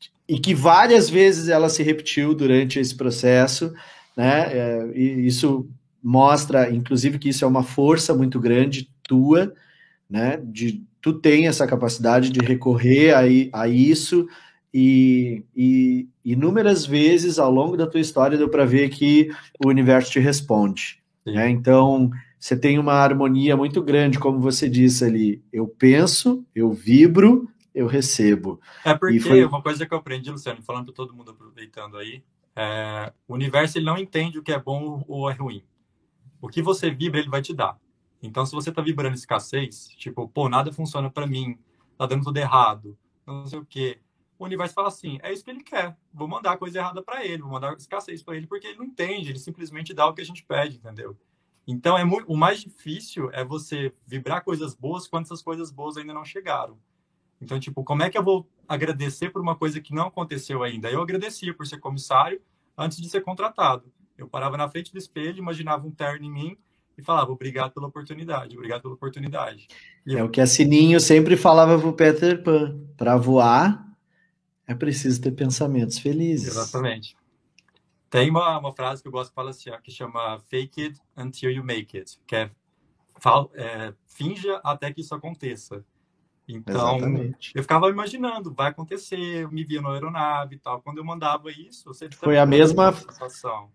de, 0.00 0.10
e 0.28 0.40
que 0.40 0.52
várias 0.52 1.08
vezes 1.08 1.48
ela 1.48 1.68
se 1.68 1.84
repetiu 1.84 2.34
durante 2.34 2.80
esse 2.80 2.96
processo, 2.96 3.72
né? 4.16 4.52
É, 4.52 4.90
e 4.92 5.24
isso 5.24 5.70
mostra, 6.02 6.68
inclusive, 6.68 7.16
que 7.16 7.28
isso 7.28 7.44
é 7.44 7.48
uma 7.48 7.62
força 7.62 8.12
muito 8.12 8.40
grande 8.40 8.90
tua, 9.04 9.54
né? 10.10 10.40
De 10.42 10.82
tu 11.00 11.12
tem 11.12 11.46
essa 11.46 11.64
capacidade 11.64 12.30
de 12.30 12.44
recorrer 12.44 13.14
a, 13.14 13.60
a 13.62 13.68
isso, 13.68 14.26
e, 14.74 15.44
e 15.54 16.08
inúmeras 16.24 16.84
vezes 16.84 17.38
ao 17.38 17.50
longo 17.50 17.76
da 17.76 17.86
tua 17.86 18.00
história 18.00 18.38
deu 18.38 18.48
para 18.48 18.64
ver 18.64 18.90
que 18.90 19.30
o 19.64 19.68
universo 19.68 20.12
te 20.12 20.18
responde. 20.18 21.02
Né? 21.24 21.48
Então, 21.48 22.10
você 22.38 22.56
tem 22.56 22.78
uma 22.78 22.94
harmonia 22.94 23.56
muito 23.56 23.82
grande, 23.82 24.18
como 24.18 24.40
você 24.40 24.68
disse 24.68 25.04
ali. 25.04 25.42
Eu 25.52 25.66
penso, 25.66 26.44
eu 26.54 26.72
vibro, 26.72 27.48
eu 27.74 27.86
recebo. 27.86 28.60
É 28.84 28.94
porque 28.94 29.20
foi... 29.20 29.44
uma 29.44 29.62
coisa 29.62 29.86
que 29.86 29.92
eu 29.92 29.98
aprendi, 29.98 30.30
Luciano, 30.30 30.62
falando 30.62 30.86
para 30.86 30.94
todo 30.94 31.14
mundo 31.14 31.30
aproveitando 31.30 31.96
aí, 31.96 32.22
é, 32.56 33.12
o 33.28 33.34
universo 33.34 33.78
ele 33.78 33.86
não 33.86 33.96
entende 33.96 34.38
o 34.38 34.42
que 34.42 34.52
é 34.52 34.58
bom 34.58 35.04
ou 35.06 35.30
é 35.30 35.34
ruim. 35.34 35.62
O 36.40 36.48
que 36.48 36.62
você 36.62 36.90
vibra, 36.90 37.20
ele 37.20 37.28
vai 37.28 37.42
te 37.42 37.54
dar. 37.54 37.78
Então, 38.22 38.44
se 38.44 38.52
você 38.52 38.70
está 38.70 38.82
vibrando 38.82 39.14
escassez, 39.14 39.88
tipo, 39.96 40.28
pô, 40.28 40.48
nada 40.48 40.72
funciona 40.72 41.10
para 41.10 41.26
mim, 41.26 41.58
tá 41.96 42.06
dando 42.06 42.24
tudo 42.24 42.36
errado, 42.36 42.96
não 43.26 43.46
sei 43.46 43.58
o 43.58 43.64
quê 43.64 43.98
o 44.44 44.46
universo 44.46 44.74
fala 44.74 44.88
assim: 44.88 45.18
é 45.22 45.32
isso 45.32 45.44
que 45.44 45.50
ele 45.50 45.62
quer, 45.62 45.96
vou 46.12 46.26
mandar 46.26 46.56
coisa 46.56 46.78
errada 46.78 47.02
para 47.02 47.24
ele, 47.24 47.42
vou 47.42 47.50
mandar 47.50 47.74
escassez 47.76 48.22
para 48.22 48.36
ele, 48.36 48.46
porque 48.46 48.66
ele 48.66 48.78
não 48.78 48.84
entende, 48.84 49.30
ele 49.30 49.38
simplesmente 49.38 49.92
dá 49.92 50.06
o 50.06 50.14
que 50.14 50.22
a 50.22 50.24
gente 50.24 50.44
pede, 50.44 50.76
entendeu? 50.76 51.16
Então, 51.66 51.96
é 51.96 52.04
muito, 52.04 52.30
o 52.30 52.36
mais 52.36 52.60
difícil 52.60 53.30
é 53.32 53.44
você 53.44 53.92
vibrar 54.06 54.42
coisas 54.42 54.74
boas 54.74 55.06
quando 55.06 55.26
essas 55.26 55.42
coisas 55.42 55.70
boas 55.70 55.96
ainda 55.96 56.14
não 56.14 56.24
chegaram. 56.24 56.78
Então, 57.40 57.60
tipo, 57.60 57.84
como 57.84 58.02
é 58.02 58.10
que 58.10 58.18
eu 58.18 58.24
vou 58.24 58.48
agradecer 58.68 59.30
por 59.30 59.40
uma 59.40 59.54
coisa 59.54 59.80
que 59.80 59.94
não 59.94 60.08
aconteceu 60.08 60.62
ainda? 60.62 60.90
Eu 60.90 61.00
agradecia 61.00 61.54
por 61.54 61.66
ser 61.66 61.78
comissário 61.78 62.40
antes 62.76 63.00
de 63.00 63.08
ser 63.08 63.20
contratado. 63.20 63.92
Eu 64.16 64.26
parava 64.26 64.56
na 64.56 64.68
frente 64.68 64.92
do 64.92 64.98
espelho, 64.98 65.38
imaginava 65.38 65.86
um 65.86 65.90
terno 65.90 66.24
em 66.26 66.30
mim 66.30 66.56
e 66.98 67.02
falava 67.02 67.30
obrigado 67.30 67.72
pela 67.72 67.86
oportunidade, 67.86 68.56
obrigado 68.56 68.82
pela 68.82 68.94
oportunidade. 68.94 69.68
E 70.06 70.16
é 70.16 70.20
eu... 70.20 70.26
o 70.26 70.28
que 70.28 70.40
a 70.40 70.46
Sininho 70.46 71.00
sempre 71.00 71.36
falava 71.36 71.78
pro 71.78 71.92
Peter 71.92 72.42
Pan, 72.42 72.78
para 72.96 73.16
voar 73.16 73.89
é 74.70 74.74
preciso 74.74 75.20
ter 75.20 75.32
pensamentos 75.32 75.98
felizes. 75.98 76.56
Exatamente. 76.56 77.16
Tem 78.08 78.30
uma, 78.30 78.56
uma 78.56 78.72
frase 78.72 79.02
que 79.02 79.08
eu 79.08 79.12
gosto 79.12 79.30
de 79.30 79.34
falar 79.34 79.50
assim, 79.50 79.70
que 79.82 79.90
chama 79.90 80.38
fake 80.48 80.82
it 80.82 81.00
until 81.16 81.50
you 81.50 81.64
make 81.64 81.98
it, 81.98 82.20
que 82.24 82.36
é, 82.36 82.50
fal, 83.18 83.50
é 83.54 83.92
finja 84.06 84.60
até 84.62 84.92
que 84.92 85.00
isso 85.00 85.12
aconteça. 85.12 85.84
Então, 86.46 86.96
Exatamente. 86.96 87.52
eu 87.54 87.62
ficava 87.62 87.88
imaginando, 87.88 88.54
vai 88.54 88.68
acontecer, 88.68 89.42
eu 89.42 89.50
me 89.50 89.64
via 89.64 89.82
na 89.82 89.90
aeronave 89.92 90.54
e 90.54 90.58
tal. 90.58 90.80
Quando 90.82 90.98
eu 90.98 91.04
mandava 91.04 91.50
isso, 91.50 91.84
você 91.84 92.08
foi 92.10 92.38
a 92.38 92.46
mesma 92.46 92.92
sensação. 92.92 93.72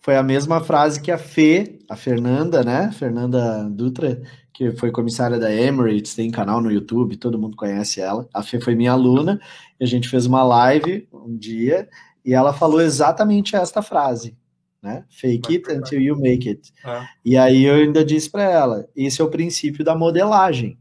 Foi 0.00 0.16
a 0.16 0.22
mesma 0.22 0.60
frase 0.60 1.00
que 1.00 1.10
a 1.10 1.18
Fê, 1.18 1.78
a 1.88 1.96
Fernanda, 1.96 2.62
né? 2.62 2.90
Fernanda 2.92 3.68
Dutra, 3.68 4.22
que 4.52 4.70
foi 4.72 4.90
comissária 4.90 5.38
da 5.38 5.52
Emirates, 5.52 6.14
tem 6.14 6.30
canal 6.30 6.60
no 6.60 6.70
YouTube, 6.70 7.16
todo 7.16 7.38
mundo 7.38 7.56
conhece 7.56 8.00
ela. 8.00 8.28
A 8.32 8.42
Fê 8.42 8.60
foi 8.60 8.74
minha 8.74 8.92
aluna, 8.92 9.40
e 9.78 9.84
a 9.84 9.86
gente 9.86 10.08
fez 10.08 10.26
uma 10.26 10.42
live 10.42 11.08
um 11.12 11.36
dia, 11.36 11.88
e 12.24 12.34
ela 12.34 12.52
falou 12.52 12.80
exatamente 12.80 13.56
esta 13.56 13.82
frase, 13.82 14.36
né? 14.82 15.04
Fake 15.08 15.56
it 15.56 15.72
until 15.72 16.00
you 16.00 16.18
make 16.18 16.48
it. 16.48 16.72
É. 16.84 17.06
E 17.24 17.36
aí 17.36 17.64
eu 17.64 17.74
ainda 17.74 18.04
disse 18.04 18.30
para 18.30 18.44
ela, 18.44 18.88
esse 18.96 19.20
é 19.20 19.24
o 19.24 19.30
princípio 19.30 19.84
da 19.84 19.96
modelagem. 19.96 20.78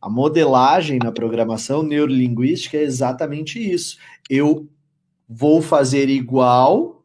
A 0.00 0.10
modelagem 0.10 0.98
na 1.02 1.10
programação 1.10 1.82
neurolinguística 1.82 2.76
é 2.76 2.82
exatamente 2.82 3.58
isso. 3.58 3.96
Eu 4.28 4.68
vou 5.28 5.62
fazer 5.62 6.08
igual 6.10 7.03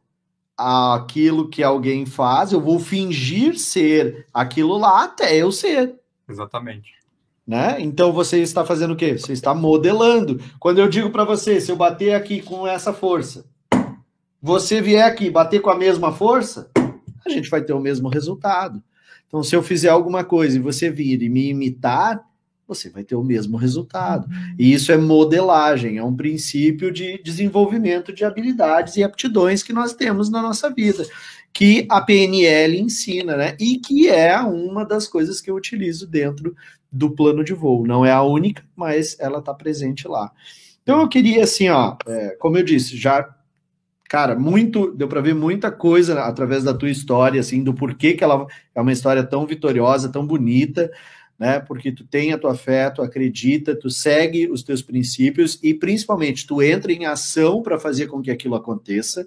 aquilo 0.60 1.47
que 1.47 1.64
alguém 1.64 2.05
faz, 2.05 2.51
eu 2.51 2.60
vou 2.60 2.80
fingir 2.80 3.57
ser 3.57 4.28
aquilo 4.34 4.78
lá 4.78 5.05
até 5.05 5.36
eu 5.36 5.51
ser. 5.51 5.95
Exatamente. 6.28 6.91
Né? 7.47 7.78
Então 7.80 8.12
você 8.12 8.39
está 8.39 8.66
fazendo 8.66 8.91
o 8.93 8.95
quê? 8.95 9.18
Você 9.18 9.32
está 9.32 9.55
modelando. 9.55 10.39
Quando 10.60 10.80
eu 10.80 10.89
digo 10.89 11.10
para 11.10 11.24
você, 11.24 11.62
se 11.62 11.72
eu 11.72 11.76
bater 11.76 12.14
aqui 12.14 12.41
com 12.41 12.68
essa 12.68 12.91
força, 12.91 13.45
você 14.41 14.82
vier 14.82 15.05
aqui 15.05 15.30
bater 15.30 15.62
com 15.62 15.70
a 15.70 15.78
mesma 15.78 16.12
força, 16.12 16.70
a 17.26 17.30
gente 17.30 17.49
vai 17.49 17.62
ter 17.62 17.74
o 17.74 17.80
mesmo 17.80 18.10
resultado. 18.10 18.84
Então, 19.28 19.41
se 19.43 19.55
eu 19.55 19.64
fizer 19.64 19.89
alguma 19.89 20.24
coisa 20.24 20.57
e 20.57 20.62
você 20.62 20.89
vir 20.89 21.22
e 21.22 21.30
me 21.30 21.49
imitar, 21.49 22.22
você 22.70 22.89
vai 22.89 23.03
ter 23.03 23.15
o 23.15 23.24
mesmo 23.24 23.57
resultado. 23.57 24.30
E 24.57 24.72
isso 24.72 24.91
é 24.91 24.97
modelagem, 24.97 25.97
é 25.97 26.03
um 26.03 26.15
princípio 26.15 26.91
de 26.91 27.22
desenvolvimento 27.24 28.13
de 28.13 28.24
habilidades 28.24 28.95
e 28.95 29.03
aptidões 29.03 29.63
que 29.63 29.74
nós 29.74 29.93
temos 29.93 30.30
na 30.30 30.41
nossa 30.41 30.70
vida, 30.70 31.05
que 31.51 31.88
a 31.89 31.99
PNL 31.99 32.80
ensina, 32.80 33.36
né? 33.36 33.57
E 33.59 33.80
que 33.80 34.07
é 34.07 34.39
uma 34.39 34.86
das 34.86 35.07
coisas 35.07 35.41
que 35.41 35.49
eu 35.49 35.55
utilizo 35.55 36.07
dentro 36.07 36.55
do 36.91 37.09
plano 37.09 37.43
de 37.43 37.53
voo. 37.53 37.86
Não 37.86 38.05
é 38.05 38.11
a 38.11 38.22
única, 38.22 38.63
mas 38.76 39.17
ela 39.20 39.39
está 39.39 39.53
presente 39.53 40.07
lá. 40.07 40.32
Então 40.84 41.01
eu 41.01 41.09
queria, 41.09 41.43
assim, 41.43 41.70
ó, 41.70 41.97
é, 42.07 42.38
como 42.39 42.57
eu 42.57 42.63
disse, 42.63 42.95
já 42.95 43.36
cara, 44.07 44.34
muito, 44.34 44.91
deu 44.91 45.07
para 45.07 45.22
ver 45.22 45.36
muita 45.36 45.72
coisa 45.72 46.24
através 46.24 46.63
da 46.63 46.74
tua 46.74 46.89
história, 46.89 47.39
assim, 47.39 47.63
do 47.63 47.76
porquê 47.76 48.15
que 48.15 48.24
ela 48.24 48.47
é 48.74 48.82
uma 48.82 48.91
história 48.91 49.24
tão 49.24 49.45
vitoriosa, 49.45 50.09
tão 50.09 50.26
bonita 50.26 50.89
né? 51.40 51.60
Porque 51.60 51.92
tu 51.92 52.04
tem 52.04 52.34
a 52.34 52.38
tua 52.38 52.54
fé, 52.54 52.90
tu 52.90 53.02
acredita, 53.02 53.74
tu 53.74 53.90
segue 53.90 54.52
os 54.52 54.62
teus 54.62 54.82
princípios 54.82 55.58
e 55.64 55.74
principalmente 55.74 56.46
tu 56.46 56.62
entra 56.62 56.92
em 56.92 57.06
ação 57.06 57.64
para 57.64 57.80
fazer 57.80 58.08
com 58.08 58.22
que 58.22 58.30
aquilo 58.30 58.56
aconteça, 58.56 59.26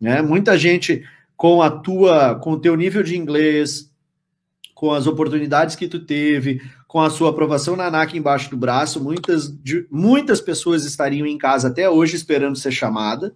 né? 0.00 0.20
Muita 0.20 0.58
gente 0.58 1.04
com 1.36 1.62
a 1.62 1.70
tua, 1.70 2.34
com 2.34 2.52
o 2.52 2.60
teu 2.60 2.74
nível 2.74 3.02
de 3.02 3.16
inglês, 3.16 3.92
com 4.74 4.92
as 4.92 5.06
oportunidades 5.06 5.76
que 5.76 5.86
tu 5.86 6.00
teve, 6.00 6.60
com 6.88 7.00
a 7.00 7.10
sua 7.10 7.30
aprovação 7.30 7.76
na 7.76 7.86
ANAC 7.86 8.16
embaixo 8.16 8.50
do 8.50 8.56
braço, 8.56 9.02
muitas, 9.02 9.54
muitas 9.90 10.40
pessoas 10.40 10.84
estariam 10.84 11.26
em 11.26 11.38
casa 11.38 11.68
até 11.68 11.88
hoje 11.88 12.16
esperando 12.16 12.56
ser 12.56 12.72
chamada, 12.72 13.34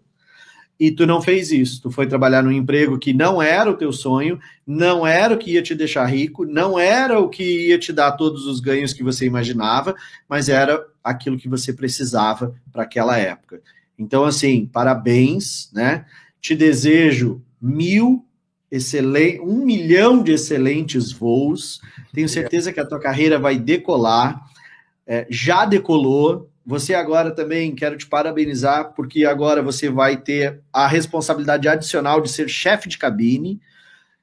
e 0.80 0.90
tu 0.90 1.06
não 1.06 1.20
fez 1.20 1.52
isso. 1.52 1.82
Tu 1.82 1.90
foi 1.90 2.06
trabalhar 2.06 2.42
num 2.42 2.50
emprego 2.50 2.98
que 2.98 3.12
não 3.12 3.42
era 3.42 3.70
o 3.70 3.76
teu 3.76 3.92
sonho, 3.92 4.40
não 4.66 5.06
era 5.06 5.34
o 5.34 5.38
que 5.38 5.52
ia 5.52 5.62
te 5.62 5.74
deixar 5.74 6.06
rico, 6.06 6.46
não 6.46 6.78
era 6.78 7.20
o 7.20 7.28
que 7.28 7.68
ia 7.68 7.78
te 7.78 7.92
dar 7.92 8.12
todos 8.12 8.46
os 8.46 8.60
ganhos 8.60 8.94
que 8.94 9.02
você 9.02 9.26
imaginava, 9.26 9.94
mas 10.26 10.48
era 10.48 10.82
aquilo 11.04 11.36
que 11.36 11.50
você 11.50 11.70
precisava 11.70 12.54
para 12.72 12.84
aquela 12.84 13.18
época. 13.18 13.60
Então, 13.98 14.24
assim, 14.24 14.64
parabéns, 14.64 15.70
né? 15.74 16.06
Te 16.40 16.56
desejo 16.56 17.42
mil 17.60 18.24
excelentes, 18.70 19.40
um 19.42 19.62
milhão 19.62 20.22
de 20.22 20.32
excelentes 20.32 21.12
voos. 21.12 21.82
Tenho 22.14 22.28
certeza 22.28 22.72
que 22.72 22.80
a 22.80 22.86
tua 22.86 22.98
carreira 22.98 23.38
vai 23.38 23.58
decolar. 23.58 24.42
É, 25.06 25.26
já 25.28 25.66
decolou, 25.66 26.49
você 26.70 26.94
agora 26.94 27.32
também 27.32 27.74
quero 27.74 27.98
te 27.98 28.06
parabenizar, 28.06 28.92
porque 28.94 29.24
agora 29.24 29.60
você 29.60 29.90
vai 29.90 30.16
ter 30.16 30.60
a 30.72 30.86
responsabilidade 30.86 31.66
adicional 31.66 32.20
de 32.20 32.30
ser 32.30 32.48
chefe 32.48 32.88
de 32.88 32.96
cabine, 32.96 33.60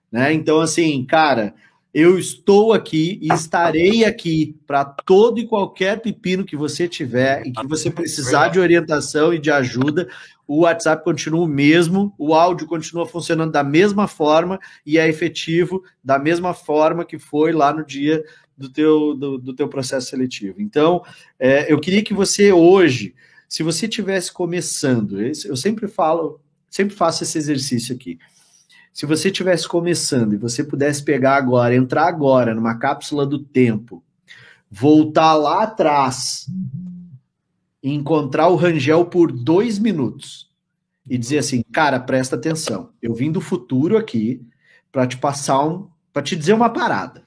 né? 0.09 0.31
Então, 0.31 0.61
assim, 0.61 1.03
cara, 1.03 1.53
eu 1.93 2.17
estou 2.17 2.71
aqui 2.71 3.19
e 3.21 3.27
estarei 3.33 4.05
aqui 4.05 4.55
para 4.65 4.85
todo 4.85 5.39
e 5.39 5.45
qualquer 5.45 5.99
pepino 5.99 6.45
que 6.45 6.55
você 6.55 6.87
tiver 6.87 7.45
e 7.45 7.51
que 7.51 7.67
você 7.67 7.91
precisar 7.91 8.47
de 8.47 8.61
orientação 8.61 9.33
e 9.33 9.39
de 9.39 9.51
ajuda. 9.51 10.07
O 10.47 10.61
WhatsApp 10.61 11.03
continua 11.03 11.43
o 11.43 11.49
mesmo, 11.49 12.15
o 12.17 12.33
áudio 12.33 12.65
continua 12.65 13.05
funcionando 13.05 13.51
da 13.51 13.63
mesma 13.63 14.07
forma 14.07 14.57
e 14.85 14.97
é 14.97 15.05
efetivo 15.05 15.83
da 16.01 16.17
mesma 16.17 16.53
forma 16.53 17.03
que 17.03 17.19
foi 17.19 17.51
lá 17.51 17.73
no 17.73 17.85
dia 17.85 18.23
do 18.57 18.69
teu, 18.69 19.13
do, 19.13 19.37
do 19.37 19.53
teu 19.53 19.67
processo 19.67 20.09
seletivo. 20.09 20.59
Então, 20.59 21.03
é, 21.37 21.71
eu 21.71 21.79
queria 21.79 22.03
que 22.03 22.13
você 22.13 22.51
hoje, 22.51 23.13
se 23.47 23.61
você 23.61 23.85
estivesse 23.85 24.31
começando, 24.33 25.21
eu 25.21 25.55
sempre 25.55 25.87
falo, 25.87 26.41
sempre 26.69 26.95
faço 26.95 27.23
esse 27.23 27.37
exercício 27.37 27.95
aqui. 27.95 28.17
Se 28.91 29.05
você 29.05 29.27
estivesse 29.27 29.67
começando 29.67 30.33
e 30.33 30.37
você 30.37 30.63
pudesse 30.63 31.03
pegar 31.03 31.35
agora, 31.35 31.75
entrar 31.75 32.07
agora 32.07 32.55
numa 32.55 32.79
cápsula 32.79 33.27
do 33.27 33.37
tempo, 33.37 34.03
voltar 34.71 35.35
lá 35.35 35.63
atrás 35.63 36.47
e 37.83 37.93
encontrar 37.93 38.47
o 38.47 38.55
Rangel 38.55 39.05
por 39.05 39.31
dois 39.31 39.77
minutos 39.77 40.49
e 41.07 41.15
dizer 41.15 41.37
assim, 41.37 41.63
cara, 41.71 41.99
presta 41.99 42.35
atenção, 42.35 42.89
eu 42.99 43.13
vim 43.13 43.31
do 43.31 43.39
futuro 43.39 43.95
aqui 43.95 44.41
para 44.91 45.05
te 45.05 45.15
passar 45.15 45.63
um, 45.63 45.87
para 46.11 46.23
te 46.23 46.35
dizer 46.35 46.53
uma 46.53 46.69
parada 46.69 47.26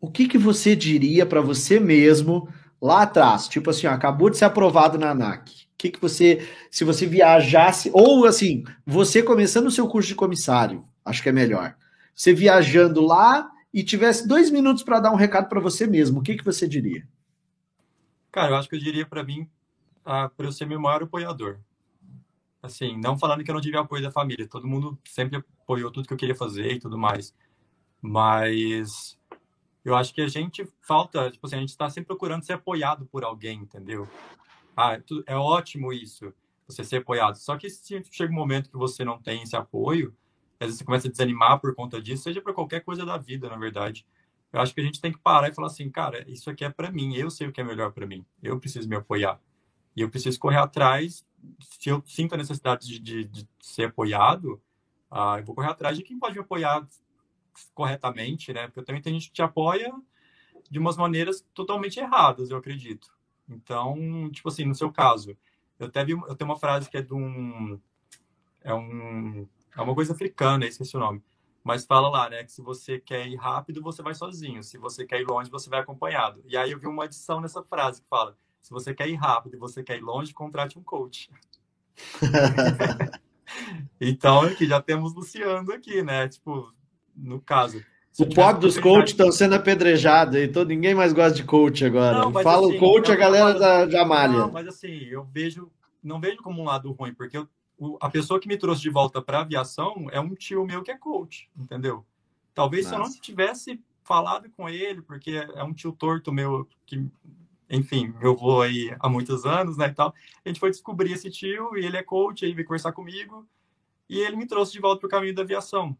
o 0.00 0.10
que, 0.10 0.28
que 0.28 0.38
você 0.38 0.76
diria 0.76 1.24
para 1.24 1.40
você 1.40 1.80
mesmo 1.80 2.48
lá 2.80 3.02
atrás? 3.02 3.48
Tipo 3.48 3.70
assim, 3.70 3.86
ó, 3.86 3.90
acabou 3.90 4.30
de 4.30 4.36
ser 4.36 4.44
aprovado 4.44 4.98
na 4.98 5.10
ANAC. 5.10 5.50
O 5.50 5.76
que, 5.78 5.90
que 5.90 6.00
você, 6.00 6.48
se 6.70 6.84
você 6.84 7.06
viajasse, 7.06 7.90
ou 7.92 8.24
assim, 8.24 8.64
você 8.84 9.22
começando 9.22 9.66
o 9.66 9.70
seu 9.70 9.86
curso 9.88 10.08
de 10.08 10.14
comissário, 10.14 10.84
acho 11.04 11.22
que 11.22 11.28
é 11.28 11.32
melhor. 11.32 11.76
Você 12.14 12.32
viajando 12.32 13.00
lá 13.02 13.50
e 13.72 13.84
tivesse 13.84 14.26
dois 14.26 14.50
minutos 14.50 14.82
para 14.82 15.00
dar 15.00 15.12
um 15.12 15.16
recado 15.16 15.48
para 15.48 15.60
você 15.60 15.86
mesmo, 15.86 16.20
o 16.20 16.22
que, 16.22 16.36
que 16.36 16.44
você 16.44 16.66
diria? 16.66 17.06
Cara, 18.32 18.52
eu 18.52 18.56
acho 18.56 18.68
que 18.68 18.76
eu 18.76 18.80
diria 18.80 19.06
para 19.06 19.22
mim, 19.22 19.48
ah, 20.04 20.30
para 20.34 20.46
eu 20.46 20.52
ser 20.52 20.66
meu 20.66 20.80
maior 20.80 21.02
apoiador. 21.02 21.58
Assim, 22.62 22.98
não 22.98 23.18
falando 23.18 23.44
que 23.44 23.50
eu 23.50 23.54
não 23.54 23.60
tive 23.60 23.76
apoio 23.76 24.02
da 24.02 24.10
família, 24.10 24.48
todo 24.48 24.66
mundo 24.66 24.98
sempre 25.04 25.42
apoiou 25.62 25.90
tudo 25.90 26.08
que 26.08 26.14
eu 26.14 26.18
queria 26.18 26.34
fazer 26.34 26.72
e 26.72 26.80
tudo 26.80 26.96
mais. 26.96 27.34
Mas 28.00 29.18
eu 29.86 29.94
acho 29.94 30.12
que 30.12 30.20
a 30.20 30.26
gente 30.26 30.66
falta, 30.80 31.30
tipo 31.30 31.46
assim, 31.46 31.54
a 31.54 31.60
gente 31.60 31.68
está 31.68 31.88
sempre 31.88 32.08
procurando 32.08 32.42
ser 32.42 32.54
apoiado 32.54 33.06
por 33.06 33.22
alguém, 33.22 33.60
entendeu? 33.60 34.08
Ah, 34.76 34.98
é 35.24 35.36
ótimo 35.36 35.92
isso, 35.92 36.34
você 36.66 36.82
ser 36.82 36.96
apoiado. 36.96 37.36
Só 37.36 37.56
que 37.56 37.70
se 37.70 38.02
chega 38.10 38.32
um 38.32 38.34
momento 38.34 38.68
que 38.68 38.76
você 38.76 39.04
não 39.04 39.22
tem 39.22 39.44
esse 39.44 39.54
apoio, 39.54 40.12
às 40.58 40.66
vezes 40.66 40.78
você 40.78 40.84
começa 40.84 41.06
a 41.06 41.10
desanimar 41.10 41.60
por 41.60 41.72
conta 41.72 42.02
disso, 42.02 42.24
seja 42.24 42.42
para 42.42 42.52
qualquer 42.52 42.80
coisa 42.80 43.06
da 43.06 43.16
vida, 43.16 43.48
na 43.48 43.56
verdade. 43.56 44.04
Eu 44.52 44.60
acho 44.60 44.74
que 44.74 44.80
a 44.80 44.84
gente 44.84 45.00
tem 45.00 45.12
que 45.12 45.18
parar 45.18 45.50
e 45.50 45.54
falar 45.54 45.68
assim, 45.68 45.88
cara, 45.88 46.28
isso 46.28 46.50
aqui 46.50 46.64
é 46.64 46.68
para 46.68 46.90
mim, 46.90 47.14
eu 47.14 47.30
sei 47.30 47.46
o 47.46 47.52
que 47.52 47.60
é 47.60 47.64
melhor 47.64 47.92
para 47.92 48.08
mim, 48.08 48.26
eu 48.42 48.58
preciso 48.58 48.88
me 48.88 48.96
apoiar. 48.96 49.40
E 49.94 50.00
eu 50.00 50.10
preciso 50.10 50.36
correr 50.40 50.58
atrás, 50.58 51.24
se 51.60 51.90
eu 51.90 52.02
sinto 52.04 52.34
a 52.34 52.38
necessidade 52.38 52.88
de, 52.88 52.98
de, 52.98 53.24
de 53.24 53.48
ser 53.60 53.84
apoiado, 53.84 54.60
ah, 55.08 55.36
eu 55.38 55.44
vou 55.44 55.54
correr 55.54 55.70
atrás 55.70 55.96
de 55.96 56.02
quem 56.02 56.18
pode 56.18 56.34
me 56.34 56.40
apoiar 56.40 56.84
corretamente, 57.74 58.52
né? 58.52 58.66
Porque 58.66 58.82
também 58.82 59.02
tem 59.02 59.14
gente 59.14 59.28
que 59.28 59.34
te 59.34 59.42
apoia 59.42 59.92
de 60.70 60.78
umas 60.78 60.96
maneiras 60.96 61.44
totalmente 61.54 61.98
erradas, 61.98 62.50
eu 62.50 62.56
acredito. 62.56 63.08
Então, 63.48 64.28
tipo 64.32 64.48
assim, 64.48 64.64
no 64.64 64.74
seu 64.74 64.92
caso, 64.92 65.36
eu 65.78 65.88
teve 65.88 66.12
eu 66.12 66.34
tenho 66.34 66.50
uma 66.50 66.58
frase 66.58 66.90
que 66.90 66.96
é 66.96 67.02
de 67.02 67.14
um 67.14 67.80
é 68.62 68.74
um 68.74 69.46
é 69.76 69.80
uma 69.80 69.94
coisa 69.94 70.12
africana, 70.12 70.66
esqueci 70.66 70.96
o 70.96 71.00
nome. 71.00 71.22
Mas 71.62 71.84
fala 71.84 72.08
lá, 72.08 72.30
né, 72.30 72.44
que 72.44 72.52
se 72.52 72.62
você 72.62 73.00
quer 73.00 73.26
ir 73.26 73.36
rápido, 73.36 73.82
você 73.82 74.00
vai 74.00 74.14
sozinho. 74.14 74.62
Se 74.62 74.78
você 74.78 75.04
quer 75.04 75.20
ir 75.20 75.26
longe, 75.26 75.50
você 75.50 75.68
vai 75.68 75.80
acompanhado. 75.80 76.42
E 76.46 76.56
aí 76.56 76.70
eu 76.70 76.78
vi 76.78 76.86
uma 76.86 77.04
adição 77.04 77.40
nessa 77.40 77.62
frase 77.62 78.02
que 78.02 78.08
fala: 78.08 78.36
se 78.62 78.70
você 78.70 78.94
quer 78.94 79.08
ir 79.08 79.16
rápido 79.16 79.56
e 79.56 79.58
você 79.58 79.82
quer 79.82 79.98
ir 79.98 80.02
longe, 80.02 80.32
contrate 80.32 80.78
um 80.78 80.82
coach. 80.82 81.30
então, 84.00 84.42
aqui 84.42 84.66
já 84.66 84.80
temos 84.80 85.14
Luciano 85.14 85.72
aqui, 85.72 86.02
né? 86.02 86.28
Tipo, 86.28 86.72
no 87.16 87.40
caso. 87.40 87.82
O 88.18 88.26
pobre 88.26 88.62
dos 88.62 88.78
coaches 88.78 89.10
estão 89.10 89.30
sendo 89.30 89.54
apedrejados 89.54 90.36
e 90.36 90.48
todo, 90.48 90.68
ninguém 90.68 90.94
mais 90.94 91.12
gosta 91.12 91.34
de 91.34 91.44
coach 91.44 91.84
agora. 91.84 92.18
Não, 92.20 92.32
Fala 92.32 92.66
assim, 92.66 92.76
o 92.76 92.80
coach, 92.80 93.12
a 93.12 93.16
galera 93.16 93.58
da, 93.58 93.84
da 93.84 94.04
malha. 94.06 94.38
Não, 94.38 94.52
mas 94.52 94.66
assim, 94.66 95.04
eu 95.04 95.24
vejo, 95.24 95.70
não 96.02 96.18
vejo 96.18 96.38
como 96.38 96.62
um 96.62 96.64
lado 96.64 96.90
ruim, 96.92 97.12
porque 97.12 97.36
eu, 97.36 97.46
o, 97.78 97.98
a 98.00 98.08
pessoa 98.08 98.40
que 98.40 98.48
me 98.48 98.56
trouxe 98.56 98.80
de 98.80 98.88
volta 98.88 99.20
para 99.20 99.40
aviação 99.40 100.08
é 100.10 100.18
um 100.18 100.34
tio 100.34 100.64
meu 100.64 100.82
que 100.82 100.90
é 100.90 100.96
coach, 100.96 101.50
entendeu? 101.54 102.06
Talvez 102.54 102.86
Nossa. 102.86 102.96
se 102.96 103.02
eu 103.02 103.06
não 103.06 103.20
tivesse 103.20 103.80
falado 104.02 104.48
com 104.56 104.66
ele, 104.66 105.02
porque 105.02 105.32
é 105.32 105.62
um 105.62 105.74
tio 105.74 105.92
torto 105.92 106.32
meu 106.32 106.66
que, 106.86 107.04
enfim, 107.68 108.14
meu 108.18 108.32
avô 108.32 108.62
aí 108.62 108.96
há 108.98 109.10
muitos 109.10 109.44
anos, 109.44 109.76
né, 109.76 109.88
e 109.88 109.94
tal. 109.94 110.14
A 110.42 110.48
gente 110.48 110.60
foi 110.60 110.70
descobrir 110.70 111.12
esse 111.12 111.30
tio 111.30 111.76
e 111.76 111.84
ele 111.84 111.98
é 111.98 112.02
coach, 112.02 112.46
aí 112.46 112.54
veio 112.54 112.66
conversar 112.66 112.92
comigo 112.92 113.46
e 114.08 114.20
ele 114.20 114.36
me 114.36 114.46
trouxe 114.46 114.72
de 114.72 114.80
volta 114.80 115.00
para 115.00 115.06
o 115.08 115.10
caminho 115.10 115.34
da 115.34 115.42
aviação. 115.42 115.96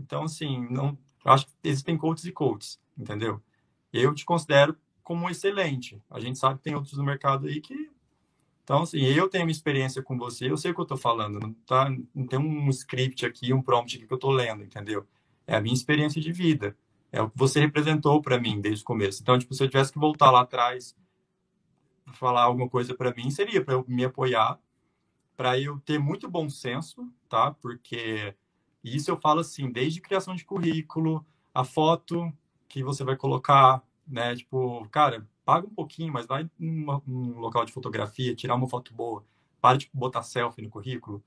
Então, 0.00 0.24
assim, 0.24 0.66
não, 0.70 0.96
acho 1.24 1.46
que 1.46 1.52
existem 1.64 1.96
coaches 1.96 2.24
e 2.24 2.32
coaches, 2.32 2.80
entendeu? 2.96 3.42
Eu 3.92 4.14
te 4.14 4.24
considero 4.24 4.76
como 5.02 5.28
excelente. 5.28 6.00
A 6.10 6.20
gente 6.20 6.38
sabe 6.38 6.58
que 6.58 6.64
tem 6.64 6.74
outros 6.74 6.96
no 6.96 7.04
mercado 7.04 7.46
aí 7.46 7.60
que 7.60 7.90
então, 8.70 8.82
assim, 8.82 9.00
eu 9.00 9.28
tenho 9.28 9.44
uma 9.44 9.50
experiência 9.50 10.00
com 10.00 10.16
você, 10.16 10.48
eu 10.48 10.56
sei 10.56 10.70
o 10.70 10.74
que 10.74 10.80
eu 10.80 10.84
estou 10.84 10.96
falando, 10.96 11.40
não, 11.40 11.52
tá, 11.66 11.90
não 12.14 12.24
tem 12.24 12.38
um 12.38 12.70
script 12.70 13.26
aqui, 13.26 13.52
um 13.52 13.60
prompt 13.60 13.96
aqui 13.96 14.06
que 14.06 14.12
eu 14.12 14.16
estou 14.16 14.30
lendo, 14.30 14.62
entendeu? 14.62 15.04
É 15.44 15.56
a 15.56 15.60
minha 15.60 15.74
experiência 15.74 16.20
de 16.20 16.30
vida. 16.30 16.76
É 17.10 17.20
o 17.20 17.28
que 17.28 17.36
você 17.36 17.58
representou 17.58 18.22
para 18.22 18.38
mim 18.38 18.60
desde 18.60 18.82
o 18.82 18.86
começo. 18.86 19.22
Então, 19.22 19.36
tipo, 19.36 19.52
se 19.54 19.64
eu 19.64 19.68
tivesse 19.68 19.92
que 19.92 19.98
voltar 19.98 20.30
lá 20.30 20.42
atrás 20.42 20.94
falar 22.12 22.42
alguma 22.42 22.68
coisa 22.68 22.94
para 22.94 23.12
mim, 23.12 23.28
seria 23.32 23.64
para 23.64 23.74
eu 23.74 23.84
me 23.88 24.04
apoiar, 24.04 24.56
para 25.36 25.58
eu 25.58 25.80
ter 25.80 25.98
muito 25.98 26.30
bom 26.30 26.48
senso, 26.48 27.12
tá? 27.28 27.50
Porque 27.50 28.36
isso 28.82 29.10
eu 29.10 29.16
falo 29.16 29.40
assim, 29.40 29.70
desde 29.70 30.00
criação 30.00 30.34
de 30.34 30.44
currículo, 30.44 31.24
a 31.54 31.64
foto 31.64 32.32
que 32.68 32.82
você 32.82 33.04
vai 33.04 33.16
colocar, 33.16 33.82
né? 34.06 34.34
Tipo, 34.34 34.86
cara, 34.90 35.26
paga 35.44 35.66
um 35.66 35.74
pouquinho, 35.74 36.12
mas 36.12 36.26
vai 36.26 36.48
num 36.58 37.38
local 37.38 37.64
de 37.64 37.72
fotografia, 37.72 38.34
tirar 38.34 38.54
uma 38.54 38.68
foto 38.68 38.94
boa. 38.94 39.24
Para 39.60 39.76
de 39.76 39.90
botar 39.92 40.22
selfie 40.22 40.62
no 40.62 40.70
currículo. 40.70 41.22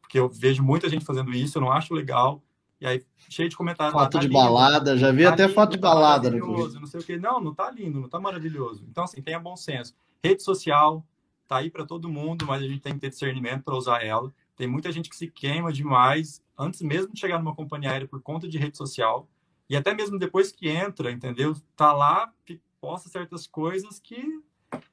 Porque 0.00 0.18
eu 0.18 0.28
vejo 0.28 0.62
muita 0.62 0.88
gente 0.88 1.04
fazendo 1.04 1.32
isso, 1.32 1.58
eu 1.58 1.62
não 1.62 1.72
acho 1.72 1.92
legal. 1.92 2.42
E 2.80 2.86
aí, 2.86 3.04
cheio 3.28 3.48
de 3.48 3.56
comentários. 3.56 3.92
Foto 3.92 4.12
tá 4.12 4.18
de 4.20 4.28
lindo, 4.28 4.38
balada, 4.38 4.96
já 4.96 5.10
vi 5.10 5.24
tá 5.24 5.30
até 5.30 5.44
lindo, 5.44 5.54
foto 5.54 5.70
de 5.72 5.78
tá 5.78 5.88
balada 5.88 6.30
no 6.30 6.40
currículo. 6.40 6.80
Não 6.80 6.86
sei 6.86 7.00
o 7.00 7.04
quê. 7.04 7.16
Não, 7.16 7.40
não 7.40 7.54
tá 7.54 7.70
lindo, 7.70 8.00
não 8.00 8.08
tá 8.08 8.20
maravilhoso. 8.20 8.84
Então, 8.88 9.04
assim, 9.04 9.20
tenha 9.20 9.38
bom 9.38 9.56
senso. 9.56 9.94
Rede 10.22 10.42
social 10.42 11.04
tá 11.48 11.56
aí 11.58 11.70
para 11.70 11.84
todo 11.84 12.08
mundo, 12.08 12.46
mas 12.46 12.62
a 12.62 12.66
gente 12.66 12.80
tem 12.80 12.94
que 12.94 13.00
ter 13.00 13.10
discernimento 13.10 13.62
para 13.64 13.74
usar 13.74 14.04
ela. 14.04 14.32
Tem 14.56 14.66
muita 14.66 14.92
gente 14.92 15.10
que 15.10 15.16
se 15.16 15.28
queima 15.28 15.72
demais 15.72 16.43
antes 16.58 16.82
mesmo 16.82 17.12
de 17.12 17.20
chegar 17.20 17.38
numa 17.38 17.54
companhia 17.54 17.90
aérea 17.90 18.08
por 18.08 18.22
conta 18.22 18.48
de 18.48 18.58
rede 18.58 18.76
social. 18.76 19.28
E 19.68 19.76
até 19.76 19.94
mesmo 19.94 20.18
depois 20.18 20.52
que 20.52 20.68
entra, 20.68 21.10
entendeu? 21.10 21.54
Tá 21.76 21.92
lá, 21.92 22.32
posta 22.80 23.08
certas 23.08 23.46
coisas 23.46 23.98
que 23.98 24.22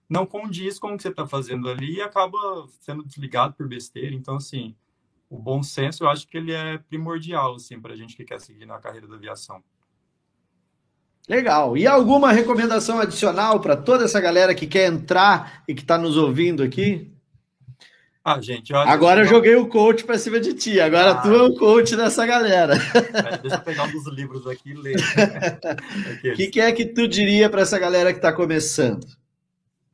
não 0.09 0.25
condiz 0.25 0.79
com 0.79 0.93
o 0.93 0.97
que 0.97 1.03
você 1.03 1.09
está 1.09 1.27
fazendo 1.27 1.69
ali 1.69 1.95
e 1.95 2.01
acaba 2.01 2.37
sendo 2.79 3.03
desligado 3.03 3.53
por 3.53 3.67
besteira. 3.67 4.15
Então, 4.15 4.35
assim, 4.35 4.75
o 5.29 5.37
bom 5.37 5.63
senso 5.63 6.03
eu 6.03 6.09
acho 6.09 6.27
que 6.27 6.37
ele 6.37 6.51
é 6.51 6.77
primordial, 6.77 7.55
assim, 7.55 7.79
para 7.79 7.93
a 7.93 7.95
gente 7.95 8.15
que 8.15 8.25
quer 8.25 8.39
seguir 8.39 8.65
na 8.65 8.79
carreira 8.79 9.07
da 9.07 9.15
aviação. 9.15 9.63
Legal. 11.29 11.77
E 11.77 11.87
alguma 11.87 12.31
recomendação 12.31 12.99
adicional 12.99 13.59
para 13.59 13.77
toda 13.77 14.05
essa 14.05 14.19
galera 14.19 14.55
que 14.55 14.67
quer 14.67 14.91
entrar 14.91 15.63
e 15.67 15.73
que 15.73 15.81
está 15.81 15.97
nos 15.97 16.17
ouvindo 16.17 16.63
aqui? 16.63 17.11
Ah, 18.23 18.39
gente, 18.39 18.71
agora 18.71 19.21
eu 19.21 19.25
joguei 19.25 19.55
o 19.55 19.67
coach 19.67 20.03
para 20.03 20.19
cima 20.19 20.39
de 20.39 20.53
ti. 20.53 20.79
Agora 20.79 21.11
ah, 21.11 21.21
tu 21.21 21.29
é 21.29 21.41
o 21.41 21.55
coach 21.55 21.95
dessa 21.95 22.23
galera. 22.23 22.75
É, 22.75 23.37
deixa 23.39 23.55
eu 23.55 23.61
pegar 23.61 23.85
um 23.85 23.91
dos 23.91 24.05
livros 24.07 24.45
aqui 24.45 24.69
e 24.69 24.73
ler. 24.75 24.95
O 24.97 26.35
que, 26.37 26.47
que 26.47 26.59
é 26.61 26.71
que 26.71 26.85
tu 26.85 27.07
diria 27.07 27.49
para 27.49 27.61
essa 27.61 27.79
galera 27.79 28.11
que 28.11 28.19
está 28.19 28.31
começando? 28.31 29.07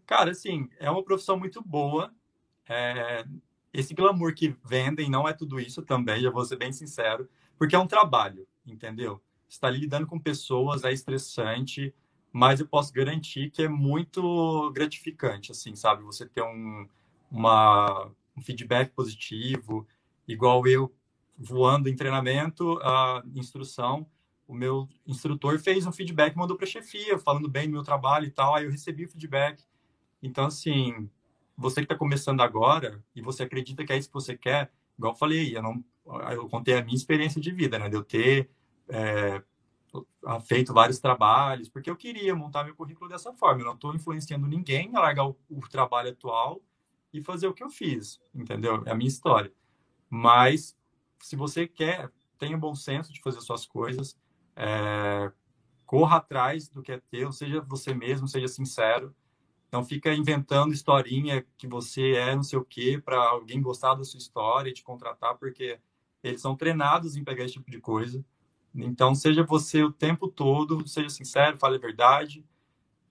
Cara, 0.05 0.31
assim, 0.31 0.67
é 0.77 0.91
uma 0.91 1.03
profissão 1.03 1.39
muito 1.39 1.61
boa. 1.61 2.11
É... 2.67 3.23
Esse 3.73 3.93
glamour 3.93 4.33
que 4.33 4.53
vendem 4.61 5.09
não 5.09 5.25
é 5.25 5.31
tudo 5.31 5.57
isso 5.57 5.81
também, 5.81 6.21
já 6.21 6.29
vou 6.29 6.43
ser 6.43 6.57
bem 6.57 6.73
sincero, 6.73 7.29
porque 7.57 7.75
é 7.75 7.79
um 7.79 7.87
trabalho, 7.87 8.45
entendeu? 8.65 9.21
Está 9.47 9.69
lidando 9.69 10.07
com 10.07 10.19
pessoas, 10.19 10.83
é 10.83 10.91
estressante, 10.91 11.93
mas 12.33 12.59
eu 12.59 12.67
posso 12.67 12.91
garantir 12.91 13.51
que 13.51 13.63
é 13.63 13.69
muito 13.69 14.69
gratificante, 14.71 15.51
assim, 15.51 15.75
sabe? 15.75 16.03
Você 16.03 16.25
ter 16.25 16.41
um 16.41 16.87
uma, 17.31 18.11
um 18.37 18.41
feedback 18.41 18.91
positivo, 18.91 19.87
igual 20.27 20.67
eu 20.67 20.93
voando 21.37 21.89
em 21.89 21.95
treinamento, 21.95 22.79
a 22.81 23.23
instrução, 23.35 24.07
o 24.47 24.53
meu 24.53 24.87
instrutor 25.05 25.59
fez 25.59 25.85
um 25.85 25.91
feedback, 25.91 26.35
mandou 26.35 26.55
para 26.55 26.65
a 26.65 26.69
chefia, 26.69 27.17
falando 27.17 27.49
bem 27.49 27.67
do 27.67 27.73
meu 27.73 27.83
trabalho 27.83 28.25
e 28.25 28.31
tal, 28.31 28.55
aí 28.55 28.65
eu 28.65 28.71
recebi 28.71 29.05
o 29.05 29.09
feedback. 29.09 29.63
Então, 30.21 30.45
assim, 30.45 31.09
você 31.55 31.81
que 31.81 31.85
está 31.85 31.95
começando 31.95 32.41
agora 32.41 33.03
e 33.15 33.21
você 33.21 33.43
acredita 33.43 33.83
que 33.83 33.91
é 33.91 33.97
isso 33.97 34.07
que 34.07 34.13
você 34.13 34.37
quer, 34.37 34.71
igual 34.97 35.13
eu 35.13 35.17
falei, 35.17 35.55
eu, 35.55 35.61
não, 35.61 35.83
eu 36.31 36.47
contei 36.47 36.75
a 36.75 36.83
minha 36.83 36.95
experiência 36.95 37.41
de 37.41 37.51
vida, 37.51 37.77
né, 37.77 37.89
de 37.89 37.95
eu 37.95 38.03
ter 38.03 38.49
é, 38.87 39.43
feito 40.45 40.73
vários 40.73 40.99
trabalhos, 40.99 41.69
porque 41.69 41.89
eu 41.89 41.95
queria 41.95 42.35
montar 42.35 42.63
meu 42.63 42.75
currículo 42.75 43.09
dessa 43.09 43.33
forma, 43.33 43.61
eu 43.61 43.65
não 43.65 43.73
estou 43.73 43.93
influenciando 43.93 44.47
ninguém 44.47 44.95
a 44.95 44.99
largar 44.99 45.27
o, 45.27 45.37
o 45.49 45.67
trabalho 45.67 46.11
atual 46.11 46.61
e 47.13 47.21
fazer 47.21 47.47
o 47.47 47.53
que 47.53 47.63
eu 47.63 47.69
fiz, 47.69 48.19
entendeu? 48.33 48.83
É 48.85 48.91
a 48.91 48.95
minha 48.95 49.07
história. 49.07 49.51
Mas, 50.09 50.77
se 51.21 51.35
você 51.35 51.67
quer, 51.67 52.11
tenha 52.37 52.57
bom 52.57 52.75
senso 52.75 53.11
de 53.11 53.21
fazer 53.21 53.41
suas 53.41 53.65
coisas, 53.65 54.17
é, 54.55 55.31
corra 55.85 56.17
atrás 56.17 56.69
do 56.69 56.81
que 56.81 56.91
é 56.91 57.01
teu, 57.09 57.31
seja 57.31 57.61
você 57.61 57.93
mesmo, 57.93 58.27
seja 58.27 58.47
sincero. 58.47 59.15
Não 59.71 59.83
fica 59.83 60.13
inventando 60.13 60.73
historinha 60.73 61.45
que 61.57 61.67
você 61.67 62.13
é 62.13 62.35
não 62.35 62.43
sei 62.43 62.57
o 62.57 62.65
quê 62.65 63.01
para 63.03 63.17
alguém 63.17 63.61
gostar 63.61 63.95
da 63.95 64.03
sua 64.03 64.17
história 64.17 64.69
e 64.69 64.73
te 64.73 64.83
contratar, 64.83 65.37
porque 65.37 65.79
eles 66.23 66.41
são 66.41 66.55
treinados 66.55 67.15
em 67.15 67.23
pegar 67.23 67.43
esse 67.43 67.53
tipo 67.53 67.69
de 67.69 67.79
coisa. 67.79 68.23
Então, 68.73 69.13
seja 69.15 69.43
você 69.43 69.83
o 69.83 69.91
tempo 69.91 70.27
todo, 70.27 70.87
seja 70.87 71.09
sincero, 71.09 71.57
fale 71.57 71.77
a 71.77 71.79
verdade 71.79 72.45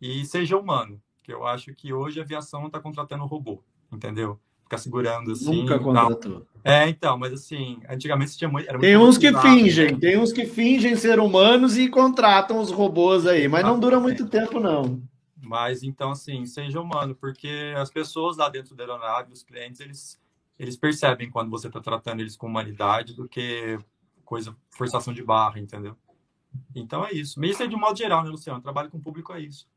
e 0.01 0.25
seja 0.25 0.57
humano, 0.57 1.03
que 1.23 1.33
eu 1.33 1.47
acho 1.47 1.75
que 1.75 1.93
hoje 1.93 2.21
a 2.21 2.23
aviação 2.23 2.67
está 2.67 2.81
contratando 2.81 3.27
robô 3.27 3.63
entendeu? 3.97 4.39
Ficar 4.63 4.79
segurando 4.79 5.33
assim. 5.33 5.63
Nunca 5.63 5.79
contratou. 5.79 6.47
É, 6.65 6.89
então, 6.89 7.17
mas 7.17 7.33
assim, 7.33 7.81
antigamente 7.89 8.37
tinha 8.37 8.51
muito. 8.51 8.67
tem 8.81 8.97
uns 8.97 9.17
que 9.17 9.33
fingem, 9.41 9.93
né? 9.93 9.99
tem 10.01 10.19
uns 10.19 10.33
que 10.33 10.45
fingem 10.47 10.97
ser 10.97 11.21
humanos 11.21 11.79
e 11.79 11.89
contratam 11.89 12.59
os 12.59 12.73
robôs 12.73 13.25
aí, 13.27 13.47
mas 13.47 13.65
não 13.65 13.79
dura 13.79 14.01
muito 14.01 14.27
tempo, 14.29 14.59
não. 14.59 15.01
Mas 15.41 15.85
então, 15.85 16.11
assim, 16.11 16.45
seja 16.45 16.81
humano, 16.81 17.15
porque 17.15 17.73
as 17.77 17.89
pessoas 17.89 18.37
lá 18.37 18.49
dentro 18.49 18.75
da 18.75 18.83
aeronave, 18.83 19.33
os 19.33 19.45
clientes, 19.45 19.81
eles, 19.81 20.21
eles 20.59 20.77
percebem 20.77 21.31
quando 21.31 21.51
você 21.51 21.69
está 21.69 21.81
tratando 21.81 22.21
eles 22.21 22.37
com 22.37 22.49
humanidade 22.49 23.15
do 23.15 23.29
que 23.29 23.79
coisa, 24.25 24.57
forçação 24.71 25.15
de 25.15 25.23
barra, 25.23 25.61
entendeu? 25.61 25.97
Então 26.75 27.07
é 27.07 27.13
isso. 27.13 27.39
Mas 27.39 27.51
isso 27.51 27.63
é 27.63 27.67
de 27.69 27.77
modo 27.77 27.97
geral, 27.97 28.25
né, 28.25 28.31
Luciano? 28.31 28.61
Trabalho 28.61 28.91
com 28.91 28.99
o 28.99 29.03
público 29.03 29.33
é 29.33 29.41
isso. 29.41 29.69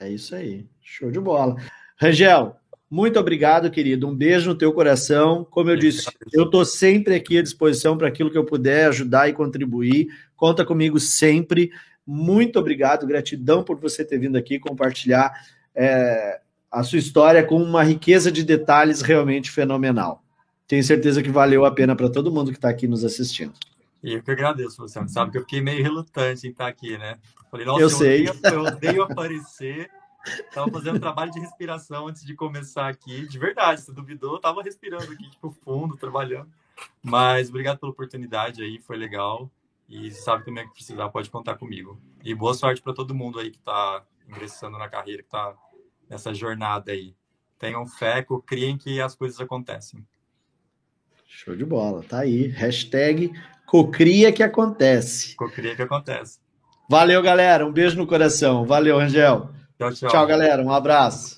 É 0.00 0.10
isso 0.10 0.34
aí. 0.34 0.68
Show 0.80 1.10
de 1.10 1.20
bola. 1.20 1.56
Rangel, 1.96 2.56
muito 2.90 3.18
obrigado, 3.18 3.70
querido. 3.70 4.08
Um 4.08 4.14
beijo 4.14 4.48
no 4.48 4.56
teu 4.56 4.72
coração. 4.72 5.46
Como 5.50 5.70
eu 5.70 5.76
disse, 5.76 6.06
eu 6.32 6.44
estou 6.44 6.64
sempre 6.64 7.14
aqui 7.14 7.38
à 7.38 7.42
disposição 7.42 7.98
para 7.98 8.08
aquilo 8.08 8.30
que 8.30 8.38
eu 8.38 8.44
puder 8.44 8.88
ajudar 8.88 9.28
e 9.28 9.34
contribuir. 9.34 10.08
Conta 10.34 10.64
comigo 10.64 10.98
sempre. 10.98 11.70
Muito 12.06 12.58
obrigado, 12.58 13.06
gratidão 13.06 13.62
por 13.62 13.78
você 13.78 14.02
ter 14.02 14.18
vindo 14.18 14.36
aqui 14.36 14.58
compartilhar 14.58 15.30
é, 15.74 16.40
a 16.72 16.82
sua 16.82 16.98
história 16.98 17.44
com 17.44 17.62
uma 17.62 17.82
riqueza 17.82 18.32
de 18.32 18.42
detalhes 18.42 19.02
realmente 19.02 19.50
fenomenal. 19.50 20.22
Tenho 20.66 20.82
certeza 20.82 21.22
que 21.22 21.30
valeu 21.30 21.66
a 21.66 21.70
pena 21.70 21.94
para 21.94 22.08
todo 22.08 22.32
mundo 22.32 22.50
que 22.50 22.56
está 22.56 22.70
aqui 22.70 22.88
nos 22.88 23.04
assistindo. 23.04 23.52
E 24.02 24.14
eu 24.14 24.22
que 24.22 24.30
agradeço, 24.30 24.80
Luciano. 24.80 25.08
Sabe 25.08 25.32
que 25.32 25.38
eu 25.38 25.42
fiquei 25.42 25.60
meio 25.60 25.82
relutante 25.82 26.46
em 26.46 26.50
estar 26.50 26.68
aqui, 26.68 26.96
né? 26.96 27.18
Falei, 27.50 27.66
nossa, 27.66 27.80
eu, 27.80 27.84
eu 27.84 27.90
sei. 27.90 28.28
Odeio, 28.28 28.54
eu 28.54 28.60
odeio 28.62 29.02
aparecer. 29.02 29.90
Tava 30.52 30.70
fazendo 30.70 31.00
trabalho 31.00 31.30
de 31.30 31.40
respiração 31.40 32.08
antes 32.08 32.24
de 32.24 32.34
começar 32.34 32.88
aqui. 32.88 33.26
De 33.26 33.38
verdade, 33.38 33.80
você 33.80 33.92
duvidou, 33.92 34.38
tava 34.38 34.62
respirando 34.62 35.10
aqui, 35.12 35.30
tipo, 35.30 35.50
fundo, 35.50 35.96
trabalhando. 35.96 36.48
Mas 37.02 37.48
obrigado 37.48 37.78
pela 37.78 37.92
oportunidade 37.92 38.62
aí, 38.62 38.78
foi 38.78 38.96
legal. 38.96 39.50
E 39.88 40.10
sabe 40.10 40.44
também 40.44 40.66
que 40.66 40.74
precisar, 40.74 41.08
pode 41.08 41.30
contar 41.30 41.54
comigo. 41.56 41.98
E 42.22 42.34
boa 42.34 42.52
sorte 42.52 42.82
para 42.82 42.92
todo 42.92 43.14
mundo 43.14 43.38
aí 43.38 43.50
que 43.50 43.58
está 43.58 44.02
ingressando 44.28 44.76
na 44.76 44.88
carreira, 44.88 45.22
que 45.22 45.28
está 45.28 45.54
nessa 46.08 46.34
jornada 46.34 46.92
aí. 46.92 47.14
Tenham 47.58 47.86
fé, 47.86 48.24
criem 48.46 48.76
que 48.76 49.00
as 49.00 49.14
coisas 49.14 49.40
acontecem. 49.40 50.06
Show 51.26 51.56
de 51.56 51.64
bola, 51.64 52.02
tá 52.02 52.20
aí. 52.20 52.48
Hashtag 52.48 53.32
cocria 53.66 54.32
que 54.32 54.42
acontece. 54.42 55.34
Cocria 55.36 55.74
que 55.74 55.82
acontece. 55.82 56.38
Valeu, 56.88 57.22
galera. 57.22 57.66
Um 57.66 57.72
beijo 57.72 57.96
no 57.96 58.06
coração. 58.06 58.64
Valeu, 58.64 58.98
Rangel. 58.98 59.50
Tchau, 59.78 59.92
tchau. 59.92 60.08
Tchau, 60.10 60.26
galera. 60.26 60.62
Um 60.62 60.72
abraço. 60.72 61.37